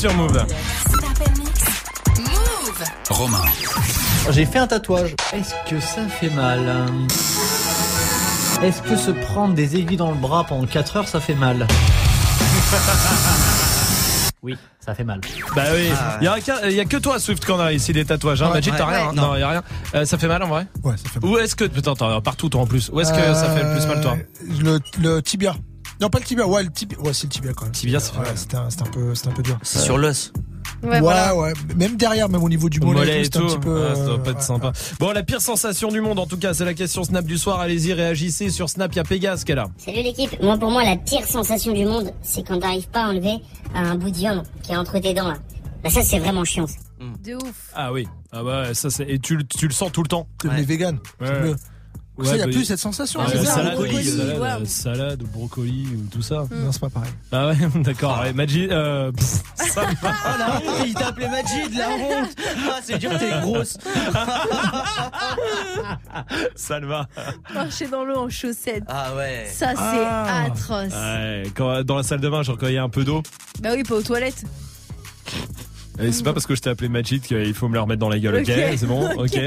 Sur 0.03 0.15
Move. 0.15 0.45
Romain. 3.09 3.41
J'ai 4.31 4.45
fait 4.47 4.59
un 4.59 4.67
tatouage. 4.67 5.15
Est-ce 5.33 5.55
que 5.71 5.79
ça 5.79 6.09
fait 6.09 6.31
mal? 6.31 6.89
Est-ce 8.65 8.83
que 8.83 8.97
se 8.97 9.13
prendre 9.13 9.55
des 9.55 9.77
aiguilles 9.77 9.97
dans 9.97 10.11
le 10.11 10.17
bras 10.17 10.43
pendant 10.43 10.67
4 10.67 10.97
heures, 10.97 11.07
ça 11.07 11.21
fait 11.21 11.37
mal? 11.37 11.69
Oui, 14.45 14.59
ça 14.85 14.93
fait 14.93 15.05
mal. 15.05 15.21
Bah 15.55 15.63
oui, 15.73 15.89
Ah, 15.97 16.17
il 16.21 16.25
y, 16.25 16.27
a 16.27 16.41
qu'un- 16.41 16.69
y 16.69 16.81
a 16.81 16.85
que 16.85 16.97
toi 16.97 17.21
Swift 17.21 17.45
qu'on 17.45 17.61
a 17.61 17.73
ici 17.73 17.93
des 17.93 18.05
tatouages. 18.05 18.43
Hein. 18.43 18.49
Ouais, 18.49 18.55
Magic, 18.55 18.75
t'as 18.77 18.87
ouais, 18.89 18.97
rien 18.97 19.03
ouais, 19.05 19.09
hein 19.11 19.13
non. 19.15 19.23
Non, 19.29 19.37
y 19.37 19.43
a 19.43 19.49
rien. 19.51 19.63
Euh, 19.95 20.05
ça 20.05 20.19
fait 20.19 20.27
mal 20.27 20.43
en 20.43 20.49
vrai? 20.49 20.67
Ouais, 20.83 20.97
ça 20.97 21.09
fait 21.11 21.21
mal. 21.21 21.31
Où 21.31 21.39
est-ce 21.39 21.55
que 21.55 21.63
putain, 21.67 21.95
partout 22.21 22.49
toi 22.49 22.63
en 22.63 22.67
plus. 22.67 22.91
Où 22.93 22.99
est-ce 23.01 23.13
que 23.13 23.35
ça 23.35 23.51
fait 23.55 23.63
le 23.63 23.71
plus 23.71 23.87
mal 23.87 24.01
toi? 24.01 24.17
Euh, 24.19 24.81
le, 24.99 25.01
le 25.01 25.23
tibia. 25.23 25.55
Non, 26.03 26.11
pas 26.11 26.19
le 26.19 26.25
tibia. 26.25 26.47
Ouais, 26.47 26.63
le 26.65 26.71
tibia. 26.71 26.99
Ouais, 27.01 27.13
c'est 27.15 27.25
le 27.25 27.29
tibia 27.31 27.53
quand 27.55 27.65
même. 27.65 27.73
Tibia, 27.73 28.01
fait 28.01 28.19
Ouais, 28.19 28.27
c'était 28.35 28.57
un, 28.57 28.69
c'était 28.69 28.83
un 28.83 28.91
peu, 28.91 29.15
c'était 29.15 29.29
un 29.29 29.33
peu 29.33 29.43
dur. 29.43 29.59
C'est 29.63 29.79
sur 29.79 29.97
l'os. 29.97 30.33
Ouais, 30.83 30.89
Ouais, 30.91 31.01
voilà. 31.01 31.37
ouais. 31.37 31.53
Même 31.77 31.97
derrière, 31.97 32.29
même 32.29 32.43
au 32.43 32.49
niveau 32.49 32.69
du 32.69 32.81
mollet, 32.81 32.99
Mollet 32.99 33.25
et 33.25 33.29
tout, 33.29 33.39
un 33.39 33.47
petit 33.47 33.59
peu. 33.59 33.87
Ah, 33.89 33.95
ça 33.95 34.05
doit 34.05 34.15
euh, 34.15 34.19
pas 34.19 34.31
être 34.31 34.39
ouais, 34.39 34.43
sympa. 34.43 34.73
Bon, 34.99 35.13
la 35.13 35.23
pire 35.23 35.41
sensation 35.41 35.93
du 35.93 36.01
monde 36.01 36.19
en 36.19 36.27
tout 36.27 36.37
cas, 36.39 36.55
c'est 36.55 36.65
la 36.65 36.75
question 36.75 37.05
Snap 37.05 37.25
du 37.25 37.39
soir. 37.39 37.61
Allez-y, 37.61 37.93
réagissez 37.93 38.51
sur 38.51 38.69
Snap. 38.69 38.93
Il 38.93 38.97
y 38.97 38.99
a 38.99 39.05
Pégase 39.05 39.45
qui 39.45 39.53
est 39.53 39.55
là. 39.55 39.69
Salut 39.79 40.03
l'équipe, 40.03 40.43
moi 40.43 40.59
pour 40.59 40.73
moi 40.73 40.83
la 40.85 40.97
pire 40.97 41.25
sensation 41.25 41.73
du 41.73 41.85
monde, 41.85 42.13
c'est 42.23 42.43
quand 42.45 42.59
t'arrives 42.59 42.89
pas 42.89 43.05
à 43.05 43.09
enlever 43.11 43.37
un 43.73 43.95
bout 43.95 44.11
de 44.11 44.17
viande 44.17 44.43
qui 44.65 44.73
est 44.73 44.77
entre 44.77 44.99
tes 44.99 45.15
dents 45.15 45.29
là. 45.29 45.37
Bah 45.85 45.91
ça 45.91 46.03
c'est 46.03 46.19
vraiment 46.19 46.45
chiant. 46.45 46.67
ça. 46.67 46.75
De 47.25 47.35
ouf. 47.35 47.71
Ah 47.75 47.93
oui. 47.93 48.09
Ah 48.33 48.43
ouais, 48.43 48.75
ça 48.75 48.91
c'est 48.91 49.09
et 49.09 49.21
tu, 49.21 49.37
le- 49.37 49.45
tu 49.45 49.69
le 49.69 49.73
sens 49.73 49.93
tout 49.93 50.03
le 50.03 50.09
temps. 50.09 50.27
Comme 50.39 50.55
les 50.55 50.65
véganes. 50.65 50.99
Ouais. 52.19 52.25
c'est 52.25 52.25
mieux. 52.25 52.25
Ouais, 52.25 52.29
ça, 52.29 52.37
y 52.37 52.43
a 52.43 52.47
bah, 52.47 52.53
plus 52.53 52.65
cette 52.65 52.79
sensation. 52.79 53.21
Ah, 53.23 53.27
c'est 53.31 53.39
ouais, 53.39 53.45
ça, 53.47 53.55
salade, 53.55 53.75
brocoli, 53.77 54.05
salade, 54.05 54.39
ouais. 54.39 54.49
euh, 54.51 54.65
salade, 54.67 55.23
brocoli 55.23 55.87
ou 55.97 56.09
tout 56.11 56.21
ça. 56.23 56.45
Non, 56.51 56.71
c'est 56.73 56.81
pas 56.81 56.91
pareil. 56.91 57.11
Ah 57.33 57.49
ouais, 57.49 57.57
d'accord. 57.83 58.21
Ouais, 58.21 58.33
Magic, 58.35 58.71
euh, 58.71 59.11
pff, 59.13 59.43
ça 59.57 59.83
me- 59.87 59.93
Oh 60.03 60.39
la 60.39 60.57
honte, 60.57 60.87
il 60.87 60.93
t'a 60.95 61.07
appelé 61.09 61.29
Majid, 61.29 61.75
la 61.75 61.89
honte. 61.91 62.29
Ah, 62.71 62.81
c'est 62.85 62.99
dur, 62.99 63.11
t'es 63.19 63.31
grosse. 63.41 63.79
ça 66.55 66.79
le 66.81 66.87
va. 66.87 67.09
Marcher 67.55 67.89
dans 67.89 68.05
l'eau 68.05 68.17
en 68.19 68.29
chaussettes. 68.29 68.85
Ah 68.89 69.15
ouais. 69.17 69.49
Ça, 69.51 69.71
c'est 69.71 70.05
Ah. 70.07 70.45
atroce. 70.45 70.93
Ouais, 70.93 71.45
quand, 71.55 71.83
dans 71.85 71.97
la 71.97 72.03
salle 72.03 72.21
de 72.21 72.29
bain, 72.29 72.43
genre 72.43 72.59
quand 72.59 72.67
il 72.69 72.75
y 72.75 72.79
a 72.79 72.83
un 72.83 72.89
peu 72.91 73.05
d'eau. 73.05 73.23
Bah 73.61 73.71
oui, 73.75 73.83
pas 73.85 73.95
aux 73.95 74.03
toilettes. 74.03 74.45
Et 76.01 76.11
c'est 76.13 76.23
pas 76.23 76.33
parce 76.33 76.47
que 76.47 76.55
je 76.55 76.61
t'ai 76.63 76.71
appelé 76.71 76.89
Magic 76.89 77.23
qu'il 77.23 77.55
faut 77.55 77.69
me 77.69 77.75
le 77.75 77.81
remettre 77.81 78.01
dans 78.01 78.09
la 78.09 78.19
gueule, 78.19 78.37
ok. 78.37 78.51
C'est 78.77 78.87
bon, 78.87 79.05
ok. 79.17 79.21
Ok. 79.23 79.39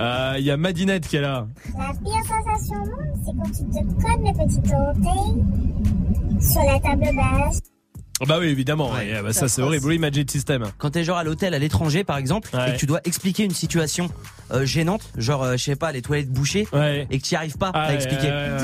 Euh, 0.00 0.34
Il 0.38 0.44
y 0.44 0.50
a 0.50 0.56
Madinette 0.56 1.06
qui 1.06 1.16
est 1.16 1.20
là. 1.20 1.46
La 1.76 1.92
pire 1.92 2.24
sensation 2.24 2.76
au 2.82 2.86
monde, 2.86 3.14
c'est 3.24 3.32
quand 3.36 3.50
tu 3.50 3.64
te 3.70 4.02
colles 4.02 4.24
le 4.24 4.32
petit 4.32 4.72
orteil 4.74 6.40
sur 6.40 6.62
la 6.64 6.80
table 6.80 7.16
basse. 7.16 7.60
Oh 8.22 8.26
Bah 8.26 8.36
oui, 8.38 8.46
évidemment. 8.46 8.92
ouais, 8.92 9.20
bah 9.20 9.32
ça 9.32 9.48
c'est 9.48 9.60
horrible. 9.62 9.84
Oui, 9.86 9.98
Magic 9.98 10.30
System. 10.30 10.64
Quand 10.78 10.90
t'es 10.90 11.02
genre 11.02 11.18
à 11.18 11.24
l'hôtel 11.24 11.54
à 11.54 11.58
l'étranger 11.58 12.04
par 12.04 12.16
exemple 12.18 12.48
Ouais. 12.54 12.70
et 12.70 12.72
que 12.74 12.78
tu 12.78 12.86
dois 12.86 13.00
expliquer 13.04 13.42
une 13.42 13.50
situation 13.54 14.08
euh, 14.52 14.64
gênante, 14.64 15.02
genre 15.16 15.42
euh, 15.42 15.52
je 15.56 15.64
sais 15.64 15.76
pas 15.76 15.90
les 15.90 16.02
toilettes 16.02 16.30
bouchées 16.30 16.68
et 17.10 17.18
que 17.18 17.24
tu 17.24 17.34
arrives 17.34 17.58
pas 17.58 17.72
Ah, 17.74 17.82
à 17.86 17.94
expliquer. 17.94 18.28
Ah 18.30 18.62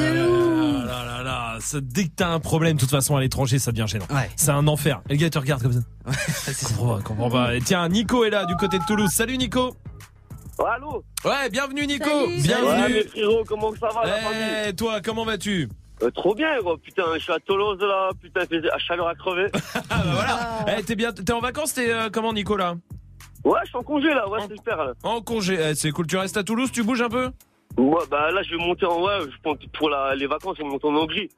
là 0.87 1.05
là 1.05 1.23
là, 1.25 1.57
ça- 1.61 1.81
dès 1.83 2.05
que 2.05 2.13
t'as 2.15 2.29
un 2.29 2.39
problème, 2.41 2.77
de 2.77 2.81
toute 2.81 2.91
façon 2.91 3.17
à 3.17 3.21
l'étranger, 3.21 3.59
ça 3.59 3.73
devient 3.73 3.89
gênant. 3.89 4.07
C'est 4.37 4.51
un 4.53 4.67
enfer. 4.69 5.03
Et 5.09 5.15
le 5.15 5.19
gars 5.19 5.29
te 5.31 5.39
regarde 5.39 5.61
comme 5.63 5.73
ça. 5.73 5.81
Comprends 6.69 6.97
pas, 6.97 7.03
comprends 7.03 7.31
pas. 7.31 7.55
Et 7.57 7.61
tiens, 7.61 7.89
Nico 7.89 8.25
est 8.25 8.31
là 8.31 8.47
du 8.47 8.55
côté 8.57 8.79
de 8.79 8.85
Toulouse. 8.85 9.11
Salut 9.11 9.37
Nico. 9.39 9.75
Allô? 10.67 11.05
Ouais, 11.25 11.51
bienvenue 11.51 11.87
Nico. 11.87 12.09
Ouais, 12.09 12.37
Bienvenue. 12.43 13.03
frérots, 13.11 13.45
comment 13.47 13.73
ça 13.79 13.89
va 13.95 14.07
la 14.07 14.19
Eh, 14.19 14.23
famille? 14.63 14.75
toi, 14.77 15.01
comment 15.05 15.25
vas-tu? 15.25 15.69
Euh, 16.03 16.11
Trop 16.11 16.35
bien, 16.35 16.59
gros. 16.61 16.77
Putain, 16.77 17.03
je 17.15 17.19
suis 17.21 17.33
à 17.33 17.39
Toulouse 17.41 17.79
là. 17.81 18.11
Putain, 18.21 18.41
il 18.51 18.57
faisait 18.59 18.71
à 18.71 18.79
chaleur 18.79 19.09
à 19.09 19.15
crever. 19.15 19.47
Ah 19.91 20.03
bah 20.05 20.11
voilà. 20.13 20.79
Eh, 20.79 20.83
t'es 20.83 20.95
bien, 20.97 21.13
t'es 21.13 21.33
en 21.33 21.41
vacances, 21.41 21.75
t'es 21.75 21.91
euh, 21.91 22.09
comment 22.13 22.33
Nico 22.33 22.57
là 22.57 22.75
Ouais, 23.45 23.61
je 23.65 23.69
suis 23.69 23.79
en 23.79 23.83
congé 23.83 24.09
là. 24.09 24.29
Ouais, 24.29 24.41
c'est 24.49 24.57
super. 24.57 24.77
Là. 24.77 24.93
En 25.03 25.21
congé. 25.21 25.59
Eh, 25.61 25.75
c'est 25.75 25.91
cool. 25.91 26.07
Tu 26.07 26.17
restes 26.17 26.37
à 26.37 26.43
Toulouse, 26.45 26.71
tu 26.73 26.83
bouges 26.83 27.03
un 27.03 27.09
peu? 27.09 27.31
Ouais, 27.77 28.05
bah 28.11 28.31
là, 28.31 28.43
je 28.43 28.51
vais 28.57 28.65
monter 28.65 28.87
en. 28.87 29.01
Ouais, 29.03 29.21
je 29.23 29.37
pense 29.43 29.57
pour 29.77 29.89
la, 29.91 30.15
les 30.15 30.27
vacances, 30.27 30.57
je 30.59 30.63
vais 30.63 30.69
monter 30.69 30.87
en 30.87 30.95
Hongrie. 30.97 31.29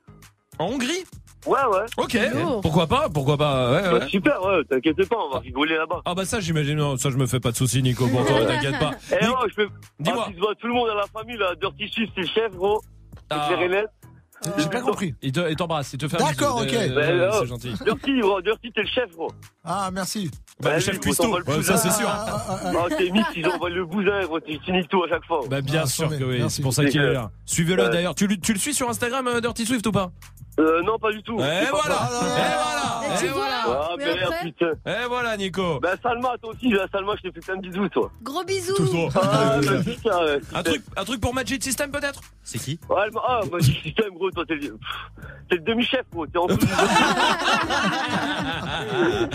En 0.58 0.66
Hongrie? 0.66 1.04
Ouais, 1.46 1.64
ouais. 1.72 1.86
Ok. 1.96 2.18
Pourquoi 2.60 2.86
pas? 2.86 3.08
Pourquoi 3.08 3.38
pas 3.38 3.70
Ouais, 3.72 3.88
ouais. 3.88 3.98
Ouais, 4.00 4.08
super, 4.08 4.42
ouais, 4.44 4.62
t'inquiète 4.68 5.08
pas, 5.08 5.16
on 5.18 5.30
va 5.30 5.38
rigoler 5.38 5.74
là-bas. 5.76 6.02
Ah 6.04 6.14
bah 6.14 6.26
ça 6.26 6.38
j'imagine, 6.38 6.76
non, 6.76 6.98
ça 6.98 7.08
je 7.08 7.16
me 7.16 7.24
fais 7.26 7.40
pas 7.40 7.50
de 7.50 7.56
soucis 7.56 7.82
Nico, 7.82 8.06
bon 8.08 8.22
toi 8.26 8.44
t'inquiète 8.44 8.78
pas. 8.78 8.90
Eh 9.18 9.24
non, 9.24 9.36
je 9.48 9.54
peux. 9.54 9.68
Dis-moi. 10.00 10.24
Ah, 10.26 10.28
tu 10.28 10.34
te 10.34 10.40
vois, 10.40 10.54
tout 10.54 10.66
le 10.66 10.74
monde 10.74 10.90
à 10.90 10.94
la 10.94 11.06
famille 11.06 11.38
là. 11.38 11.54
Dirty 11.58 11.88
Swift, 11.88 12.12
c'est 12.14 12.20
le 12.20 12.26
chef, 12.26 12.52
gros. 12.54 12.82
Ah. 13.30 13.48
J'ai 14.58 14.68
pas 14.70 14.80
compris. 14.80 15.14
Il 15.22 15.32
te- 15.32 15.50
il 15.50 15.56
t'embrasse, 15.56 15.92
il 15.92 15.98
te 15.98 16.08
fait 16.08 16.20
un 16.20 16.26
D'accord, 16.26 16.62
ok. 16.62 16.72
Euh, 16.72 16.88
Ben, 16.94 16.98
euh, 17.20 17.30
c'est 17.40 17.46
gentil. 17.46 17.74
Dirty, 17.84 18.20
gros, 18.20 18.40
Dirty, 18.40 18.72
t'es 18.72 18.82
le 18.82 18.86
chef, 18.88 19.10
gros. 19.14 19.30
Ah, 19.64 19.90
merci. 19.92 20.30
Bah, 20.60 20.70
le 20.70 20.74
Bah, 20.76 20.80
chef 20.80 21.00
cuistot, 21.00 21.38
le 21.38 21.44
Ouais, 21.44 21.62
ça 21.62 21.76
c'est 21.76 21.90
sûr. 21.90 22.08
Ah, 22.08 22.56
t'es 22.96 23.10
mix, 23.10 23.28
ils 23.36 23.46
envoient 23.46 23.68
le 23.70 23.84
bousin, 23.84 24.20
tu 24.46 24.72
niques 24.72 24.88
tout 24.88 25.02
à 25.04 25.08
chaque 25.08 25.24
fois. 25.26 25.40
Bah 25.48 25.60
bien 25.60 25.82
Ah, 25.84 25.86
sûr 25.86 26.08
que 26.08 26.24
oui, 26.24 26.38
merci. 26.38 26.56
c'est 26.56 26.62
pour 26.62 26.72
ça 26.72 26.84
qu'il 26.86 27.00
est 27.00 27.12
là. 27.12 27.30
Suivez-le 27.44 27.82
Ouais. 27.84 27.90
d'ailleurs. 27.90 28.14
Tu, 28.14 28.26
le- 28.26 28.38
tu 28.38 28.52
le 28.54 28.58
suis 28.58 28.72
sur 28.74 28.88
Instagram 28.88 29.26
euh, 29.28 29.40
Dirty 29.40 29.66
Swift 29.66 29.86
ou 29.86 29.92
pas 29.92 30.10
Euh, 30.58 30.82
non, 30.82 30.98
pas 30.98 31.12
du 31.12 31.22
tout. 31.22 31.38
Et 31.38 31.42
C'est 31.42 31.70
pas 31.70 31.78
voilà. 31.78 31.94
Et 31.94 32.08
voilà. 32.10 33.18
tu 33.18 33.24
Et 33.24 33.28
voilà. 33.28 33.62
Ah, 33.66 33.88
Mais 33.98 34.22
après 34.22 34.44
putain. 34.44 34.72
Et 34.86 35.06
voilà 35.08 35.36
Nico. 35.36 35.78
Ben, 35.80 35.94
Salma, 36.02 36.30
toi 36.42 36.52
aussi, 36.52 36.70
là, 36.70 36.86
Salma, 36.92 37.12
je 37.22 37.28
te 37.28 37.34
fais 37.34 37.40
plein 37.40 37.56
de 37.56 37.68
bisous, 37.68 37.88
toi. 37.90 38.10
Gros 38.22 38.44
bisous. 38.44 38.74
Ah, 39.14 39.58
putain, 39.84 40.24
ouais. 40.24 40.40
Un 40.54 40.62
truc, 40.62 40.82
un 40.96 41.04
truc 41.04 41.20
pour 41.20 41.34
Magic 41.34 41.62
System 41.62 41.90
peut-être? 41.90 42.20
C'est 42.42 42.58
qui? 42.58 42.78
Ouais, 42.88 43.08
ah, 43.26 43.40
Magic 43.50 43.82
System, 43.82 44.14
gros, 44.14 44.30
toi, 44.30 44.44
t'es 44.46 44.54
le, 44.56 44.76
le 45.50 45.58
demi-chef, 45.58 46.04
gros, 46.12 46.26
t'es 46.26 46.38
en 46.38 46.46
dessous. 46.46 46.58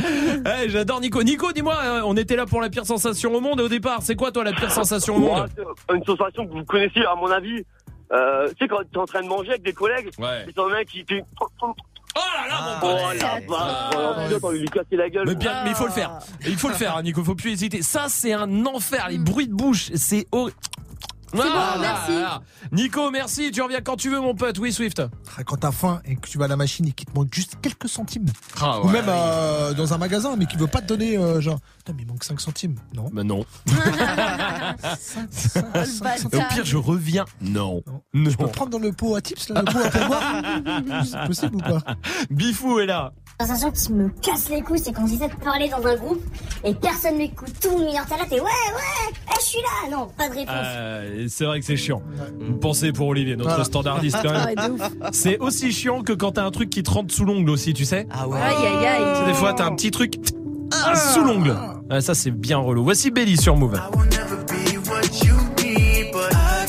Eh, 0.63 0.69
j'adore 0.69 1.01
Nico. 1.01 1.23
Nico, 1.23 1.51
dis-moi, 1.51 1.75
euh, 1.83 2.01
on 2.05 2.15
était 2.17 2.35
là 2.35 2.45
pour 2.45 2.61
la 2.61 2.69
pire 2.69 2.85
sensation 2.85 3.33
au 3.33 3.41
monde 3.41 3.61
au 3.61 3.67
départ. 3.67 3.99
C'est 4.01 4.15
quoi 4.15 4.31
toi 4.31 4.43
la 4.43 4.53
pire 4.53 4.71
sensation 4.71 5.15
au 5.15 5.19
monde? 5.19 5.49
une 5.93 6.03
sensation 6.03 6.45
que 6.47 6.51
vous 6.53 6.65
connaissez, 6.65 7.01
à 7.01 7.15
mon 7.15 7.29
avis. 7.31 7.63
Euh, 8.11 8.47
tu 8.49 8.55
sais, 8.59 8.67
quand 8.67 8.77
t'es 8.91 8.97
en 8.99 9.05
train 9.05 9.21
de 9.23 9.27
manger 9.27 9.49
avec 9.49 9.63
des 9.63 9.73
collègues, 9.73 10.09
Ouais. 10.19 10.45
et 10.47 10.53
t'en 10.53 10.69
as 10.71 10.77
un 10.79 10.83
qui 10.83 11.03
fait. 11.07 11.23
Oh 11.41 12.19
là 12.37 12.47
là, 12.47 12.79
mon 12.81 12.87
Oh 12.87 12.95
vache, 12.97 14.39
oh, 14.41 14.51
de 14.53 14.57
lui 14.57 14.69
casser 14.69 14.95
la 14.95 15.09
gueule. 15.09 15.25
Mais 15.27 15.35
bien, 15.35 15.63
mais 15.63 15.71
il 15.71 15.75
faut 15.75 15.85
le 15.87 15.91
faire. 15.91 16.19
Il 16.45 16.55
faut 16.55 16.69
le 16.69 16.75
faire, 16.75 16.95
hein, 16.95 17.03
Nico. 17.03 17.23
Faut 17.23 17.35
plus 17.35 17.51
hésiter. 17.51 17.81
Ça, 17.81 18.05
c'est 18.07 18.31
un 18.31 18.65
enfer. 18.65 19.07
Les 19.09 19.17
bruits 19.17 19.47
de 19.47 19.53
bouche, 19.53 19.89
c'est 19.95 20.25
horrible. 20.31 20.55
Bon, 21.33 21.43
merci. 21.79 22.11
Nico, 22.71 23.11
merci. 23.11 23.51
Tu 23.51 23.61
reviens 23.61 23.81
quand 23.81 23.95
tu 23.97 24.09
veux, 24.09 24.19
mon 24.19 24.35
pote. 24.35 24.57
Oui, 24.59 24.71
Swift. 24.71 25.01
Ah, 25.37 25.43
Quand 25.43 25.57
t'as 25.57 25.71
faim 25.71 26.01
et 26.05 26.15
que 26.15 26.27
tu 26.27 26.37
vas 26.37 26.45
à 26.45 26.47
la 26.47 26.55
machine 26.55 26.87
et 26.87 26.91
qu'il 26.91 27.07
te 27.07 27.17
manque 27.17 27.33
juste 27.33 27.57
quelques 27.61 27.89
centimes. 27.89 28.27
Ah, 28.61 28.81
Ou 28.81 28.89
même 28.89 29.05
euh, 29.07 29.73
dans 29.73 29.93
un 29.93 29.97
magasin, 29.97 30.35
mais 30.37 30.45
qui 30.45 30.57
veut 30.57 30.67
pas 30.67 30.81
te 30.81 30.87
donner 30.87 31.17
euh, 31.17 31.41
genre, 31.41 31.59
putain, 31.77 31.93
mais 31.95 32.03
il 32.03 32.07
manque 32.07 32.23
5 32.23 32.39
centimes. 32.39 32.75
Non. 32.93 33.09
Bah 33.11 33.23
non. 33.23 33.45
bâtard. 36.01 36.25
Au 36.25 36.53
pire, 36.53 36.65
je 36.65 36.77
reviens. 36.77 37.25
Non. 37.41 37.83
Non. 38.13 38.29
Je 38.29 38.37
peux 38.37 38.47
prendre 38.47 38.71
dans 38.71 38.79
le 38.79 38.91
pot 38.91 39.15
à 39.15 39.21
tips, 39.21 39.49
là, 39.49 39.61
le 39.61 39.71
pot 39.71 39.79
à 39.79 39.89
pourboire 39.89 41.03
C'est 41.05 41.27
possible 41.27 41.55
ou 41.55 41.59
pas? 41.59 41.79
Bifou 42.29 42.79
est 42.79 42.85
là. 42.85 43.13
La 43.37 43.47
sensation 43.47 43.71
qui 43.71 43.91
me 43.91 44.09
casse 44.21 44.49
les 44.49 44.61
couilles, 44.61 44.79
c'est 44.79 44.93
quand 44.93 45.05
j'essaie 45.07 45.27
de 45.27 45.35
parler 45.43 45.67
dans 45.67 45.85
un 45.85 45.95
groupe 45.97 46.23
et 46.63 46.73
personne 46.73 47.17
m'écoute. 47.17 47.51
Tout 47.61 47.69
le 47.71 47.77
monde 47.79 47.89
est 47.89 47.93
là, 47.93 48.05
t'es 48.29 48.35
ouais, 48.35 48.41
ouais, 48.41 49.13
eh, 49.29 49.33
je 49.37 49.45
suis 49.45 49.59
là. 49.59 49.89
Non, 49.91 50.07
pas 50.17 50.29
de 50.29 50.35
réponse. 50.35 50.55
Euh, 50.57 51.25
c'est 51.27 51.43
vrai 51.43 51.59
que 51.59 51.65
c'est 51.65 51.75
chiant. 51.75 52.01
Pensée 52.61 52.93
pour 52.93 53.09
Olivier, 53.09 53.35
notre 53.35 53.49
Voilà. 53.49 53.65
standardiste 53.65 54.17
quand 54.23 54.31
même. 54.31 54.75
ouf. 54.75 54.81
C'est 55.11 55.37
aussi 55.39 55.73
chiant 55.73 56.01
que 56.01 56.13
quand 56.13 56.31
t'as 56.33 56.45
un 56.45 56.51
truc 56.51 56.69
qui 56.69 56.81
te 56.81 56.89
rentre 56.89 57.13
sous 57.13 57.25
l'ongle 57.25 57.49
aussi, 57.49 57.73
tu 57.73 57.83
sais. 57.83 58.07
Ah 58.09 58.25
ouais. 58.25 58.39
Aïe 58.39 58.55
aïe 58.55 58.85
aïe. 58.87 59.25
Des 59.25 59.33
fois, 59.33 59.53
t'as 59.53 59.65
un 59.65 59.75
petit 59.75 59.91
truc 59.91 60.13
ah, 60.71 60.95
sous 60.95 61.25
l'ongle. 61.25 61.57
Ah, 61.89 61.99
ça, 61.99 62.15
c'est 62.15 62.31
bien 62.31 62.59
relou. 62.59 62.85
Voici 62.85 63.11
Belly 63.11 63.35
sur 63.35 63.57
Move. 63.57 63.73
be 63.73 64.77
what 64.87 65.25
you 65.25 65.35
need, 65.61 66.13
but 66.13 66.33
I 66.33 66.65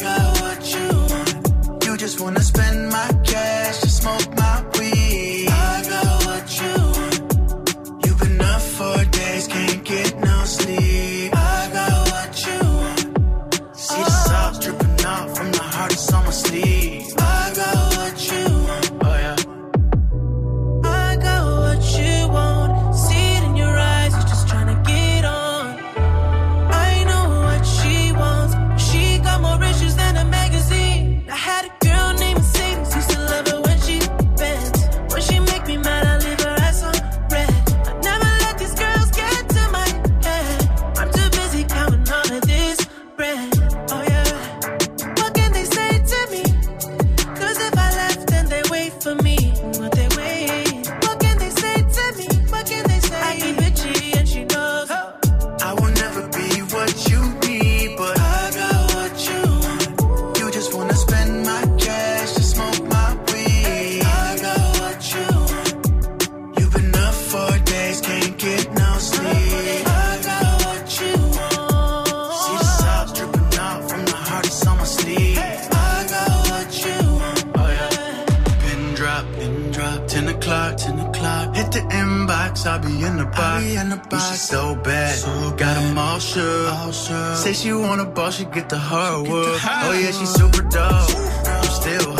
She's 83.61 84.43
so 84.43 84.75
bad. 84.77 85.15
So. 85.19 85.51
Got 85.57 85.75
them 85.75 85.99
all 85.99 86.19
shook. 86.19 86.73
All 86.73 86.93
shook. 86.93 87.37
Say 87.37 87.53
she 87.53 87.73
want 87.73 88.01
a 88.01 88.05
ball, 88.05 88.31
she 88.31 88.45
get 88.45 88.69
the 88.69 88.79
hard 88.79 89.29
work. 89.29 89.61
Oh 89.65 89.93
yeah, 89.93 90.11
she's 90.11 90.31
super 90.31 90.63
dope. 90.63 91.11
I'm 91.47 91.65
still 91.65 92.16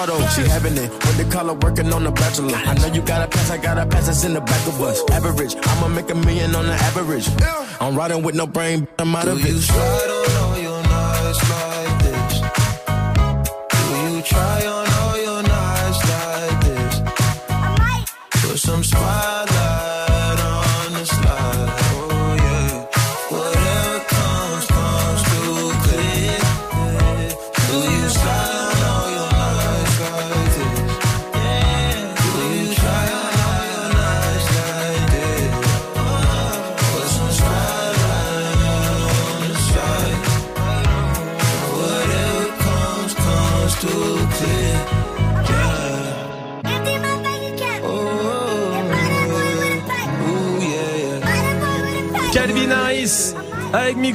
She 0.00 0.40
having 0.48 0.78
it 0.78 0.90
with 0.90 1.18
the 1.18 1.26
color 1.30 1.52
working 1.52 1.92
on 1.92 2.04
the 2.04 2.10
bachelor. 2.10 2.56
I 2.56 2.72
know 2.72 2.86
you 2.86 3.02
got 3.02 3.20
a 3.20 3.28
pass, 3.28 3.50
I 3.50 3.58
got 3.58 3.76
a 3.76 3.84
pass, 3.84 4.06
that's 4.06 4.24
in 4.24 4.32
the 4.32 4.40
back 4.40 4.66
of 4.66 4.80
us. 4.80 5.02
Average, 5.10 5.56
I'ma 5.62 5.88
make 5.88 6.08
a 6.10 6.14
million 6.14 6.54
on 6.54 6.66
the 6.66 6.72
average. 6.72 7.28
I'm 7.82 7.94
riding 7.94 8.22
with 8.22 8.34
no 8.34 8.46
brain, 8.46 8.88
I'm 8.98 9.14
out 9.14 9.28
of 9.28 9.38
it. 9.44 10.09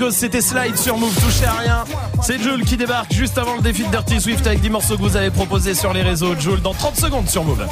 Migos, 0.06 0.12
c'était 0.12 0.42
Slide 0.42 0.78
sur 0.78 0.98
Move, 0.98 1.16
touchez 1.16 1.46
à 1.46 1.54
rien. 1.54 1.84
C'est 2.22 2.42
Jules 2.42 2.64
qui 2.64 2.78
débarque 2.78 3.12
juste 3.14 3.38
avant 3.38 3.56
le 3.56 3.62
défi 3.62 3.84
de 3.84 3.90
Dirty 3.90 4.20
Swift 4.22 4.46
avec 4.46 4.62
10 4.62 4.70
morceaux 4.70 4.98
que 4.98 5.02
vous 5.02 5.16
avez 5.16 5.30
proposés 5.30 5.74
sur 5.74 5.94
les 5.94 6.02
réseaux. 6.02 6.36
Jules, 6.40 6.62
dans 6.62 6.74
30 6.74 6.96
secondes 6.96 7.30
sur 7.30 7.44
Move. 7.44 7.66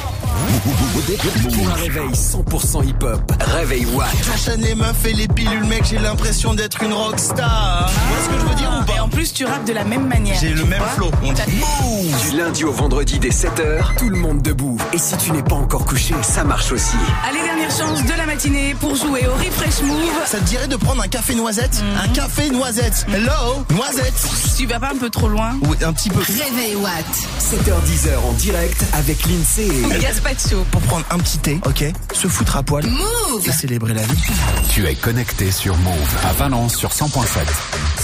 Pour 1.54 1.70
un 1.70 1.74
réveil 1.74 2.10
100% 2.10 2.86
hip-hop, 2.88 3.32
réveil 3.40 3.86
Watt. 3.86 4.08
J'enchaîne 4.24 4.62
les 4.62 4.74
meufs 4.74 5.04
et 5.06 5.12
les 5.12 5.28
pilules, 5.28 5.64
mec, 5.64 5.84
j'ai 5.84 5.98
l'impression 5.98 6.54
d'être 6.54 6.82
une 6.82 6.92
rockstar. 6.92 7.88
Tu 7.88 8.00
vois 8.08 8.24
ce 8.24 8.28
que 8.28 8.40
je 8.40 8.50
veux 8.50 8.54
dire 8.56 8.80
ou 8.80 8.84
pas 8.84 8.94
Et 8.96 9.00
en 9.00 9.08
plus, 9.08 9.32
tu 9.32 9.44
rappes 9.44 9.64
de 9.66 9.72
la 9.72 9.84
même 9.84 10.06
manière. 10.06 10.38
J'ai 10.40 10.50
le 10.50 10.64
même 10.64 10.82
flow. 10.96 11.10
On 11.22 11.32
dit 11.32 11.42
Move 11.82 12.30
Du 12.30 12.36
lundi 12.36 12.64
au 12.64 12.72
vendredi 12.72 13.18
dès 13.18 13.30
7h, 13.30 13.96
tout 13.98 14.08
le 14.08 14.16
monde 14.16 14.42
debout. 14.42 14.76
Et 14.92 14.98
si 14.98 15.16
tu 15.16 15.32
n'es 15.32 15.42
pas 15.42 15.56
encore 15.56 15.84
couché, 15.84 16.14
ça 16.22 16.44
marche 16.44 16.72
aussi. 16.72 16.96
Allez, 17.28 17.40
dernière 17.66 17.86
chance 17.86 18.04
de 18.04 18.12
la 18.12 18.26
matinée 18.26 18.74
pour 18.78 18.94
jouer 18.94 19.26
au 19.26 19.34
Refresh 19.34 19.82
Move. 19.82 19.98
Ça 20.26 20.38
te 20.38 20.44
dirait 20.44 20.68
de 20.68 20.76
prendre 20.76 21.02
un 21.02 21.08
café 21.08 21.34
noisette 21.34 21.82
Un 22.02 22.08
café 22.08 22.50
noisette. 22.50 23.06
Hello, 23.12 23.64
noisette. 23.70 24.14
Tu 24.56 24.66
vas 24.66 24.80
pas 24.80 24.90
un 24.90 24.98
peu 24.98 25.08
trop 25.10 25.28
loin 25.28 25.52
Oui, 25.62 25.76
un 25.84 25.92
petit 25.92 26.10
peu. 26.10 26.20
Réveil 26.20 26.76
Watt. 26.76 27.04
7h10h 27.40 28.18
en 28.28 28.32
direct 28.32 28.84
avec 28.92 29.24
l'INSEE. 29.26 29.96
Et 29.96 29.98
Gaspacho. 30.00 30.64
Pour 30.70 30.80
prendre 30.82 31.06
un 31.10 31.18
petit 31.18 31.38
thé, 31.38 31.60
ok 31.64 31.84
Se 32.12 32.28
foutre 32.28 32.56
à 32.56 32.62
poil. 32.62 32.84
Move 32.86 33.46
Et 33.46 33.52
célébrer 33.52 33.94
la 33.94 34.02
vie. 34.02 34.22
Tu 34.70 34.86
es 34.86 34.94
connecté 34.94 35.50
sur 35.50 35.76
Move 35.78 35.94
à 36.24 36.32
Valence 36.32 36.76
sur 36.76 36.90
100.7. 36.90 37.26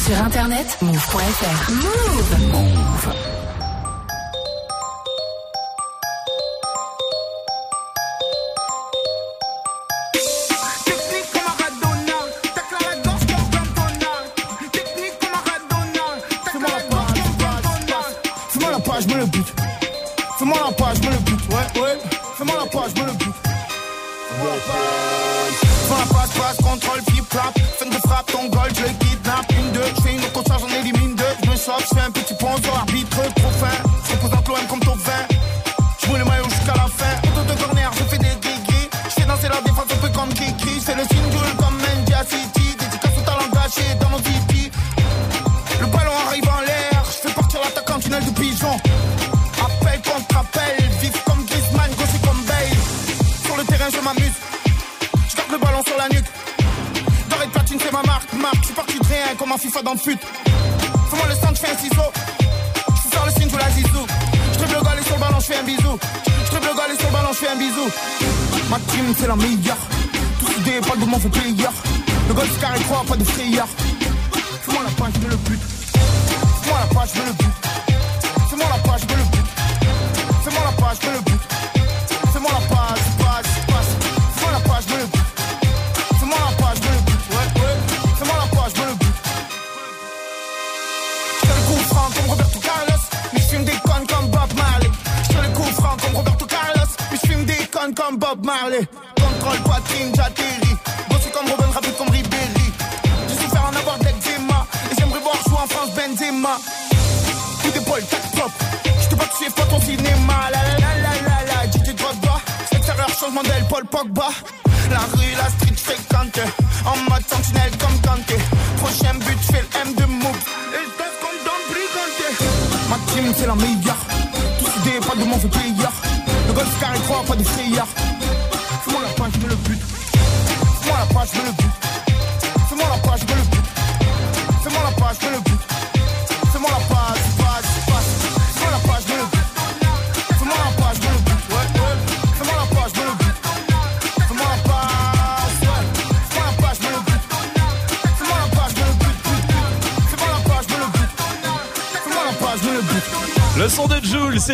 Sur 0.07 0.25
internet, 0.25 0.79
move.fr. 0.81 1.71
Move 1.71 2.53
Move. 2.53 3.30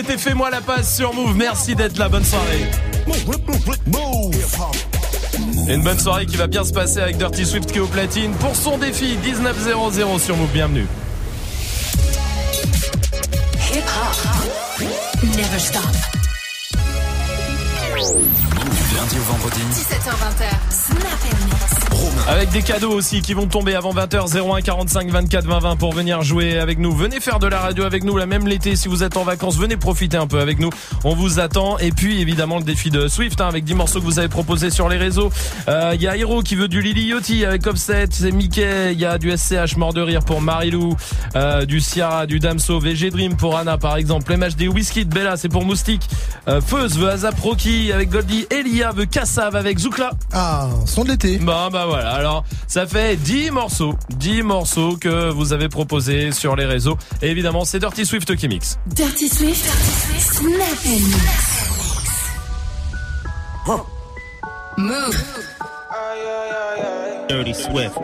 C'était 0.06 0.18
Fais-moi 0.18 0.50
la 0.50 0.60
passe 0.60 0.96
sur 0.96 1.12
Move. 1.14 1.36
Merci 1.36 1.74
d'être 1.74 1.98
là. 1.98 2.08
Bonne 2.08 2.24
soirée. 2.24 2.70
Une 5.68 5.82
bonne 5.82 5.98
soirée 5.98 6.26
qui 6.26 6.36
va 6.36 6.46
bien 6.46 6.64
se 6.64 6.72
passer 6.72 7.00
avec 7.00 7.16
Dirty 7.16 7.44
Swift 7.44 7.70
qui 7.70 7.78
est 7.78 7.80
au 7.80 7.86
platine 7.86 8.32
pour 8.34 8.54
son 8.54 8.78
défi 8.78 9.16
1900 9.22 10.18
sur 10.18 10.36
Move. 10.36 10.50
Bienvenue. 10.52 10.86
Des 22.52 22.62
cadeaux 22.62 22.92
aussi 22.92 23.20
qui 23.20 23.34
vont 23.34 23.46
tomber 23.46 23.74
avant 23.74 23.92
20h 23.92 24.34
01 24.56 24.62
45 24.62 25.10
24 25.10 25.44
20 25.46 25.58
20 25.58 25.76
pour 25.76 25.92
venir 25.92 26.22
jouer 26.22 26.58
avec 26.58 26.78
nous. 26.78 26.90
Venez 26.90 27.20
faire 27.20 27.38
de 27.38 27.46
la 27.46 27.60
radio 27.60 27.84
avec 27.84 28.02
nous, 28.02 28.16
la 28.16 28.24
même 28.24 28.46
l'été 28.46 28.76
si 28.76 28.88
vous 28.88 29.02
êtes 29.02 29.18
en 29.18 29.24
vacances, 29.24 29.58
venez 29.58 29.76
profiter 29.76 30.16
un 30.16 30.26
peu 30.26 30.40
avec 30.40 30.58
nous. 30.58 30.70
On 31.04 31.14
vous 31.14 31.38
attend 31.38 31.76
et 31.78 31.92
puis 31.92 32.18
évidemment 32.22 32.56
le 32.56 32.64
défi 32.64 32.88
de 32.88 33.08
Swift 33.08 33.42
hein, 33.42 33.48
avec 33.48 33.64
10 33.64 33.74
morceaux 33.74 34.00
que 34.00 34.06
vous 34.06 34.18
avez 34.18 34.28
proposés 34.28 34.70
sur 34.70 34.88
les 34.88 34.96
réseaux. 34.96 35.30
Euh, 35.68 35.92
Il 35.96 36.00
y 36.00 36.08
a 36.08 36.16
Hiro 36.16 36.42
qui 36.42 36.54
veut 36.54 36.68
du 36.68 36.80
Lily 36.80 37.08
Yachty 37.08 37.44
avec 37.44 37.66
Offset, 37.66 38.06
c'est 38.10 38.32
Mickey, 38.32 38.92
il 38.94 38.98
y 38.98 39.04
a 39.04 39.18
du 39.18 39.30
SCH 39.36 39.76
mort 39.76 39.92
de 39.92 40.00
rire 40.00 40.24
pour 40.24 40.40
Marilou, 40.40 40.96
euh, 41.34 41.66
du 41.66 41.80
Ciara, 41.80 42.24
du 42.24 42.38
Damso, 42.40 42.80
VG 42.80 43.10
Dream 43.10 43.36
pour 43.36 43.58
Anna 43.58 43.76
par 43.76 43.98
exemple, 43.98 44.34
MHD 44.34 44.68
Whisky 44.68 45.04
de 45.04 45.12
Bella 45.12 45.36
c'est 45.36 45.50
pour 45.50 45.64
Moustique, 45.66 46.08
euh, 46.48 46.60
Feuz 46.60 46.96
veut 46.98 47.08
Azap 47.08 47.38
Rocky 47.40 47.92
avec 47.92 48.10
Goldie, 48.10 48.46
Elia 48.50 48.92
veut 48.92 49.06
Kassav 49.06 49.56
avec 49.56 49.78
Zoukla. 49.78 50.10
Ah, 50.32 50.68
son 50.86 51.04
de 51.04 51.10
l'été. 51.10 51.38
Bah 51.38 51.68
bah 51.72 51.86
voilà, 51.86 52.10
alors 52.12 52.44
ça 52.68 52.86
fait 52.86 53.16
10 53.16 53.50
morceaux, 53.50 53.94
10 54.10 54.42
morceaux 54.42 54.96
que 54.96 55.30
vous 55.30 55.52
avez 55.52 55.68
proposés 55.68 56.32
sur 56.32 56.56
les 56.56 56.64
réseaux. 56.64 56.96
Et 57.22 57.30
évidemment, 57.30 57.64
c'est 57.64 57.78
Dirty 57.78 58.06
Swift 58.06 58.36
qui 58.36 58.48
mixe. 58.48 58.78
Dirty 58.86 59.28
Swift. 59.28 59.64
Snap 60.18 60.84
Mix. 60.84 61.66
Move. 64.78 65.16
Dirty 67.28 67.54
Swift. 67.54 67.96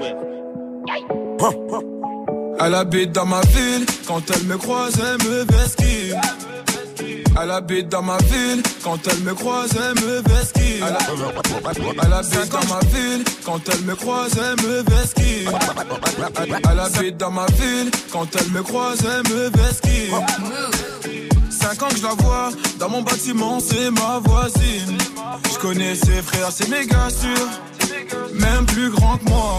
Elle 2.61 2.75
habite 2.75 3.13
dans 3.13 3.27
ma 3.27 3.41
ville, 3.41 3.87
quand 4.07 4.23
elle 4.31 4.45
me 4.45 4.57
croise, 4.57 4.95
elle 5.01 5.29
me 5.29 5.45
vesquille. 5.45 6.15
Elle 7.41 7.51
habite 7.51 7.89
dans 7.89 8.03
ma 8.03 8.17
ville, 8.19 8.63
quand 8.85 8.99
elle 9.09 9.21
me 9.21 9.35
croise, 9.35 9.71
elle 9.77 10.03
me 10.05 10.17
vesquille. 10.29 10.83
Elle, 10.83 12.13
habite 12.13 12.51
dans 12.51 12.75
ma 12.75 12.81
ville, 12.81 13.25
quand 13.45 13.61
elle 13.69 13.83
me 13.83 13.95
croise, 13.95 14.33
elle 14.37 14.67
me 14.67 14.83
vesquille. 14.83 15.49
Elle 16.71 16.81
habite 16.81 17.17
dans 17.17 17.31
ma 17.31 17.47
ville, 17.47 17.91
quand 18.13 18.27
elle 18.37 18.51
me 18.51 18.63
croise, 18.63 18.99
elle 19.05 19.33
me 19.33 19.49
vesquille. 19.49 20.13
Cinq 21.51 21.83
ans 21.83 21.89
que 21.89 21.97
je 21.97 22.03
la 22.03 22.15
vois, 22.15 22.51
dans 22.79 22.89
mon 22.89 23.03
bâtiment, 23.03 23.61
c'est 23.61 23.91
ma 23.91 24.19
voisine. 24.19 24.99
Je 25.53 25.59
connais 25.59 25.95
ses 25.95 26.23
frères, 26.23 26.51
c'est 26.51 26.69
méga 26.69 27.09
sûr, 27.09 27.49
même 28.35 28.67
plus 28.67 28.91
grand 28.91 29.17
que 29.17 29.29
moi. 29.31 29.59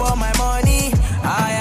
aïe, 0.00 1.56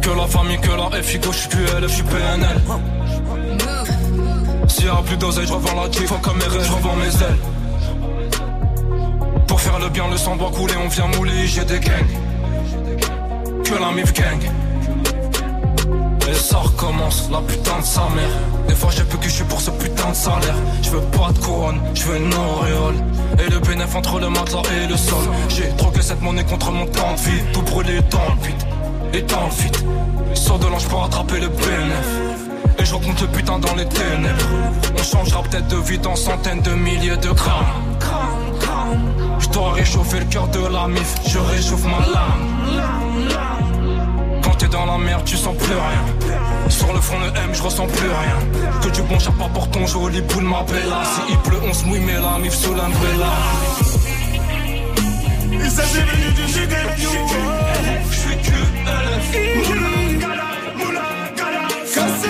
Que 0.00 0.10
la 0.10 0.26
famille, 0.26 0.60
que 0.60 0.70
la 0.70 1.02
FIGO, 1.02 1.32
je 1.32 1.38
suis 1.38 1.48
plus 1.48 1.64
LF, 1.64 1.82
je 1.82 1.86
suis 1.88 2.02
PNL. 2.04 2.99
Plus 5.06 5.16
d'oseille, 5.16 5.46
je 5.46 5.52
revends 5.52 5.80
la 5.80 5.90
Jeep, 5.90 6.08
comme 6.22 6.36
mes 6.36 6.44
je 6.44 6.72
revends 6.72 6.94
mes 6.94 7.06
ailes. 7.06 7.38
Pour 9.48 9.60
faire 9.60 9.78
le 9.80 9.88
bien, 9.88 10.08
le 10.08 10.16
sang 10.16 10.36
doit 10.36 10.50
couler, 10.50 10.74
on 10.84 10.88
vient 10.88 11.06
mouler, 11.16 11.46
j'ai 11.46 11.64
des 11.64 11.80
gangs. 11.80 12.06
Que 13.64 13.74
la 13.74 13.90
MIF 13.90 14.12
gang. 14.12 14.40
Et 16.30 16.34
ça 16.34 16.58
recommence, 16.58 17.28
la 17.32 17.40
putain 17.40 17.80
de 17.80 17.84
sa 17.84 18.02
mère. 18.14 18.30
Des 18.68 18.74
fois 18.76 18.90
j'ai 18.96 19.02
plus 19.02 19.18
que 19.18 19.24
je 19.24 19.34
suis 19.34 19.44
pour 19.44 19.60
ce 19.60 19.72
putain 19.72 20.10
de 20.10 20.14
salaire. 20.14 20.54
Je 20.82 20.90
veux 20.90 21.00
pas 21.00 21.32
de 21.32 21.38
couronne, 21.38 21.80
je 21.94 22.04
veux 22.04 22.16
une 22.16 22.32
auréole. 22.34 22.94
Et 23.44 23.50
le 23.50 23.58
bénéf 23.58 23.94
entre 23.96 24.20
le 24.20 24.28
matelas 24.28 24.62
et 24.84 24.86
le 24.86 24.96
sol. 24.96 25.24
J'ai 25.48 25.68
troqué 25.76 26.02
cette 26.02 26.20
monnaie 26.22 26.44
contre 26.44 26.70
mon 26.70 26.86
temps 26.86 27.14
de 27.14 27.20
vie. 27.20 27.42
Tout 27.52 27.62
brûlé 27.62 28.00
dans 28.10 28.34
le 28.34 28.46
vide, 28.46 28.62
et 29.14 29.22
dans 29.22 29.46
le 29.46 29.62
vide. 29.62 29.76
Sors 30.34 30.58
de 30.58 30.66
l'ange 30.68 30.86
pour 30.86 31.02
attraper 31.04 31.40
le 31.40 31.48
bénéf. 31.48 32.29
Et 32.78 32.84
je 32.84 32.94
rencontre 32.94 33.22
le 33.22 33.28
putain 33.28 33.58
dans 33.58 33.74
les 33.74 33.86
ténèbres. 33.86 34.48
On 34.98 35.02
changera 35.02 35.42
peut-être 35.42 35.68
de 35.68 35.76
vie 35.76 35.98
dans 35.98 36.16
centaines 36.16 36.62
de 36.62 36.72
milliers 36.72 37.16
de 37.16 37.30
grammes. 37.30 37.98
Je 39.38 39.48
dois 39.48 39.72
réchauffer 39.72 40.20
le 40.20 40.26
cœur 40.26 40.48
de 40.48 40.66
la 40.66 40.86
mif, 40.86 41.14
je 41.26 41.38
réchauffe 41.38 41.84
ma 41.84 42.00
lame. 42.06 43.30
Quand 44.42 44.54
t'es 44.56 44.68
dans 44.68 44.86
la 44.86 44.98
merde, 44.98 45.24
tu 45.24 45.36
sens 45.36 45.56
plus 45.56 45.74
rien. 45.74 46.04
Sur 46.68 46.92
le 46.92 47.00
front 47.00 47.18
de 47.20 47.26
M, 47.26 47.50
je 47.52 47.62
ressens 47.62 47.86
plus 47.86 48.08
rien. 48.08 48.80
Que 48.82 48.88
du 48.88 49.02
bon 49.02 49.18
chapeau 49.18 49.48
pour 49.52 49.68
ton 49.70 49.86
joli 49.86 50.20
boule, 50.22 50.44
ma 50.44 50.62
bella. 50.62 51.02
Si 51.04 51.20
il 51.30 51.38
pleut, 51.38 51.60
on 51.68 51.74
se 51.74 51.84
mouille, 51.84 52.00
mais 52.00 52.14
la 52.14 52.38
mif 52.38 52.54
sous 52.54 52.74
l'umbrella. 52.74 53.32
Il 55.52 55.70
s'agit 55.70 56.00
venu 56.00 56.32
du 56.32 56.42
Je 56.46 56.56
suis 58.16 58.36
que 58.36 58.60
Quand 61.94 62.06
c'est 62.22 62.28
des 62.28 62.29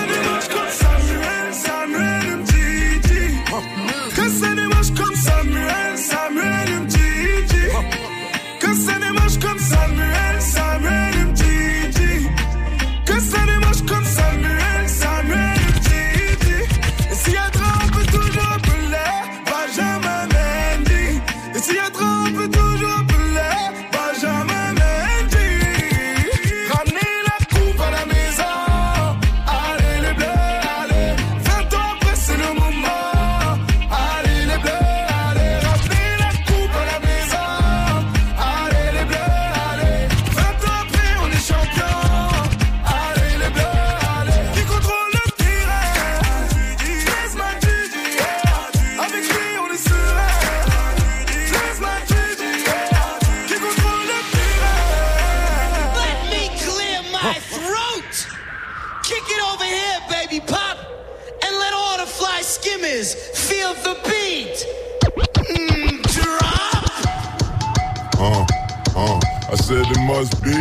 said 70.25 70.33
it 70.33 70.43
must 70.43 70.43
be, 70.43 70.51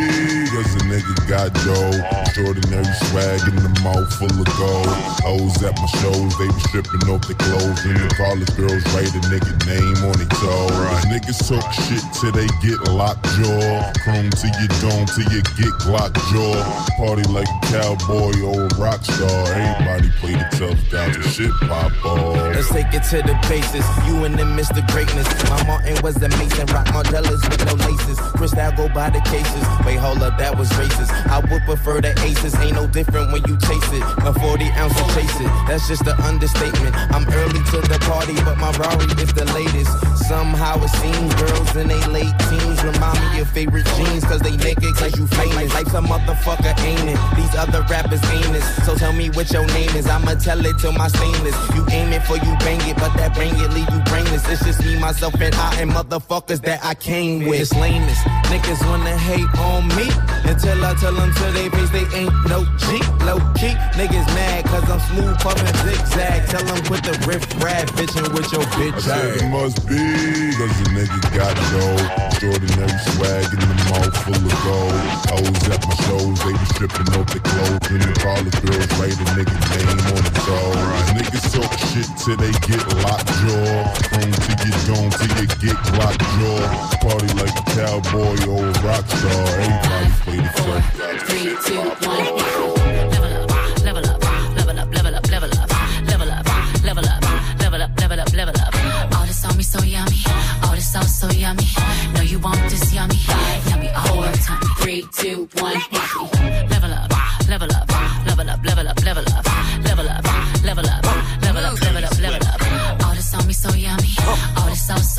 cause 0.51 0.75
a 0.75 0.79
nigga 0.87 1.29
got 1.29 1.53
dough. 1.65 2.30
Extraordinary 2.41 2.95
swag 3.13 3.41
in 3.53 3.57
the 3.61 3.69
mouth 3.85 4.09
full 4.17 4.33
of 4.33 4.49
gold. 4.57 4.89
Hoes 5.21 5.61
at 5.61 5.77
my 5.77 5.87
shows, 6.01 6.33
they 6.41 6.49
be 6.49 6.61
stripping 6.73 7.05
off 7.13 7.21
their 7.29 7.37
clothes. 7.37 7.85
And 7.85 8.01
the 8.01 8.09
college 8.17 8.49
girls 8.57 8.81
write 8.97 9.13
a 9.13 9.21
nigga 9.29 9.53
name 9.69 10.01
on 10.09 10.17
their 10.17 10.33
toe. 10.41 10.73
Niggas 11.13 11.37
talk 11.45 11.69
shit 11.85 12.01
till 12.17 12.33
they 12.33 12.49
get 12.65 12.81
locked 12.97 13.29
jaw. 13.37 13.93
Chrome 14.01 14.33
to 14.33 14.47
your 14.57 14.73
dome 14.81 15.05
till 15.05 15.29
you 15.29 15.45
get 15.61 15.73
Glock 15.85 16.17
jaw. 16.33 16.57
Party 16.97 17.29
like 17.29 17.45
a 17.45 17.61
cowboy 17.69 18.33
or 18.41 18.65
a 18.65 18.75
rock 18.81 19.05
star. 19.05 19.45
Everybody 19.53 20.09
play 20.17 20.33
the 20.41 20.49
tough 20.57 20.81
guy 20.89 21.13
till 21.13 21.29
shit 21.29 21.53
pop 21.69 21.93
off. 22.07 22.57
Let's 22.57 22.73
take 22.73 22.89
it 22.97 23.05
to 23.13 23.21
the 23.21 23.37
basis. 23.53 23.85
You 24.09 24.25
and 24.25 24.39
them 24.39 24.57
Mr. 24.57 24.81
Greatness. 24.89 25.29
My 25.51 25.61
Martin 25.67 26.01
was 26.01 26.17
amazing. 26.17 26.73
Rock 26.73 26.89
Mardellas 26.95 27.43
with 27.45 27.67
no 27.67 27.75
laces. 27.85 28.19
Crystal 28.39 28.73
go 28.73 28.89
by 28.89 29.11
the 29.11 29.21
cases. 29.29 29.65
Wait, 29.85 30.01
hold 30.01 30.23
up, 30.23 30.39
that 30.39 30.57
was 30.57 30.71
racist. 30.81 31.11
I 31.29 31.41
would 31.41 31.63
prefer 31.69 32.01
the 32.01 32.15
aces. 32.31 32.55
Ain't 32.61 32.75
no 32.75 32.87
different 32.87 33.33
when 33.33 33.43
you 33.49 33.57
chase 33.59 33.91
it. 33.93 34.05
A 34.27 34.33
40 34.33 34.65
ounce 34.77 34.95
to 34.95 35.05
chase 35.15 35.41
it. 35.41 35.51
That's 35.67 35.89
just 35.89 36.07
an 36.07 36.19
understatement. 36.21 36.95
I'm 37.11 37.27
early 37.29 37.63
to 37.73 37.79
the 37.89 37.99
party, 38.07 38.35
but 38.45 38.59
my 38.59 38.71
Rari 38.79 39.09
is 39.23 39.33
the 39.33 39.47
latest. 39.57 39.91
Somehow 40.29 40.83
it 40.83 40.93
seems 41.01 41.35
girls 41.35 41.75
in 41.77 41.89
they 41.89 42.05
late 42.07 42.35
teens 42.51 42.83
remind 42.85 43.19
me 43.33 43.41
of 43.41 43.49
favorite 43.51 43.87
jeans. 43.97 44.25
Cause 44.25 44.41
they 44.41 44.57
naked, 44.57 44.95
cause 44.95 45.17
you 45.17 45.27
famous. 45.27 45.73
Like 45.75 45.89
some 45.89 46.07
motherfucker 46.07 46.75
ain't 46.85 47.09
it. 47.09 47.19
These 47.37 47.55
other 47.57 47.83
rappers 47.89 48.23
ain't 48.31 48.55
it. 48.55 48.65
So 48.85 48.95
tell 48.95 49.13
me 49.13 49.31
what 49.31 49.51
your 49.53 49.67
name 49.79 49.91
is. 49.97 50.07
I'ma 50.07 50.35
tell 50.35 50.61
it 50.65 50.79
to 50.81 50.93
my 50.93 51.09
stainless. 51.09 51.57
You 51.75 51.85
aim 51.91 52.13
it 52.13 52.23
for 52.29 52.37
you 52.37 52.53
bang 52.61 52.81
it, 52.89 52.97
but 52.97 53.17
that 53.17 53.35
bang 53.35 53.57
it 53.57 53.71
leave 53.73 53.89
you 53.89 54.01
brainless. 54.11 54.47
It's 54.49 54.65
just 54.65 54.85
me, 54.85 54.99
myself, 54.99 55.35
and 55.41 55.55
I, 55.55 55.81
and 55.81 55.91
motherfuckers 55.91 56.61
that 56.63 56.85
I 56.85 56.95
came 56.95 57.47
with. 57.49 57.61
It's 57.61 57.73
lameness. 57.73 58.21
Niggas 58.51 58.85
wanna 58.87 59.17
hate 59.17 59.51
on 59.59 59.89
me 59.97 60.09
until 60.45 60.85
I 60.85 60.91
I 60.91 60.95
tell 60.95 61.15
them 61.15 61.33
to 61.33 61.47
they 61.53 61.69
face 61.71 61.91
they 61.91 62.03
ain't 62.15 62.33
no 62.49 62.65
G. 62.79 63.01
Low 63.25 63.39
key, 63.55 63.75
niggas 63.99 64.27
mad 64.35 64.65
cause 64.67 64.89
I'm 64.89 65.01
smooth 65.11 65.39
puffin' 65.39 65.75
zigzag. 65.85 66.49
Tell 66.49 66.65
them 66.65 66.83
put 66.85 67.03
the 67.05 67.15
riff 67.27 67.45
rap 67.63 67.87
bitchin' 67.95 68.33
with 68.35 68.51
your 68.53 68.65
bitch. 68.79 68.95
I 68.95 69.01
said 69.01 69.43
it 69.43 69.49
must 69.51 69.87
be, 69.87 70.01
cause 70.57 70.75
the 70.81 70.87
nigga 70.97 71.21
got 71.37 71.55
dough. 71.71 72.31
Ordinary 72.41 72.99
swag 73.13 73.53
in 73.53 73.61
the 73.61 73.79
mouth 73.93 74.17
full 74.25 74.41
of 74.41 74.57
gold. 74.65 74.97
Hoes 75.29 75.61
at 75.69 75.81
my 75.85 75.95
shows, 76.09 76.39
they 76.41 76.57
be 76.57 76.67
stripping 76.73 77.13
off 77.21 77.29
their 77.29 77.45
clothes. 77.45 77.85
And 77.93 78.01
the 78.01 78.15
college 78.17 78.59
girls 78.65 78.89
write 78.97 79.13
a 79.13 79.27
nigga 79.37 79.57
name 79.77 80.01
on 80.09 80.23
the 80.25 80.33
toe. 80.41 80.73
Niggas 81.21 81.47
talk 81.53 81.73
shit 81.93 82.09
till 82.17 82.37
they 82.41 82.53
get 82.65 82.81
locked 83.05 83.29
jaw. 83.45 83.93
Prone 84.09 84.33
to 84.33 84.53
get 84.57 84.77
gone 84.89 85.13
till 85.13 85.33
you 85.37 85.47
get 85.61 85.79
locked 86.01 86.25
jaw. 86.41 86.65
Party 87.05 87.29
like 87.37 87.53
a 87.53 87.65
cowboy 87.77 88.37
or 88.49 88.65
a 88.65 88.75
rock 88.89 89.05
star. 89.05 89.45
Everybody 89.61 90.09
play 90.25 90.41
the 90.41 90.51
fuck. 90.65 90.83
Three, 91.29 91.53
two, 91.69 92.00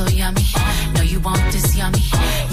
so 0.01 0.07
yummy. 0.15 0.45
No, 0.95 1.01
you 1.01 1.19
want 1.19 1.41
this 1.51 1.75
yummy. 1.75 2.50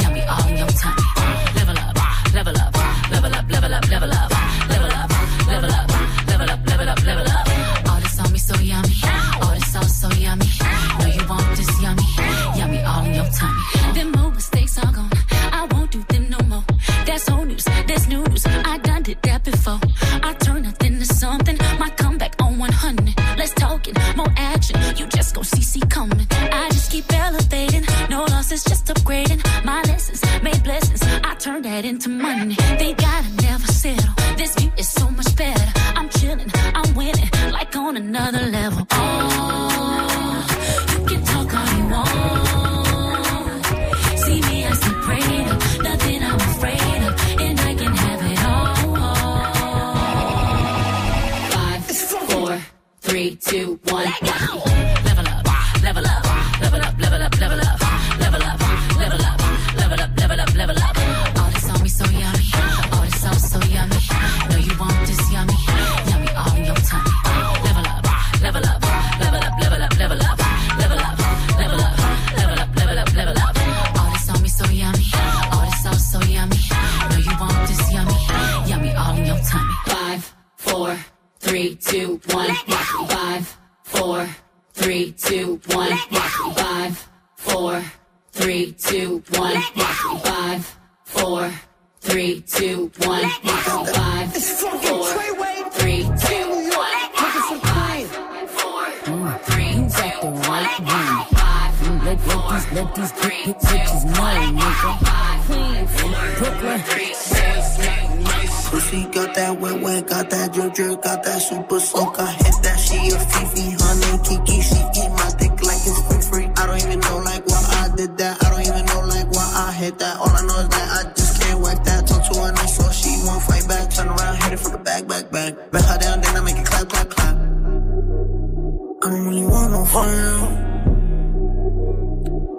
Pussy 108.79 109.03
got 109.11 109.35
that 109.35 109.59
wet 109.59 109.83
wet, 109.83 110.07
got 110.07 110.31
that 110.31 110.53
drip 110.53 110.73
drip, 110.73 111.03
got 111.03 111.25
that 111.25 111.43
super 111.43 111.81
soak. 111.81 112.15
I 112.21 112.31
hit 112.31 112.55
that 112.63 112.79
she 112.79 113.11
a 113.11 113.19
Fifi, 113.19 113.75
honey 113.75 114.23
Kiki. 114.23 114.63
She 114.63 114.79
eat 114.79 115.11
my 115.19 115.29
dick 115.35 115.51
like 115.67 115.83
it's 115.83 115.99
free 116.07 116.23
free. 116.23 116.47
I 116.55 116.63
don't 116.65 116.79
even 116.87 117.01
know 117.01 117.19
like 117.27 117.45
why 117.51 117.59
I 117.59 117.91
did 117.97 118.17
that. 118.19 118.39
I 118.39 118.51
don't 118.51 118.63
even 118.71 118.87
know 118.87 119.01
like 119.01 119.27
why 119.35 119.47
I 119.67 119.73
hit 119.73 119.99
that. 119.99 120.17
All 120.19 120.31
I 120.31 120.43
know 120.47 120.63
is 120.63 120.69
that 120.69 120.89
I 120.95 121.11
just 121.11 121.43
can't 121.43 121.59
whack 121.59 121.83
that. 121.91 122.07
Talk 122.07 122.23
to 122.31 122.39
her 122.39 122.53
nice 122.53 122.77
so 122.79 122.87
she 122.95 123.11
won't 123.27 123.43
fight 123.43 123.67
back. 123.67 123.91
Turn 123.91 124.07
around, 124.07 124.37
hit 124.45 124.53
it 124.53 124.61
from 124.61 124.71
the 124.71 124.79
back, 124.79 125.09
back, 125.09 125.29
back. 125.33 125.71
Back 125.73 125.83
her 125.83 125.99
down, 125.99 126.21
then 126.21 126.37
I 126.37 126.41
make 126.41 126.59
it 126.63 126.67
clap, 126.67 126.89
clap, 126.89 127.11
clap. 127.11 127.35
I 127.35 129.07
don't 129.11 129.27
really 129.27 129.43
want 129.43 129.73
no 129.75 129.85
fun. 129.91 130.69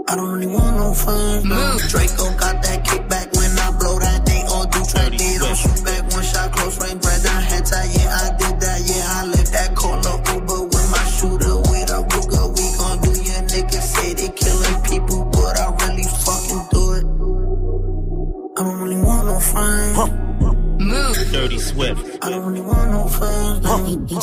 I 0.09 0.15
don't 0.17 0.31
really 0.35 0.51
want 0.51 0.75
no 0.75 0.93
fun. 0.93 1.47
No. 1.47 1.77
Draco 1.87 2.27
got 2.35 2.61
that 2.63 2.83
kickback 2.83 3.08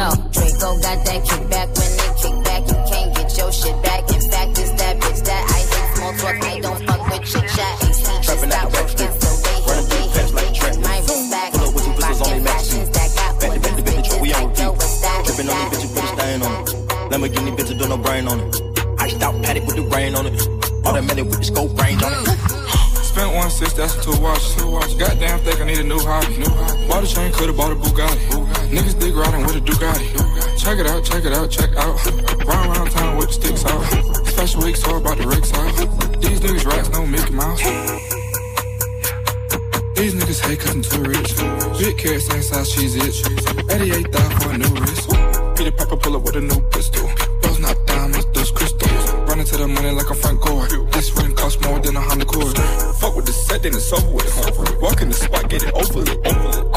yo, 0.00 0.08
Draco 0.32 0.68
got 0.80 0.98
that 1.04 1.20
kickback. 1.28 1.68
When 1.76 1.90
they 2.00 2.10
kick 2.20 2.36
back, 2.44 2.62
you 2.70 2.78
can't 2.88 3.10
get 3.16 3.28
your 3.36 3.52
shit 3.52 3.76
back. 3.82 4.02
In 4.08 4.22
fact, 4.32 4.58
it's 4.58 4.72
that 4.80 4.94
bitch 5.00 5.20
that 5.28 5.42
I 5.56 5.60
hate 5.70 5.88
small 5.96 6.12
talk. 6.20 6.36
I 6.40 6.60
don't 6.60 6.80
fuck 6.86 7.02
with 7.10 7.24
chit 7.28 7.46
chat. 7.54 7.74
AC 7.84 8.00
just 8.24 8.42
stop 8.48 8.66
working, 8.72 9.12
so 9.20 9.30
they 9.44 9.58
hate, 9.66 9.86
they 9.92 10.04
hate, 10.14 10.32
they 10.36 10.50
hate 10.60 10.80
my 10.80 10.98
respect. 11.04 11.52
Rockin' 12.00 12.44
fashions 12.44 12.90
that 12.96 13.08
got 13.16 13.32
these 13.40 13.60
bitches 13.60 14.20
like 14.20 14.58
yo, 14.58 14.72
what's 14.72 15.00
that? 15.00 15.18
What's 15.20 15.36
Trippin' 15.36 15.50
on 15.50 15.56
that? 15.56 15.70
these 15.70 15.80
bitches, 15.80 15.94
put 15.94 16.04
a 16.04 16.10
stain 16.16 16.42
on 16.42 16.52
it. 16.60 16.68
Lamborghini 17.10 17.52
bitches, 17.56 17.78
do 17.78 17.88
no 17.88 17.98
brain 17.98 18.28
on 18.28 18.40
it. 18.40 18.50
Iced 19.00 19.22
out 19.22 19.42
paddock 19.42 19.66
with 19.66 19.76
the 19.76 19.84
rain 19.94 20.14
on 20.14 20.26
it. 20.26 20.36
Automatic 20.86 21.24
with 21.26 21.38
the 21.38 21.44
scope 21.44 21.78
range 21.78 22.02
on 22.02 22.12
it. 22.12 22.59
Spent 23.20 23.36
one 23.36 23.50
six, 23.50 23.74
that's 23.74 24.02
two 24.02 24.18
watches. 24.18 24.94
Goddamn, 24.94 25.40
think 25.40 25.60
I 25.60 25.64
need 25.64 25.76
a 25.76 25.84
new 25.84 25.98
hobby. 25.98 26.40
Bought 26.88 27.04
a 27.04 27.06
chain, 27.06 27.30
could've 27.32 27.54
bought 27.54 27.70
a 27.70 27.74
Bugatti. 27.74 28.16
Niggas 28.72 28.98
dig 28.98 29.14
riding 29.14 29.44
with 29.44 29.56
a 29.56 29.60
Ducati. 29.60 30.08
Check 30.56 30.78
it 30.78 30.86
out, 30.86 31.04
check 31.04 31.26
it 31.26 31.34
out, 31.34 31.50
check 31.50 31.68
out. 31.76 32.00
Round 32.46 32.74
around 32.74 32.90
town 32.90 33.18
with 33.18 33.26
the 33.26 33.34
sticks 33.34 33.66
out. 33.66 33.84
Special 34.26 34.62
week, 34.62 34.76
so 34.76 34.96
about 34.96 35.18
the 35.18 35.26
Rex 35.28 35.52
out. 35.52 36.22
These 36.22 36.40
niggas 36.40 36.64
rats, 36.64 36.88
no 36.88 37.04
Mickey 37.04 37.34
Mouse. 37.34 37.60
These 40.00 40.14
niggas 40.14 40.40
hate 40.40 40.60
cause 40.60 40.74
I'm 40.74 40.80
too 40.80 41.02
rich. 41.02 41.36
Big 41.78 41.98
carrots, 41.98 42.26
same 42.26 42.40
size, 42.40 42.70
she's 42.72 42.96
it. 42.96 43.70
88,000 43.70 44.40
for 44.40 44.48
a 44.48 44.56
new 44.56 44.80
wrist. 44.80 45.10
Peter 45.58 45.72
Piper 45.72 45.98
pull 45.98 46.16
up 46.16 46.22
with 46.22 46.36
a 46.36 46.40
new 46.40 46.60
pistol. 46.72 47.06
Those 47.42 47.58
not 47.58 47.76
diamonds, 47.86 48.24
those 48.32 48.50
crystals. 48.50 49.12
Run 49.28 49.40
into 49.40 49.58
the 49.58 49.68
money 49.68 49.90
like 49.90 50.08
a 50.08 50.14
Frank 50.14 50.40
Gore. 50.40 50.89
This 51.00 51.16
ring 51.16 51.32
costs 51.32 51.56
more 51.64 51.80
than 51.80 51.96
a 51.96 52.00
hundred 52.02 52.28
Accord. 52.28 52.58
Fuck 53.00 53.16
with 53.16 53.24
the 53.24 53.32
set, 53.32 53.62
then 53.62 53.72
it's 53.72 53.90
over 53.90 54.12
with. 54.12 54.28
Walk 54.84 55.00
in 55.00 55.08
the 55.08 55.16
spot, 55.16 55.48
get 55.48 55.64
it 55.64 55.72
over 55.72 56.04
it. 56.04 56.12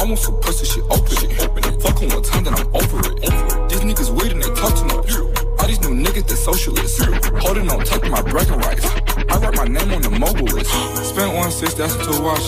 want 0.00 0.16
some 0.16 0.40
pussy, 0.40 0.64
shit 0.64 0.80
open 0.88 1.12
it. 1.28 1.76
Fuck 1.84 2.00
on 2.00 2.08
one 2.08 2.22
time, 2.24 2.44
then 2.44 2.56
I'm 2.56 2.64
over 2.72 3.04
it. 3.04 3.20
These 3.68 3.84
niggas 3.84 4.08
waiting, 4.16 4.40
they 4.40 4.48
talk 4.56 4.72
too 4.80 4.88
much. 4.88 5.12
All 5.60 5.68
these 5.68 5.76
new 5.84 5.92
niggas, 5.92 6.24
they 6.24 6.40
socialists. 6.40 7.04
Holding 7.36 7.68
on 7.68 7.84
tight 7.84 8.00
to 8.00 8.08
my 8.08 8.22
bragging 8.24 8.56
rights. 8.64 8.88
I 9.28 9.36
write 9.44 9.60
my 9.60 9.68
name 9.68 9.92
on 9.92 10.00
the 10.00 10.08
mobile 10.08 10.48
list. 10.56 10.72
Spent 11.04 11.28
one 11.36 11.52
six, 11.52 11.74
that's 11.74 11.92
two 11.92 12.16
watch. 12.24 12.40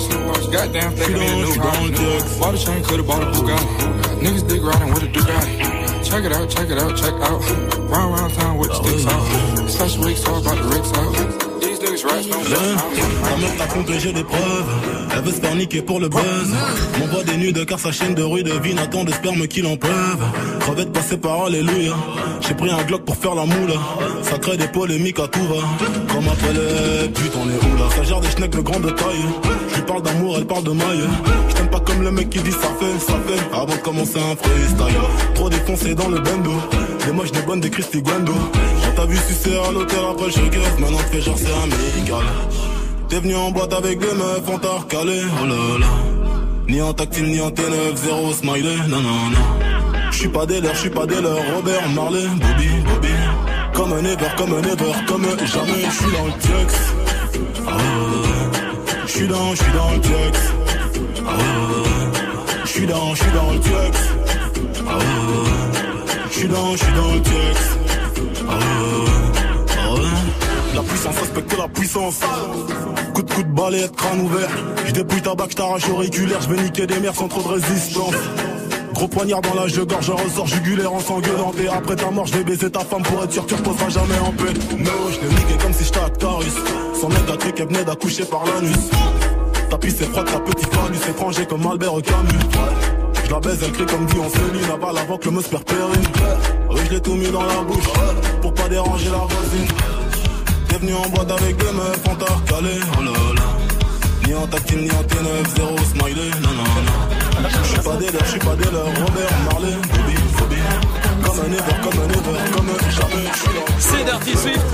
Goddamn, 0.49 0.97
think 0.97 1.13
I 1.13 1.19
need 1.21 1.29
a 1.29 1.45
new 1.45 1.61
house. 1.61 2.41
Bought 2.41 2.55
a 2.55 2.59
chain, 2.65 2.81
could've 2.89 3.07
bought 3.07 3.21
a 3.21 3.29
Bugatti. 3.37 4.25
Niggas 4.25 4.49
dick 4.49 4.65
riding 4.65 4.97
with 4.97 5.05
a 5.05 5.13
Ducati. 5.13 6.09
Check 6.09 6.25
it 6.25 6.33
out, 6.33 6.49
check 6.49 6.73
it 6.73 6.81
out, 6.81 6.97
check 6.97 7.13
out. 7.21 7.45
Round 7.93 8.17
round 8.17 8.33
town 8.33 8.57
with 8.57 8.73
the 8.73 8.81
sticks 8.81 9.05
out. 9.05 9.69
Slash 9.69 9.99
weeks, 9.99 10.25
talk 10.25 10.41
about 10.41 10.57
the 10.57 10.69
Ricks 10.73 10.89
out. 10.97 11.36
Don't 12.07 12.47
Ta 13.25 13.37
meuf 13.37 13.57
t'a 13.59 13.65
trompé, 13.67 13.95
j'ai 13.99 14.13
des 14.13 14.23
preuves. 14.23 14.71
Elle 15.13 15.23
veut 15.23 15.33
se 15.33 15.41
faire 15.41 15.85
pour 15.85 16.01
le 16.01 16.09
buzz. 16.09 16.55
M'envoie 16.99 17.25
des 17.25 17.37
nudes 17.37 17.65
car 17.67 17.79
sa 17.79 17.91
chaîne 17.91 18.15
de 18.15 18.23
rue 18.23 18.43
devine 18.43 18.79
attend 18.79 19.05
de 19.05 19.13
sperme 19.13 19.47
qu'il 19.49 19.67
en 19.67 19.77
pleuve. 19.77 20.23
Crevette 20.61 20.93
passée 20.93 21.17
par 21.17 21.45
alléluia. 21.45 21.95
J'ai 22.41 22.55
pris 22.55 22.71
un 22.71 22.83
Glock 22.85 23.05
pour 23.05 23.17
faire 23.17 23.35
la 23.35 23.45
moule. 23.45 23.73
Ça 24.23 24.39
crée 24.39 24.57
des 24.57 24.69
polémiques 24.69 25.19
à 25.19 25.27
tout 25.27 25.47
va. 25.47 25.63
Comme 26.13 26.29
appelle 26.29 27.11
putain, 27.13 27.39
on 27.45 27.49
est 27.49 27.75
où 27.75 27.77
là? 27.79 27.89
Ça 27.97 28.03
gère 28.05 28.21
des 28.21 28.31
schnecks 28.31 28.51
de 28.51 28.61
grande 28.61 28.95
taille. 28.95 29.27
Je 29.71 29.75
lui 29.75 29.83
parle 29.83 30.03
d'amour, 30.03 30.37
elle 30.39 30.47
parle 30.47 30.65
de 30.65 30.73
maille. 30.73 31.09
Je 31.49 31.55
t'aime 31.55 31.71
pas 31.71 31.81
comme 31.81 32.03
le 32.03 32.11
mec 32.11 32.31
qui 32.31 32.39
dit 32.39 32.53
ça 32.53 32.69
fait, 32.79 32.99
ça 33.01 33.19
fait. 33.27 33.57
Avant 33.57 33.67
de 33.67 33.81
commencer 33.81 34.19
un 34.19 34.37
freestyle. 34.37 35.01
Trop 35.35 35.51
défoncé 35.51 35.95
dans 35.95 36.09
le 36.09 36.21
bendo. 36.21 36.53
Des 37.05 37.13
moches, 37.13 37.33
des 37.33 37.43
bonnes, 37.43 37.61
des 37.61 37.71
Christy 37.71 38.03
Guendo. 38.03 38.35
T'as 38.97 39.05
vu 39.05 39.17
sucer 39.29 39.57
à 39.59 39.71
l'hôtel 39.71 39.99
après 40.11 40.31
je 40.31 40.41
gueule. 40.49 40.63
Maintenant 40.81 40.99
t'es 41.13 41.21
genre 41.21 41.37
c'est 41.39 41.53
amical. 41.53 42.25
T'es 43.09 43.21
venu 43.21 43.37
en 43.37 43.51
boîte 43.51 43.73
avec 43.73 43.99
des 44.01 44.15
meufs, 44.15 44.49
on 44.49 44.59
t'a 44.59 44.73
recalé, 44.73 45.21
oh 45.41 45.47
là 45.47 45.79
là. 45.79 45.87
Ni 46.67 46.83
en 46.83 46.93
tactile, 46.93 47.29
ni 47.29 47.41
en 47.41 47.51
T9, 47.51 47.95
zéro 47.95 48.33
smiley, 48.33 48.77
non, 48.89 49.01
non, 49.01 49.31
non. 49.31 50.11
J'suis 50.11 50.29
pas 50.29 50.45
des 50.47 50.61
leurs, 50.61 50.75
j'suis 50.75 50.91
pas 50.91 51.07
des 51.07 51.21
leurs, 51.21 51.39
Robert 51.55 51.89
Marley, 51.91 52.27
Bobby, 52.27 52.69
Bobby. 52.85 53.15
Comme 53.75 53.93
un 53.93 54.05
ever, 54.05 54.27
comme 54.37 54.55
un 54.55 54.63
ever, 54.63 54.93
comme 55.07 55.23
jamais, 55.23 55.85
j'suis 55.91 56.13
dans 56.13 56.27
le 56.27 56.33
tiex. 56.41 56.75
Ah 57.69 57.77
ouais. 57.77 59.07
J'suis 59.07 59.29
dans, 59.29 59.55
j'suis 59.55 59.73
dans 59.73 59.91
le 59.93 60.01
tiex. 60.01 60.39
Ah 61.27 61.31
ouais. 61.31 62.65
J'suis 62.65 62.87
dans, 62.87 63.15
j'suis 63.15 63.33
dans 63.33 63.53
le 63.53 63.61
tiex. 63.61 63.99
Ah 64.89 64.97
ouais. 64.97 66.31
J'suis 66.31 66.49
dans, 66.49 66.75
j'suis 66.75 66.93
dans 66.93 67.13
le 67.15 67.21
tiex. 67.21 67.76
La 70.75 70.83
puissance 70.83 71.19
respecte 71.19 71.59
la 71.59 71.69
puissance. 71.69 72.21
Coup 73.15 73.23
de 73.23 73.33
coup 73.33 73.43
de 73.43 73.49
balai, 73.49 73.87
crâne 73.97 74.21
ouvert. 74.21 74.51
Je 74.87 74.93
dépouille 74.93 75.23
ta 75.23 75.35
bac, 75.35 75.55
t'arrache 75.55 75.89
auriculaire. 75.89 76.41
Je 76.43 76.55
vais 76.55 76.63
niquer 76.63 76.87
des 76.87 77.01
mers 77.01 77.15
sans 77.15 77.29
trop 77.29 77.43
de 77.43 77.55
résistance. 77.55 78.15
Gros 78.95 79.09
poignard 79.09 79.43
dans 79.43 79.55
la 79.55 79.67
gueule, 79.67 79.87
je 80.01 80.13
ressors 80.13 80.47
jugulaire 80.47 80.93
en 80.93 81.01
s'engueulant. 81.01 81.53
Et 81.63 81.69
après 81.69 81.97
ta 81.97 82.11
mort, 82.11 82.27
je 82.27 82.35
vais 82.35 82.45
baiser 82.45 82.71
ta 82.71 82.81
femme 82.81 83.03
pour 83.03 83.23
être 83.25 83.33
sûr 83.33 83.45
que 83.45 83.49
tu 83.49 83.55
reposeras 83.55 83.91
jamais 83.91 84.19
en 84.19 84.33
paix. 84.33 84.55
No, 84.79 84.91
je 85.11 85.21
l'ai 85.21 85.35
niqué 85.35 85.59
comme 85.63 85.73
si 85.73 85.85
j'étais 85.85 86.01
Actaris. 86.01 86.53
Son 86.99 87.09
mec 87.09 87.19
a 87.31 87.37
cru 87.37 87.53
qu'elle 87.53 87.69
venait 87.69 87.85
d'accoucher 87.85 88.25
par 88.25 88.45
l'anus. 88.47 88.77
Ta 89.69 89.79
pisse 89.79 90.01
est 90.01 90.05
froide, 90.05 90.27
ta 90.27 90.41
petite 90.41 90.75
phallus 90.75 91.11
étranger 91.11 91.47
comme 91.47 91.67
Albert 91.67 92.03
Camus. 92.03 92.47
Je 93.25 93.31
la 93.31 93.41
baise, 93.41 93.59
elle 93.65 93.73
crie 93.73 93.87
comme 93.87 94.07
dit 94.07 94.17
on 94.19 94.75
Aval 94.75 94.99
avant 94.99 95.19
que 95.19 95.25
le 95.25 95.31
mousse 95.33 95.49
perd 95.49 95.65
périne. 95.65 96.07
Oui, 96.71 96.81
je 96.87 96.95
l'ai 96.95 97.01
tout 97.01 97.15
mis 97.15 97.31
dans 97.31 97.43
la 97.43 97.63
bouche 97.63 97.85
pour 98.47 98.55
pas 98.55 98.69
déranger 98.69 99.11
la 99.11 99.19
voisine. 99.19 99.69
T'es 100.69 100.79
venu 100.79 100.95
en 100.95 101.09
boîte 101.09 101.33
avec 101.33 101.57
des 101.57 101.73
meufs, 101.73 102.01
on 102.09 102.15
t'a 102.15 102.33
recalé, 102.33 102.79
oh 102.97 103.03
là 103.03 103.11
là. 103.11 103.49
Ni 104.25 104.35
en 104.35 104.47
tactile, 104.47 104.83
ni 104.83 104.91
en 104.91 105.03
T9, 105.03 105.57
zéro 105.57 105.77
smiley, 105.79 106.31
non, 106.43 106.51
non, 106.51 106.63
non. 106.63 107.49
J'suis 107.65 107.81
pas 107.81 107.97
des 107.97 108.11
leurs, 108.13 108.25
j'suis 108.25 108.39
pas 108.39 108.55
des 108.55 108.71
leurs, 108.71 108.87
Robert 108.87 109.37
Marley, 109.51 109.75
Bobby, 109.91 110.15
Bobby. 110.39 110.57
Comme 111.25 111.41
un 111.41 111.53
ever, 111.53 111.77
comme 111.83 112.01
un 112.01 112.09
ever, 112.09 112.51
comme 112.55 112.69
un 112.69 112.91
jamais. 112.91 113.29
C'est 113.81 114.05
Dirty 114.05 114.37
Swift. 114.37 114.67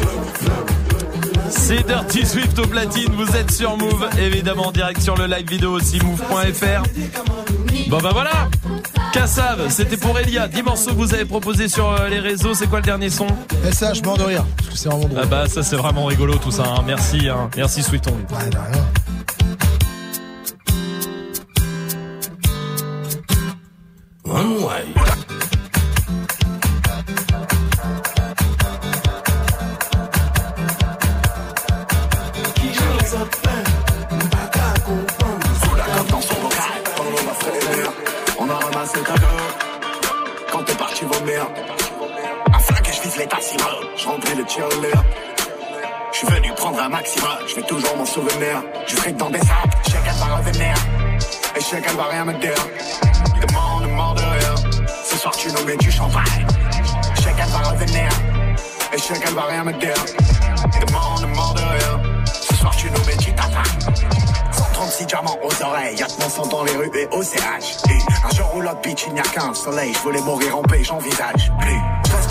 C'est 1.48 1.86
Dirty 1.86 2.26
Swift 2.26 2.58
au 2.58 2.66
platine, 2.66 3.12
vous 3.16 3.36
êtes 3.36 3.52
sur 3.52 3.78
Move, 3.78 4.06
évidemment 4.18 4.66
en 4.66 4.72
direct 4.72 5.00
sur 5.00 5.16
le 5.16 5.24
live 5.26 5.48
vidéo 5.48 5.72
aussi 5.72 5.98
move.fr. 6.00 6.82
Bon 7.88 7.98
bah 7.98 8.10
voilà 8.12 8.48
Kassav, 9.12 9.68
c'était 9.68 9.96
pour 9.96 10.18
Elia. 10.18 10.48
10 10.48 10.62
morceaux 10.62 10.90
que 10.90 10.96
vous 10.96 11.12
avez 11.14 11.24
proposés 11.24 11.68
sur 11.68 11.90
euh, 11.90 12.08
les 12.08 12.18
réseaux. 12.20 12.54
C'est 12.54 12.66
quoi 12.66 12.78
le 12.80 12.84
dernier 12.84 13.10
son? 13.10 13.26
SH, 13.70 14.02
mort 14.04 14.16
de 14.16 14.22
rire. 14.24 14.44
Parce 14.56 14.68
que 14.70 14.76
c'est 14.76 14.88
vraiment 14.88 15.06
drôle. 15.08 15.20
Ah 15.22 15.26
bah 15.26 15.46
ça 15.48 15.62
c'est 15.62 15.76
vraiment 15.76 16.04
rigolo 16.06 16.34
tout 16.36 16.50
ça. 16.50 16.64
hein. 16.64 16.82
Merci, 16.86 17.28
hein. 17.28 17.50
merci 17.56 17.82
Sweeton. 17.82 18.12
Ouais, 18.30 18.48
de 18.50 18.56
rien. 18.56 18.84
One 24.24 24.64
way. 24.64 25.01
Je 47.52 47.60
vais 47.60 47.66
toujours 47.66 47.96
m'en 47.96 48.06
souvenir. 48.06 48.62
Je 48.86 48.96
fric 48.96 49.16
dans 49.16 49.28
des 49.28 49.38
sacs, 49.38 49.82
qu'elle 49.84 50.14
va 50.14 50.36
revenir. 50.36 50.74
Et 51.54 51.82
qu'elle 51.82 51.96
va 51.96 52.04
rien 52.04 52.24
me 52.24 52.32
dire. 52.34 52.54
Demande 53.40 54.16
de. 54.16 54.82
Ce 55.04 55.16
soir 55.18 55.36
tu 55.36 55.48
nous 55.52 55.64
mets 55.64 55.76
du 55.76 55.90
champagne. 55.90 56.46
Qu'elle 57.36 57.48
va 57.48 57.70
revenir. 57.70 58.08
Et 58.92 58.96
qu'elle 58.96 59.34
va 59.34 59.42
rien 59.42 59.64
me 59.64 59.72
dire. 59.74 59.94
Demande 60.80 61.56
de 61.56 61.62
rire. 61.62 62.00
Ce 62.26 62.54
soir 62.54 62.74
tu 62.74 62.90
nous 62.90 63.04
mets 63.04 63.16
du 63.16 63.34
tapin. 63.34 63.62
136 64.52 65.06
diamants 65.06 65.38
aux 65.42 65.62
oreilles, 65.62 65.96
y'a 65.96 66.06
de 66.06 66.30
sang 66.30 66.46
dans 66.46 66.64
les 66.64 66.76
rues 66.76 66.90
et 66.94 67.06
au 67.14 67.22
CH. 67.22 67.76
Et 67.90 68.26
un 68.26 68.30
jour 68.34 68.50
où 68.54 68.60
l'autre 68.60 68.80
bitch, 68.82 69.04
il 69.08 69.14
n'y 69.14 69.20
a 69.20 69.24
qu'un 69.24 69.52
soleil, 69.52 69.92
je 69.92 69.98
voulais 69.98 70.22
mourir 70.22 70.56
en 70.56 70.62
paix, 70.62 70.82
j'envisage. 70.82 71.52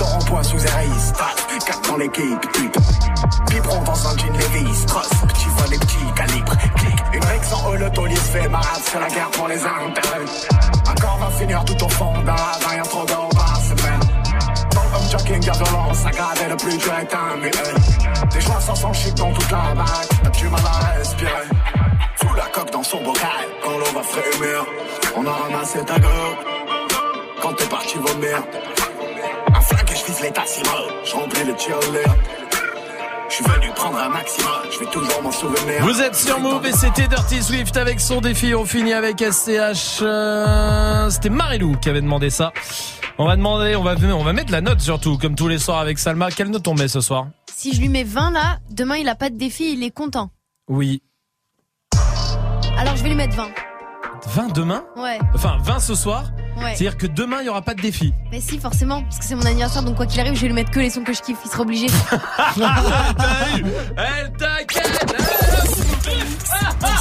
Au 0.02 0.06
rond-point 0.06 0.44
sous 0.44 0.60
stade, 0.60 1.65
4 1.65 1.90
dans 1.90 1.98
l'équipe, 1.98 2.40
putain. 2.53 2.82
Biberon 3.49 3.82
dans 3.84 4.07
un 4.07 4.18
jean 4.18 4.34
Levi's, 4.34 4.86
cross, 4.86 5.10
petit 5.28 5.48
vol 5.57 5.73
et 5.73 5.78
petit 5.78 6.14
calibre, 6.15 6.57
clic. 6.76 7.03
Une 7.14 7.44
sans 7.44 7.69
haut, 7.69 7.76
le 7.76 7.90
taulier 7.91 8.15
se 8.15 8.22
fait 8.22 8.49
marade, 8.49 8.82
c'est 8.84 8.99
la 8.99 9.07
guerre 9.07 9.32
pour 9.32 9.48
les 9.48 9.60
intérêts. 9.60 10.26
Un 10.88 10.95
corps 10.95 11.18
va 11.19 11.30
finir 11.38 11.64
tout 11.65 11.86
au 11.86 11.90
fond 11.90 12.14
d'un 12.26 12.36
rien 12.69 12.84
trop 12.84 13.06
par 13.06 13.57
semaine. 13.57 13.99
Dans 14.73 14.84
le 14.84 14.95
home 14.95 15.10
jogging, 15.11 15.44
y'a 15.44 15.53
violence, 15.53 15.98
ça 15.98 16.11
grade 16.11 16.38
et 16.45 16.49
le 16.49 16.57
plus 16.57 16.78
dur 16.78 16.94
est 16.94 17.14
un 17.14 17.38
muet. 17.38 17.52
Des 18.32 18.41
joints 18.41 18.61
sans 18.61 18.76
sang 18.76 18.94
chic 18.94 19.14
dans 19.15 19.32
toute 19.34 19.52
la 19.52 19.73
baraque, 19.76 20.10
t'as 20.23 20.30
du 20.30 20.49
mal 20.49 20.61
à 20.65 20.98
respirer. 20.98 21.48
Sous 22.19 22.34
la 22.36 22.45
coque 22.45 22.72
dans 22.72 22.84
son 22.84 23.02
bocal, 23.03 23.48
quand 23.64 23.78
l'eau 23.78 23.91
va 23.94 24.03
frémir, 24.03 24.65
on 25.15 25.26
a 25.26 25.32
ramassé 25.32 25.80
ta 25.86 25.99
gueule. 25.99 26.38
Quand 27.41 27.53
t'es 27.53 27.65
parti 27.65 27.98
vomir, 27.98 28.44
je 30.22 30.27
vise 30.27 30.34
l'état 30.34 30.45
civil, 30.45 30.72
je 31.06 31.14
remplis 31.15 31.43
le 31.45 31.56
tirelire. 31.56 32.15
Je 33.30 33.35
suis 33.35 33.45
venu 33.45 33.68
prendre 33.76 33.98
un 33.98 34.10
maximum, 34.10 34.52
je 34.72 34.80
vais 34.80 34.85
toujours 34.91 35.22
m'en 35.23 35.31
souvenir. 35.31 35.81
Vous 35.84 36.02
êtes 36.02 36.15
sur 36.15 36.38
Move 36.39 36.65
et 36.65 36.73
c'était 36.73 37.07
Dirty 37.07 37.41
Swift 37.41 37.77
avec 37.77 37.99
son 38.02 38.19
défi. 38.19 38.53
On 38.53 38.65
finit 38.65 38.91
avec 38.93 39.22
SCH. 39.23 40.02
euh, 40.02 41.10
C'était 41.10 41.30
Marilou 41.30 41.77
qui 41.77 41.89
avait 41.89 42.02
demandé 42.02 42.30
ça. 42.30 42.52
On 43.18 43.26
va 43.26 43.35
demander, 43.38 43.76
on 43.77 43.84
va, 43.84 43.95
on 44.15 44.23
va 44.23 44.34
mettre 44.34 44.52
la 44.52 44.60
note 44.61 44.81
surtout, 44.81 45.18
comme 45.18 45.35
tous 45.35 45.48
les 45.48 45.60
soirs 45.60 45.80
avec 45.80 45.98
Salma. 45.98 46.30
Quelle 46.30 46.49
note 46.49 46.68
on 46.68 46.73
met 46.76 46.88
ce 46.89 46.99
soir? 46.99 47.27
Si 47.56 47.73
je 47.73 47.80
lui 47.80 47.88
mets 47.89 48.03
20 48.03 48.31
là, 48.31 48.60
demain 48.69 48.98
il 48.98 49.07
a 49.07 49.15
pas 49.15 49.30
de 49.30 49.38
défi, 49.38 49.73
il 49.73 49.84
est 49.84 49.91
content. 49.91 50.30
Oui. 50.68 51.02
Alors 52.77 52.95
je 52.98 53.03
vais 53.03 53.10
lui 53.10 53.15
mettre 53.15 53.35
20. 53.38 53.48
20 54.27 54.53
demain 54.53 54.84
Ouais. 54.95 55.19
Enfin, 55.34 55.57
20 55.64 55.80
ce 55.80 55.95
soir 55.95 56.26
Ouais. 56.57 56.76
C'est-à-dire 56.76 56.98
que 56.98 57.07
demain, 57.07 57.38
il 57.39 57.43
n'y 57.43 57.49
aura 57.49 57.61
pas 57.61 57.73
de 57.73 57.81
défi. 57.81 58.14
Mais 58.30 58.41
si, 58.41 58.60
forcément, 58.60 59.02
parce 59.03 59.19
que 59.19 59.26
c'est 59.26 59.35
mon 59.35 59.45
anniversaire, 59.45 59.84
donc 59.84 59.95
quoi 59.95 60.06
qu'il 60.06 60.19
arrive, 60.19 60.35
je 60.35 60.41
vais 60.41 60.48
lui 60.48 60.53
mettre 60.53 60.69
que 60.69 60.80
les 60.81 60.89
sons 60.89 61.03
que 61.03 61.14
je 61.14 61.22
kiffe, 61.22 61.38
il 61.45 61.49
sera 61.49 61.61
obligé. 61.61 61.88
Elle 63.98 64.31
t'inquiète 64.38 65.15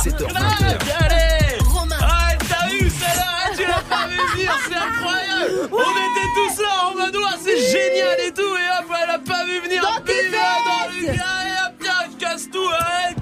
C'est 0.03 0.15
Allez 0.15 1.59
Ah, 2.01 2.29
elle 2.31 2.39
t'a 2.47 2.69
eu 2.73 2.89
celle-là 2.89 3.57
Tu 3.57 3.63
l'as 3.67 3.83
pas 3.89 4.07
vu 4.07 4.17
venir, 4.35 4.53
c'est 4.69 4.77
incroyable 4.77 5.69
On 5.73 5.91
était 5.91 6.31
tous 6.37 6.63
là 6.63 6.69
en 6.89 6.95
mode 6.97 7.17
c'est 7.43 7.59
génial 7.59 8.21
et 8.29 8.33
tout, 8.33 8.43
et 8.43 8.69
hop, 8.79 8.95
elle 9.03 9.11
a 9.11 9.19
pas 9.19 9.45
vu 9.45 9.61
venir 9.63 9.83
Dans 9.83 9.89
dans 9.89 9.97
le 9.99 11.07
gars, 11.07 11.13
et 11.13 11.67
hop, 11.67 11.75
tiens, 11.81 12.03
je 12.13 12.17
casse 12.25 12.51
tout 12.51 12.69
Arrête, 12.79 13.17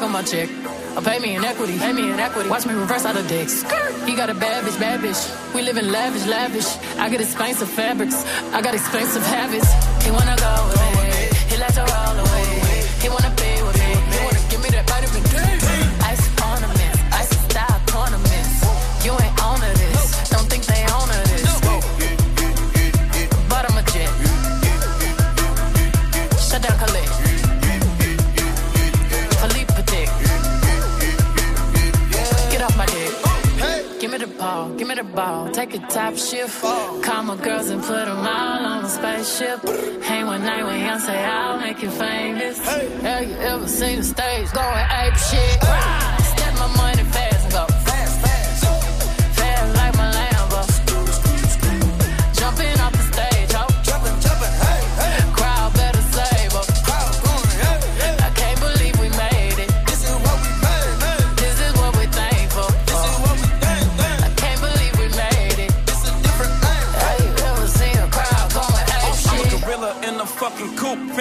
On 0.00 0.12
my 0.12 0.22
check. 0.22 0.48
Or 0.96 1.02
pay 1.02 1.18
me 1.18 1.34
in 1.34 1.44
equity, 1.44 1.76
pay 1.76 1.92
me 1.92 2.12
in 2.12 2.20
equity. 2.20 2.48
Watch 2.48 2.66
me 2.66 2.74
reverse 2.74 3.04
out 3.04 3.16
of 3.16 3.26
dicks. 3.26 3.62
He 4.06 4.14
got 4.14 4.30
a 4.30 4.34
bad 4.34 4.64
bitch, 4.64 4.78
bad 4.78 5.00
bitch. 5.00 5.20
We 5.52 5.62
live 5.62 5.76
in 5.76 5.90
lavish, 5.90 6.24
lavish. 6.24 6.68
I 6.98 7.10
got 7.10 7.20
expensive 7.20 7.68
fabrics. 7.68 8.24
I 8.52 8.62
got 8.62 8.74
expensive 8.74 9.26
habits. 9.26 9.66
He 10.04 10.12
wanna 10.12 10.36
go 10.36 10.54
me. 10.78 11.28
He 11.50 11.56
likes 11.56 11.74
to 11.74 11.82
roll 11.82 12.16
away. 12.24 12.86
He 13.02 13.08
wanna 13.08 13.34
be 13.34 13.57
ball, 34.38 34.70
give 34.74 34.88
me 34.88 34.94
the 34.94 35.04
ball. 35.04 35.50
Take 35.50 35.74
a 35.74 35.78
top 35.78 36.16
shift. 36.16 36.62
Call 36.62 37.22
my 37.24 37.36
girls 37.36 37.68
and 37.68 37.82
put 37.82 38.06
them 38.06 38.18
all 38.18 38.64
on 38.64 38.84
a 38.84 38.88
spaceship. 38.88 39.60
Hang 40.02 40.26
one 40.26 40.42
night 40.44 40.64
with 40.64 40.74
Beyonce, 40.74 41.10
I'll 41.10 41.60
make 41.60 41.82
you 41.82 41.90
famous. 41.90 42.58
Hey. 42.58 42.88
Have 43.02 43.28
you 43.28 43.36
ever 43.36 43.68
seen 43.68 43.98
the 43.98 44.04
stage 44.04 44.50
going 44.52 44.86
ape 44.90 45.16
shit? 45.16 45.62
Step 45.62 46.07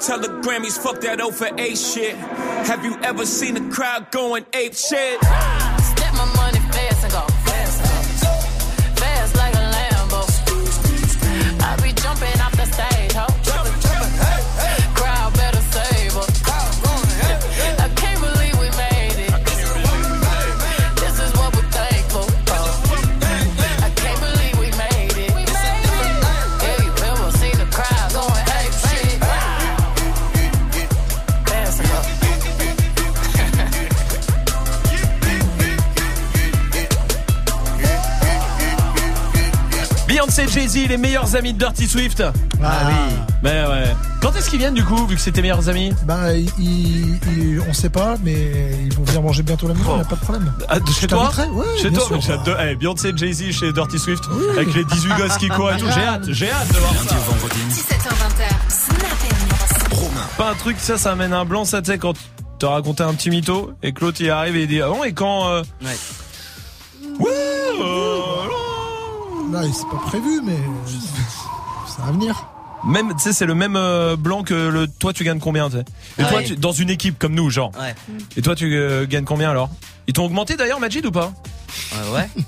Tell 0.00 0.18
the 0.18 0.28
Grammys, 0.28 0.82
fuck 0.82 1.00
that 1.02 1.20
O 1.20 1.30
for 1.30 1.48
A 1.58 1.74
shit. 1.74 2.16
Have 2.16 2.86
you 2.86 2.96
ever 3.02 3.26
seen 3.26 3.56
a 3.58 3.70
crowd 3.70 4.10
going 4.10 4.46
ape 4.54 4.74
shit? 4.74 5.20
Beyoncé, 40.30 40.46
Jay-Z, 40.60 40.86
les 40.88 40.96
meilleurs 40.96 41.34
amis 41.34 41.52
de 41.52 41.58
Dirty 41.58 41.88
Swift. 41.88 42.22
Ah 42.62 42.70
oui. 42.86 42.94
Mais 43.42 43.50
ouais. 43.66 43.92
Quand 44.22 44.32
est-ce 44.36 44.48
qu'ils 44.48 44.60
viennent 44.60 44.74
du 44.74 44.84
coup, 44.84 45.04
vu 45.06 45.16
que 45.16 45.20
c'est 45.20 45.32
tes 45.32 45.42
meilleurs 45.42 45.68
amis? 45.68 45.92
Bah, 46.04 46.32
ils- 46.34 46.48
ils- 46.56 47.60
on 47.68 47.72
sait 47.72 47.88
pas, 47.90 48.14
mais 48.22 48.76
ils 48.84 48.94
vont 48.94 49.02
venir 49.02 49.22
manger 49.22 49.42
bientôt 49.42 49.66
la 49.66 49.74
maison, 49.74 49.98
y 49.98 50.00
a 50.00 50.04
pas 50.04 50.14
de 50.14 50.20
problème. 50.20 50.52
Ah, 50.68 50.78
de 50.78 50.88
chez 50.92 51.08
toi? 51.08 51.22
t'inviterai, 51.34 51.48
ouais, 51.48 51.64
Chez 51.82 51.90
bien 51.90 51.98
toi 51.98 52.06
sûr. 52.06 52.16
mais 52.16 52.22
j'adore. 52.22 52.56
Eh, 52.60 52.76
Beyoncé, 52.76 53.12
Jay-Z 53.16 53.50
chez 53.50 53.72
Dirty 53.72 53.98
Swift. 53.98 54.22
Avec 54.54 54.72
les 54.72 54.84
18 54.84 55.14
gosses 55.16 55.36
qui 55.36 55.48
courent 55.48 55.72
et 55.72 55.78
tout. 55.78 55.86
J'ai 55.92 56.00
hâte, 56.04 56.22
j'ai 56.30 56.50
hâte 56.52 56.68
de 56.72 56.78
voir 56.78 56.92
ça. 56.94 57.16
17h20h, 57.68 58.44
Snap 58.68 60.36
Pas 60.38 60.50
un 60.50 60.54
truc, 60.54 60.76
ça, 60.78 60.96
ça 60.96 61.10
amène 61.10 61.32
un 61.32 61.44
blanc, 61.44 61.64
ça, 61.64 61.82
tu 61.82 61.90
sais, 61.90 61.98
quand 61.98 62.14
t'as 62.60 62.68
raconté 62.68 63.02
un 63.02 63.14
petit 63.14 63.30
mytho 63.30 63.72
et 63.82 63.92
que 63.92 64.04
l'autre 64.04 64.18
il 64.20 64.30
arrive 64.30 64.54
et 64.56 64.62
il 64.62 64.68
dit 64.68 64.80
Ah 64.80 64.88
bon, 64.90 65.02
et 65.02 65.12
quand. 65.12 65.48
euh, 65.48 65.62
Ouais. 65.82 65.96
Euh, 67.82 68.19
Là, 69.52 69.62
c'est 69.72 69.88
pas 69.88 70.02
prévu, 70.06 70.40
mais 70.44 70.56
ça 71.86 72.02
va 72.04 72.12
venir. 72.12 72.46
Même, 72.84 73.12
tu 73.14 73.18
sais, 73.20 73.32
c'est 73.32 73.46
le 73.46 73.54
même 73.54 73.76
euh, 73.76 74.16
blanc 74.16 74.42
que 74.42 74.54
le. 74.54 74.86
Toi, 74.86 75.12
tu 75.12 75.22
gagnes 75.24 75.40
combien, 75.40 75.68
tu 75.68 75.76
sais? 75.76 75.84
Et 76.18 76.24
toi, 76.24 76.42
tu, 76.42 76.56
dans 76.56 76.72
une 76.72 76.88
équipe 76.88 77.18
comme 77.18 77.34
nous, 77.34 77.50
genre. 77.50 77.72
Ouais. 77.78 77.94
Et 78.36 78.42
toi, 78.42 78.54
tu 78.54 78.74
euh, 78.74 79.06
gagnes 79.06 79.24
combien 79.24 79.50
alors? 79.50 79.68
Ils 80.06 80.14
t'ont 80.14 80.24
augmenté 80.24 80.56
d'ailleurs, 80.56 80.80
Majid 80.80 81.04
ou 81.04 81.10
pas? 81.10 81.32
Euh, 81.94 82.14
ouais. 82.14 82.28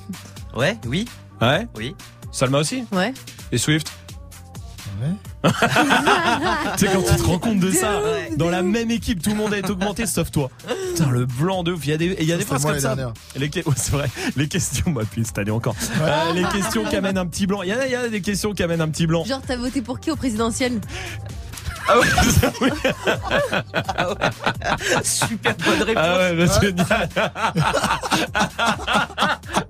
Ouais, 0.54 0.76
oui. 0.86 1.06
Ouais? 1.40 1.66
Oui. 1.76 1.96
Salma 2.30 2.58
aussi? 2.58 2.84
Ouais. 2.92 3.14
Et 3.52 3.56
Swift? 3.56 3.90
Ouais. 5.00 5.08
Tu 6.78 6.86
sais, 6.86 6.92
quand 6.92 7.02
tu 7.02 7.16
te 7.16 7.22
rends 7.22 7.38
compte 7.38 7.58
de 7.60 7.70
ça, 7.70 8.00
dans 8.36 8.48
la 8.48 8.62
même 8.62 8.90
équipe, 8.90 9.22
tout 9.22 9.30
le 9.30 9.36
monde 9.36 9.52
est 9.54 9.68
augmenté 9.68 10.06
sauf 10.06 10.30
toi. 10.30 10.50
Putain, 10.94 11.10
le 11.10 11.26
blanc 11.26 11.62
de 11.62 11.72
ouf. 11.72 11.84
Il 11.84 11.90
y 11.90 11.92
a 11.92 11.96
des, 11.96 12.06
et 12.06 12.22
il 12.22 12.28
y 12.28 12.32
a 12.32 12.36
des 12.36 12.42
C'était 12.42 12.58
phrases 12.58 12.62
moi 12.62 12.72
comme 12.72 12.80
ça. 12.80 12.96
Les, 13.36 13.50
que- 13.50 13.60
ouais, 13.60 13.74
c'est 13.76 13.92
vrai. 13.92 14.08
Les 14.36 14.48
questions, 14.48 14.90
bah, 14.90 15.02
puis 15.10 15.24
cette 15.24 15.38
année 15.38 15.50
encore. 15.50 15.74
Euh, 16.00 16.32
les 16.34 16.44
questions 16.44 16.84
qui 16.84 16.96
amènent 16.96 17.18
un 17.18 17.26
petit 17.26 17.46
blanc. 17.46 17.62
Il 17.62 17.68
y, 17.68 17.72
a, 17.72 17.86
il 17.86 17.92
y 17.92 17.96
a 17.96 18.08
des 18.08 18.20
questions 18.20 18.52
qui 18.54 18.62
amènent 18.62 18.80
un 18.80 18.88
petit 18.88 19.06
blanc. 19.06 19.24
Genre, 19.24 19.40
t'as 19.46 19.56
voté 19.56 19.82
pour 19.82 20.00
qui 20.00 20.10
au 20.10 20.16
présidentiel? 20.16 20.80
Ah 21.88 21.98
ouais, 21.98 22.06
ça, 22.06 22.52
oui. 22.60 22.70
Super 25.02 25.54
bonne 25.56 25.82
réponse. 25.82 26.04
Ah 26.06 26.18
ouais, 26.18 26.46
bah, 26.46 26.60
génial. 26.60 27.08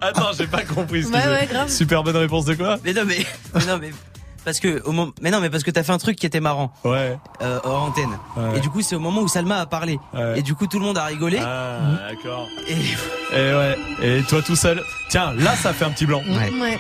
Attends, 0.01 0.33
j'ai 0.36 0.47
pas 0.47 0.62
compris 0.65 1.05
ce 1.05 1.09
que 1.09 1.15
Ouais, 1.15 1.26
ouais, 1.26 1.47
grave. 1.51 1.68
Super 1.70 2.02
bonne 2.02 2.17
réponse 2.17 2.44
de 2.44 2.55
quoi? 2.55 2.78
Mais 2.84 2.92
non, 2.92 3.02
mais, 3.07 3.25
mais 3.55 3.65
non, 3.67 3.78
mais 3.81 3.91
parce 4.44 4.60
que 4.60 4.82
au 4.84 4.92
moment, 4.92 5.12
mais 5.20 5.30
non, 5.30 5.40
mais 5.40 5.50
parce 5.50 5.62
que 5.62 5.70
t'as 5.70 5.82
fait 5.82 5.92
un 5.92 5.98
truc 5.98 6.16
qui 6.16 6.26
était 6.26 6.40
marrant. 6.40 6.72
Ouais. 6.84 7.16
Euh, 7.42 7.60
hors 7.64 7.82
antenne. 7.84 8.10
Ouais. 8.36 8.58
Et 8.58 8.60
du 8.60 8.68
coup, 8.70 8.82
c'est 8.82 8.94
au 8.96 9.00
moment 9.00 9.20
où 9.20 9.28
Salma 9.28 9.58
a 9.58 9.66
parlé. 9.66 9.98
Ouais. 10.14 10.38
Et 10.38 10.42
du 10.42 10.54
coup, 10.54 10.66
tout 10.66 10.78
le 10.78 10.84
monde 10.84 10.98
a 10.98 11.04
rigolé. 11.04 11.38
Ah, 11.40 11.78
d'accord. 12.10 12.46
Et 12.68 12.74
Et 13.36 13.54
ouais. 13.54 13.76
Et 14.02 14.22
toi 14.22 14.42
tout 14.42 14.56
seul. 14.56 14.82
Tiens, 15.10 15.32
là, 15.34 15.54
ça 15.56 15.72
fait 15.72 15.84
un 15.84 15.90
petit 15.90 16.06
blanc. 16.06 16.22
Ouais. 16.28 16.50
Ouais. 16.60 16.78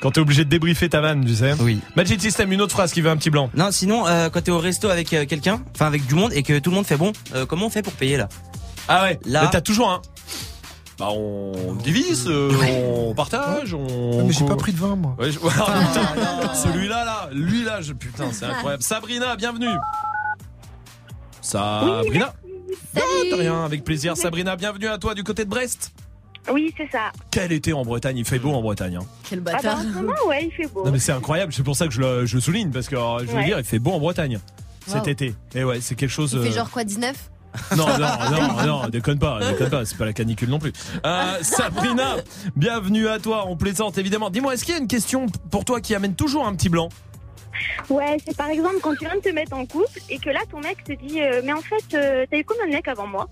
Quand 0.00 0.12
t'es 0.12 0.20
obligé 0.20 0.44
de 0.44 0.50
débriefer 0.50 0.88
ta 0.88 1.00
vanne, 1.00 1.24
tu 1.24 1.34
sais. 1.34 1.54
Oui. 1.60 1.80
Magic 1.96 2.20
System, 2.20 2.52
une 2.52 2.60
autre 2.60 2.72
phrase 2.72 2.92
qui 2.92 3.00
veut 3.00 3.10
un 3.10 3.16
petit 3.16 3.30
blanc. 3.30 3.50
non, 3.54 3.70
sinon, 3.72 4.06
euh, 4.06 4.28
quand 4.30 4.42
t'es 4.42 4.52
au 4.52 4.58
resto 4.60 4.88
avec 4.90 5.12
euh, 5.12 5.26
quelqu'un, 5.26 5.60
enfin 5.74 5.86
avec 5.86 6.06
du 6.06 6.14
monde, 6.14 6.32
et 6.34 6.44
que 6.44 6.58
tout 6.60 6.70
le 6.70 6.76
monde 6.76 6.86
fait 6.86 6.96
bon, 6.96 7.12
euh, 7.34 7.46
comment 7.46 7.66
on 7.66 7.70
fait 7.70 7.82
pour 7.82 7.94
payer 7.94 8.16
là? 8.16 8.28
Ah 8.86 9.02
ouais. 9.02 9.18
Là- 9.24 9.42
Mais 9.42 9.50
t'as 9.50 9.60
toujours 9.60 9.90
un. 9.90 10.00
Bah 10.98 11.10
on 11.12 11.74
divise, 11.74 12.26
euh, 12.28 12.50
on 13.08 13.14
partage, 13.14 13.72
on. 13.72 14.18
Ah, 14.20 14.22
mais 14.26 14.32
j'ai 14.32 14.44
pas 14.44 14.56
pris 14.56 14.72
de 14.72 14.78
vin, 14.78 14.96
moi. 14.96 15.14
Ouais, 15.18 15.30
je- 15.30 15.38
Ah, 15.60 16.54
celui-là, 16.54 17.04
là, 17.04 17.28
lui 17.32 17.62
là, 17.62 17.80
je... 17.80 17.92
putain, 17.92 18.32
c'est 18.32 18.46
incroyable. 18.46 18.82
Sabrina, 18.82 19.36
bienvenue. 19.36 19.68
Sabrina. 21.40 22.34
Ah, 22.96 23.00
de 23.30 23.34
rien, 23.34 23.64
avec 23.64 23.84
plaisir. 23.84 24.16
Sabrina, 24.16 24.56
bienvenue 24.56 24.88
à 24.88 24.98
toi 24.98 25.14
du 25.14 25.22
côté 25.22 25.44
de 25.44 25.50
Brest. 25.50 25.92
Oui, 26.52 26.74
c'est 26.76 26.90
ça. 26.90 27.12
Quel 27.30 27.52
été 27.52 27.72
en 27.72 27.84
Bretagne, 27.84 28.16
il 28.18 28.24
fait 28.24 28.38
beau 28.40 28.50
en 28.52 28.60
Bretagne. 28.62 28.96
hein. 28.96 29.06
Quel 29.28 29.38
Ah 29.40 29.42
bah, 29.42 29.52
bâtard. 29.52 29.78
en 29.78 29.82
ce 29.82 29.86
moment, 29.88 30.12
ouais, 30.26 30.46
il 30.46 30.50
fait 30.50 30.66
beau. 30.72 30.84
Non 30.84 30.90
mais 30.90 30.98
c'est 30.98 31.12
incroyable, 31.12 31.52
c'est 31.52 31.62
pour 31.62 31.76
ça 31.76 31.86
que 31.86 31.92
je 31.92 32.00
le, 32.00 32.26
je 32.26 32.38
souligne 32.38 32.70
parce 32.70 32.88
que 32.88 32.96
alors, 32.96 33.20
je 33.20 33.26
veux 33.26 33.34
Ouais. 33.34 33.44
dire, 33.44 33.58
il 33.58 33.64
fait 33.64 33.78
beau 33.78 33.92
en 33.92 34.00
Bretagne 34.00 34.40
cet 34.86 35.02
Wow. 35.04 35.08
été. 35.08 35.34
Et 35.54 35.62
ouais, 35.62 35.80
c'est 35.80 35.94
quelque 35.94 36.10
chose. 36.10 36.32
Il 36.34 36.42
fait 36.42 36.48
euh, 36.48 36.52
genre 36.60 36.70
quoi, 36.70 36.82
19 36.84 37.14
Non, 37.76 37.86
non, 37.86 38.30
non, 38.30 38.66
non, 38.66 38.88
déconne 38.88 39.18
pas, 39.18 39.40
déconne 39.40 39.70
pas, 39.70 39.84
c'est 39.84 39.96
pas 39.96 40.04
la 40.04 40.12
canicule 40.12 40.48
non 40.48 40.58
plus. 40.58 40.72
Euh, 41.04 41.38
Sabrina, 41.42 42.16
bienvenue 42.56 43.08
à 43.08 43.18
toi, 43.18 43.44
on 43.46 43.56
plaisante 43.56 43.98
évidemment. 43.98 44.30
Dis-moi, 44.30 44.54
est-ce 44.54 44.64
qu'il 44.64 44.74
y 44.74 44.76
a 44.76 44.80
une 44.80 44.88
question 44.88 45.26
pour 45.50 45.64
toi 45.64 45.80
qui 45.80 45.94
amène 45.94 46.14
toujours 46.14 46.46
un 46.46 46.54
petit 46.54 46.68
blanc? 46.68 46.88
Ouais, 47.88 48.16
c'est 48.24 48.36
par 48.36 48.48
exemple 48.48 48.76
quand 48.82 48.94
tu 48.94 49.04
viens 49.04 49.16
de 49.16 49.20
te 49.20 49.30
mettre 49.30 49.54
en 49.54 49.66
couple 49.66 49.98
et 50.08 50.18
que 50.18 50.30
là 50.30 50.40
ton 50.50 50.60
mec 50.60 50.84
te 50.84 50.92
dit 50.92 51.20
euh, 51.20 51.40
mais 51.44 51.52
en 51.52 51.60
fait 51.60 51.94
euh, 51.94 52.24
t'as 52.30 52.38
eu 52.38 52.44
combien 52.44 52.66
de 52.66 52.72
mecs 52.72 52.86
avant 52.86 53.06
moi? 53.06 53.28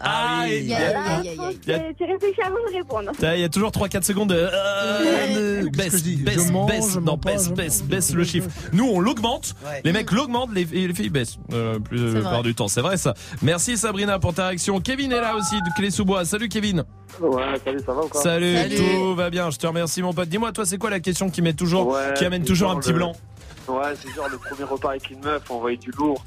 Ah, 0.00 0.42
Aïe, 0.42 0.58
il 0.60 0.68
y 0.68 0.74
a- 0.74 0.76
aïe, 0.78 0.84
aïe, 0.96 1.28
aïe, 1.28 1.38
aïe. 1.40 1.58
il 1.66 1.68
y 1.70 1.74
a- 1.74 1.78
Euh, 1.78 1.92
Tu 1.98 2.04
réfléchis 2.04 2.40
avant 2.40 2.54
de 2.54 2.72
répondre. 2.76 3.10
Il 3.34 3.40
y 3.40 3.44
a 3.44 3.48
toujours 3.48 3.72
3-4 3.72 4.04
secondes 4.04 4.28
de 4.30 4.36
euh, 4.36 5.64
que 5.64 5.76
baisse, 5.76 6.04
baisse, 6.04 6.46
Je 6.46 6.52
mange, 6.52 6.70
baisse, 6.70 6.96
non, 7.00 7.16
baisse, 7.16 7.50
baisse, 7.52 7.82
baisse 7.82 8.14
le 8.14 8.22
chiffre. 8.24 8.48
Nous, 8.72 8.84
on 8.88 9.00
l'augmente. 9.00 9.54
Ouais. 9.64 9.80
Les 9.84 9.92
mecs 9.92 10.10
l'augmentent, 10.12 10.52
les, 10.54 10.62
et 10.72 10.86
les 10.86 10.94
filles 10.94 11.10
baissent. 11.10 11.38
Euh, 11.52 11.78
plus 11.80 11.98
la 11.98 12.10
vrai. 12.10 12.20
plupart 12.20 12.42
du 12.42 12.54
temps, 12.54 12.68
c'est 12.68 12.80
vrai 12.80 12.96
ça. 12.96 13.14
Merci 13.42 13.76
Sabrina 13.76 14.18
pour 14.18 14.34
ta 14.34 14.48
réaction. 14.48 14.80
Kevin 14.80 15.12
est 15.12 15.20
là 15.20 15.34
aussi 15.34 15.56
de 15.60 15.68
Clé 15.76 15.90
sous 15.90 16.04
bois. 16.04 16.24
Salut 16.24 16.48
Kevin. 16.48 16.84
Ouais, 17.20 17.42
salut, 17.64 17.80
ça 17.84 17.92
va 17.92 18.02
ou 18.04 18.08
quoi 18.08 18.22
Salut, 18.22 18.54
Salut. 18.56 18.76
tout 18.76 19.14
va 19.16 19.30
bien. 19.30 19.50
Je 19.50 19.56
te 19.58 19.66
remercie 19.66 20.02
mon 20.02 20.12
pote. 20.12 20.28
Dis-moi, 20.28 20.52
toi, 20.52 20.64
c'est 20.64 20.78
quoi 20.78 20.90
la 20.90 21.00
question 21.00 21.28
qui 21.30 21.42
met 21.42 21.54
toujours, 21.54 21.88
Ouais, 21.88 22.14
qui 22.16 22.24
amène 22.24 22.44
toujours 22.44 22.70
un 22.70 22.76
petit 22.78 22.90
le- 22.90 22.96
blanc 22.96 23.12
Ouais, 23.66 23.82
c'est 24.00 24.14
genre 24.14 24.28
le 24.30 24.38
premier 24.38 24.64
repas 24.64 24.90
avec 24.90 25.10
une 25.10 25.20
meuf, 25.20 25.42
on 25.50 25.58
voyait 25.58 25.76
du 25.76 25.90
lourd. 25.98 26.24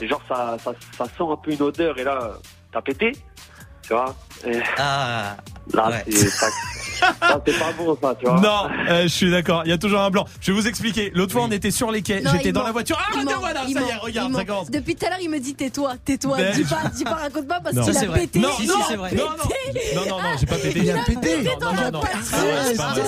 Et 0.00 0.06
genre, 0.06 0.20
ça, 0.28 0.56
ça, 0.62 0.72
ça 0.96 1.04
sent 1.06 1.24
un 1.28 1.36
peu 1.36 1.50
une 1.52 1.62
odeur, 1.62 1.98
et 1.98 2.04
là, 2.04 2.34
t'as 2.74 2.82
pété 2.82 3.12
Tu 3.82 3.92
vois 3.94 4.14
Et 4.46 4.58
Ah. 4.78 5.36
là, 5.72 5.88
Ouais. 5.88 6.04
c'est 6.10 6.28
ça, 6.28 6.46
ça, 7.20 7.40
c'est 7.46 7.58
pas 7.58 7.72
bon, 7.76 7.96
ça, 8.00 8.14
tu 8.18 8.26
vois 8.26 8.40
Non, 8.40 8.68
euh, 8.88 9.02
je 9.02 9.08
suis 9.08 9.30
d'accord. 9.30 9.62
Il 9.64 9.70
y 9.70 9.72
a 9.72 9.78
toujours 9.78 10.00
un 10.00 10.10
blanc. 10.10 10.24
Je 10.40 10.52
vais 10.52 10.58
vous 10.60 10.66
expliquer. 10.68 11.10
L'autre 11.14 11.32
fois, 11.32 11.42
on 11.42 11.50
était 11.50 11.70
sur 11.70 11.90
les 11.90 12.00
quais. 12.02 12.20
Non, 12.22 12.30
J'étais 12.32 12.52
dans 12.52 12.60
ment. 12.60 12.66
la 12.66 12.72
voiture. 12.72 12.98
Ah, 13.00 13.04
Il 13.14 13.20
regarde, 13.20 13.34
ment, 13.34 13.40
voilà, 13.40 13.60
il 13.68 13.74
ça 13.74 13.80
y 13.80 13.88
est, 13.88 13.94
regarde, 13.96 14.34
ça 14.34 14.44
commence. 14.44 14.70
Depuis 14.70 14.94
tout 14.96 15.06
à 15.06 15.10
l'heure, 15.10 15.18
il 15.22 15.30
me 15.30 15.38
dit 15.38 15.54
tais-toi, 15.54 15.94
tais-toi, 16.04 16.36
Mais- 16.38 16.52
dis 16.52 16.64
pas, 16.64 16.80
dis 16.94 17.04
pas, 17.04 17.14
raconte 17.14 17.46
pas 17.48 17.60
parce 17.60 17.74
Non. 17.76 17.84
qu'il 17.84 17.96
a 17.96 18.06
vrai. 18.06 18.20
pété. 18.20 18.38
Non, 18.38 18.48
Si, 18.56 18.62
il 18.64 18.70
si, 18.70 18.76
c'est 18.88 18.96
vrai. 18.96 19.12
Non, 19.14 19.24
non, 19.24 19.30
non, 19.94 20.06
non, 20.08 20.22
non, 20.22 20.28
j'ai 20.38 20.46
pas 20.46 20.56
pété. 20.56 20.78
Il 20.80 20.90
a 20.90 21.04
pété. 21.04 21.42
Non, 21.42 21.50
non, 21.60 21.72
non, 21.74 21.90
non, 21.92 22.00
c'est 22.22 22.30
pas 22.30 22.42
vrai, 22.42 22.64
c'est 22.66 22.76
pas 22.76 22.88
vrai, 22.88 23.02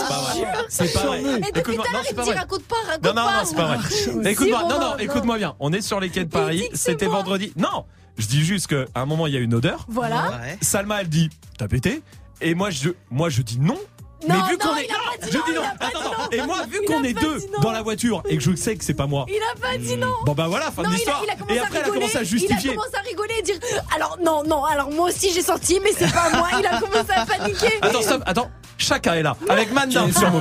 pas 0.93 1.01
pas. 1.01 1.17
Et 1.17 1.53
depuis 1.53 1.61
Écoute-moi, 1.61 1.85
tout 1.85 1.91
à 1.91 1.93
non, 1.93 1.93
l'heure, 1.93 2.03
c'est 2.05 2.11
il 2.11 2.17
pas 2.17 2.23
me 2.23 2.27
dit 2.27 2.31
vrai. 2.33 2.39
raconte 2.41 2.63
pas, 2.65 2.77
raconte 2.87 3.05
Non, 3.05 3.15
non, 3.15 3.27
pas. 3.29 3.33
non, 3.33 3.45
c'est 3.45 3.57
pas 3.57 3.77
vrai. 3.77 4.31
Écoute-moi, 4.33 4.63
non, 4.69 4.81
non, 4.81 4.97
écoute-moi 4.99 5.37
bien. 5.39 5.55
On 5.61 5.73
est 5.73 5.81
sur 5.81 6.01
les 6.01 6.11
quais 6.11 6.25
de 6.25 6.31
Paris. 6.31 6.69
C'était 6.75 7.07
vendredi. 7.07 7.53
Non, 7.57 7.85
je 8.19 8.27
dis 8.27 8.45
juste 8.45 8.67
qu'à 8.69 8.85
un 8.95 9.07
moment, 9.07 9.27
il 9.27 9.35
y 9.35 9.37
a 9.37 9.41
une 9.41 9.55
odeur. 9.55 9.85
Voilà. 9.89 10.31
Ouais. 10.43 10.59
Salma, 10.61 11.01
elle 11.01 11.09
dit 11.09 11.31
T'as 11.59 11.69
pété 11.69 12.03
Et 12.41 12.55
moi, 12.55 12.71
je, 12.71 12.91
moi, 13.11 13.29
je 13.29 13.43
dis 13.43 13.59
non. 13.59 13.79
Non, 14.27 14.35
mais 14.43 14.51
vu 14.51 14.57
non, 14.59 14.71
qu'on 14.71 14.77
est. 14.77 14.89
je 15.25 15.29
dis 15.31 15.55
non. 15.55 15.63
Attends, 15.79 15.99
attends. 16.01 16.31
Et 16.33 16.41
moi, 16.43 16.65
vu 16.71 16.81
qu'on 16.87 17.05
est 17.05 17.13
deux 17.13 17.39
dans 17.63 17.71
la 17.71 17.83
voiture 17.83 18.23
et 18.29 18.37
que 18.39 18.43
je 18.43 18.55
sais 18.57 18.75
que 18.75 18.83
c'est 18.83 18.95
pas 18.95 19.07
moi. 19.07 19.27
Il 19.29 19.37
a 19.37 19.61
pas 19.61 19.77
dit 19.77 19.97
non. 19.97 20.13
Bon, 20.25 20.33
bah 20.33 20.47
voilà, 20.49 20.71
fin 20.71 20.83
Non, 20.83 20.89
de 20.91 20.95
il 20.95 20.97
a, 20.97 20.97
l'histoire. 20.97 21.23
il 21.25 21.31
a 21.31 21.35
commencé 21.37 21.55
Et 21.55 21.59
après, 21.59 21.77
à 21.77 21.81
elle 21.81 21.83
a 21.83 21.85
rigoler. 21.93 22.01
commencé 22.01 22.17
à 22.17 22.21
Il 22.21 22.23
a 22.23 22.29
justifier. 22.29 22.71
commencé 22.71 22.97
à 22.97 23.01
rigoler 23.03 23.35
et 23.39 23.43
dire 23.43 23.57
alors 23.95 24.19
non 24.25 24.43
non 24.45 24.65
alors 24.65 24.91
moi 24.91 25.09
aussi 25.11 25.31
j'ai 25.33 25.43
senti 25.43 25.79
mais 25.85 25.91
c'est 25.97 26.11
pas 26.13 26.31
moi. 26.31 26.49
Il 26.59 26.67
a 26.67 26.81
commencé 26.81 27.13
à 27.15 27.27
paniquer. 27.27 27.73
Attends, 27.83 28.03
stop, 28.03 28.23
attends. 28.27 28.51
Chacun 28.79 29.15
est 29.15 29.23
là. 29.23 29.37
Avec 29.49 29.71
Man 29.73 29.91
Down 29.91 30.11
sur 30.13 30.33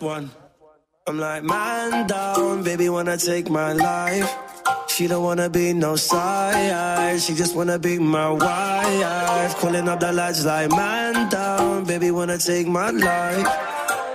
one. 0.00 0.28
I'm 1.08 1.18
like, 1.18 1.42
man 1.42 2.06
down, 2.06 2.62
baby 2.62 2.88
wanna 2.88 3.16
take 3.16 3.50
my 3.50 3.72
life. 3.74 4.28
She 4.88 5.06
don't 5.06 5.24
wanna 5.24 5.48
be 5.48 5.72
no 5.72 5.96
side, 5.96 7.20
she 7.20 7.34
just 7.34 7.54
wanna 7.56 7.78
be 7.78 7.98
my 7.98 8.30
wife. 8.30 9.56
Calling 9.56 9.88
up 9.88 10.00
the 10.00 10.12
lights 10.12 10.44
like, 10.44 10.70
man 10.70 11.30
down, 11.30 11.84
baby 11.84 12.10
wanna 12.10 12.38
take 12.38 12.68
my 12.68 12.90
life. 12.90 13.48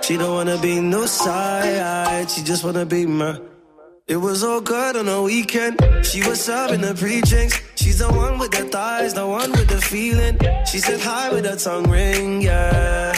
She 0.02 0.16
don't 0.16 0.34
wanna 0.34 0.56
be 0.58 0.80
no 0.80 1.04
side, 1.06 2.30
she 2.30 2.42
just 2.42 2.62
wanna 2.64 2.86
be 2.86 3.06
my. 3.06 3.38
It 4.06 4.16
was 4.16 4.42
all 4.42 4.62
good 4.62 4.96
on 4.96 5.06
the 5.06 5.20
weekend. 5.20 5.78
She 6.02 6.26
was 6.26 6.40
serving 6.40 6.80
the 6.80 6.94
pre-drinks. 6.94 7.60
She's 7.74 7.98
the 7.98 8.08
one 8.08 8.38
with 8.38 8.52
the 8.52 8.64
thighs, 8.64 9.12
the 9.12 9.26
one 9.26 9.50
with 9.52 9.68
the 9.68 9.82
feeling. 9.82 10.38
She 10.64 10.78
said 10.78 11.00
hi 11.00 11.30
with 11.30 11.44
her 11.44 11.56
tongue 11.56 11.90
ring, 11.90 12.40
yeah. 12.40 13.12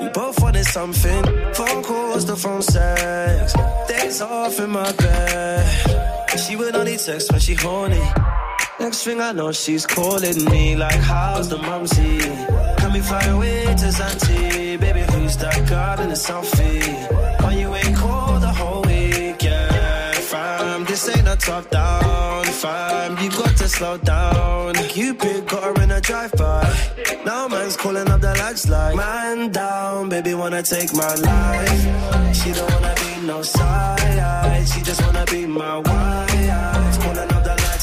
We 0.00 0.08
both 0.10 0.40
wanted 0.40 0.66
something. 0.66 1.24
Phone 1.54 1.82
calls, 1.82 2.26
the 2.26 2.36
phone 2.36 2.62
sex. 2.62 3.54
Days 3.88 4.20
off 4.20 4.60
in 4.60 4.70
my 4.70 4.92
bed. 4.92 6.09
She 6.50 6.56
would 6.56 6.74
only 6.74 6.96
text 6.96 7.30
when 7.30 7.40
she 7.40 7.54
horny. 7.54 8.02
Next 8.80 9.04
thing 9.04 9.20
I 9.20 9.30
know, 9.30 9.52
she's 9.52 9.86
calling 9.86 10.44
me 10.46 10.74
like, 10.74 10.98
how's 10.98 11.48
the 11.48 11.58
mumsy? 11.58 12.18
Can 12.76 12.92
we 12.92 12.98
fly 12.98 13.22
away 13.26 13.66
to 13.66 13.88
Zante? 13.98 14.80
Baby, 14.80 15.02
who's 15.12 15.36
that 15.36 15.68
girl 15.68 16.00
in 16.00 16.08
the 16.08 16.16
selfie? 16.16 16.82
Why 17.40 17.52
you 17.52 17.72
ain't 17.72 17.96
called 17.96 18.42
the 18.42 18.48
whole 18.48 18.82
week, 18.82 19.40
yeah, 19.44 20.10
fam? 20.10 20.86
This 20.86 21.08
ain't 21.08 21.28
a 21.28 21.36
top 21.36 21.70
down, 21.70 22.44
fam. 22.46 23.16
You 23.22 23.30
got 23.30 23.56
to 23.56 23.68
slow 23.68 23.98
down. 23.98 24.74
Cupid 24.74 25.46
got 25.46 25.62
her 25.62 25.84
in 25.84 25.92
a 25.92 26.00
drive-by. 26.00 26.66
Now 27.24 27.46
man's 27.46 27.76
calling 27.76 28.10
up 28.10 28.20
the 28.20 28.34
lads 28.42 28.68
like, 28.68 28.96
man 28.96 29.52
down, 29.52 30.08
baby 30.08 30.34
wanna 30.34 30.64
take 30.64 30.92
my 30.94 31.14
life. 31.14 32.34
She 32.34 32.50
don't 32.50 32.68
wanna 32.72 32.94
be 32.96 33.24
no 33.24 33.40
side, 33.40 34.66
she 34.66 34.82
just 34.82 35.00
wanna 35.06 35.24
be 35.26 35.46
my 35.46 35.78
wife. 35.78 36.29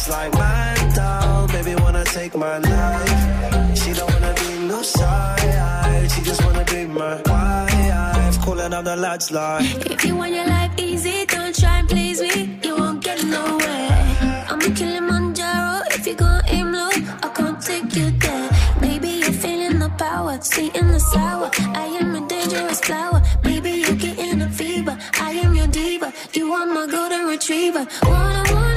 Like, 0.09 0.33
man 0.33 0.93
down, 0.93 1.47
baby 1.47 1.75
wanna 1.75 2.03
take 2.05 2.33
my 2.35 2.57
life. 2.59 3.77
She 3.77 3.91
don't 3.93 4.09
wanna 4.13 4.33
be 4.35 4.67
no 4.67 4.81
side, 4.81 6.09
she 6.11 6.21
just 6.21 6.41
wanna 6.45 6.63
be 6.63 6.85
my 6.85 7.21
wife. 7.25 8.41
Calling 8.41 8.73
out 8.73 8.85
the 8.85 8.95
lads 8.95 9.31
like. 9.31 9.65
If 9.91 10.05
you 10.05 10.15
want 10.15 10.31
your 10.33 10.47
life 10.47 10.71
easy, 10.79 11.25
don't 11.25 11.53
try 11.53 11.79
and 11.79 11.89
please 11.89 12.21
me. 12.21 12.57
You 12.63 12.77
won't 12.77 13.03
get 13.03 13.21
nowhere. 13.25 14.45
I'm 14.49 14.61
a 14.61 14.69
Kilimanjaro. 14.77 15.81
If 15.91 16.07
you 16.07 16.15
gon' 16.15 16.41
aim 16.47 16.71
low, 16.71 16.89
I 17.25 17.29
can't 17.35 17.59
take 17.61 17.93
you 17.95 18.11
there. 18.11 18.49
Maybe 18.79 19.09
you're 19.09 19.33
feeling 19.33 19.77
the 19.79 19.89
power, 19.97 20.39
sweet 20.41 20.73
in 20.75 20.87
the 20.87 20.99
sour. 20.99 21.49
I 21.75 21.85
am 21.99 22.15
a 22.15 22.25
dangerous 22.27 22.79
flower. 22.79 23.21
Maybe 23.43 23.71
you're 23.71 23.95
getting 23.95 24.41
a 24.41 24.49
fever. 24.49 24.97
I 25.19 25.31
am 25.43 25.53
your 25.53 25.67
diva. 25.67 26.13
You 26.33 26.53
are 26.53 26.65
my 26.65 26.87
golden 26.87 27.25
retriever. 27.25 27.85
Wanna, 28.03 28.43
wanna, 28.53 28.76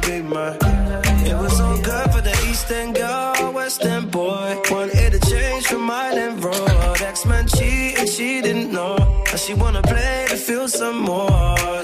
End 2.71 2.95
girl, 2.95 3.51
West 3.53 3.83
End 3.85 4.11
boy. 4.11 4.57
Wanted 4.69 5.11
to 5.13 5.19
change 5.29 5.65
from 5.67 5.89
Island 5.89 6.43
Road. 6.43 7.01
X-Men 7.01 7.47
cheating, 7.47 8.07
she 8.07 8.41
didn't 8.41 8.71
know. 8.71 8.95
Now 8.97 9.35
she 9.35 9.53
wanna 9.53 9.81
play 9.81 10.25
to 10.29 10.37
feel 10.37 10.67
some 10.67 11.01
more. 11.01 11.83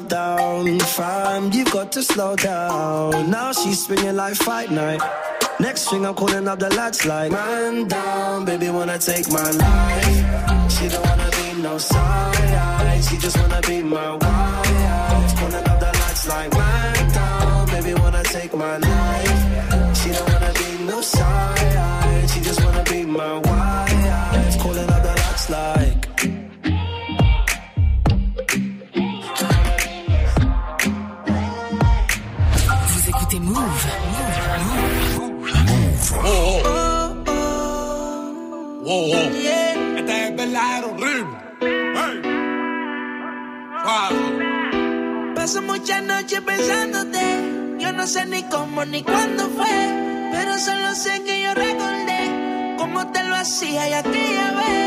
Top 0.00 0.08
down, 0.08 0.78
fam. 0.80 1.52
You've 1.52 1.70
got 1.70 1.92
to 1.92 2.02
slow 2.02 2.36
down. 2.36 3.30
Now 3.30 3.52
she's 3.52 3.86
swinging 3.86 4.16
like 4.16 4.34
fight 4.34 4.70
night. 4.70 5.00
Next 5.58 5.88
thing 5.88 6.04
I'm 6.04 6.14
calling 6.14 6.46
up 6.48 6.58
the 6.58 6.68
lads 6.70 7.06
like, 7.06 7.32
man 7.32 7.88
down, 7.88 8.44
baby 8.44 8.68
wanna 8.68 8.98
take 8.98 9.30
my 9.30 9.50
life. 9.50 10.72
She 10.72 10.88
don't 10.88 11.04
wanna 11.06 11.30
be 11.30 11.62
no 11.62 11.78
side, 11.78 13.04
she 13.08 13.16
just 13.16 13.38
wanna 13.38 13.60
be 13.62 13.82
my 13.82 14.10
wife. 14.10 15.38
Calling 15.38 15.66
up 15.72 15.80
the 15.80 15.92
lads 16.00 16.28
like, 16.28 16.52
man 16.52 17.12
down, 17.12 17.66
baby 17.68 17.94
wanna 17.94 18.22
take 18.24 18.54
my 18.54 18.76
life. 18.76 19.96
She 19.98 20.10
don't 20.10 20.28
wanna 20.30 20.52
be 20.60 20.84
no 20.84 21.00
side, 21.00 22.30
she 22.30 22.40
just 22.40 22.62
wanna 22.62 22.84
be 22.84 23.04
my 23.04 23.38
wife. 23.38 23.65
Muchas 45.86 46.02
noches 46.02 46.40
pensándote. 46.40 47.78
Yo 47.78 47.92
no 47.92 48.08
sé 48.08 48.26
ni 48.26 48.42
cómo 48.42 48.84
ni 48.84 49.04
cuándo 49.04 49.48
fue, 49.50 49.68
pero 50.32 50.58
solo 50.58 50.92
sé 50.96 51.22
que 51.22 51.44
yo 51.44 51.54
recordé 51.54 52.74
cómo 52.76 53.12
te 53.12 53.22
lo 53.22 53.36
hacía 53.36 53.88
y 53.88 53.92
aquella 53.92 54.50
vez. 54.50 54.86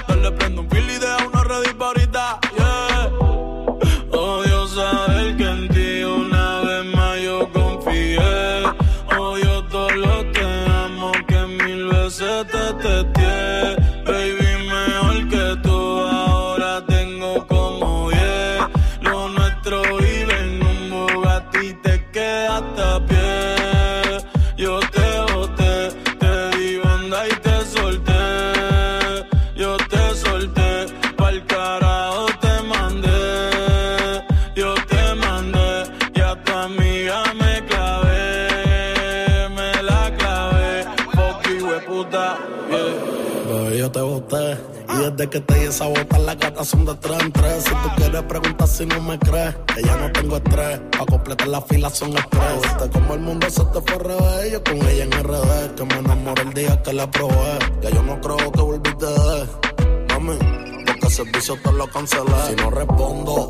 Desde 45.71 45.85
que 45.85 45.91
te 45.91 45.91
di 45.91 46.01
esa 46.01 46.01
bota, 46.01 46.19
las 46.19 46.37
gatas 46.37 46.67
son 46.67 46.85
de 46.85 46.95
tres 46.95 47.21
en 47.21 47.31
tres. 47.31 47.63
Si 47.63 47.69
tú 47.69 47.89
quieres 47.95 48.23
preguntar 48.23 48.67
si 48.67 48.85
no 48.85 49.01
me 49.01 49.19
crees, 49.19 49.55
que 49.73 49.83
ya 49.83 49.95
no 49.95 50.11
tengo 50.11 50.37
estrés. 50.37 50.79
Pa' 50.97 51.05
completar 51.05 51.47
la 51.47 51.61
fila 51.61 51.89
son 51.89 52.11
express. 52.11 52.61
Viste 52.61 52.89
como 52.89 53.13
el 53.13 53.19
mundo 53.21 53.49
se 53.49 53.63
te 53.65 53.81
fue 53.81 54.03
revés. 54.03 54.51
Yo 54.51 54.63
con 54.63 54.75
ella 54.87 55.03
en 55.03 55.11
RD, 55.11 55.75
que 55.75 55.85
me 55.85 55.95
enamoré 55.95 56.41
el 56.43 56.53
día 56.53 56.81
que 56.83 56.93
la 56.93 57.09
probé. 57.09 57.59
Ya 57.81 57.89
yo 57.89 58.03
no 58.03 58.19
creo 58.21 58.51
que 58.51 58.61
volviste 58.61 59.05
de 59.05 59.47
mami. 60.09 60.37
Porque 60.85 61.07
el 61.07 61.11
servicio 61.11 61.57
te 61.63 61.71
lo 61.71 61.87
cancelé. 61.87 62.33
Si 62.47 62.55
no 62.55 62.69
respondo, 62.69 63.49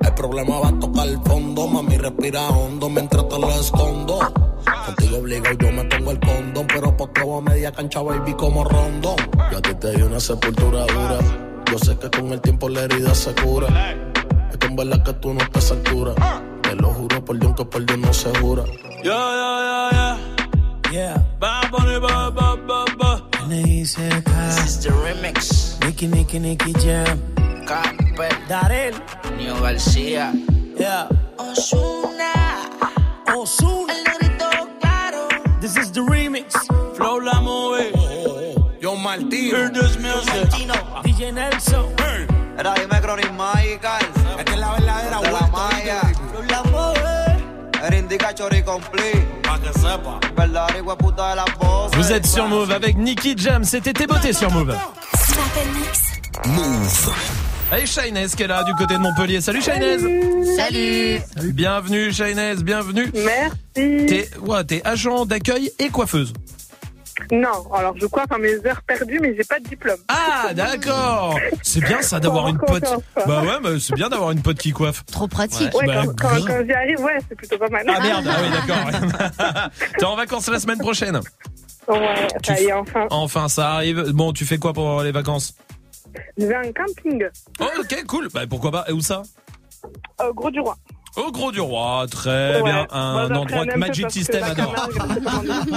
el 0.00 0.14
problema 0.14 0.60
va 0.60 0.68
a 0.68 0.78
tocar 0.78 1.06
el 1.08 1.20
fondo. 1.22 1.66
Mami, 1.66 1.96
respira 1.96 2.48
hondo 2.48 2.88
mientras 2.88 3.28
te 3.28 3.38
lo 3.38 3.50
escondo. 3.50 4.18
Contigo 4.86 5.18
obligo, 5.18 5.46
yo 5.58 5.72
me 5.72 5.84
pongo 5.84 6.10
el 6.12 6.20
condón. 6.20 6.66
Pero 6.66 6.96
por 6.96 7.10
a 7.16 7.40
media 7.40 7.72
cancha, 7.72 8.00
baby, 8.00 8.34
como 8.34 8.64
rondón. 8.64 9.16
Yo 9.50 9.58
a 9.58 9.62
ti 9.62 9.74
te 9.74 9.92
di 9.92 10.02
una 10.02 10.20
sepultura 10.20 10.80
dura. 10.86 11.37
Yo 11.70 11.78
sé 11.78 11.98
que 11.98 12.10
con 12.10 12.32
el 12.32 12.40
tiempo 12.40 12.68
la 12.68 12.82
herida 12.82 13.14
se 13.14 13.34
cura. 13.34 13.68
Es 14.50 14.58
en 14.68 14.76
verdad 14.76 15.02
que 15.04 15.12
tú 15.14 15.34
no 15.34 15.40
estás 15.40 15.70
a 15.70 15.74
altura. 15.74 16.14
Te 16.62 16.74
lo 16.74 16.88
juro 16.94 17.24
por 17.24 17.38
Dios 17.38 17.54
que 17.54 17.64
por 17.64 17.84
Dios 17.84 17.98
no 17.98 18.12
se 18.12 18.30
jura. 18.38 18.64
Yeah, 19.02 19.12
yeah, 19.12 19.60
yeah, 19.62 19.90
yeah. 19.92 20.38
Yeah. 20.90 21.22
Bad 21.38 21.70
Bunny, 21.70 21.98
ba, 22.00 22.30
ba, 22.30 22.56
ba, 22.56 22.84
ba. 22.96 23.28
This 23.48 23.98
is 23.98 24.80
the 24.82 24.90
remix. 24.90 25.78
Nicky, 25.84 26.06
Nicky, 26.06 26.38
Nicky 26.38 26.72
Jam. 26.74 27.20
Camper. 27.66 28.30
Darel. 28.48 28.94
Nio 29.36 29.60
García. 29.60 30.32
Yeah. 30.78 31.08
Osuna. 31.38 32.32
Osuna. 33.36 33.92
El 33.92 34.04
negrito 34.04 34.48
claro. 34.80 35.28
This 35.60 35.76
is 35.76 35.92
the 35.92 36.00
remix. 36.00 36.54
Flow 36.96 37.20
la 37.20 37.40
movie. 37.40 37.92
Yo 38.80 38.96
Martino. 38.96 39.56
Hear 39.56 39.70
this 39.70 39.98
music. 39.98 40.48
DJ 41.18 41.32
Nelson. 41.32 41.96
Era 42.56 42.74
dime 42.74 43.00
Chronic 43.00 43.32
Magical. 43.32 44.00
Es 44.38 44.44
que 44.44 44.52
es 44.52 44.58
la 44.58 44.70
verdadera 44.70 45.02
De 45.02 45.10
la 45.10 45.30
vuelta, 45.30 45.46
Maya. 45.48 46.00
¿viste, 46.06 46.52
La 46.52 46.62
mueve. 46.62 47.44
Era 47.84 47.96
indica 47.96 48.32
chori 48.32 48.62
complete. 48.62 49.26
Pa' 49.42 49.58
que 49.58 49.72
sepa. 49.72 50.20
Verdad, 50.36 50.68
hijo 50.76 50.90
de 50.92 50.96
puta 50.96 51.30
de 51.30 51.36
las 51.36 51.58
voces? 51.58 51.96
Vous 51.96 52.12
êtes 52.12 52.24
sur 52.24 52.46
Move 52.46 52.70
avec 52.70 52.96
Nicky 52.96 53.34
Jam, 53.36 53.64
c'était 53.64 53.92
tes 53.92 54.06
beautés 54.06 54.32
sur 54.32 54.48
Move. 54.52 54.76
Move. 56.46 57.12
Allez, 57.72 57.86
Shainez 57.86 58.28
qui 58.36 58.44
est 58.44 58.46
là 58.46 58.62
du 58.62 58.74
côté 58.74 58.94
de 58.94 59.00
Montpellier. 59.00 59.40
Salut 59.40 59.60
Shainez 59.60 59.98
Salut. 60.56 61.20
Bienvenue 61.52 62.12
Shainez, 62.12 62.62
bienvenue. 62.62 63.10
Merci. 63.12 64.06
T'es 64.06 64.30
ouais, 64.40 64.62
t'es 64.62 64.82
agent 64.84 65.26
d'accueil 65.26 65.72
et 65.80 65.88
coiffeuse. 65.88 66.32
Non, 67.32 67.70
alors 67.72 67.94
je 67.96 68.06
coiffe 68.06 68.30
à 68.32 68.38
mes 68.38 68.54
heures 68.66 68.82
perdues, 68.86 69.18
mais 69.20 69.34
j'ai 69.36 69.44
pas 69.44 69.58
de 69.58 69.64
diplôme. 69.64 69.98
Ah 70.08 70.50
d'accord 70.54 71.38
C'est 71.62 71.80
bien 71.80 72.00
ça 72.02 72.20
d'avoir 72.20 72.48
une 72.48 72.58
pote. 72.58 72.84
Bah 73.26 73.42
ouais, 73.42 73.60
bah, 73.62 73.70
c'est 73.80 73.94
bien 73.94 74.08
d'avoir 74.08 74.30
une 74.30 74.40
pote 74.42 74.58
qui 74.58 74.70
coiffe. 74.72 75.04
Trop 75.06 75.26
pratique. 75.28 75.74
Ouais, 75.74 75.86
Bah, 75.86 76.02
quand, 76.06 76.14
quand, 76.14 76.28
grave. 76.28 76.44
quand 76.46 76.64
j'y 76.64 76.72
arrive, 76.72 77.00
ouais, 77.00 77.18
c'est 77.28 77.34
plutôt 77.34 77.58
pas 77.58 77.68
mal. 77.68 77.84
Ah 77.88 78.00
merde, 78.00 78.26
ah 78.28 78.36
oui 78.42 78.50
d'accord. 78.50 79.70
T'es 79.98 80.04
en 80.04 80.16
vacances 80.16 80.48
la 80.48 80.60
semaine 80.60 80.78
prochaine. 80.78 81.20
Ouais, 81.88 82.26
Tu 82.42 82.54
ça 82.54 82.60
y 82.60 82.66
est, 82.66 82.72
enfin. 82.72 83.06
Enfin 83.10 83.48
ça 83.48 83.70
arrive. 83.72 84.10
Bon, 84.12 84.32
tu 84.32 84.44
fais 84.46 84.58
quoi 84.58 84.72
pour 84.72 85.02
les 85.02 85.12
vacances? 85.12 85.54
Je 86.38 86.46
vais 86.46 86.54
à 86.54 86.60
un 86.60 86.72
camping 86.72 87.24
Oh 87.60 87.64
ok 87.80 88.04
cool. 88.06 88.28
Bah 88.32 88.42
pourquoi 88.48 88.70
pas? 88.70 88.84
Et 88.88 88.92
où 88.92 89.00
ça? 89.00 89.22
Au 90.26 90.32
Gros 90.34 90.50
du 90.50 90.60
Roi. 90.60 90.76
Au 91.18 91.32
Gros 91.32 91.50
du 91.52 91.60
Roi, 91.60 92.06
très 92.10 92.56
Ouais. 92.56 92.62
bien. 92.62 92.86
Un 92.92 93.34
endroit 93.34 93.66
que 93.66 93.76
Magic 93.78 94.10
System 94.10 94.42
adore. 94.44 94.74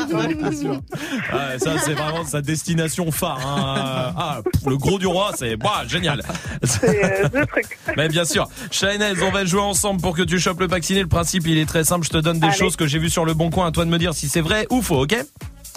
C'est 0.09 0.67
Ouais, 0.67 1.57
ça 1.59 1.71
c'est 1.83 1.93
vraiment 1.93 2.25
sa 2.25 2.41
destination 2.41 3.11
phare. 3.11 3.39
hein. 3.45 4.13
Ah, 4.17 4.39
le 4.67 4.77
Gros 4.77 4.99
du 4.99 5.07
Roi, 5.07 5.31
c'est 5.35 5.55
bah, 5.57 5.83
génial. 5.87 6.21
C'est 6.63 7.23
euh, 7.23 7.29
deux 7.29 7.45
trucs. 7.45 7.77
Mais 7.97 8.07
bien 8.07 8.25
sûr. 8.25 8.47
Shainez, 8.69 9.13
on 9.23 9.31
va 9.31 9.45
jouer 9.45 9.61
ensemble 9.61 10.01
pour 10.01 10.15
que 10.15 10.21
tu 10.21 10.39
chopes 10.39 10.59
le 10.59 10.67
vacciné. 10.67 11.01
Le 11.01 11.07
principe, 11.07 11.47
il 11.47 11.57
est 11.57 11.65
très 11.65 11.83
simple. 11.83 12.05
Je 12.05 12.11
te 12.11 12.17
donne 12.17 12.39
des 12.39 12.47
Allez. 12.47 12.55
choses 12.57 12.75
que 12.75 12.85
j'ai 12.87 12.99
vues 12.99 13.09
sur 13.09 13.25
le 13.25 13.33
bon 13.33 13.49
coin. 13.49 13.67
À 13.67 13.71
toi 13.71 13.85
de 13.85 13.89
me 13.89 13.97
dire 13.97 14.13
si 14.13 14.29
c'est 14.29 14.41
vrai 14.41 14.67
ou 14.69 14.81
faux, 14.81 15.03
ok? 15.03 15.15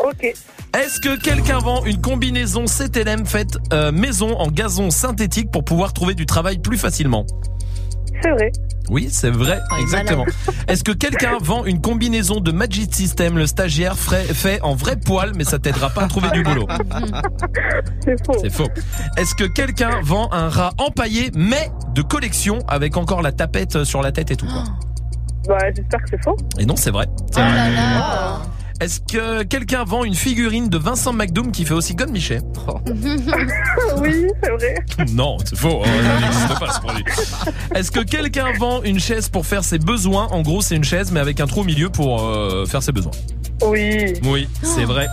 Ok. 0.05 0.25
Est-ce 0.77 1.01
que 1.01 1.17
quelqu'un 1.17 1.59
vend 1.59 1.85
une 1.85 2.01
combinaison 2.01 2.67
CTLM 2.67 3.25
faite 3.27 3.57
euh, 3.73 3.93
maison 3.93 4.37
en 4.39 4.49
gazon 4.49 4.91
synthétique 4.91 5.51
pour 5.53 5.65
pouvoir 5.65 5.93
trouver 5.93 6.15
du 6.15 6.27
travail 6.27 6.59
plus 6.59 6.77
facilement? 6.79 7.25
C'est 8.23 8.31
vrai. 8.31 8.53
Oui, 8.91 9.09
c'est 9.11 9.31
vrai, 9.31 9.61
Oh, 9.73 9.77
exactement. 9.81 10.25
Est-ce 10.69 10.85
que 10.85 10.93
quelqu'un 10.93 11.39
vend 11.41 11.65
une 11.65 11.81
combinaison 11.81 12.41
de 12.41 12.53
Magic 12.53 12.95
System, 12.95 13.39
le 13.39 13.47
stagiaire 13.47 13.97
frais- 13.97 14.25
fait 14.25 14.61
en 14.63 14.75
vrai 14.75 14.97
poil, 14.97 15.33
mais 15.37 15.45
ça 15.45 15.59
t'aidera 15.59 15.89
pas 15.91 16.03
à 16.03 16.07
trouver 16.07 16.31
du 16.31 16.43
boulot? 16.43 16.67
C'est 18.05 18.27
faux. 18.27 18.39
C'est 18.43 18.51
faux. 18.53 18.69
Est-ce 19.17 19.35
que 19.35 19.45
quelqu'un 19.45 20.01
vend 20.03 20.29
un 20.33 20.49
rat 20.49 20.73
empaillé, 20.79 21.31
mais 21.35 21.71
de 21.95 22.03
collection, 22.03 22.59
avec 22.69 22.97
encore 22.99 23.23
la 23.23 23.33
tapette 23.33 23.85
sur 23.85 24.03
la 24.03 24.13
tête 24.13 24.31
et 24.31 24.37
tout 24.37 24.47
quoi? 24.47 24.65
Bah, 25.49 25.59
j'espère 25.75 26.01
que 26.01 26.09
c'est 26.11 26.23
faux. 26.23 26.37
Et 26.59 26.67
non, 26.67 26.77
c'est 26.77 26.91
vrai. 26.91 27.07
Oh 27.37 27.39
là 27.39 27.71
là. 27.71 28.43
Est-ce 28.81 29.01
que 29.01 29.43
quelqu'un 29.45 29.85
vend 29.85 30.05
une 30.05 30.15
figurine 30.15 30.69
de 30.69 30.77
Vincent 30.79 31.13
McDoom 31.13 31.53
qui 31.53 31.65
fait 31.65 31.75
aussi 31.75 31.95
God 31.95 32.11
Miché 32.11 32.41
oui, 33.99 34.27
c'est 34.43 34.51
vrai. 34.51 34.75
Non, 35.13 35.37
c'est 35.45 35.57
faux. 35.57 35.83
hein, 35.85 35.89
ça 36.03 36.21
n'existe 36.21 36.59
pas 36.59 36.73
ce 36.73 36.81
produit. 36.81 37.05
Est-ce 37.75 37.91
que 37.91 38.01
quelqu'un 38.01 38.53
vend 38.59 38.83
une 38.83 38.99
chaise 38.99 39.29
pour 39.29 39.47
faire 39.47 39.63
ses 39.65 39.79
besoins? 39.79 40.27
En 40.33 40.43
gros, 40.43 40.61
c'est 40.61 40.75
une 40.77 40.85
chaise, 40.85 41.13
mais 41.13 41.21
avec 41.21 41.41
un 41.41 41.47
trou 41.47 41.61
au 41.61 41.65
milieu 41.65 41.89
pour 41.89 42.23
euh, 42.23 42.67
faire 42.67 42.83
ses 42.83 42.93
besoins. 42.93 43.13
Oui. 43.63 44.15
Oui, 44.25 44.49
c'est 44.63 44.85
vrai. 44.85 45.07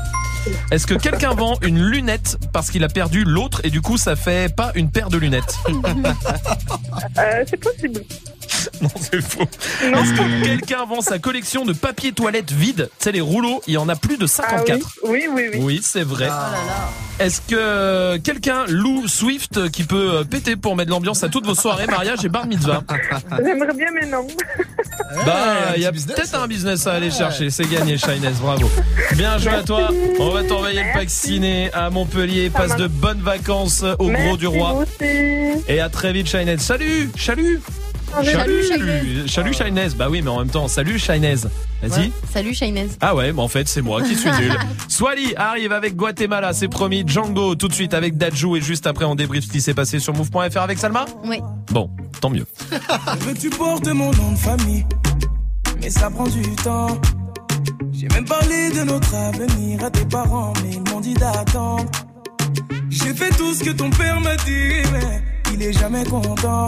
Est-ce 0.71 0.87
que 0.87 0.95
quelqu'un 0.95 1.35
vend 1.35 1.53
une 1.61 1.79
lunette 1.79 2.39
parce 2.51 2.71
qu'il 2.71 2.83
a 2.83 2.87
perdu 2.87 3.23
l'autre 3.23 3.61
et 3.63 3.69
du 3.69 3.79
coup 3.81 3.97
ça 3.97 4.15
fait 4.15 4.53
pas 4.55 4.71
une 4.73 4.89
paire 4.89 5.09
de 5.09 5.17
lunettes? 5.19 5.55
Euh, 5.69 7.43
c'est 7.47 7.57
possible. 7.57 8.01
Non, 8.81 8.89
c'est 8.99 9.21
faux. 9.21 9.43
Est-ce 9.83 10.13
que 10.13 10.43
quelqu'un 10.43 10.85
vend 10.85 11.01
sa 11.01 11.19
collection 11.19 11.65
de 11.65 11.73
papier 11.73 12.13
toilette 12.13 12.51
vide 12.51 12.89
Tu 12.97 13.03
sais, 13.03 13.11
les 13.11 13.21
rouleaux, 13.21 13.61
il 13.67 13.73
y 13.73 13.77
en 13.77 13.89
a 13.89 13.95
plus 13.95 14.17
de 14.17 14.25
54. 14.25 14.79
Ah 14.83 15.07
oui, 15.07 15.25
oui, 15.31 15.49
oui. 15.53 15.59
Oui, 15.61 15.79
c'est 15.83 16.03
vrai. 16.03 16.27
Oh 16.31 17.19
Est-ce 17.19 17.41
que 17.41 18.17
quelqu'un 18.17 18.65
loue 18.67 19.07
Swift 19.07 19.69
qui 19.71 19.83
peut 19.83 20.15
euh, 20.15 20.23
péter 20.23 20.55
pour 20.55 20.75
mettre 20.75 20.89
l'ambiance 20.91 21.23
à 21.23 21.29
toutes 21.29 21.45
vos 21.45 21.55
soirées, 21.55 21.85
mariage 21.85 22.25
et 22.25 22.29
bar 22.29 22.47
mitzvah 22.47 22.83
J'aimerais 23.43 23.73
bien, 23.73 23.87
mais 23.93 24.07
non. 24.07 24.25
Bah, 25.25 25.73
il 25.75 25.81
y 25.81 25.85
a 25.85 25.91
peut-être 25.91 26.35
un 26.35 26.47
business 26.47 26.87
à 26.87 26.93
aller 26.93 27.11
chercher. 27.11 27.49
C'est 27.49 27.69
gagné, 27.69 27.97
Shyness. 27.97 28.37
Bravo. 28.39 28.69
Bien 29.15 29.37
joué 29.37 29.53
à 29.53 29.63
toi. 29.63 29.89
On 30.19 30.29
va 30.29 30.43
t'envoyer 30.43 30.81
le 30.81 30.93
pack 30.93 31.09
ciné 31.09 31.71
à 31.73 31.89
Montpellier. 31.89 32.49
Passe 32.49 32.75
de 32.75 32.87
bonnes 32.87 33.21
vacances 33.21 33.83
au 33.99 34.09
Gros 34.09 34.37
du 34.37 34.47
Roi. 34.47 34.83
Et 35.67 35.79
à 35.79 35.89
très 35.89 36.13
vite, 36.13 36.27
Shyness. 36.27 36.61
Salut, 36.61 37.09
salut. 37.17 37.61
Salut. 38.11 39.27
Salut, 39.27 39.53
Shyness. 39.53 39.95
Bah 39.95 40.07
oui, 40.09 40.21
mais 40.21 40.29
en 40.29 40.39
même 40.39 40.49
temps, 40.49 40.67
salut, 40.67 40.99
Shyness. 40.99 41.47
Vas-y. 41.81 42.07
Ouais. 42.07 42.11
Salut 42.31 42.53
Shainez. 42.53 42.89
Ah 42.99 43.15
ouais, 43.15 43.31
bah 43.31 43.41
en 43.41 43.47
fait, 43.47 43.67
c'est 43.67 43.81
moi 43.81 44.01
qui 44.03 44.15
suis 44.15 44.29
nul. 44.29 44.53
Swally 44.87 45.33
arrive 45.35 45.71
avec 45.71 45.95
Guatemala, 45.95 46.53
c'est 46.53 46.67
promis. 46.67 47.03
Django 47.05 47.55
tout 47.55 47.67
de 47.67 47.73
suite 47.73 47.93
avec 47.93 48.17
Dajou 48.17 48.55
et 48.55 48.61
juste 48.61 48.85
après 48.85 49.05
on 49.05 49.15
débrief 49.15 49.45
ce 49.45 49.51
qui 49.51 49.61
s'est 49.61 49.73
passé 49.73 49.99
sur 49.99 50.13
move.fr 50.13 50.57
avec 50.61 50.77
Salma 50.77 51.05
Oui. 51.25 51.39
Bon, 51.71 51.89
tant 52.19 52.29
mieux. 52.29 52.45
Je 52.71 53.25
veux 53.25 53.33
que 53.33 53.39
tu 53.39 53.49
portes 53.49 53.87
mon 53.87 54.11
nom 54.11 54.31
de 54.31 54.37
famille, 54.37 54.85
mais 55.81 55.89
ça 55.89 56.09
prend 56.09 56.27
du 56.27 56.41
temps. 56.63 56.99
J'ai 57.91 58.07
même 58.09 58.25
parlé 58.25 58.71
de 58.71 58.83
notre 58.83 59.15
avenir 59.15 59.83
à 59.83 59.89
tes 59.89 60.05
parents, 60.05 60.53
mais 60.63 60.71
ils 60.73 60.91
m'ont 60.91 61.01
dit 61.01 61.13
d'attendre. 61.13 61.89
J'ai 62.89 63.13
fait 63.13 63.29
tout 63.37 63.53
ce 63.53 63.63
que 63.63 63.71
ton 63.71 63.89
père 63.89 64.19
m'a 64.19 64.35
dit, 64.37 64.83
mais 64.91 65.23
il 65.53 65.61
est 65.63 65.73
jamais 65.73 66.03
content. 66.03 66.67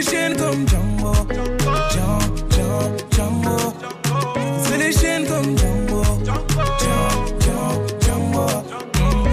Je 0.00 0.06
briserai 0.06 0.16
les 0.16 0.26
chaînes 0.26 0.36
comme 0.38 0.66
Django. 0.68 1.12
Je 4.58 4.70
briserai 4.70 4.78
les 4.78 4.92
chaînes 4.92 5.26
comme 5.26 5.54
Mm. 8.94 9.26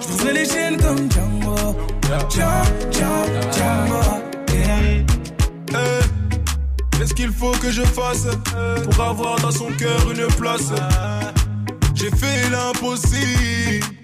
Je 0.00 0.06
briserai 0.06 0.32
les 0.32 0.44
chaînes 0.46 0.76
comme 0.76 1.08
Yeah. 4.52 5.04
Eh, 5.70 6.96
Qu'est-ce 6.98 7.14
qu'il 7.14 7.30
faut 7.30 7.52
que 7.52 7.70
je 7.70 7.82
fasse 7.82 8.26
pour 8.84 9.04
avoir 9.04 9.38
dans 9.40 9.50
son 9.50 9.70
cœur 9.72 10.10
une 10.10 10.26
place? 10.36 10.72
J'ai 11.94 12.10
fait 12.10 12.50
l'impossible 12.50 14.03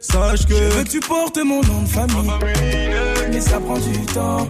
Sache 0.00 0.46
que. 0.46 0.54
Je 0.54 0.76
veux 0.76 0.84
que 0.84 0.88
tu 0.88 1.00
portes 1.00 1.38
mon 1.38 1.62
nom 1.62 1.82
de 1.82 1.88
famille. 1.88 2.30
Mais 3.30 3.40
ça 3.40 3.58
prend 3.60 3.78
du 3.78 4.06
temps. 4.06 4.48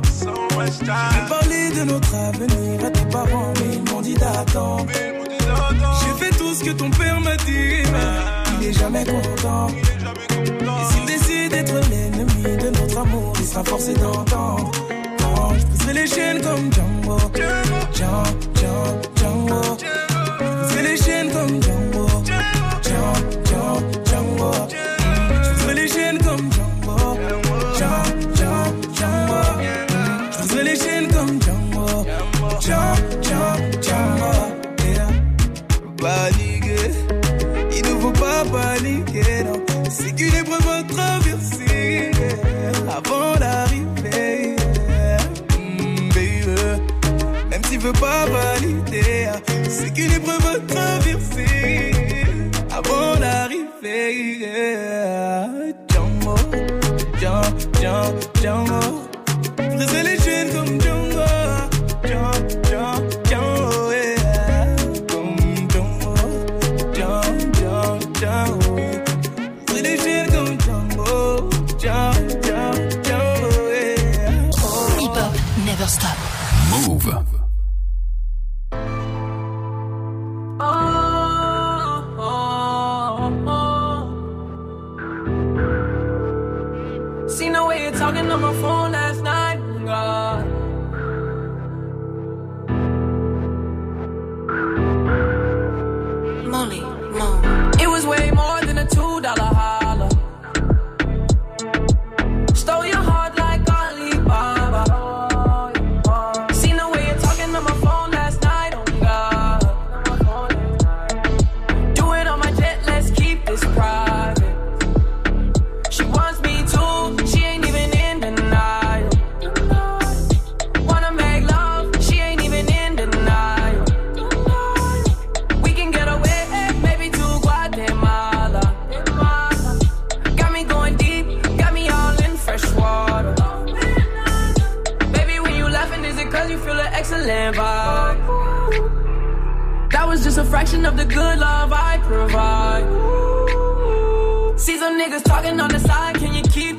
J'ai 0.81 1.29
parlé 1.29 1.71
de 1.71 1.85
notre 1.85 2.15
avenir 2.15 2.85
à 2.85 2.91
tes 2.91 3.05
parents, 3.07 3.53
mais 3.57 3.77
ils 3.77 3.93
m'ont 3.93 4.01
dit 4.01 4.15
d'attendre. 4.15 4.87
J'ai 4.91 6.25
fait 6.25 6.37
tout 6.37 6.55
ce 6.55 6.65
que 6.65 6.71
ton 6.71 6.91
père 6.91 7.21
m'a 7.21 7.37
dit, 7.37 7.83
mais 7.93 8.61
il 8.61 8.69
est 8.69 8.73
jamais 8.73 9.05
content. 9.05 9.69
Et 9.71 10.93
s'il 10.93 11.05
décide 11.07 11.51
d'être 11.51 11.75
l'ennemi 11.91 12.57
de 12.57 12.71
notre 12.71 12.99
amour, 12.99 13.33
il 13.39 13.47
sera 13.47 13.65
forcé 13.65 13.95
d'entendre. 13.95 14.71
Je 15.87 15.95
les 15.95 16.07
chaînes 16.07 16.43
comme 16.43 16.71
Django. 16.71 17.19
Django, 17.35 18.23
Django, 18.55 19.01
Django. 19.17 19.79
Je 19.79 20.75
briserai 20.75 20.83
les 20.83 20.97
chaînes 20.97 21.33
comme. 21.33 21.63
Django, 21.63 21.88
Veut 47.89 48.01
pas 48.01 48.27
valider, 48.27 49.31
c'est 49.71 49.91
qu'une 49.95 50.13
épreuve 50.13 50.47
à 50.47 50.59
traverser 50.75 51.91
avant. 52.71 53.15
Django, 55.89 56.37
Django, 57.19 57.49
Django, 57.81 58.21
Django. 58.43 59.09
Briser 59.57 60.03
les 60.03 60.18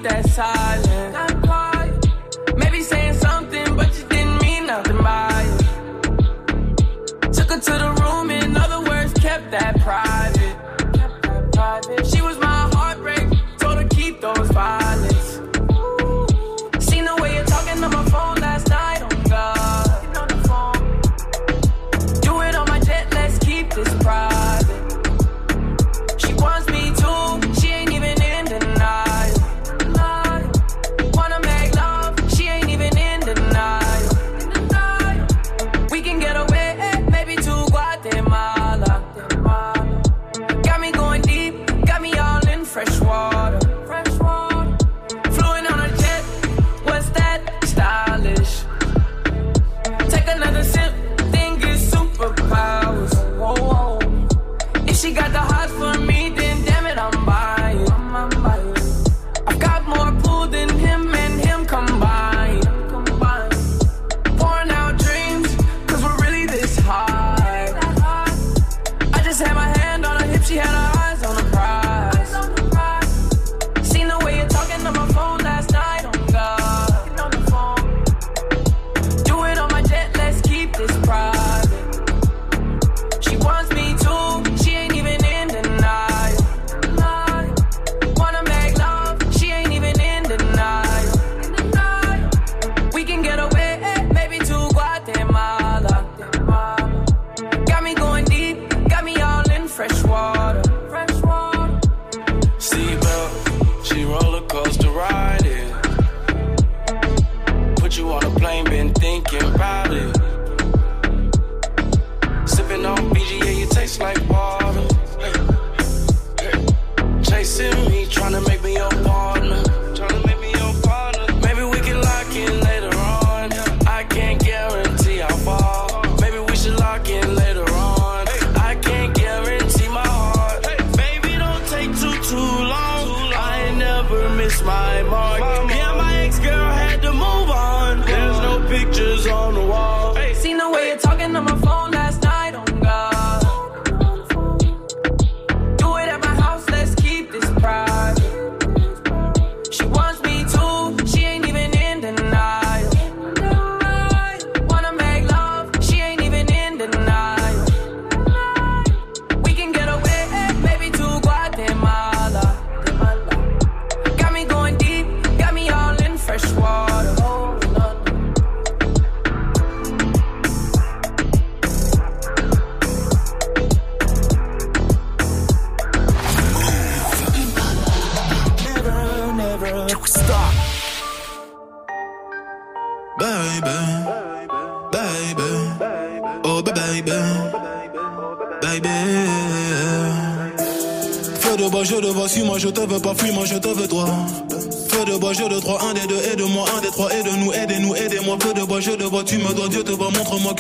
that 0.04 0.26
side. 0.26 0.59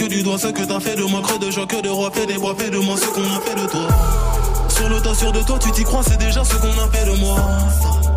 du 0.09 0.23
doigt 0.23 0.39
ce 0.39 0.47
que 0.47 0.63
t'as 0.63 0.79
fait 0.79 0.95
de 0.95 1.03
moi, 1.03 1.21
creux 1.21 1.37
de 1.37 1.51
joie, 1.51 1.67
que 1.67 1.81
de 1.81 1.89
roi, 1.89 2.09
fais 2.11 2.25
des 2.25 2.33
bois, 2.33 2.55
fais 2.57 2.69
de 2.69 2.77
moi 2.79 2.95
ce 2.97 3.05
qu'on 3.05 3.21
a 3.21 3.39
fait 3.41 3.55
de 3.55 3.67
toi. 3.67 3.87
Sur 4.69 4.89
le 4.89 4.99
tas, 5.01 5.13
sûr 5.13 5.31
de 5.31 5.41
toi, 5.41 5.59
tu 5.59 5.71
t'y 5.71 5.83
crois, 5.83 6.01
c'est 6.03 6.17
déjà 6.17 6.43
ce 6.43 6.55
qu'on 6.55 6.67
a 6.67 6.87
fait 6.91 7.05
de 7.05 7.17
moi. 7.19 7.37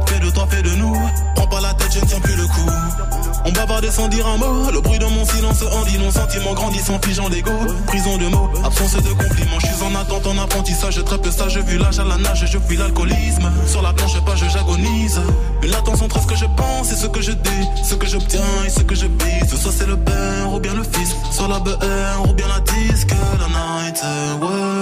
Fais 0.07 0.19
de 0.19 0.31
toi, 0.31 0.47
fais 0.49 0.63
de 0.63 0.71
nous, 0.71 0.97
prends 1.35 1.47
pas 1.47 1.61
la 1.61 1.75
tête, 1.75 1.93
je 1.93 2.01
ne 2.01 2.07
tiens 2.07 2.21
plus 2.21 2.37
le 2.37 2.47
coup. 2.47 3.12
On 3.45 3.51
bavardait 3.53 3.91
sans 3.91 4.09
dire 4.09 4.27
un 4.27 4.37
mot. 4.37 4.71
Le 4.73 4.81
bruit 4.81 4.99
de 4.99 5.05
mon 5.05 5.25
silence 5.25 5.63
en 5.63 5.85
dit 5.85 5.99
non. 5.99 6.11
Sentiment 6.11 6.55
grandissant, 6.55 6.99
pigeant 6.99 7.29
l'ego. 7.29 7.51
Prison 7.87 8.17
de 8.17 8.27
mots, 8.27 8.51
absence 8.65 8.95
de 8.95 9.09
compliments. 9.11 9.59
Je 9.61 9.67
suis 9.67 9.83
en 9.83 9.95
attente, 9.95 10.27
en 10.27 10.39
apprentissage. 10.39 10.95
Je 10.95 11.01
trappe 11.01 11.27
ça, 11.27 11.49
je 11.49 11.61
vu 11.61 11.79
l'âge 11.79 11.99
à 11.99 12.05
la 12.05 12.19
nage. 12.19 12.45
Je 12.47 12.59
fuis 12.59 12.77
l'alcoolisme. 12.77 13.51
Sur 13.67 13.83
la 13.83 13.93
planche, 13.93 14.21
pas 14.25 14.37
je 14.37 14.47
j'agonise. 14.49 15.21
Une 15.63 15.75
attention 15.75 16.07
entre 16.07 16.21
ce 16.21 16.27
que 16.27 16.37
je 16.37 16.47
pense 16.57 16.93
et 16.93 16.97
ce 16.97 17.07
que 17.07 17.21
je 17.21 17.33
dis. 17.33 17.69
Ce 17.85 17.95
que 17.95 18.07
j'obtiens 18.07 18.41
et 18.67 18.71
ce 18.71 18.81
que 18.81 18.95
je 18.95 19.07
vise. 19.07 19.61
Soit 19.61 19.73
c'est 19.73 19.87
le 19.87 19.97
père 19.97 20.53
ou 20.53 20.61
bien 20.61 20.75
le 20.75 20.83
fils. 20.83 21.15
Soit 21.31 21.49
la 21.49 21.59
BR 21.59 22.29
ou 22.29 22.33
bien 22.35 22.47
la 22.49 22.61
disque. 22.61 23.15
La 23.39 23.49
night, 23.49 24.01
euh, 24.05 24.39
ouais. 24.39 24.82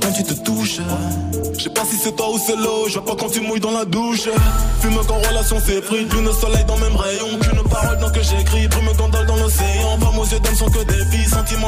quand 0.00 0.12
tu 0.12 0.22
te 0.24 0.34
touches. 0.34 0.80
Je 1.56 1.64
sais 1.64 1.70
pas 1.70 1.84
si 1.84 1.96
c'est 1.96 2.14
toi 2.16 2.30
ou 2.32 2.38
c'est 2.38 2.56
l'eau, 2.56 2.88
je 2.88 2.94
vois 2.94 3.04
pas 3.04 3.16
quand 3.16 3.30
tu 3.30 3.40
mouilles 3.40 3.60
dans 3.60 3.70
la 3.70 3.84
douche. 3.84 4.28
Fume 4.80 4.96
qu'en 5.06 5.18
relation 5.18 5.56
c'est 5.64 5.80
pris, 5.82 6.04
lune, 6.04 6.28
soleil 6.40 6.64
dans 6.66 6.76
même 6.78 6.96
rayon, 6.96 7.38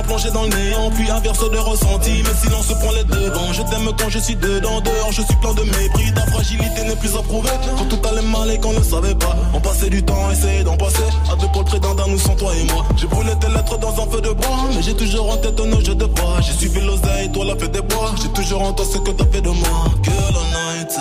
plongés 0.03 0.31
dans 0.31 0.43
le 0.43 0.49
néant. 0.49 0.91
Puis 0.91 1.11
inverse 1.11 1.51
de 1.51 1.59
ressenti. 1.59 2.23
Mais 2.25 2.35
silence 2.41 2.67
prend 2.81 2.93
les 2.93 3.05
devants. 3.05 3.53
Je 3.53 3.63
t'aime 3.63 3.91
quand 3.99 4.09
je 4.09 4.19
suis 4.19 4.37
dedans. 4.37 4.81
Dehors, 4.81 5.13
je 5.13 5.23
suis 5.23 5.37
plein 5.37 5.55
de 5.55 5.63
mépris. 5.63 6.13
Ta 6.15 6.27
fragilité 6.27 6.85
n'est 6.85 6.97
plus 6.97 7.15
à 7.17 7.23
prouver. 7.23 7.51
Quand 7.79 7.89
tout 7.89 8.09
allait 8.09 8.23
mal 8.23 8.51
et 8.51 8.59
qu'on 8.59 8.73
ne 8.73 8.83
savait 8.83 9.15
pas. 9.15 9.37
On 9.55 9.61
passait 9.61 9.91
du 9.91 10.03
temps 10.03 10.31
essayer 10.31 10.65
d'en 10.65 10.77
passer. 10.77 11.09
À 11.31 11.37
deux 11.37 11.49
pour 11.49 11.63
le 11.63 11.79
d'un 11.79 12.09
nous 12.09 12.19
sans 12.19 12.35
toi 12.35 12.53
et 12.55 12.65
moi. 12.73 12.85
J'ai 12.97 13.07
brûlé 13.07 13.33
tes 13.41 13.49
lettres 13.49 13.79
dans 13.79 14.03
un 14.03 14.07
feu 14.11 14.21
de 14.21 14.31
bois. 14.31 14.69
Mais 14.75 14.83
j'ai 14.83 14.95
toujours 14.95 15.31
en 15.31 15.37
tête 15.37 15.59
nos 15.59 15.81
jeux 15.81 15.95
de 15.95 16.07
bois. 16.07 16.41
J'ai 16.41 16.53
suivi 16.53 16.81
l'oseille, 16.81 17.31
toi 17.33 17.45
la 17.45 17.57
fête 17.57 17.73
des 17.73 17.83
bois. 17.83 18.13
J'ai 18.21 18.29
toujours 18.31 18.63
en 18.63 18.73
toi 18.73 18.85
ce 18.91 18.99
que 18.99 19.11
t'as 19.11 19.27
fait 19.27 19.41
de 19.41 19.51
moi. 19.51 19.85
Que 20.03 20.11
la 20.11 20.75
night. 20.75 20.99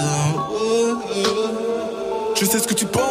Je 2.40 2.46
sais 2.46 2.60
ce 2.60 2.68
que 2.68 2.74
tu 2.74 2.86
penses 2.86 3.11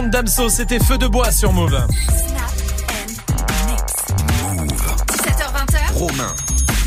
Le 0.00 0.04
son 0.04 0.08
de 0.08 0.12
Damso, 0.12 0.48
c'était 0.48 0.78
Feu 0.78 0.96
de 0.96 1.06
bois 1.06 1.30
sur 1.30 1.52
Move. 1.52 1.78
17h20h. 5.08 5.92
Romain. 5.92 6.34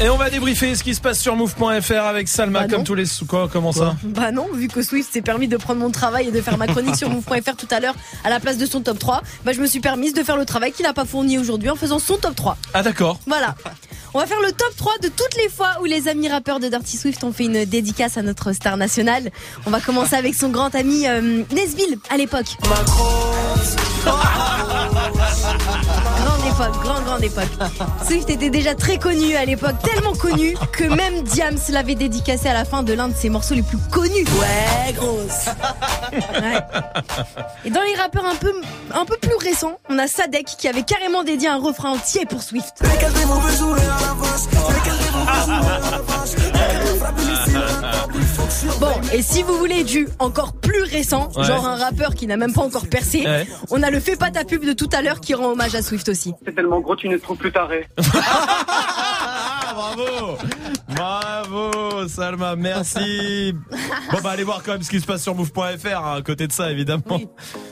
Et 0.02 0.10
on 0.10 0.18
va 0.18 0.32
débriefer 0.32 0.74
ce 0.74 0.84
qui 0.84 0.96
se 0.96 1.02
passe 1.02 1.20
sur 1.20 1.36
move.fr 1.36 1.94
avec 1.94 2.28
Salma, 2.28 2.62
Bah 2.62 2.68
comme 2.68 2.84
tous 2.84 2.96
les 2.96 3.06
sous. 3.06 3.28
Quoi, 3.28 3.48
comment 3.52 3.72
ça? 3.72 3.96
Bah 4.04 4.32
non, 4.32 4.48
vu 4.52 4.68
que 4.68 4.82
Swift 4.82 5.14
s'est 5.14 5.22
permis 5.22 5.48
de 5.48 5.58
prendre 5.58 5.80
mon 5.80 5.92
travail 5.92 6.30
et 6.30 6.32
de 6.32 6.42
faire 6.42 6.58
ma 6.58 6.66
chronique 6.66 6.96
sur 6.96 7.12
move.fr 7.12 7.56
tout 7.56 7.68
à 7.70 7.80
l'heure 7.80 7.94
à 8.24 8.32
la 8.32 8.40
place 8.40 8.58
de 8.58 8.66
son 8.66 8.82
top 8.82 8.98
3, 8.98 9.22
bah 9.46 9.54
je 9.54 9.62
me 9.62 9.68
suis 9.68 9.80
permise 9.80 10.16
de 10.16 10.24
faire 10.24 10.38
le 10.38 10.46
travail 10.46 10.72
qu'il 10.72 10.86
n'a 10.86 10.94
pas 10.94 11.06
fourni 11.06 11.38
aujourd'hui 11.38 11.70
en 11.70 11.76
faisant 11.76 12.00
son 12.00 12.18
top 12.18 12.36
3. 12.36 12.58
Ah 12.74 12.82
d'accord. 12.82 13.20
Voilà. 13.28 13.54
On 14.16 14.20
va 14.20 14.28
faire 14.28 14.42
le 14.42 14.52
top 14.52 14.76
3 14.78 15.00
de 15.02 15.08
toutes 15.08 15.36
les 15.38 15.50
fois 15.50 15.78
où 15.82 15.86
les 15.86 16.08
amis 16.08 16.30
rappeurs 16.30 16.60
de 16.60 16.68
Dirty 16.68 16.98
Swift 16.98 17.24
ont 17.24 17.34
fait 17.34 17.46
une 17.46 17.66
dédicace 17.66 18.16
à 18.18 18.22
notre 18.22 18.54
star 18.54 18.78
nationale. 18.78 19.32
On 19.66 19.72
va 19.72 19.80
commencer 19.80 20.16
avec 20.16 20.36
son 20.36 20.50
grand 20.50 20.76
ami 20.76 21.08
euh, 21.08 21.42
Nesville 21.52 21.98
à 22.12 22.18
l'époque. 22.18 22.46
Grande 26.54 26.70
époque, 26.70 26.84
grande 26.84 27.04
grande 27.06 27.24
époque. 27.24 27.50
Swift 28.06 28.30
était 28.30 28.50
déjà 28.50 28.76
très 28.76 28.98
connu 29.00 29.36
à 29.36 29.44
l'époque, 29.46 29.76
tellement 29.84 30.14
connu 30.14 30.56
que 30.72 30.84
même 30.84 31.24
Diams 31.24 31.58
l'avait 31.70 31.96
dédicacé 31.96 32.48
à 32.48 32.54
la 32.54 32.64
fin 32.64 32.84
de 32.84 32.94
l'un 32.94 33.08
de 33.08 33.16
ses 33.16 33.30
morceaux 33.30 33.56
les 33.56 33.64
plus 33.64 33.78
connus. 33.92 34.26
Ouais, 34.40 34.94
grosse. 34.94 35.48
Ouais. 36.12 36.60
Et 37.66 37.72
dans 37.72 37.82
les 37.82 37.96
rappeurs 37.96 38.26
un 38.26 38.36
peu, 38.36 38.54
un 38.94 39.06
peu 39.06 39.18
plus 39.18 39.36
récents, 39.36 39.80
on 39.90 39.98
a 39.98 40.08
Sadek 40.08 40.46
qui 40.46 40.68
avait 40.68 40.84
carrément 40.84 41.24
dédié 41.24 41.48
un 41.48 41.58
refrain 41.58 41.92
entier 41.92 42.26
pour 42.26 42.44
Swift. 42.44 42.84
Bon, 48.80 48.92
et 49.14 49.22
si 49.22 49.44
vous 49.44 49.58
voulez 49.58 49.84
du 49.84 50.08
encore 50.20 50.54
plus 50.54 50.84
récent, 50.84 51.30
Ouais. 51.36 51.44
genre 51.44 51.66
un 51.68 51.76
rappeur 51.76 52.16
qui 52.16 52.28
n'a 52.28 52.38
même 52.38 52.54
pas 52.54 52.62
encore 52.62 52.88
percé, 52.88 53.22
Ouais. 53.26 53.48
on 53.72 53.82
a 53.84 53.90
le 53.90 54.00
Fais 54.00 54.16
pas 54.16 54.32
ta 54.32 54.44
pub 54.44 54.66
de 54.66 54.74
tout 54.74 54.90
à 54.94 55.02
l'heure 55.02 55.20
qui 55.22 55.34
rend 55.34 55.48
hommage 55.52 55.76
à 55.76 55.82
Swift 55.82 56.10
aussi. 56.10 56.34
C'est 56.46 56.54
tellement 56.56 56.80
gros, 56.82 56.96
tu 56.96 57.08
ne 57.08 57.18
trouves 57.18 57.38
plus 57.38 57.52
taré. 57.52 57.88
Ah, 59.66 59.74
bravo 59.76 60.38
Bravo 60.90 62.08
Salma, 62.08 62.56
merci 62.56 63.54
Bon 64.12 64.18
bah 64.24 64.32
allez 64.32 64.44
voir 64.44 64.62
quand 64.64 64.74
même 64.74 64.84
ce 64.84 64.90
qui 64.90 65.00
se 65.00 65.06
passe 65.06 65.24
sur 65.24 65.34
move.fr 65.34 65.64
hein, 65.98 66.16
à 66.18 66.22
côté 66.22 66.46
de 66.48 66.52
ça 66.52 66.70
évidemment. 66.70 67.02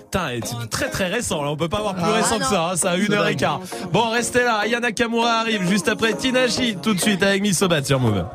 Putain, 0.06 0.40
c'est 0.44 0.70
très 0.70 0.90
très 0.90 1.08
récent 1.08 1.44
là, 1.44 1.52
on 1.52 1.58
peut 1.58 1.70
pas 1.70 1.78
avoir 1.78 1.94
plus 1.96 2.04
Ah, 2.08 2.14
récent 2.14 2.36
non. 2.36 2.40
que 2.40 2.46
ça, 2.46 2.70
hein, 2.72 2.76
ça 2.76 2.92
a 2.92 2.96
une 2.96 3.14
heure 3.14 3.28
et 3.28 3.36
quart. 3.36 3.60
Bon 3.92 4.10
restez 4.10 4.44
là, 4.44 4.60
Ayana 4.64 4.92
Kamura 4.94 5.42
arrive 5.42 5.68
juste 5.70 5.90
après 5.90 6.14
Tinashi 6.14 6.78
tout 6.82 6.94
de 6.96 7.00
suite 7.00 7.22
avec 7.22 7.42
Misobat 7.44 7.84
sur 7.84 8.00
Move. 8.00 8.26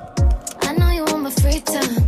I 0.63 0.75
know 0.77 0.91
you 0.91 1.05
want 1.11 1.23
my 1.23 1.31
free 1.33 1.63
time. 1.63 2.07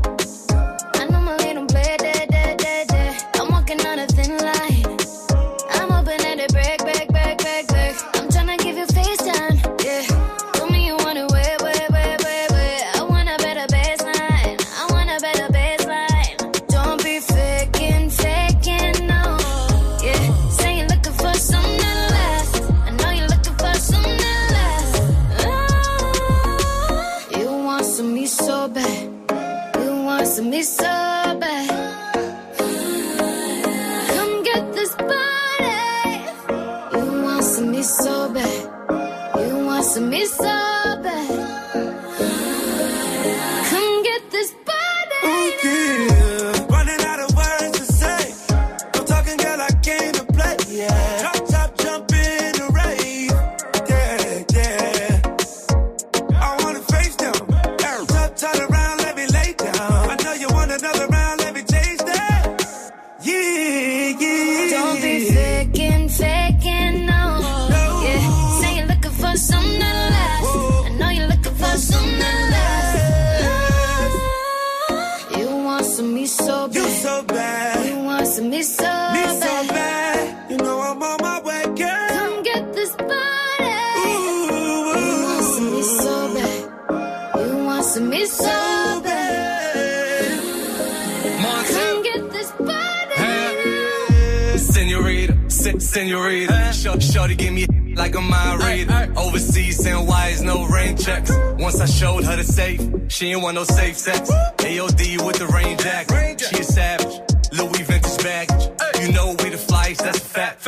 Senorita. 95.99 96.73
Short, 96.73 97.03
shorty 97.03 97.35
give 97.35 97.53
me 97.53 97.67
like 97.95 98.15
a 98.15 98.21
mind 98.21 98.63
reader. 98.63 99.13
Overseas 99.17 99.83
send 99.83 100.07
wires, 100.07 100.43
no 100.43 100.67
rain 100.67 100.97
checks. 100.97 101.33
Once 101.59 101.81
I 101.81 101.87
showed 101.87 102.25
her 102.25 102.37
the 102.37 102.45
safe, 102.45 102.81
she 103.09 103.33
ain't 103.33 103.43
want 103.43 103.57
no 103.57 103.65
safe 103.65 103.97
sex. 103.97 104.31
AOD 104.31 105.27
with 105.27 105.39
the 105.39 105.47
rain 105.47 105.77
jacket. 105.79 106.41
She 106.41 106.61
a 106.61 106.65
savage. 106.65 107.15
Louis 107.53 107.83
vintage 107.83 108.19
baggage. 108.23 108.65
You 109.01 109.13
know 109.13 109.29
we 109.41 109.51
the 109.51 109.61
flyest, 109.69 110.03
that's 110.05 110.19
a 110.19 110.31
fact. 110.37 110.65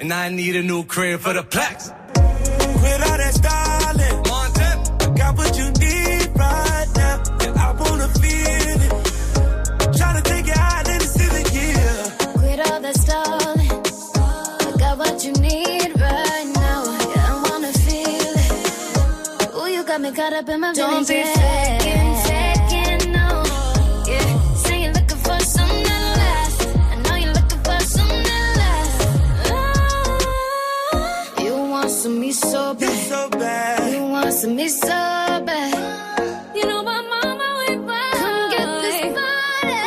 And 0.00 0.12
I 0.12 0.28
need 0.28 0.56
a 0.56 0.62
new 0.62 0.84
crib 0.84 1.20
for 1.20 1.32
the 1.32 1.42
plaques. 1.42 1.88
Quit 2.80 3.00
all 3.08 3.18
that 3.22 3.34
styling. 3.34 3.83
got 20.24 20.32
up 20.40 20.48
in 20.48 20.60
my 20.60 20.72
Don't 20.72 21.06
be 21.06 21.14
yeah. 21.16 21.34
faking, 21.34 22.14
faking, 22.24 23.12
no. 23.12 23.28
Yeah. 24.08 24.54
saying 24.64 24.82
you're 24.84 24.94
looking 24.98 25.20
for 25.26 25.38
something 25.54 25.82
that 25.90 26.04
lasts. 26.20 26.66
I 26.92 26.94
know 27.04 27.16
you're 27.22 27.36
looking 27.40 27.62
for 27.66 27.78
something 27.94 28.22
that 28.30 28.46
lasts. 28.60 29.04
Oh. 29.52 31.44
You 31.44 31.54
want 31.72 31.90
some 31.90 32.16
me 32.20 32.32
so 32.32 32.72
bad. 32.74 32.82
You, 32.82 32.96
so 33.10 33.28
bad. 33.28 33.92
you 33.94 34.02
want 34.14 34.32
some 34.32 34.56
me 34.56 34.68
so 34.68 34.88
bad. 34.88 36.56
You 36.56 36.64
know 36.68 36.82
my 36.82 37.00
mama 37.12 37.48
went 37.60 37.86
by. 37.86 38.10
Come 38.22 38.50
get 38.54 38.68
this 38.84 38.98
body. 39.18 39.80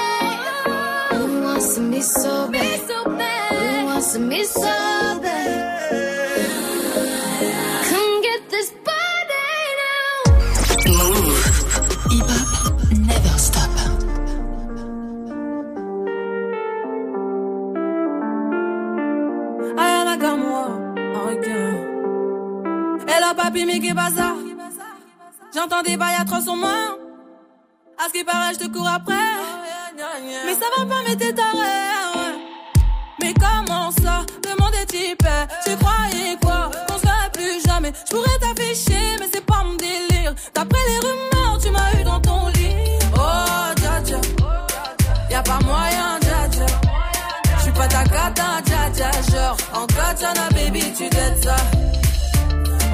You 1.18 1.42
want 1.46 1.64
some 1.64 1.90
me 1.90 2.02
so 2.02 2.34
bad. 2.52 2.62
Me 2.62 2.78
so 2.88 2.98
bad. 3.06 3.80
You 3.80 3.86
want 3.86 4.04
some 4.04 4.28
me 4.30 4.44
so 4.44 4.62
bad. 4.62 5.77
Aya 20.18 20.36
Nakamura, 20.36 20.66
requin. 21.26 21.74
Hello 23.08 23.34
papi, 23.36 23.66
mais 23.66 23.80
qu'est 23.80 23.94
ça? 24.16 24.34
J'entends 25.54 25.84
des 25.84 25.98
bails 25.98 26.16
atroces 26.20 26.44
sur 26.44 26.56
moi. 26.56 26.98
À 27.98 28.08
ce 28.08 28.14
qui 28.14 28.24
paraît, 28.24 28.54
je 28.54 28.60
te 28.60 28.68
cours 28.68 28.88
après. 28.88 29.14
Mais 30.46 30.54
ça 30.54 30.66
va 30.78 30.86
pas, 30.86 31.02
mais 31.08 31.16
t'es 31.16 31.34
taré. 31.34 31.48
Mais 33.22 33.34
comment 33.34 33.92
ça? 33.92 34.26
Est 34.82 34.86
type. 34.86 35.28
Tu 35.66 35.76
croyais 35.78 36.38
quoi? 36.42 36.70
Qu'on 36.88 36.98
se 36.98 37.30
plus 37.32 37.66
jamais. 37.66 37.92
Je 38.06 38.16
pourrais 38.16 38.38
t'afficher, 38.40 39.16
mais 39.20 39.28
c'est 39.34 39.46
pas 39.46 39.64
mon 39.64 39.76
délire. 39.76 40.36
D'après 40.54 40.80
les 40.90 41.00
rumeurs, 41.00 41.58
tu 41.62 41.72
m'as 41.72 42.00
eu 42.00 42.04
dans 42.04 42.20
ton 42.20 42.48
lit. 42.50 43.00
Oh, 43.16 43.74
dja 43.78 44.04
dja. 44.04 44.20
Y'a 45.32 45.42
pas 45.42 45.60
moyen, 45.66 46.20
dja 46.22 46.50
dja. 46.52 46.66
J'suis 47.60 47.72
pas 47.72 47.88
ta 47.88 48.04
cata, 48.04 48.62
Genre, 48.98 49.56
en 49.74 49.86
katana, 49.86 50.50
baby, 50.56 50.92
tu 50.98 51.08
dettes 51.08 51.44
ça. 51.44 51.56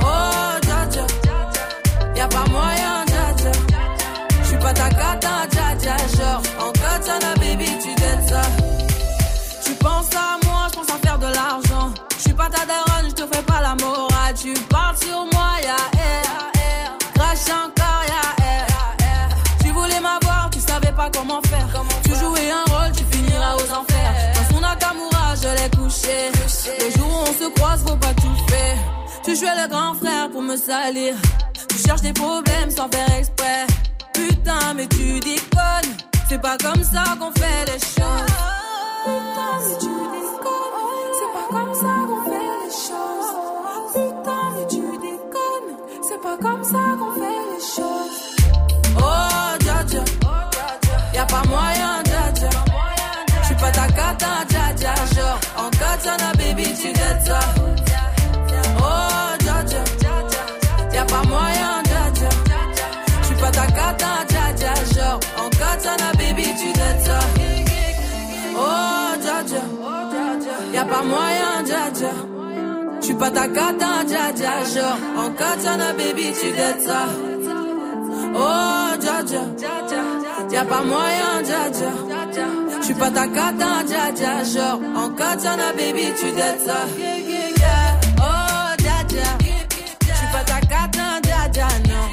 Oh, 0.02 0.60
dja. 0.62 1.06
Y'a 2.14 2.28
pas 2.28 2.44
moyen, 2.52 3.06
dja. 3.08 3.52
J'suis 4.44 4.58
pas 4.58 4.74
ta 4.74 4.90
cata, 4.90 5.48
dja. 5.50 5.96
Genre, 6.18 6.42
en 6.60 6.72
katana, 6.74 7.34
baby, 7.36 7.70
tu 7.82 7.96
dettes 7.96 8.28
ça. 8.28 8.42
Tu 9.64 9.72
penses 9.76 10.14
à 10.14 10.46
moi, 10.46 10.68
je 10.72 10.80
pense 10.80 10.90
à 10.90 10.98
faire 11.08 11.18
de 11.20 11.28
l'argent. 11.28 11.94
Je 12.18 12.22
suis 12.22 12.34
pas 12.34 12.50
ta 12.50 12.66
daronne, 12.66 13.10
je 13.10 13.16
te 13.16 13.36
fais 13.36 13.44
pas 13.44 13.62
la 13.62 13.76
morale. 13.76 14.34
Tu 14.36 14.54
parles 14.70 14.98
sur 14.98 15.20
moi, 15.20 15.33
couché. 26.64 26.78
Le 26.80 26.92
jour 26.92 27.08
où 27.08 27.30
on 27.30 27.34
se 27.34 27.50
croise, 27.56 27.84
faut 27.86 27.96
pas 27.96 28.14
tout 28.14 28.36
faire. 28.50 28.78
Tu 29.24 29.36
jouais 29.36 29.56
le 29.62 29.70
grand 29.70 29.94
frère 29.96 30.30
pour 30.32 30.42
me 30.42 30.56
salir. 30.58 31.16
Tu 31.70 31.78
cherches 31.78 32.02
des 32.02 32.14
problèmes 32.14 32.72
sans 32.72 32.90
faire 32.90 33.18
exprès. 33.18 33.66
Putain, 34.14 34.74
mais 34.76 34.88
tu 34.88 35.20
déconnes. 35.20 35.94
C'est 36.30 36.42
pas 36.42 36.58
comme 36.58 36.84
ça 36.84 37.04
qu'on 37.20 37.32
fait 37.32 37.66
les 37.68 37.80
choses. 37.80 38.34
Putain, 39.06 39.54
mais 39.68 39.78
tu 39.80 39.94
déconnes. 40.16 40.82
C'est 41.18 41.32
pas 41.34 41.48
comme 41.52 41.74
ça 41.74 41.94
qu'on 42.08 42.24
fait 42.30 42.50
les 42.64 42.74
choses. 42.88 43.32
Putain, 43.94 44.44
mais 44.56 44.68
tu 44.68 44.82
déconnes. 45.08 45.72
C'est 46.02 46.22
pas 46.22 46.38
comme 46.42 46.64
ça 46.64 46.84
qu'on 47.00 47.14
fait 47.14 47.42
les 47.54 47.64
choses. 47.76 48.20
Oh, 48.98 49.58
dja 49.60 49.84
dja. 49.88 50.04
Y'a 51.14 51.26
pas 51.26 51.44
moyen, 51.48 52.04
dja 52.06 52.32
dja. 52.34 52.50
J'suis 53.44 53.56
pas 53.56 53.72
ta 53.72 53.88
cata, 53.88 54.46
en 56.04 56.06
katana, 56.06 56.34
baby, 56.34 56.64
tu 56.64 56.94
ça. 57.26 57.40
Oh, 58.78 59.38
dja. 59.40 59.84
Y'a 60.94 61.06
pas 61.06 61.24
moyen, 61.24 61.84
dja. 61.86 62.30
J'suis 63.24 63.36
pas 63.36 63.52
ta 63.52 63.66
cata, 63.68 64.26
dja. 64.28 64.74
Genre, 64.94 65.20
en 65.38 65.50
katana, 65.50 66.12
baby, 66.18 66.44
tu 66.60 66.74
ça. 67.06 67.20
Oh, 68.56 69.16
dja. 69.22 69.62
Y'a 70.74 70.86
pas 70.86 71.04
moyen, 71.04 71.64
dja. 71.66 72.10
J'suis 73.02 73.14
pas 73.14 73.32
ta 73.32 73.48
cata. 73.48 74.06
Genre, 74.74 74.98
en 75.18 75.30
katana, 75.32 75.94
baby, 75.94 76.34
tu 76.34 76.50
ça. 76.86 77.06
Oh, 78.36 78.74
pas 80.66 80.82
moyen, 80.82 81.44
dja 81.44 82.63
dja. 82.84 82.94
J'suis 82.94 82.94
pas 82.94 83.12
ta 83.12 83.28
cata, 83.28 83.84
dja 83.86 84.12
dja. 84.12 84.44
Genre, 84.44 84.80
en 84.96 85.10
katana, 85.10 85.72
baby, 85.74 86.14
tu 86.20 86.32
dettes 86.32 86.66
ça. 86.66 86.86
Oh, 88.20 88.76
dja 88.78 89.04
dja. 89.08 89.38
J'suis 90.02 90.28
pas 90.32 90.44
ta 90.44 90.60
cata, 90.60 91.20
dja 91.22 91.48
dja, 91.52 91.68
non. 91.88 92.08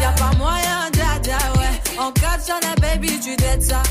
Y'a 0.00 0.12
pas 0.12 0.36
moyen, 0.36 0.90
dja 0.92 1.18
dja, 1.22 1.38
ouais. 1.58 1.98
En 1.98 2.12
katana, 2.12 2.74
baby, 2.80 3.20
tu 3.20 3.36
dettes 3.36 3.62
ça. 3.62 3.82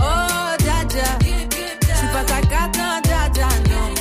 Oh, 0.00 0.56
dja 0.58 0.84
dja. 0.88 1.18
J'suis 1.22 2.08
pas 2.12 2.24
ta 2.24 2.40
cata, 2.40 3.00
dja 3.04 3.28
dja, 3.32 3.48
non. 3.70 3.94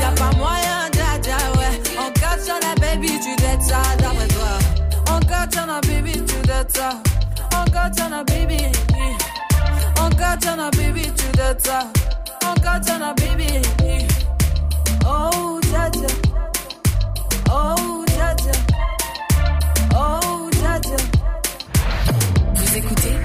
Y'a 0.00 0.10
pas 0.12 0.36
moyen, 0.36 0.90
dja 0.92 1.18
dja, 1.22 1.36
ouais. 1.56 1.80
En 1.98 2.10
katana, 2.12 2.74
baby, 2.80 3.18
tu 3.20 3.34
dettes 3.36 3.62
ça, 3.62 3.82
d'après 3.98 4.28
toi. 4.28 4.58
En 5.14 5.20
katana, 5.20 5.80
baby, 5.82 6.12
tu 6.12 6.36
dettes 6.46 6.76
ça. 6.76 6.90
En 7.56 7.64
katana, 7.70 8.24
baby. 8.24 8.58
En 10.18 10.20
katana, 10.20 10.68
baby, 10.72 11.02
tu 11.02 11.36
dettes 11.36 11.64
ça. 11.64 11.78
En 12.44 12.54
katana, 12.60 13.14
baby. 13.14 13.62
Oh, 15.06 15.60
dja 15.62 15.88
dja. 15.90 16.08
Oh, 17.48 18.04
dja 18.06 18.34
dja. 18.34 18.52
Oh, 19.94 20.50
dja 20.50 20.80
dja. 20.80 20.96
Vous 22.52 22.76
écoutez? 22.76 23.16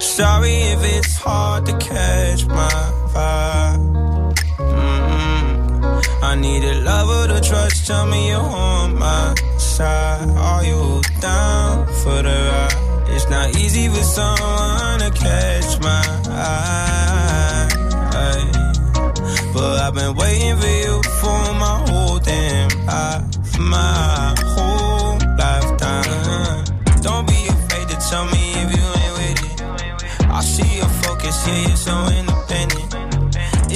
Sorry 0.00 0.54
if 0.74 0.84
it's 0.96 1.16
hard 1.16 1.66
to 1.66 1.78
catch 1.78 2.46
my 2.46 3.03
vibe. 3.14 4.34
Mm-mm. 4.58 6.02
I 6.22 6.34
need 6.34 6.64
a 6.64 6.74
lover 6.82 7.28
to 7.32 7.40
trust. 7.48 7.86
Tell 7.86 8.06
me 8.06 8.28
you're 8.30 8.40
on 8.40 8.98
my 8.98 9.34
side. 9.58 10.28
Are 10.36 10.64
you 10.64 11.00
down 11.20 11.86
for 12.02 12.22
the 12.28 12.36
ride? 12.50 12.76
It's 13.14 13.28
not 13.30 13.56
easy 13.56 13.88
for 13.88 14.02
someone 14.02 14.98
to 15.04 15.10
catch 15.14 15.80
my 15.80 16.02
eye. 16.28 17.68
But 19.54 19.74
I've 19.84 19.94
been 19.94 20.14
waiting 20.16 20.56
for 20.56 20.74
you 20.84 20.94
for 21.20 21.40
my 21.64 21.76
whole 21.86 22.18
damn 22.18 22.70
life, 22.86 23.58
my 23.60 24.34
whole 24.54 25.16
lifetime. 25.38 26.64
Don't 27.02 27.26
be 27.28 27.46
afraid 27.54 27.86
to 27.92 27.96
tell 28.10 28.24
me 28.34 28.44
if 28.62 28.68
you 28.76 28.84
ain't 29.02 29.14
with 29.18 29.40
it. 29.46 29.62
I 30.28 30.40
see 30.40 30.70
your 30.78 30.88
focus, 31.04 31.46
yeah, 31.46 31.68
you're 31.68 31.76
so 31.76 31.94
independent. 32.06 32.43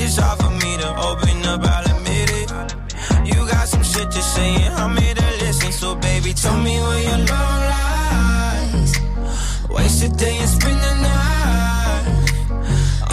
It's 0.09 0.17
hard 0.17 0.39
for 0.41 0.49
me 0.49 0.73
to 0.79 0.89
open 1.09 1.45
up, 1.45 1.61
I'll 1.63 1.85
admit 1.95 2.31
it. 2.41 2.51
You 3.29 3.47
got 3.47 3.69
some 3.69 3.83
shit 3.83 4.11
to 4.11 4.23
say, 4.23 4.55
and 4.65 4.75
I'm 4.75 4.97
here 4.97 5.15
to 5.15 5.29
listen. 5.45 5.71
So, 5.71 5.97
baby, 5.97 6.33
tell 6.33 6.57
me 6.57 6.81
where 6.81 7.03
your 7.03 7.19
love 7.29 7.61
lies. 7.75 8.93
Waste 9.69 10.05
a 10.05 10.09
day 10.09 10.39
and 10.39 10.49
spend 10.49 10.81
the 10.81 10.95
night 11.09 12.07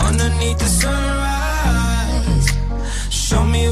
underneath 0.07 0.57
the 0.57 0.71
sunrise. 0.83 2.47
Show 3.09 3.43
me 3.43 3.67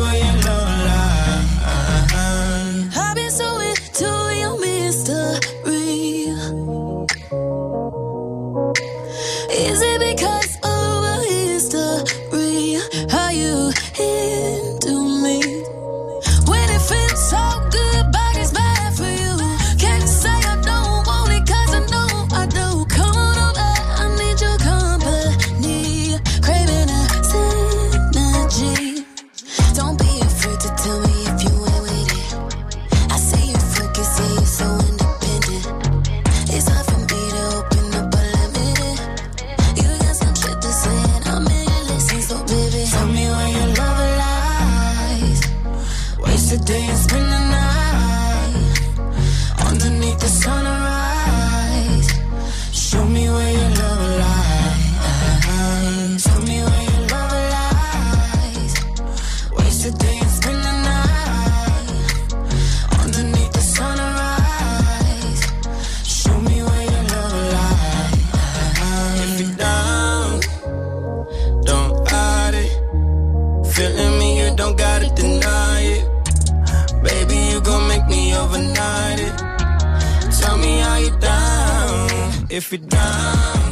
If 82.54 82.72
you're 82.72 82.78
down, 82.82 83.63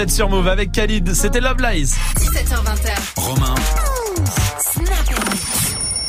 Vous 0.00 0.04
êtes 0.04 0.12
sur 0.12 0.30
Move 0.30 0.48
avec 0.48 0.72
Khalid, 0.72 1.12
c'était 1.12 1.42
Love 1.42 1.58
Lies. 1.60 1.92
17h20. 2.16 3.20
Romain. 3.20 3.54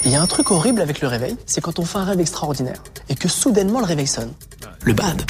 Il 0.05 0.11
y 0.11 0.15
a 0.15 0.21
un 0.21 0.27
truc 0.27 0.49
horrible 0.49 0.79
avec 0.79 1.01
le 1.01 1.09
réveil, 1.09 1.35
c'est 1.45 1.59
quand 1.59 1.77
on 1.77 1.83
fait 1.83 1.97
un 1.97 2.05
rêve 2.05 2.21
extraordinaire 2.21 2.81
et 3.09 3.15
que 3.15 3.27
soudainement 3.27 3.79
le 3.79 3.85
réveil 3.85 4.07
sonne. 4.07 4.31
Le 4.83 4.93
bad. 4.93 5.29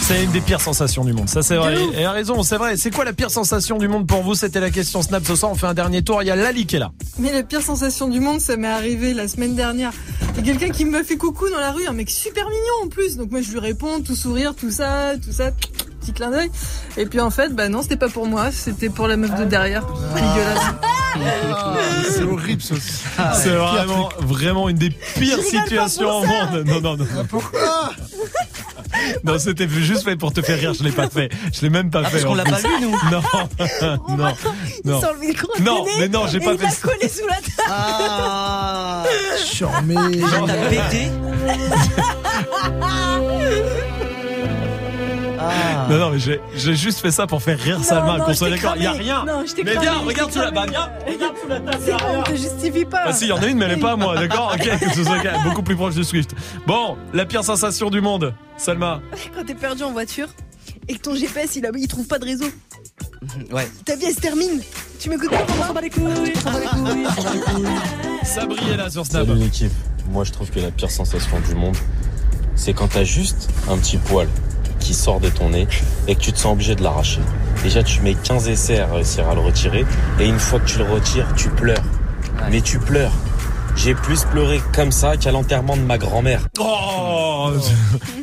C'est 0.00 0.24
une 0.24 0.30
des 0.30 0.40
pires 0.40 0.62
sensations 0.62 1.04
du 1.04 1.12
monde, 1.12 1.28
ça 1.28 1.42
c'est 1.42 1.56
vrai. 1.56 1.76
Et 1.98 2.06
a 2.06 2.12
raison, 2.12 2.42
c'est 2.42 2.56
vrai. 2.56 2.78
C'est 2.78 2.90
quoi 2.90 3.04
la 3.04 3.12
pire 3.12 3.30
sensation 3.30 3.76
du 3.76 3.88
monde 3.88 4.06
pour 4.06 4.22
vous? 4.22 4.34
C'était 4.34 4.60
la 4.60 4.70
question 4.70 5.02
Snap 5.02 5.26
ce 5.26 5.36
soir. 5.36 5.52
On 5.52 5.54
fait 5.54 5.66
un 5.66 5.74
dernier 5.74 6.00
tour. 6.00 6.22
Il 6.22 6.28
y 6.28 6.30
a 6.30 6.36
Lali 6.36 6.64
qui 6.64 6.76
est 6.76 6.78
là. 6.78 6.92
Mais 7.18 7.30
la 7.30 7.42
pire 7.42 7.60
sensation 7.60 8.08
du 8.08 8.20
monde, 8.20 8.40
ça 8.40 8.56
m'est 8.56 8.68
arrivé 8.68 9.12
la 9.12 9.28
semaine 9.28 9.54
dernière. 9.54 9.92
Il 10.38 10.46
y 10.46 10.50
a 10.50 10.54
quelqu'un 10.54 10.72
qui 10.72 10.86
me 10.86 11.02
fait 11.02 11.18
coucou 11.18 11.50
dans 11.50 11.60
la 11.60 11.72
rue, 11.72 11.86
un 11.86 11.92
mec 11.92 12.08
super 12.08 12.46
mignon 12.46 12.86
en 12.86 12.88
plus. 12.88 13.18
Donc 13.18 13.30
moi 13.30 13.42
je 13.42 13.50
lui 13.50 13.58
réponds, 13.58 14.00
tout 14.00 14.16
sourire, 14.16 14.54
tout 14.54 14.70
ça, 14.70 15.12
tout 15.22 15.32
ça, 15.32 15.50
petit 16.08 16.12
clin 16.12 16.30
d'œil. 16.30 16.50
Et 16.96 17.06
puis 17.06 17.20
en 17.20 17.30
fait, 17.30 17.54
bah 17.54 17.68
non, 17.68 17.82
c'était 17.82 17.96
pas 17.96 18.08
pour 18.08 18.26
moi, 18.26 18.50
c'était 18.50 18.88
pour 18.88 19.06
la 19.08 19.16
meuf 19.16 19.34
de 19.34 19.44
derrière. 19.44 19.84
Dégueulasse. 20.14 20.74
C'est 22.10 22.22
horrible 22.22 22.62
ça. 22.62 22.74
c'est 23.34 23.50
vraiment, 23.50 24.08
vraiment 24.20 24.68
une 24.68 24.76
des 24.78 24.90
pires 24.90 25.42
situations 25.42 26.18
au 26.18 26.24
monde. 26.24 26.64
Non, 26.66 26.80
non, 26.80 26.96
non. 26.96 27.06
Pourquoi 27.28 27.90
Non, 29.24 29.38
c'était 29.38 29.68
juste 29.68 30.02
fait 30.04 30.16
pour 30.16 30.32
te 30.32 30.42
faire 30.42 30.58
rire. 30.58 30.74
Je 30.74 30.82
l'ai 30.82 30.90
pas 30.90 31.08
fait. 31.08 31.30
Je 31.52 31.60
l'ai 31.62 31.70
même 31.70 31.90
pas 31.90 32.02
Ah, 32.04 32.08
fait. 32.08 32.12
parce 32.12 32.24
qu'on 32.24 32.34
l'a 32.34 32.44
pas 32.44 32.56
vu, 32.56 32.68
nous. 32.80 32.90
Non, 33.10 33.22
non, 34.16 34.34
Il 34.84 34.90
non. 34.90 35.00
Non, 35.60 35.84
nez 35.84 35.90
mais 36.00 36.08
non, 36.08 36.26
j'ai 36.26 36.40
pas 36.40 36.54
il 36.54 36.58
fait 36.58 36.80
collé 36.80 37.08
sous 37.08 37.26
la 37.26 37.34
table. 37.34 37.68
Ah. 37.68 39.04
Charmé. 39.44 39.94
Genre, 39.94 40.46
t'as 40.46 40.68
pété. 40.68 41.10
Ah. 45.40 45.86
Non, 45.88 45.98
non, 45.98 46.10
mais 46.10 46.18
j'ai, 46.18 46.40
j'ai 46.54 46.74
juste 46.74 47.00
fait 47.00 47.10
ça 47.10 47.26
pour 47.26 47.42
faire 47.42 47.58
rire 47.58 47.82
Salma, 47.82 48.18
qu'on 48.20 48.34
soit 48.34 48.50
d'accord. 48.50 48.74
Il 48.76 48.82
y 48.82 48.86
a 48.86 48.92
rien. 48.92 49.24
Non, 49.24 49.44
je 49.46 49.54
t'ai 49.54 49.64
mais 49.64 49.76
viens, 49.78 49.98
regarde 49.98 50.32
sous 50.32 50.40
la, 50.40 50.50
bah 50.50 50.66
viens, 50.68 50.88
regarde 51.06 51.36
sous 51.40 51.48
la 51.48 51.60
table. 51.60 51.96
On 52.18 52.22
te 52.22 52.30
justifie 52.32 52.84
pas. 52.84 53.02
Ah 53.06 53.12
si, 53.12 53.24
il 53.26 53.28
y 53.28 53.32
en 53.32 53.42
a 53.42 53.46
une, 53.46 53.58
mais 53.58 53.66
elle 53.66 53.72
est 53.78 53.80
pas 53.80 53.92
à 53.92 53.96
moi, 53.96 54.16
d'accord 54.16 54.54
Ok, 54.54 54.68
que 54.78 54.90
ce 54.94 55.04
soit 55.04 55.18
calme, 55.20 55.42
beaucoup 55.44 55.62
plus 55.62 55.76
proche 55.76 55.94
de 55.94 56.02
Swift. 56.02 56.34
Bon, 56.66 56.96
la 57.12 57.24
pire 57.24 57.44
sensation 57.44 57.90
du 57.90 58.00
monde, 58.00 58.34
Salma. 58.56 59.00
Quand 59.34 59.44
t'es 59.44 59.54
perdu 59.54 59.82
en 59.84 59.92
voiture 59.92 60.28
et 60.88 60.94
que 60.94 61.00
ton 61.00 61.14
GPS 61.14 61.56
il, 61.56 61.66
a, 61.66 61.70
il 61.76 61.86
trouve 61.88 62.06
pas 62.06 62.18
de 62.18 62.24
réseau, 62.24 62.46
Ouais. 63.52 63.68
ta 63.84 63.96
vie 63.96 64.06
elle 64.06 64.14
se 64.14 64.20
termine. 64.20 64.60
Tu 65.00 65.10
m'écoutes 65.10 65.30
pas, 65.30 65.44
on 65.48 65.62
s'en 65.62 65.70
on 65.70 65.74
bat 65.74 65.80
les 65.80 65.90
couilles. 65.90 66.32
Sabri 68.24 68.70
est 68.70 68.76
là 68.76 68.90
sur 68.90 69.06
Snap. 69.06 69.26
Salut 69.26 69.38
l'équipe. 69.38 69.72
Moi 70.10 70.24
je 70.24 70.32
trouve 70.32 70.50
que 70.50 70.60
la 70.60 70.70
pire 70.70 70.90
sensation 70.90 71.38
du 71.48 71.54
monde, 71.54 71.76
c'est 72.54 72.72
quand 72.72 72.88
t'as 72.88 73.04
juste 73.04 73.48
un 73.70 73.76
petit 73.78 73.98
poil 73.98 74.28
qui 74.78 74.94
sort 74.94 75.20
de 75.20 75.28
ton 75.28 75.50
nez 75.50 75.66
et 76.06 76.14
que 76.14 76.20
tu 76.20 76.32
te 76.32 76.38
sens 76.38 76.52
obligé 76.52 76.74
de 76.74 76.82
l'arracher. 76.82 77.20
Déjà 77.62 77.82
tu 77.82 78.00
mets 78.00 78.14
15 78.14 78.48
essais 78.48 78.78
à 78.78 78.86
réussir 78.86 79.28
à 79.28 79.34
le 79.34 79.40
retirer 79.40 79.84
et 80.20 80.26
une 80.26 80.38
fois 80.38 80.60
que 80.60 80.66
tu 80.66 80.78
le 80.78 80.84
retires, 80.84 81.26
tu 81.36 81.48
pleures. 81.50 81.82
Mais 82.50 82.60
tu 82.60 82.78
pleures. 82.78 83.12
J'ai 83.76 83.94
plus 83.94 84.24
pleuré 84.24 84.60
comme 84.74 84.90
ça 84.90 85.16
qu'à 85.16 85.30
l'enterrement 85.30 85.76
de 85.76 85.82
ma 85.82 85.98
grand-mère. 85.98 86.48
Oh, 86.58 87.50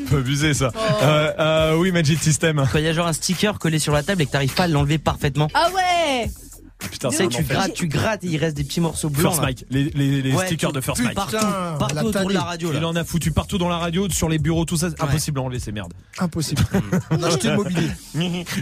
Peu 0.09 0.17
abusé 0.17 0.53
ça. 0.53 0.71
Euh, 1.01 1.31
euh, 1.39 1.75
oui, 1.77 1.91
Magic 1.91 2.21
System. 2.21 2.65
Quand 2.71 2.77
il 2.77 2.83
y 2.83 2.87
a 2.89 2.93
genre 2.93 3.07
un 3.07 3.13
sticker 3.13 3.57
collé 3.57 3.79
sur 3.79 3.93
la 3.93 4.03
table 4.03 4.21
et 4.21 4.25
que 4.25 4.31
t'arrives 4.31 4.53
pas 4.53 4.63
à 4.63 4.67
l'enlever 4.67 4.97
parfaitement. 4.97 5.47
Ah 5.53 5.69
ouais 5.73 6.29
Putain, 6.77 7.09
Tu 7.09 7.15
c'est 7.15 7.23
sais, 7.23 7.23
un 7.25 7.29
tu 7.29 7.43
grattes, 7.43 7.73
tu 7.73 7.87
grattes 7.87 8.23
et 8.25 8.27
il 8.27 8.37
reste 8.37 8.57
des 8.57 8.63
petits 8.63 8.81
morceaux 8.81 9.09
blancs. 9.09 9.33
First. 9.33 9.41
Mike, 9.41 9.65
les, 9.69 9.85
les, 9.95 10.21
les 10.21 10.33
Ouais, 10.33 10.45
stickers 10.45 10.71
tu- 10.71 10.75
de 10.75 10.81
First 10.81 11.01
Mike. 11.01 11.15
Partout, 11.15 11.37
Putain, 11.37 11.75
partout 11.79 11.95
la 11.95 12.03
autour 12.05 12.25
de 12.27 12.33
la 12.33 12.41
radio 12.43 12.71
là. 12.71 12.79
Il 12.79 12.85
en 12.85 12.95
a 12.95 13.03
foutu 13.05 13.31
partout 13.31 13.57
dans 13.57 13.69
la 13.69 13.77
radio, 13.77 14.09
sur 14.09 14.27
les 14.29 14.37
bureaux, 14.39 14.65
tout 14.65 14.75
ça. 14.77 14.87
Impossible 14.99 15.39
à 15.39 15.43
enlever 15.43 15.59
ces 15.59 15.71
merdes. 15.71 15.93
Impossible. 16.19 16.61
Acheter 17.23 17.49
le 17.49 17.55
mobilier. 17.55 17.89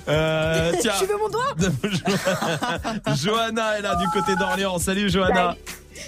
Euh, 0.07 0.71
tiens. 0.79 0.93
Tu 0.99 1.05
veux 1.07 1.17
mon 1.17 1.29
doigt 1.29 1.55
Johanna 3.15 3.79
est 3.79 3.81
là 3.81 3.95
du 3.95 4.07
côté 4.09 4.35
d'Orléans. 4.35 4.77
Salut 4.79 5.09
Johanna. 5.09 5.55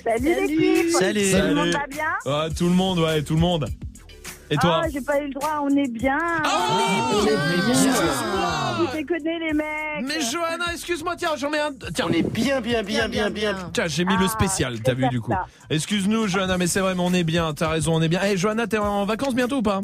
Salut, 0.04 0.36
l'équipe 0.48 0.92
Salut. 0.92 1.32
Tout 1.32 1.38
le 1.38 1.54
monde 1.56 1.70
va 1.74 1.88
bien 1.90 2.04
Ah, 2.26 2.48
tout 2.56 2.66
le 2.68 2.74
monde, 2.76 3.00
ouais, 3.00 3.22
tout 3.24 3.34
le 3.36 3.40
monde. 3.42 3.66
Et 4.52 4.58
toi 4.58 4.82
Ah, 4.84 4.88
j'ai 4.92 5.02
pas 5.02 5.20
eu 5.22 5.28
le 5.28 5.34
droit, 5.34 5.60
on 5.64 5.70
est 5.76 5.88
bien 5.92 6.18
Vous 8.78 8.88
déconnez 8.98 9.40
les 9.40 9.54
mecs 9.54 10.04
Mais 10.04 10.22
Johanna, 10.22 10.66
excuse-moi, 10.74 11.16
tiens, 11.16 11.32
j'en 11.38 11.50
mets 11.50 11.60
un. 11.60 11.72
Tiens. 11.94 12.06
On 12.10 12.14
est 12.14 12.22
bien, 12.22 12.62
bien, 12.62 12.84
bien, 12.84 13.08
bien, 13.08 13.30
bien. 13.30 13.56
Tiens, 13.74 13.88
j'ai 13.88 14.06
mis 14.06 14.16
le 14.18 14.26
Ah, 14.26 14.30
spécial, 14.30 14.76
je 14.76 14.82
t'as 14.82 14.94
vu 14.94 15.08
du 15.10 15.20
coup. 15.22 15.32
ça. 15.32 15.46
Excuse-nous, 15.70 16.28
Johanna, 16.28 16.58
mais 16.58 16.68
c'est 16.68 16.80
vrai, 16.82 16.94
mais 16.94 17.02
on 17.04 17.14
est 17.14 17.24
bien, 17.24 17.54
t'as 17.54 17.70
raison, 17.70 17.96
on 17.96 18.02
est 18.02 18.08
bien. 18.08 18.20
Eh, 18.24 18.38
Johanna, 18.38 18.68
t'es 18.68 18.78
en 18.78 19.06
vacances 19.06 19.34
bientôt 19.36 19.58
ou 19.58 19.62
pas? 19.64 19.82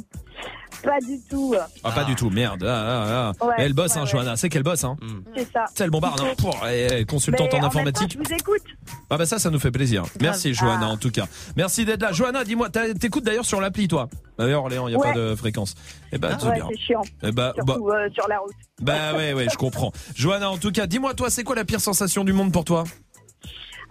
Pas 0.83 0.99
du 0.99 1.19
tout, 1.29 1.53
Ah, 1.83 1.91
pas 1.91 2.03
du 2.03 2.15
tout, 2.15 2.29
merde. 2.29 2.63
Ah, 2.65 2.69
ah, 2.71 3.31
ah. 3.41 3.45
Ouais, 3.45 3.53
elle 3.59 3.73
bosse, 3.73 3.91
ouais, 3.93 3.97
hein, 3.99 4.03
ouais. 4.03 4.09
Johanna, 4.09 4.35
c'est 4.35 4.49
qu'elle 4.49 4.63
bosse, 4.63 4.83
hein. 4.83 4.97
c'est 5.35 5.51
ça. 5.51 5.65
C'est 5.75 5.85
le 5.85 5.91
bombarde, 5.91 6.19
hein. 6.21 6.33
Pouah, 6.37 6.73
eh, 6.73 6.87
eh, 6.99 7.05
consultante 7.05 7.49
Mais 7.53 7.59
en 7.59 7.65
informatique. 7.67 8.17
temps, 8.17 8.23
je 8.23 8.29
vous 8.29 8.35
écoute 8.39 8.61
Ah 9.09 9.17
bah 9.17 9.25
ça, 9.25 9.37
ça 9.39 9.49
nous 9.49 9.59
fait 9.59 9.71
plaisir. 9.71 10.03
Merci 10.19 10.53
Johanna 10.53 10.87
Ah. 10.89 10.93
en 10.93 10.97
tout 10.97 11.11
cas. 11.11 11.25
Merci 11.55 11.85
d'être 11.85 12.01
là. 12.01 12.11
Johanna, 12.11 12.43
dis-moi, 12.43 12.69
t'as- 12.69 12.93
t'écoutes 12.93 13.23
d'ailleurs 13.23 13.45
sur 13.45 13.61
l'appli 13.61 13.87
toi? 13.87 14.09
D'ailleurs, 14.39 14.63
Orléans, 14.63 14.87
il 14.87 14.91
y 14.93 14.95
a 14.95 14.99
Ouais. 14.99 15.13
pas 15.13 15.17
de 15.19 15.35
fréquence. 15.35 15.75
Eh 16.11 16.17
bah, 16.17 16.37
c'est 16.39 16.47
Ouais, 16.47 16.55
bien. 16.55 16.67
c'est 16.71 16.79
chiant. 16.79 17.01
Eh 17.21 17.31
bah, 17.31 17.53
bah, 17.57 17.63
Surtout 17.75 17.89
euh, 17.89 18.09
sur 18.13 18.27
la 18.27 18.39
route. 18.39 18.53
bah 18.81 19.13
ouais, 19.15 19.33
ouais, 19.33 19.47
je 19.51 19.57
comprends. 19.57 19.91
Johanna, 20.15 20.49
en 20.49 20.57
tout 20.57 20.71
cas, 20.71 20.87
dis-moi, 20.87 21.13
toi, 21.13 21.29
c'est 21.29 21.43
quoi 21.43 21.55
la 21.55 21.65
pire 21.65 21.81
sensation 21.81 22.23
du 22.23 22.33
monde 22.33 22.51
pour 22.51 22.65
toi? 22.65 22.83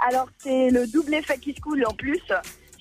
Alors, 0.09 0.27
c'est 0.39 0.71
le 0.71 0.87
double 0.87 1.15
effet 1.15 1.39
qui 1.39 1.55
se 1.55 1.61
coule 1.61 1.85
en 1.87 1.93
plus. 1.95 2.21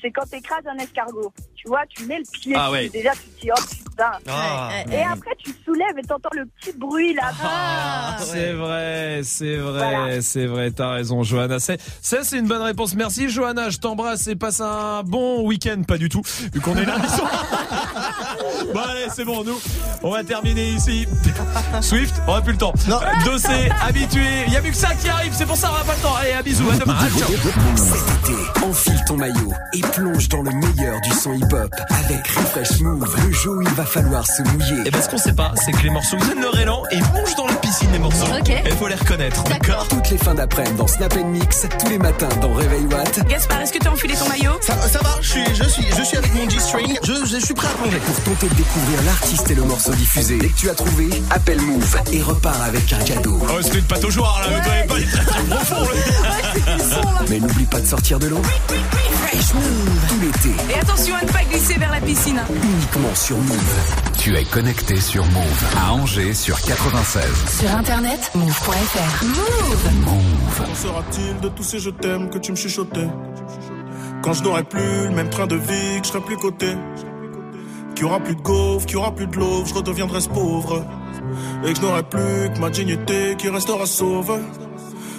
C'est 0.02 0.12
quand 0.12 0.26
t'écrases 0.30 0.64
un 0.66 0.78
escargot. 0.78 1.34
Tu 1.62 1.68
vois, 1.68 1.82
tu 1.90 2.06
mets 2.06 2.20
le 2.20 2.24
pied 2.32 2.54
Ah 2.56 2.72
ouais. 2.72 2.88
déjà 2.88 3.12
tu 3.12 3.18
te 3.18 3.42
dis, 3.42 3.50
oh 3.52 3.62
putain. 3.70 4.12
Ah. 4.30 4.70
Et 4.90 5.04
après, 5.04 5.36
tu 5.44 5.54
soulèves 5.66 5.98
et 5.98 6.08
t'entends 6.08 6.30
le 6.34 6.46
petit 6.46 6.72
bruit 6.78 7.14
là. 7.14 7.32
Ah, 7.44 8.16
C'est 8.20 8.54
vrai, 8.54 9.20
c'est 9.26 9.58
vrai, 9.58 9.72
Voilà. 9.94 10.22
c'est 10.22 10.46
vrai, 10.46 10.72
t'as 10.72 10.92
raison, 10.92 11.22
Johanna. 11.24 11.60
C'est, 11.60 11.82
ça, 12.02 12.24
c'est 12.24 12.38
une 12.38 12.48
bonne 12.48 12.62
réponse. 12.62 12.96
Merci, 12.96 13.28
Johanna. 13.30 13.70
Je 13.70 13.78
t'embrasse 13.78 14.28
et 14.28 14.38
passe 14.38 14.62
un 14.62 15.04
bon 15.04 15.46
week-end. 15.46 15.82
Pas 15.86 15.98
du 15.98 16.08
tout, 16.08 16.22
vu 16.54 16.62
qu'on 16.62 16.78
est 16.78 16.86
soir. 16.86 17.30
bon, 18.74 18.80
allez, 18.80 19.08
c'est 19.14 19.26
bon, 19.26 19.44
nous, 19.44 19.60
on 20.02 20.12
va 20.12 20.24
terminer 20.24 20.70
ici. 20.70 21.06
Swift, 21.82 22.16
on 22.26 22.36
a 22.36 22.42
plus 22.42 22.54
le 22.54 22.58
temps. 22.58 22.74
Dossé, 23.26 23.70
habitué. 23.82 24.24
Il 24.48 24.54
y 24.54 24.58
a 24.58 24.62
plus 24.62 24.72
que 24.72 24.78
ça 24.78 24.96
qui 24.96 25.10
arrive, 25.10 25.34
c'est 25.34 25.46
pour 25.46 25.58
ça, 25.58 25.72
on 25.74 25.82
a 25.82 25.84
pas 25.84 25.96
le 25.96 26.02
temps. 26.02 26.16
Allez, 26.16 26.32
à 26.32 26.42
bisous, 26.42 26.70
à 26.70 26.78
demain. 26.78 26.96
Ah. 26.98 27.06
Cet 27.76 28.30
été, 28.30 28.66
enfile 28.66 29.00
ton 29.06 29.18
maillot 29.18 29.52
et 29.74 29.82
plonge 29.82 30.30
dans 30.30 30.42
le 30.42 30.52
meilleur 30.52 31.02
du 31.02 31.12
son 31.12 31.34
hip-hop 31.50 31.76
avec 31.90 32.28
Refresh 32.28 32.80
Move, 32.82 33.16
le 33.26 33.32
jeu 33.32 33.50
où 33.50 33.62
il 33.62 33.70
va 33.70 33.86
falloir 33.86 34.26
se 34.26 34.42
mouiller. 34.44 34.84
Et 34.86 34.92
ben, 34.92 35.02
ce 35.02 35.10
qu'on 35.10 35.18
sait 35.18 35.34
pas, 35.34 35.52
c'est 35.56 35.72
que 35.72 35.84
les 35.84 35.90
morceaux 35.90 36.18
viennent 36.18 36.42
leur 36.42 36.58
élan 36.60 36.84
et 36.92 36.98
plongent 36.98 37.36
dans 37.36 37.48
la 37.48 37.56
piscine, 37.56 37.92
les 37.92 38.00
morceaux. 38.00 38.26
Ok. 38.40 38.52
Il 38.66 38.72
faut 38.74 38.88
les 38.88 38.96
reconnaître, 38.96 39.44
d'accord 39.44 39.88
Toutes 39.88 40.10
les 40.10 40.18
fins 40.18 40.36
d'après-midi 40.36 40.76
dans 40.78 40.88
Snap 40.88 41.16
Mix, 41.16 41.68
tous 41.80 41.90
les 41.90 41.98
matins 41.98 42.30
dans 42.42 42.54
Réveil 42.54 42.86
Watt. 42.92 43.28
Gaspard, 43.28 43.62
est-ce 43.62 43.74
que 43.74 43.80
t'as 43.80 43.90
enfilé 43.90 44.14
ton 44.16 44.28
maillot? 44.28 44.52
Ça, 44.62 44.76
ça 44.88 45.00
va, 45.00 45.18
je 45.22 45.30
suis, 45.30 45.56
je 45.56 45.64
suis, 45.64 45.86
je 45.98 46.04
suis 46.04 46.18
avec 46.18 46.34
mon 46.36 46.50
G-string. 46.50 47.00
Je, 47.04 47.14
je 47.26 47.46
suis 47.46 47.54
prêt 47.54 47.68
à 47.68 47.82
plonger. 47.82 47.98
Pour 47.98 48.16
tenter 48.34 48.50
de 48.50 48.56
découvrir 48.56 49.02
l'artiste 49.06 49.50
et 49.50 49.56
le 49.56 49.64
morceau 49.64 49.94
diffusé. 49.94 50.38
Dès 50.38 50.50
que 50.50 50.58
tu 50.58 50.70
as 50.70 50.76
trouvé, 50.76 51.10
appelle 51.32 51.62
Move 51.62 51.98
et 52.12 52.22
repars 52.22 52.62
avec 52.64 52.92
un 52.94 53.04
cadeau. 53.04 53.40
Oh, 53.42 53.62
c'est 53.62 53.76
une 53.76 53.86
pâte 53.86 54.04
au 54.04 54.12
joueur, 54.12 54.40
là. 54.42 54.58
Avez 54.58 54.88
pas 54.88 54.96
très 54.96 55.26
très 55.26 55.48
là. 55.48 57.02
Mais 57.30 57.40
n'oublie 57.40 57.66
pas 57.66 57.80
de 57.80 57.88
sortir 57.88 58.20
de 58.20 58.28
l'eau. 58.28 58.42
Fresh 59.30 59.54
Move 59.54 60.08
tout 60.08 60.20
l'été, 60.22 60.56
Et 60.74 60.80
attention 60.80 61.14
à 61.16 61.24
ne 61.24 61.32
pas 61.32 61.44
glisser 61.44 61.76
vers 61.76 61.92
la 61.92 62.02
piscine. 62.02 62.40
uniquement 62.50 63.14
sur 63.14 63.38
Move. 63.38 63.76
Tu 64.18 64.36
es 64.36 64.44
connecté 64.44 65.00
sur 65.00 65.24
Move 65.26 65.66
à 65.78 65.94
Angers 65.94 66.34
sur 66.34 66.60
96. 66.60 67.24
Sur 67.60 67.70
internet, 67.76 68.32
move.fr. 68.34 69.26
Move. 69.26 70.58
Qu'en 70.58 70.76
sera-t-il 70.76 71.40
de 71.42 71.50
tous 71.50 71.64
ces 71.64 71.80
je 71.80 71.92
t'aime 71.92 72.30
que 72.32 72.40
tu 72.40 72.52
me 72.52 72.58
chuchotais? 72.58 73.08
Quand 74.24 74.34
je 74.34 74.44
n'aurai 74.44 74.64
plus 74.64 75.04
le 75.04 75.12
même 75.12 75.30
train 75.30 75.46
de 75.48 75.56
vie, 75.56 76.00
que 76.02 76.08
je 76.08 76.12
serai 76.12 76.22
plus 76.22 76.38
coté 76.38 76.74
Qu'il 77.96 78.06
y 78.06 78.10
aura 78.10 78.20
plus 78.20 78.36
de 78.36 78.42
gaufres, 78.42 78.86
qu'il 78.88 78.96
y 78.96 78.98
aura 78.98 79.14
plus 79.14 79.28
de 79.28 79.36
l'eau, 79.38 79.64
je 79.66 79.74
redeviendrai 79.76 80.22
ce 80.22 80.30
pauvre 80.30 80.86
Et 81.64 81.72
que 81.74 81.78
je 81.80 81.86
n'aurai 81.86 82.04
plus 82.04 82.52
que 82.54 82.60
ma 82.60 82.70
dignité 82.72 83.36
qui 83.38 83.48
restera 83.50 83.86
sauve 83.86 84.40